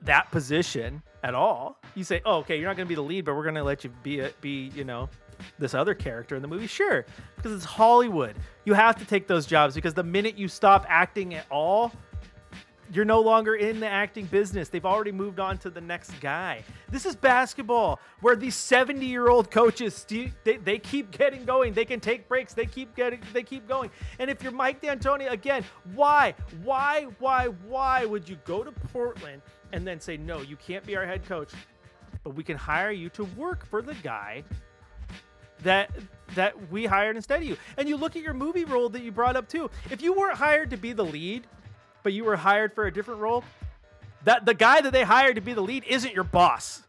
that 0.02 0.30
position 0.32 1.02
at 1.24 1.34
all, 1.34 1.78
you 1.96 2.04
say, 2.04 2.22
"Oh, 2.26 2.38
okay, 2.38 2.58
you're 2.58 2.70
not 2.70 2.78
gonna 2.78 2.88
be 2.88 2.96
the 2.96 3.02
lead, 3.02 3.26
but 3.26 3.36
we're 3.36 3.46
gonna 3.46 3.64
let 3.64 3.84
you 3.84 3.90
be 4.04 4.20
a, 4.20 4.32
be 4.42 4.72
you 4.76 4.84
know." 4.84 5.10
This 5.60 5.76
other 5.76 5.94
character 5.94 6.36
in 6.36 6.42
the 6.42 6.48
movie, 6.48 6.66
sure, 6.66 7.06
because 7.36 7.54
it's 7.54 7.64
Hollywood. 7.64 8.36
You 8.66 8.74
have 8.74 8.96
to 8.98 9.06
take 9.06 9.28
those 9.28 9.46
jobs 9.46 9.76
because 9.76 9.94
the 9.94 10.02
minute 10.02 10.36
you 10.36 10.48
stop 10.48 10.84
acting 10.90 11.36
at 11.36 11.46
all, 11.52 11.92
you're 12.94 13.06
no 13.06 13.20
longer 13.20 13.56
in 13.56 13.80
the 13.80 13.88
acting 13.88 14.26
business. 14.26 14.70
They've 14.70 14.86
already 14.86 15.12
moved 15.12 15.40
on 15.40 15.58
to 15.60 15.70
the 15.70 15.82
next 15.82 16.12
guy. 16.22 16.64
This 16.90 17.06
is 17.06 17.16
basketball 17.16 18.00
where 18.22 18.36
these 18.36 18.56
70 18.56 19.06
year 19.06 19.30
old 19.30 19.52
coaches, 19.52 20.06
they, 20.44 20.58
they 20.58 20.80
keep 20.80 21.12
getting 21.12 21.46
going. 21.46 21.74
They 21.74 21.86
can 21.86 22.00
take 22.00 22.28
breaks. 22.28 22.54
They 22.54 22.66
keep 22.66 22.96
getting, 22.96 23.22
they 23.34 23.44
keep 23.44 23.68
going. 23.68 23.90
And 24.20 24.30
if 24.30 24.42
you're 24.42 24.52
Mike 24.52 24.82
D'Antoni, 24.82 25.30
again, 25.30 25.64
why, 25.96 26.34
why, 26.64 27.08
why, 27.20 27.48
why 27.68 28.06
would 28.06 28.28
you 28.28 28.38
go 28.46 28.64
to 28.64 28.72
Portland 28.72 29.42
and 29.74 29.86
then 29.86 30.00
say, 30.00 30.18
no, 30.18 30.42
you 30.42 30.56
can't 30.56 30.86
be 30.86 30.96
our 30.96 31.06
head 31.06 31.26
coach, 31.26 31.52
but 32.24 32.36
we 32.36 32.44
can 32.44 32.58
hire 32.58 32.92
you 32.92 33.10
to 33.10 33.24
work 33.24 33.66
for 33.66 33.82
the 33.82 33.96
guy 33.96 34.44
that 35.64 35.90
that 36.36 36.72
we 36.72 36.86
hired 36.86 37.16
instead 37.16 37.42
of 37.42 37.48
you. 37.48 37.58
And 37.78 37.88
you 37.88 37.98
look 37.98 38.16
at 38.16 38.22
your 38.22 38.34
movie 38.34 38.66
role 38.66 38.90
that 38.90 39.02
you 39.02 39.12
brought 39.12 39.36
up 39.36 39.48
too. 39.48 39.70
If 39.90 40.02
you 40.02 40.14
weren't 40.14 40.38
hired 40.38 40.70
to 40.72 40.78
be 40.78 40.94
the 40.94 41.06
lead, 41.06 41.48
but 42.04 42.14
you 42.14 42.24
were 42.24 42.36
hired 42.36 42.74
for 42.74 42.86
a 42.88 42.94
different 42.94 43.20
role, 43.20 43.44
that 44.24 44.46
the 44.46 44.54
guy 44.54 44.82
that 44.82 44.92
they 44.94 45.04
hired 45.04 45.36
to 45.36 45.42
be 45.42 45.54
the 45.54 45.62
lead 45.62 45.84
isn't 45.88 46.14
your 46.14 46.24
boss. 46.24 46.84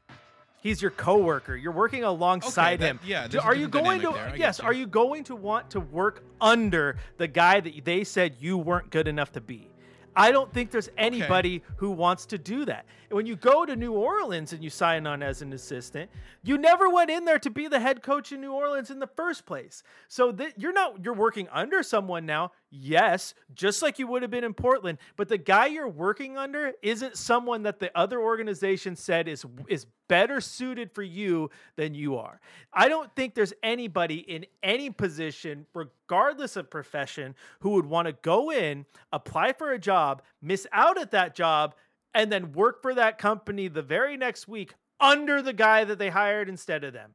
He's 0.61 0.83
your 0.83 0.91
coworker. 0.91 1.55
You're 1.55 1.73
working 1.73 2.03
alongside 2.03 2.81
that- 2.81 2.87
him. 2.87 3.01
yeah, 3.05 3.25
Do- 3.29 3.33
there's 3.33 3.45
a 3.45 3.47
Are 3.47 3.55
you 3.55 3.69
going 3.69 4.01
to. 4.01 4.33
Yes, 4.37 4.59
you. 4.59 4.65
are 4.65 4.73
you 4.73 4.87
going 4.87 5.23
to 5.25 5.37
want 5.37 5.71
to 5.71 5.81
work 5.81 6.25
under 6.41 6.97
the 7.17 7.29
guy 7.29 7.61
that 7.61 7.85
they 7.85 8.03
said 8.05 8.37
you 8.41 8.59
weren't 8.59 8.91
good 8.91 9.07
enough 9.07 9.33
to 9.33 9.41
be? 9.41 9.69
I 10.17 10.33
don't 10.33 10.53
think 10.53 10.73
there's 10.73 10.89
anybody 10.99 11.63
who 11.77 11.93
wants 11.93 12.27
to 12.27 12.39
do 12.39 12.65
that. 12.65 12.87
And 13.09 13.17
When 13.17 13.25
you 13.25 13.37
go 13.37 13.65
to 13.65 13.77
New 13.77 13.93
Orleans 13.93 14.53
and 14.53 14.65
you 14.65 14.69
sign 14.69 15.07
on 15.07 15.23
as 15.23 15.43
an 15.43 15.53
assistant, 15.53 16.11
you 16.43 16.59
never 16.59 16.91
went 16.91 17.09
in 17.09 17.25
there 17.25 17.39
to 17.39 17.51
be 17.51 17.69
the 17.69 17.79
head 17.79 18.03
coach 18.03 18.33
in 18.33 18.41
New 18.41 18.53
Orleans 18.53 18.91
in 18.91 18.99
the 18.99 19.07
first 19.07 19.47
place. 19.47 19.85
So 20.09 20.33
that 20.33 20.59
you're 20.59 20.73
not 20.73 21.05
you're 21.05 21.15
working 21.15 21.47
under 21.53 21.85
someone 21.85 22.27
now. 22.27 22.51
Yes, 22.71 23.33
just 23.55 23.81
like 23.81 23.99
you 23.99 24.07
would 24.09 24.21
have 24.21 24.31
been 24.31 24.45
in 24.45 24.53
Portland, 24.53 24.99
but 25.17 25.29
the 25.29 25.39
guy 25.39 25.67
you're 25.67 25.89
working 25.89 26.37
under 26.37 26.75
isn't 26.83 27.17
someone 27.17 27.63
that 27.63 27.79
the 27.79 27.97
other 27.97 28.21
organization 28.21 28.95
said 28.95 29.27
is 29.27 29.47
is 29.69 29.87
better 30.07 30.39
suited 30.41 30.93
for 30.93 31.03
you 31.03 31.49
than 31.77 31.95
you 31.95 32.19
are. 32.19 32.41
I 32.71 32.89
don't 32.89 33.15
think 33.17 33.35
there's 33.35 33.55
anybody 33.63 34.17
in 34.17 34.45
any 34.63 34.91
position, 34.91 35.65
regardless 35.73 36.57
of 36.57 36.69
profession, 36.69 37.35
who 37.61 37.71
would 37.71 37.87
want 37.87 38.07
to 38.07 38.13
go 38.13 38.53
in, 38.53 38.85
apply 39.13 39.55
for 39.55 39.73
a 39.73 39.79
job, 39.79 40.21
miss 40.43 40.67
out 40.71 40.99
at 40.99 41.13
that 41.13 41.35
job, 41.35 41.75
and 42.13 42.31
then 42.31 42.53
work 42.53 42.83
for 42.83 42.95
that 42.95 43.17
company 43.17 43.69
the 43.69 43.83
very 43.83 44.19
next 44.19 44.47
week 44.47 44.75
under 45.01 45.41
the 45.41 45.53
guy 45.53 45.85
that 45.85 45.99
they 45.99 46.11
hired 46.11 46.49
instead 46.49 46.85
of 46.85 46.93
them. 46.93 47.15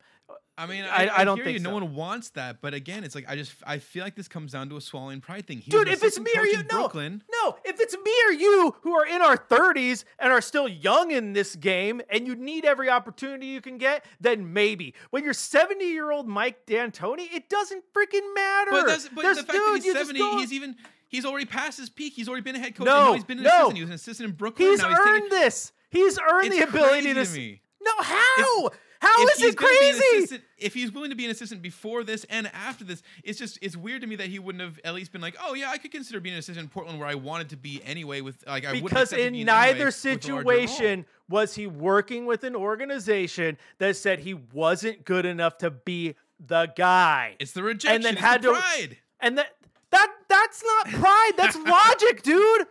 I 0.56 0.68
mean, 0.68 0.84
I- 0.84 1.08
I, 1.08 1.22
I 1.22 1.24
don't 1.24 1.44
think 1.44 1.58
you. 1.58 1.64
No 1.64 1.72
one 1.74 1.96
wants 1.96 2.30
that, 2.32 2.62
but 2.62 2.76
again, 2.76 3.04
it's 3.04 3.16
like 3.16 3.26
I 3.28 3.36
just 3.36 3.54
I 3.66 3.80
feel 3.80 4.04
like 4.04 4.16
this 4.16 4.28
comes 4.28 4.52
down 4.52 4.70
to 4.70 4.78
a 4.78 4.82
swallowing 4.82 5.20
pride 5.20 5.48
thing. 5.48 5.58
He 5.58 5.72
Dude, 5.72 5.88
if 5.88 6.04
it's 6.04 6.20
me 6.20 6.30
or 6.38 6.46
you, 6.46 6.58
no, 6.58 6.64
Brooklyn. 6.70 7.24
no. 7.44 7.58
If 7.66 7.80
it's 7.80 7.98
me 7.98 8.14
or 8.28 8.32
you 8.34 8.76
who 8.82 8.94
are 8.94 9.06
in 9.08 9.22
our 9.24 9.36
30s 9.36 10.04
and 10.20 10.32
are 10.32 10.42
still 10.42 10.68
young 10.68 11.10
in 11.10 11.34
this 11.34 11.56
game, 11.56 12.02
and 12.10 12.28
you 12.28 12.36
need 12.36 12.66
every 12.66 12.88
opportunity 12.90 13.48
you 13.48 13.62
can 13.62 13.80
get, 13.80 14.06
then 14.22 14.54
maybe. 14.54 14.94
When 15.10 15.24
you're 15.24 15.34
70 15.34 15.84
year 15.86 16.12
old 16.12 16.28
Mike 16.28 16.68
D'Antoni, 16.68 17.34
it 17.34 17.50
doesn't 17.50 17.84
freaking 17.92 18.34
matter. 18.36 18.72
But 18.72 18.86
that's 18.86 19.10
but 19.10 19.24
There's- 19.24 19.38
the 19.38 19.44
fact 19.44 19.58
dude, 19.58 19.82
that 19.82 19.84
he's 19.84 19.94
seventy, 19.94 20.20
he's 20.40 20.54
even 20.54 20.76
he's 21.08 21.26
already 21.26 21.46
past 21.46 21.80
his 21.80 21.90
peak. 21.90 22.14
He's 22.14 22.30
already 22.30 22.44
been 22.44 22.56
a 22.56 22.60
head 22.60 22.76
coach. 22.76 22.86
No, 22.86 23.08
and 23.08 23.16
he's 23.16 23.24
been 23.24 23.40
an 23.40 23.46
no. 23.46 23.50
assistant. 23.50 23.76
He 23.78 23.82
was 23.82 23.90
an 23.90 23.96
assistant 23.96 24.30
in 24.30 24.36
Brooklyn. 24.36 24.70
He's 24.70 24.80
now 24.80 24.90
he's 24.90 25.00
earned 25.00 25.24
taking, 25.24 25.30
this. 25.40 25.72
He's 25.90 26.20
earned 26.20 26.48
It's 26.54 26.58
the 26.58 26.64
ability 26.70 27.14
to. 27.16 27.26
to. 27.26 27.58
No, 27.86 27.92
how? 28.00 28.70
How 29.04 29.24
if 29.24 29.34
is 29.34 29.40
he's 29.40 29.54
it 29.54 29.58
crazy? 29.58 30.40
if 30.58 30.74
he's 30.74 30.92
willing 30.92 31.10
to 31.10 31.16
be 31.16 31.26
an 31.26 31.32
assistant 31.32 31.62
before 31.62 32.04
this 32.04 32.26
and 32.30 32.48
after 32.54 32.84
this, 32.84 33.04
it's 33.24 33.38
just 33.38 33.60
it's 33.62 33.76
weird 33.76 34.02
to 34.02 34.08
me 34.08 34.16
that 34.16 34.28
he 34.28 34.40
wouldn't 34.40 34.62
have 34.64 34.80
at 34.84 34.94
least 34.94 35.12
been 35.12 35.22
like, 35.22 35.36
oh 35.44 35.54
yeah, 35.54 35.70
I 35.70 35.78
could 35.78 35.92
consider 35.92 36.20
being 36.20 36.34
an 36.34 36.40
assistant 36.40 36.64
in 36.66 36.70
Portland 36.70 37.00
where 37.00 37.08
I 37.08 37.16
wanted 37.16 37.50
to 37.50 37.58
be 37.58 37.82
anyway. 37.84 38.22
With 38.22 38.44
like 38.48 38.66
I 38.66 38.80
because 38.82 39.12
in 39.14 39.20
anyway 39.20 39.44
neither 39.46 39.86
with 39.86 40.06
a 40.06 40.08
larger 40.10 40.34
role. 40.34 40.42
situation 40.42 41.06
was 41.30 41.56
he 41.56 41.68
working 41.68 42.26
with 42.26 42.44
an 42.44 42.56
organization 42.56 43.58
that 43.80 43.96
said 43.98 44.20
he 44.20 44.34
wasn't 44.36 45.04
good 45.06 45.26
enough 45.26 45.58
to 45.60 45.70
be 45.72 46.16
the 46.46 46.72
guy. 46.76 47.36
it's 47.40 47.52
the 47.54 47.64
rejection. 47.64 47.96
And 47.96 48.04
then 48.04 48.14
it's 48.14 48.22
had 48.22 48.42
the 48.42 48.50
to- 48.54 48.60
pride. 48.60 48.98
And 49.20 49.38
that 49.38 49.56
that 49.92 50.12
that's 50.28 50.64
not 50.64 50.88
pride. 51.00 51.32
That's 51.38 51.56
logic, 51.66 52.24
dude. 52.24 52.68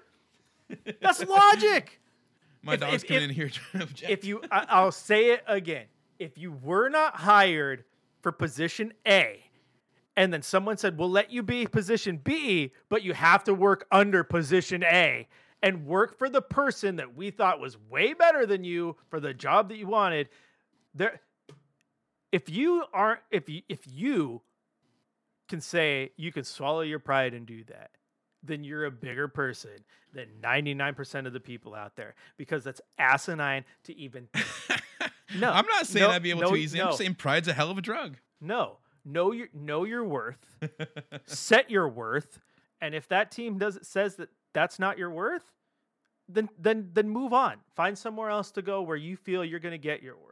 That's 1.00 1.24
logic. 1.26 2.00
My 2.62 2.74
if- 2.74 2.80
dog's 2.80 3.02
if- 3.02 3.08
coming 3.08 3.22
if- 3.24 3.28
in 3.30 3.34
here 3.34 3.48
to. 3.50 3.88
If 4.08 4.24
you, 4.24 4.42
I, 4.50 4.66
I'll 4.68 4.92
say 4.92 5.30
it 5.32 5.42
again. 5.46 5.86
If 6.22 6.38
you 6.38 6.52
were 6.52 6.88
not 6.88 7.16
hired 7.16 7.84
for 8.20 8.30
position 8.30 8.92
A, 9.06 9.42
and 10.16 10.32
then 10.32 10.42
someone 10.42 10.76
said, 10.76 10.96
"We'll 10.96 11.10
let 11.10 11.30
you 11.30 11.42
be 11.42 11.66
position 11.66 12.18
B, 12.18 12.72
but 12.88 13.02
you 13.02 13.12
have 13.12 13.42
to 13.44 13.54
work 13.54 13.86
under 13.90 14.22
position 14.22 14.84
A." 14.84 15.28
And 15.64 15.86
work 15.86 16.18
for 16.18 16.28
the 16.28 16.42
person 16.42 16.96
that 16.96 17.14
we 17.14 17.30
thought 17.30 17.60
was 17.60 17.78
way 17.88 18.14
better 18.14 18.46
than 18.46 18.64
you 18.64 18.96
for 19.08 19.20
the 19.20 19.32
job 19.32 19.68
that 19.68 19.76
you 19.76 19.86
wanted. 19.86 20.28
There, 20.92 21.20
if 22.32 22.48
you 22.48 22.84
aren't, 22.92 23.20
if 23.30 23.48
you, 23.48 23.62
if 23.68 23.80
you 23.86 24.42
can 25.48 25.60
say 25.60 26.12
you 26.16 26.32
can 26.32 26.44
swallow 26.44 26.80
your 26.80 26.98
pride 26.98 27.34
and 27.34 27.46
do 27.46 27.62
that, 27.64 27.90
then 28.42 28.64
you're 28.64 28.86
a 28.86 28.90
bigger 28.90 29.28
person 29.28 29.84
than 30.12 30.26
99% 30.42 31.26
of 31.26 31.32
the 31.32 31.40
people 31.40 31.74
out 31.74 31.96
there 31.96 32.14
because 32.36 32.64
that's 32.64 32.80
asinine 32.98 33.64
to 33.84 33.96
even. 33.96 34.28
No, 35.38 35.50
I'm 35.50 35.66
not 35.66 35.86
saying 35.86 36.06
no, 36.06 36.10
I'd 36.10 36.22
be 36.22 36.30
able 36.30 36.42
no, 36.42 36.50
to 36.50 36.56
easily. 36.56 36.82
I'm 36.82 36.92
saying 36.92 37.14
pride's 37.14 37.48
a 37.48 37.52
hell 37.52 37.70
of 37.70 37.78
a 37.78 37.82
drug. 37.82 38.16
No, 38.40 38.78
know 39.04 39.32
your 39.32 39.48
know 39.54 39.84
your 39.84 40.04
worth, 40.04 40.44
set 41.26 41.70
your 41.70 41.88
worth, 41.88 42.40
and 42.80 42.94
if 42.94 43.08
that 43.08 43.30
team 43.30 43.58
does 43.58 43.78
says 43.82 44.16
that 44.16 44.28
that's 44.52 44.78
not 44.78 44.98
your 44.98 45.10
worth, 45.10 45.52
then 46.28 46.48
then 46.58 46.90
then 46.92 47.08
move 47.08 47.32
on. 47.32 47.56
Find 47.74 47.96
somewhere 47.96 48.30
else 48.30 48.50
to 48.52 48.62
go 48.62 48.82
where 48.82 48.96
you 48.96 49.16
feel 49.16 49.44
you're 49.44 49.60
going 49.60 49.72
to 49.72 49.78
get 49.78 50.02
your 50.02 50.16
worth. 50.16 50.28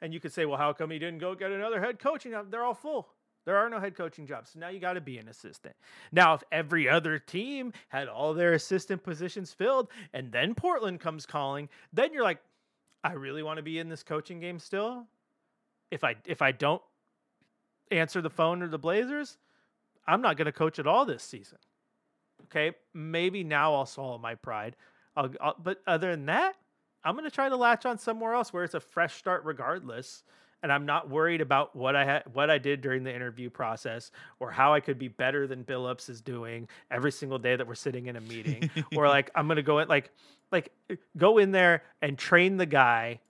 And 0.00 0.12
you 0.12 0.20
could 0.20 0.32
say, 0.32 0.44
well, 0.44 0.58
how 0.58 0.72
come 0.72 0.90
he 0.90 0.98
didn't 0.98 1.20
go 1.20 1.34
get 1.34 1.50
another 1.50 1.80
head 1.80 1.98
coaching 1.98 2.32
job? 2.32 2.50
They're 2.50 2.64
all 2.64 2.74
full. 2.74 3.08
There 3.46 3.56
are 3.56 3.68
no 3.68 3.78
head 3.78 3.94
coaching 3.94 4.26
jobs. 4.26 4.50
So 4.50 4.58
now 4.58 4.68
you 4.68 4.80
got 4.80 4.94
to 4.94 5.00
be 5.00 5.18
an 5.18 5.28
assistant. 5.28 5.74
Now, 6.12 6.34
if 6.34 6.42
every 6.50 6.88
other 6.88 7.18
team 7.18 7.72
had 7.88 8.08
all 8.08 8.34
their 8.34 8.54
assistant 8.54 9.02
positions 9.02 9.52
filled 9.52 9.88
and 10.12 10.32
then 10.32 10.54
Portland 10.54 11.00
comes 11.00 11.26
calling, 11.26 11.68
then 11.92 12.12
you're 12.12 12.22
like, 12.22 12.40
I 13.04 13.12
really 13.12 13.42
want 13.42 13.58
to 13.58 13.62
be 13.62 13.78
in 13.78 13.88
this 13.90 14.02
coaching 14.02 14.40
game 14.40 14.58
still. 14.58 15.06
if 15.90 16.02
I 16.02 16.16
if 16.26 16.42
I 16.42 16.50
don't 16.52 16.82
answer 17.90 18.20
the 18.20 18.30
phone 18.30 18.62
or 18.62 18.68
the 18.68 18.78
Blazers, 18.78 19.38
I'm 20.06 20.22
not 20.22 20.36
going 20.36 20.46
to 20.46 20.52
coach 20.52 20.78
at 20.78 20.86
all 20.86 21.04
this 21.04 21.22
season. 21.22 21.58
Okay, 22.44 22.72
maybe 22.92 23.44
now 23.44 23.74
I'll 23.74 23.86
swallow 23.86 24.18
my 24.18 24.34
pride. 24.34 24.76
I'll, 25.16 25.30
I'll, 25.40 25.56
but 25.62 25.80
other 25.86 26.10
than 26.10 26.26
that, 26.26 26.56
I'm 27.04 27.14
going 27.14 27.28
to 27.28 27.34
try 27.34 27.48
to 27.48 27.56
latch 27.56 27.86
on 27.86 27.98
somewhere 27.98 28.34
else 28.34 28.52
where 28.52 28.64
it's 28.64 28.74
a 28.74 28.80
fresh 28.80 29.14
start, 29.14 29.44
regardless. 29.44 30.24
And 30.64 30.72
I'm 30.72 30.86
not 30.86 31.10
worried 31.10 31.42
about 31.42 31.76
what 31.76 31.94
I 31.94 32.06
had, 32.06 32.22
what 32.32 32.48
I 32.48 32.56
did 32.56 32.80
during 32.80 33.04
the 33.04 33.14
interview 33.14 33.50
process, 33.50 34.10
or 34.40 34.50
how 34.50 34.72
I 34.72 34.80
could 34.80 34.98
be 34.98 35.08
better 35.08 35.46
than 35.46 35.62
Billups 35.62 36.08
is 36.08 36.22
doing 36.22 36.68
every 36.90 37.12
single 37.12 37.38
day 37.38 37.54
that 37.54 37.66
we're 37.66 37.74
sitting 37.74 38.06
in 38.06 38.16
a 38.16 38.20
meeting. 38.22 38.70
or 38.96 39.06
like 39.06 39.30
I'm 39.34 39.46
going 39.46 39.56
to 39.56 39.62
go 39.62 39.80
in, 39.80 39.88
like, 39.88 40.10
like 40.50 40.72
go 41.18 41.36
in 41.36 41.52
there 41.52 41.82
and 42.00 42.16
train 42.16 42.56
the 42.56 42.64
guy 42.64 43.20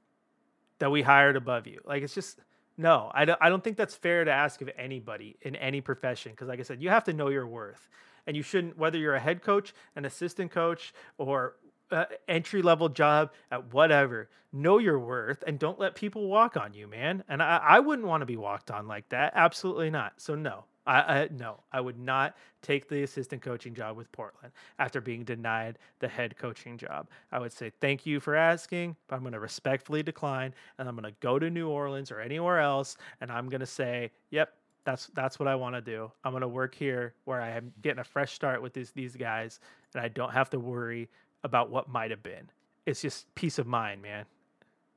that 0.78 0.93
we 0.93 1.03
hired 1.03 1.35
above 1.35 1.66
you. 1.66 1.80
Like 1.85 2.05
it's 2.05 2.14
just 2.14 2.39
no, 2.76 3.11
I 3.12 3.24
don't. 3.24 3.39
I 3.41 3.49
don't 3.49 3.62
think 3.62 3.76
that's 3.76 3.95
fair 3.95 4.24
to 4.24 4.30
ask 4.30 4.61
of 4.61 4.70
anybody 4.76 5.37
in 5.43 5.55
any 5.57 5.80
profession 5.80 6.32
because, 6.32 6.49
like 6.49 6.59
I 6.59 6.62
said, 6.62 6.82
you 6.82 6.89
have 6.89 7.05
to 7.05 7.12
know 7.12 7.28
your 7.28 7.47
worth, 7.47 7.89
and 8.26 8.37
you 8.37 8.43
shouldn't. 8.43 8.76
Whether 8.76 8.99
you're 8.99 9.14
a 9.14 9.20
head 9.20 9.43
coach, 9.43 9.74
an 9.95 10.05
assistant 10.05 10.51
coach, 10.51 10.93
or 11.16 11.55
uh, 11.95 12.05
entry 12.28 12.61
level 12.61 12.88
job 12.88 13.32
at 13.51 13.72
whatever, 13.72 14.28
know 14.53 14.78
your 14.78 14.99
worth 14.99 15.42
and 15.47 15.59
don't 15.59 15.78
let 15.78 15.95
people 15.95 16.28
walk 16.28 16.57
on 16.57 16.74
you, 16.74 16.86
man. 16.86 17.24
And 17.28 17.42
I, 17.42 17.57
I 17.59 17.80
wouldn't 17.80 18.07
want 18.07 18.22
to 18.22 18.26
be 18.26 18.36
walked 18.36 18.70
on 18.70 18.86
like 18.86 19.09
that. 19.11 19.32
Absolutely 19.34 19.90
not. 19.90 20.14
So 20.18 20.34
no, 20.34 20.64
I, 20.86 21.01
I 21.01 21.28
no, 21.30 21.61
I 21.72 21.80
would 21.80 21.99
not 21.99 22.36
take 22.62 22.88
the 22.88 23.03
assistant 23.03 23.42
coaching 23.42 23.74
job 23.74 23.97
with 23.97 24.11
Portland 24.12 24.53
after 24.78 25.01
being 25.01 25.24
denied 25.24 25.78
the 26.01 26.09
head 26.09 26.36
coaching 26.36 26.76
job. 26.76 27.09
I 27.32 27.38
would 27.38 27.53
say 27.53 27.70
thank 27.80 28.07
you 28.07 28.20
for 28.20 28.34
asking, 28.36 28.97
but 29.07 29.16
I'm 29.16 29.22
going 29.22 29.32
to 29.32 29.40
respectfully 29.40 30.03
decline, 30.03 30.55
and 30.78 30.88
I'm 30.88 30.97
going 30.97 31.11
to 31.11 31.16
go 31.20 31.38
to 31.38 31.49
New 31.49 31.68
Orleans 31.68 32.11
or 32.11 32.20
anywhere 32.20 32.61
else, 32.61 32.97
and 33.20 33.30
I'm 33.30 33.49
going 33.49 33.61
to 33.61 33.66
say, 33.66 34.11
yep. 34.30 34.53
That's 34.86 35.07
that's 35.14 35.38
what 35.38 35.49
I 35.49 35.55
want 35.55 35.74
to 35.76 35.80
do. 35.80 36.12
I'm 36.24 36.32
gonna 36.34 36.47
work 36.47 36.74
here 36.74 37.14
where 37.24 37.40
I 37.40 37.53
am 37.53 37.72
getting 37.80 38.01
a 38.01 38.05
fresh 38.05 38.34
start 38.34 38.61
with 38.61 38.74
these 38.74 38.90
these 38.90 39.16
guys, 39.16 39.59
and 39.95 40.05
I 40.05 40.09
don't 40.09 40.30
have 40.30 40.51
to 40.51 40.59
worry 40.61 41.09
about 41.45 41.70
what 41.70 41.88
might 41.88 42.11
have 42.11 42.22
been. 42.22 42.51
It's 42.86 43.01
just 43.01 43.32
peace 43.34 43.59
of 43.59 43.66
mind, 43.66 44.03
man. 44.03 44.24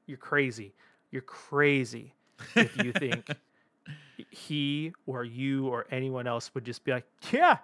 You're 0.07 0.17
crazy. 0.17 0.73
You're 1.11 1.21
crazy 1.21 2.13
if 2.55 2.75
you 2.77 2.91
think 2.93 3.27
he 4.31 4.93
or 5.05 5.23
you 5.23 5.67
or 5.67 5.85
anyone 5.91 6.27
else 6.27 6.51
would 6.55 6.65
just 6.65 6.83
be 6.83 6.91
like, 6.91 7.05
yeah, 7.31 7.57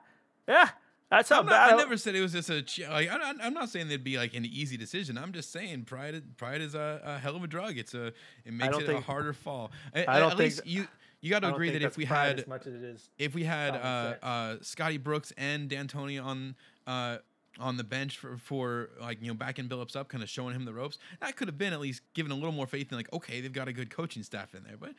yeah, 0.48 0.70
that's 1.10 1.30
how 1.30 1.40
I'm 1.40 1.46
not, 1.46 1.52
bad. 1.70 1.74
I 1.74 1.78
never 1.78 1.98
said 1.98 2.16
it 2.16 2.22
was 2.22 2.34
just 2.34 2.50
a. 2.50 2.64
Like, 2.90 3.10
I, 3.10 3.34
I'm 3.42 3.54
not 3.54 3.70
saying 3.70 3.88
it'd 3.88 4.04
be 4.04 4.18
like 4.18 4.34
an 4.34 4.46
easy 4.46 4.78
decision. 4.78 5.18
I'm 5.18 5.32
just 5.32 5.52
saying 5.52 5.86
pride. 5.86 6.22
Pride 6.38 6.62
is 6.62 6.76
a, 6.76 7.02
a 7.04 7.20
hell 7.20 7.36
of 7.36 7.44
a 7.44 7.48
drug. 7.48 7.78
It's 7.78 7.94
a. 7.94 8.08
It 8.46 8.54
makes 8.54 8.78
it 8.78 8.86
think- 8.86 9.00
a 9.00 9.02
harder 9.02 9.34
fall. 9.34 9.72
I, 9.96 10.06
I 10.08 10.20
don't 10.20 10.32
at 10.32 10.38
think- 10.38 10.40
least 10.40 10.68
you. 10.68 10.88
You 11.22 11.30
got 11.30 11.40
to 11.40 11.54
agree 11.54 11.70
that 11.70 11.82
if 11.82 11.96
we 11.96 12.04
had 12.04 12.42
as 12.42 12.48
much 12.48 12.68
as 12.68 12.74
it 12.74 12.84
is, 12.84 13.10
if 13.18 13.34
we 13.34 13.46
had 13.46 13.76
uh, 13.76 14.16
uh, 14.22 14.56
Scotty 14.62 14.98
Brooks 14.98 15.32
and 15.38 15.70
D'Antoni 15.70 16.22
on 16.22 16.54
uh, 16.86 17.20
on 17.60 17.78
the 17.78 17.84
bench 17.84 18.18
for, 18.18 18.38
for 18.38 18.90
like 19.00 19.22
you 19.22 19.28
know 19.28 19.34
backing 19.34 19.68
Billups 19.68 19.96
up, 19.96 20.08
kind 20.10 20.24
of 20.24 20.30
showing 20.30 20.56
him 20.56 20.66
the 20.66 20.74
ropes, 20.74 20.98
that 21.22 21.36
could 21.36 21.48
have 21.48 21.58
been 21.58 21.74
at 21.74 21.80
least 21.80 22.02
given 22.14 22.32
a 22.32 22.36
little 22.36 22.52
more 22.52 22.68
faith 22.68 22.92
in 22.92 22.98
like 22.98 23.12
okay 23.14 23.42
they've 23.42 23.54
got 23.54 23.68
a 23.68 23.74
good 23.74 23.90
coaching 23.90 24.24
staff 24.24 24.56
in 24.56 24.64
there. 24.64 24.78
But 24.80 24.94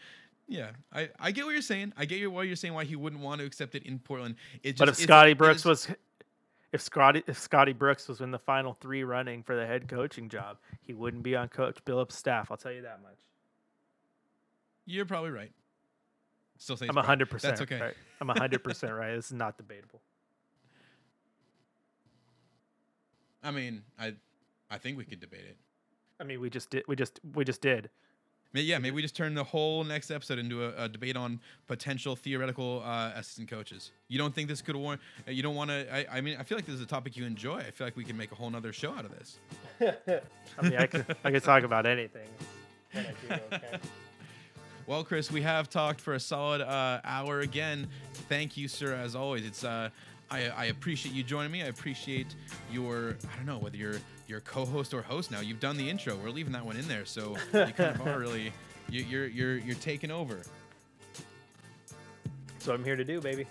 yeah, 0.47 0.71
I, 0.93 1.09
I 1.19 1.31
get 1.31 1.45
what 1.45 1.53
you're 1.53 1.63
saying. 1.63 1.93
I 1.97 2.05
get 2.05 2.19
your, 2.19 2.31
what 2.31 2.47
you're 2.47 2.57
saying 2.57 2.75
why 2.75 2.85
he 2.85 2.97
wouldn't 2.97 3.23
want 3.23 3.41
to 3.41 3.47
accept 3.47 3.75
it 3.75 3.85
in 3.85 3.99
Portland. 3.99 4.37
It 4.63 4.73
just, 4.73 4.79
but 4.79 4.89
if 4.89 4.97
Scotty 4.97 5.35
Brooks 5.35 5.61
is- 5.61 5.65
was, 5.65 5.89
if 6.73 6.81
Scotty 6.83 7.23
if 7.27 7.39
Scotty 7.39 7.73
Brooks 7.73 8.09
was 8.09 8.21
in 8.21 8.31
the 8.31 8.39
final 8.39 8.77
three 8.81 9.05
running 9.05 9.43
for 9.43 9.57
the 9.57 9.67
head 9.67 9.89
coaching 9.89 10.29
job, 10.29 10.59
he 10.83 10.93
wouldn't 10.93 11.23
be 11.23 11.35
on 11.35 11.49
Coach 11.49 11.79
Billups' 11.85 12.13
staff. 12.13 12.51
I'll 12.51 12.57
tell 12.57 12.73
you 12.73 12.83
that 12.83 13.01
much. 13.03 13.17
you're 14.87 15.07
probably 15.07 15.31
right. 15.31 15.53
Still 16.59 16.77
saying 16.77 16.91
I'm 16.91 16.99
it's 16.99 17.07
hundred 17.07 17.31
percent. 17.31 17.57
That's 17.57 17.73
okay. 17.73 17.81
Right. 17.81 17.95
I'm 18.21 18.29
hundred 18.29 18.63
percent 18.63 18.93
right. 18.93 19.15
This 19.15 19.27
is 19.27 19.33
not 19.33 19.57
debatable. 19.57 20.01
I 23.45 23.51
mean, 23.51 23.83
I 23.99 24.15
I 24.71 24.79
think 24.79 24.97
we 24.99 25.05
could 25.05 25.21
debate 25.21 25.45
it. 25.49 25.57
I 26.21 26.25
mean, 26.25 26.41
we 26.41 26.49
just 26.51 26.71
did. 26.71 26.85
We 26.89 26.97
just 26.97 27.21
we 27.35 27.45
just 27.45 27.61
did. 27.61 27.91
May- 28.53 28.63
Yeah, 28.63 28.79
maybe 28.79 28.95
we 28.95 29.03
just 29.03 29.17
turn 29.17 29.35
the 29.35 29.43
whole 29.45 29.83
next 29.85 30.11
episode 30.11 30.39
into 30.39 30.65
a, 30.65 30.85
a 30.85 30.89
debate 30.89 31.17
on 31.17 31.41
potential 31.67 32.15
theoretical 32.17 32.83
uh, 32.85 33.11
assistant 33.17 33.51
coaches. 33.51 33.91
You 34.09 34.17
don't 34.19 34.33
think 34.35 34.49
this 34.49 34.63
could 34.63 34.77
warrant? 34.77 35.03
uh, 35.27 35.33
You 35.33 35.43
don't 35.43 35.57
want 35.57 35.71
to? 35.71 35.93
I, 35.95 36.19
I 36.19 36.21
mean, 36.21 36.37
I 36.39 36.45
feel 36.45 36.57
like 36.57 36.65
this 36.67 36.77
is 36.77 36.81
a 36.81 36.87
topic 36.87 37.17
you 37.17 37.25
enjoy. 37.27 37.59
I 37.59 37.71
feel 37.73 37.87
like 37.87 37.97
we 37.97 38.05
can 38.05 38.17
make 38.17 38.31
a 38.33 38.37
whole 38.37 38.49
nother 38.51 38.73
show 38.73 38.93
out 38.93 39.05
of 39.05 39.11
this. 39.11 39.39
I 40.59 40.63
mean, 40.63 40.77
I 40.77 40.87
could 40.87 41.05
I 41.25 41.31
could 41.33 41.43
talk 41.43 41.65
about 41.65 41.85
anything. 41.87 42.29
Okay? 42.95 43.41
Well, 44.87 45.03
Chris, 45.03 45.31
we 45.33 45.41
have 45.41 45.71
talked 45.71 45.99
for 45.99 46.13
a 46.13 46.21
solid 46.21 46.61
uh, 46.61 47.01
hour 47.05 47.41
again. 47.41 47.89
Thank 48.29 48.59
you, 48.59 48.69
sir, 48.69 48.93
as 48.95 49.17
always. 49.17 49.47
It's 49.47 49.65
uh, 49.65 49.89
I, 50.35 50.53
I 50.57 50.65
appreciate 50.67 51.15
you 51.15 51.23
joining 51.23 51.53
me. 51.53 51.63
I 51.63 51.67
appreciate 51.67 52.35
your 52.73 53.17
I 53.33 53.37
don't 53.37 53.47
know 53.47 53.59
whether 53.59 53.77
you're 53.77 54.01
your 54.27 54.41
co-host 54.41 54.93
or 54.93 55.03
host 55.03 55.31
now. 55.31 55.41
You've 55.41 55.61
done 55.61 55.77
the 55.77 55.89
intro. 55.89 56.17
We're 56.17 56.31
leaving 56.31 56.53
that 56.53 56.65
one 56.65 56.77
in 56.77 56.89
there, 56.89 57.05
so 57.05 57.37
you 57.53 57.73
kind 57.73 58.01
of 58.01 58.07
are 58.07 58.19
really 58.27 58.53
you, 58.89 59.05
you're 59.05 59.27
you're 59.27 59.59
you're 59.59 59.77
taking 59.77 60.11
over. 60.11 60.41
That's 62.65 62.67
what 62.67 62.75
I'm 62.75 62.85
here 62.85 62.97
to 62.97 63.05
do, 63.05 63.21
baby. 63.21 63.47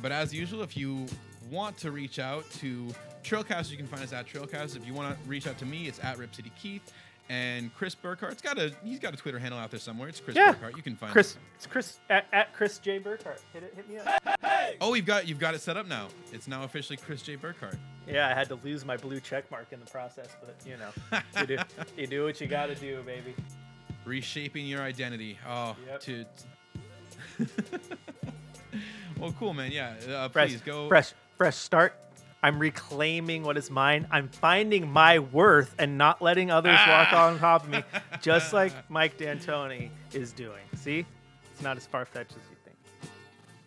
But 0.00 0.12
as 0.12 0.32
usual, 0.32 0.62
if 0.62 0.76
you 0.76 1.06
want 1.50 1.76
to 1.78 1.90
reach 1.90 2.18
out 2.18 2.50
to 2.52 2.88
Trailcast, 3.22 3.70
you 3.70 3.76
can 3.76 3.86
find 3.86 4.02
us 4.02 4.12
at 4.12 4.26
Trailcast. 4.26 4.76
If 4.76 4.86
you 4.86 4.94
want 4.94 5.16
to 5.16 5.28
reach 5.28 5.46
out 5.46 5.58
to 5.58 5.66
me, 5.66 5.86
it's 5.86 6.00
at 6.00 6.18
Rip 6.18 6.34
City 6.34 6.50
Keith. 6.60 6.92
And 7.28 7.74
Chris 7.74 7.94
Burkhart's 7.94 8.42
got 8.42 8.58
a 8.58 8.72
he's 8.84 8.98
got 8.98 9.14
a 9.14 9.16
Twitter 9.16 9.38
handle 9.38 9.58
out 9.58 9.70
there 9.70 9.80
somewhere. 9.80 10.08
It's 10.08 10.20
Chris 10.20 10.36
Yeah. 10.36 10.52
Burkhart. 10.54 10.76
You 10.76 10.82
can 10.82 10.96
find 10.96 11.12
Chris, 11.12 11.34
him. 11.34 11.42
it's 11.54 11.66
Chris 11.66 11.98
at, 12.10 12.26
at 12.32 12.52
Chris 12.52 12.78
J 12.78 12.98
Burkhart. 13.00 13.38
Hit 13.52 13.62
it, 13.62 13.72
hit 13.74 13.88
me 13.88 13.98
up. 13.98 14.38
hey 14.42 14.76
Oh, 14.80 14.92
you've 14.94 15.06
got 15.06 15.26
you've 15.26 15.38
got 15.38 15.54
it 15.54 15.60
set 15.60 15.76
up 15.76 15.86
now. 15.86 16.08
It's 16.32 16.46
now 16.48 16.64
officially 16.64 16.96
Chris 16.98 17.22
J 17.22 17.36
Burkhart. 17.36 17.76
Yeah, 18.06 18.28
I 18.28 18.34
had 18.34 18.48
to 18.48 18.56
lose 18.56 18.84
my 18.84 18.96
blue 18.96 19.20
check 19.20 19.50
mark 19.50 19.66
in 19.72 19.80
the 19.80 19.86
process, 19.86 20.28
but 20.44 20.56
you 20.66 20.76
know, 20.76 20.90
you 21.40 21.46
do 21.46 21.58
you 21.96 22.06
do 22.06 22.24
what 22.24 22.40
you 22.40 22.46
got 22.48 22.66
to 22.66 22.74
do, 22.74 23.00
baby. 23.02 23.34
Reshaping 24.04 24.66
your 24.66 24.80
identity. 24.82 25.38
Oh, 25.48 25.76
Yep. 25.86 26.00
to. 26.00 26.24
well, 29.18 29.32
cool, 29.38 29.54
man. 29.54 29.70
Yeah, 29.70 29.94
uh, 30.10 30.28
Fresh, 30.28 30.50
please 30.50 30.60
go. 30.62 30.88
fresh, 30.88 31.12
fresh 31.38 31.56
start. 31.56 31.94
I'm 32.42 32.58
reclaiming 32.58 33.44
what 33.44 33.56
is 33.56 33.70
mine. 33.70 34.06
I'm 34.10 34.28
finding 34.28 34.90
my 34.90 35.20
worth 35.20 35.74
and 35.78 35.96
not 35.96 36.20
letting 36.20 36.50
others 36.50 36.78
walk 36.88 37.08
Ah. 37.12 37.28
on 37.28 37.38
top 37.38 37.64
of 37.64 37.70
me, 37.70 37.82
just 38.20 38.52
like 38.60 38.72
Mike 38.90 39.16
D'Antoni 39.16 39.90
is 40.12 40.32
doing. 40.32 40.62
See, 40.74 41.06
it's 41.52 41.62
not 41.62 41.76
as 41.76 41.86
far 41.86 42.04
fetched 42.04 42.32
as 42.32 42.36
you 42.50 42.56
think. 42.64 42.76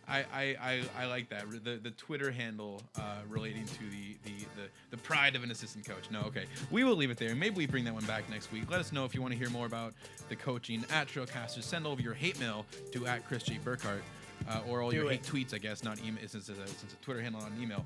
I, 0.08 0.20
I, 0.34 0.56
I, 0.62 1.04
I 1.04 1.06
like 1.08 1.30
that 1.30 1.50
the 1.64 1.78
the 1.82 1.92
Twitter 1.92 2.30
handle 2.32 2.82
uh, 3.00 3.20
relating 3.30 3.66
to 3.66 3.80
the, 3.90 4.18
the 4.24 4.46
the 4.56 4.68
the 4.92 4.98
pride 4.98 5.36
of 5.38 5.44
an 5.44 5.52
assistant 5.52 5.88
coach. 5.88 6.12
No, 6.12 6.22
okay, 6.24 6.44
we 6.70 6.84
will 6.84 6.96
leave 6.98 7.10
it 7.10 7.18
there. 7.18 7.34
Maybe 7.34 7.56
we 7.56 7.66
bring 7.68 7.86
that 7.86 7.94
one 7.94 8.06
back 8.06 8.30
next 8.30 8.52
week. 8.52 8.70
Let 8.70 8.82
us 8.82 8.92
know 8.92 9.06
if 9.06 9.16
you 9.16 9.22
want 9.22 9.32
to 9.34 9.40
hear 9.40 9.50
more 9.50 9.66
about 9.66 9.94
the 10.30 10.36
coaching 10.36 10.84
at 10.92 11.08
Trailcasters. 11.08 11.64
Send 11.64 11.88
over 11.88 12.02
your 12.02 12.14
hate 12.14 12.40
mail 12.42 12.66
to 12.92 13.08
at 13.08 13.26
Chris 13.26 13.44
J 13.44 13.58
Burkhart 13.64 14.02
uh, 14.50 14.60
or 14.68 14.82
all 14.82 14.92
Do 14.92 14.98
your 14.98 15.06
it. 15.06 15.12
hate 15.12 15.24
tweets. 15.24 15.54
I 15.56 15.60
guess 15.60 15.82
not 15.84 15.98
email 16.06 16.22
since 16.28 16.50
it's 16.50 16.60
a, 16.60 16.68
since 16.68 16.94
a 16.94 16.98
Twitter 16.98 17.22
handle 17.22 17.42
on 17.42 17.54
email. 17.60 17.84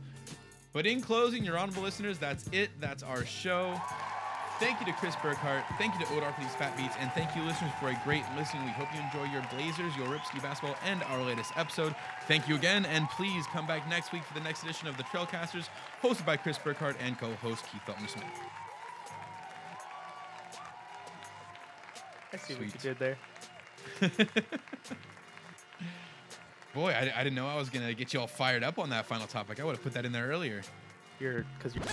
But 0.71 0.85
in 0.85 1.01
closing, 1.01 1.43
your 1.43 1.57
honorable 1.57 1.81
listeners, 1.83 2.17
that's 2.19 2.47
it. 2.51 2.69
That's 2.79 3.01
our 3.03 3.25
show. 3.25 3.79
Thank 4.59 4.79
you 4.81 4.85
to 4.87 4.93
Chris 4.93 5.15
Burkhart. 5.15 5.63
Thank 5.77 5.93
you 5.93 6.01
to 6.01 6.11
Odar 6.11 6.35
for 6.35 6.41
these 6.41 6.53
fat 6.55 6.75
beats. 6.75 6.93
And 6.99 7.09
thank 7.13 7.33
you, 7.33 7.41
listeners, 7.43 7.71
for 7.79 7.87
a 7.89 8.01
great 8.03 8.23
listening. 8.37 8.65
We 8.65 8.71
hope 8.71 8.89
you 8.93 8.99
enjoy 8.99 9.31
your 9.31 9.41
Blazers, 9.53 9.95
your 9.95 10.07
Ripski 10.07 10.41
basketball, 10.41 10.75
and 10.85 11.01
our 11.03 11.23
latest 11.23 11.53
episode. 11.55 11.95
Thank 12.27 12.49
you 12.49 12.55
again. 12.55 12.85
And 12.85 13.09
please 13.09 13.45
come 13.47 13.65
back 13.65 13.87
next 13.89 14.11
week 14.11 14.23
for 14.25 14.33
the 14.33 14.41
next 14.41 14.63
edition 14.63 14.89
of 14.89 14.97
the 14.97 15.03
Trailcasters, 15.03 15.69
hosted 16.03 16.25
by 16.25 16.35
Chris 16.35 16.57
Burkhart 16.57 16.95
and 16.99 17.17
co 17.17 17.33
host 17.35 17.63
Keith 17.71 17.81
Feltner 17.87 18.09
Smith. 18.09 18.25
I 22.33 22.37
see 22.37 22.53
what 22.55 22.65
you 22.65 22.79
did 22.81 22.99
there. 22.99 23.17
Boy, 26.73 26.91
I, 26.91 27.11
I 27.15 27.23
didn't 27.23 27.35
know 27.35 27.47
I 27.47 27.57
was 27.57 27.69
to 27.87 27.93
get 27.95 28.13
you 28.13 28.19
all 28.19 28.27
fired 28.27 28.63
up 28.63 28.77
on 28.77 28.89
that 28.91 29.05
final 29.05 29.27
topic. 29.27 29.59
I 29.59 29.63
would 29.63 29.75
have 29.75 29.83
put 29.83 29.93
that 29.93 30.05
in 30.05 30.11
there 30.11 30.27
earlier. 30.27 30.61
You're 31.19 31.45
because 31.57 31.75
you're. 31.75 31.83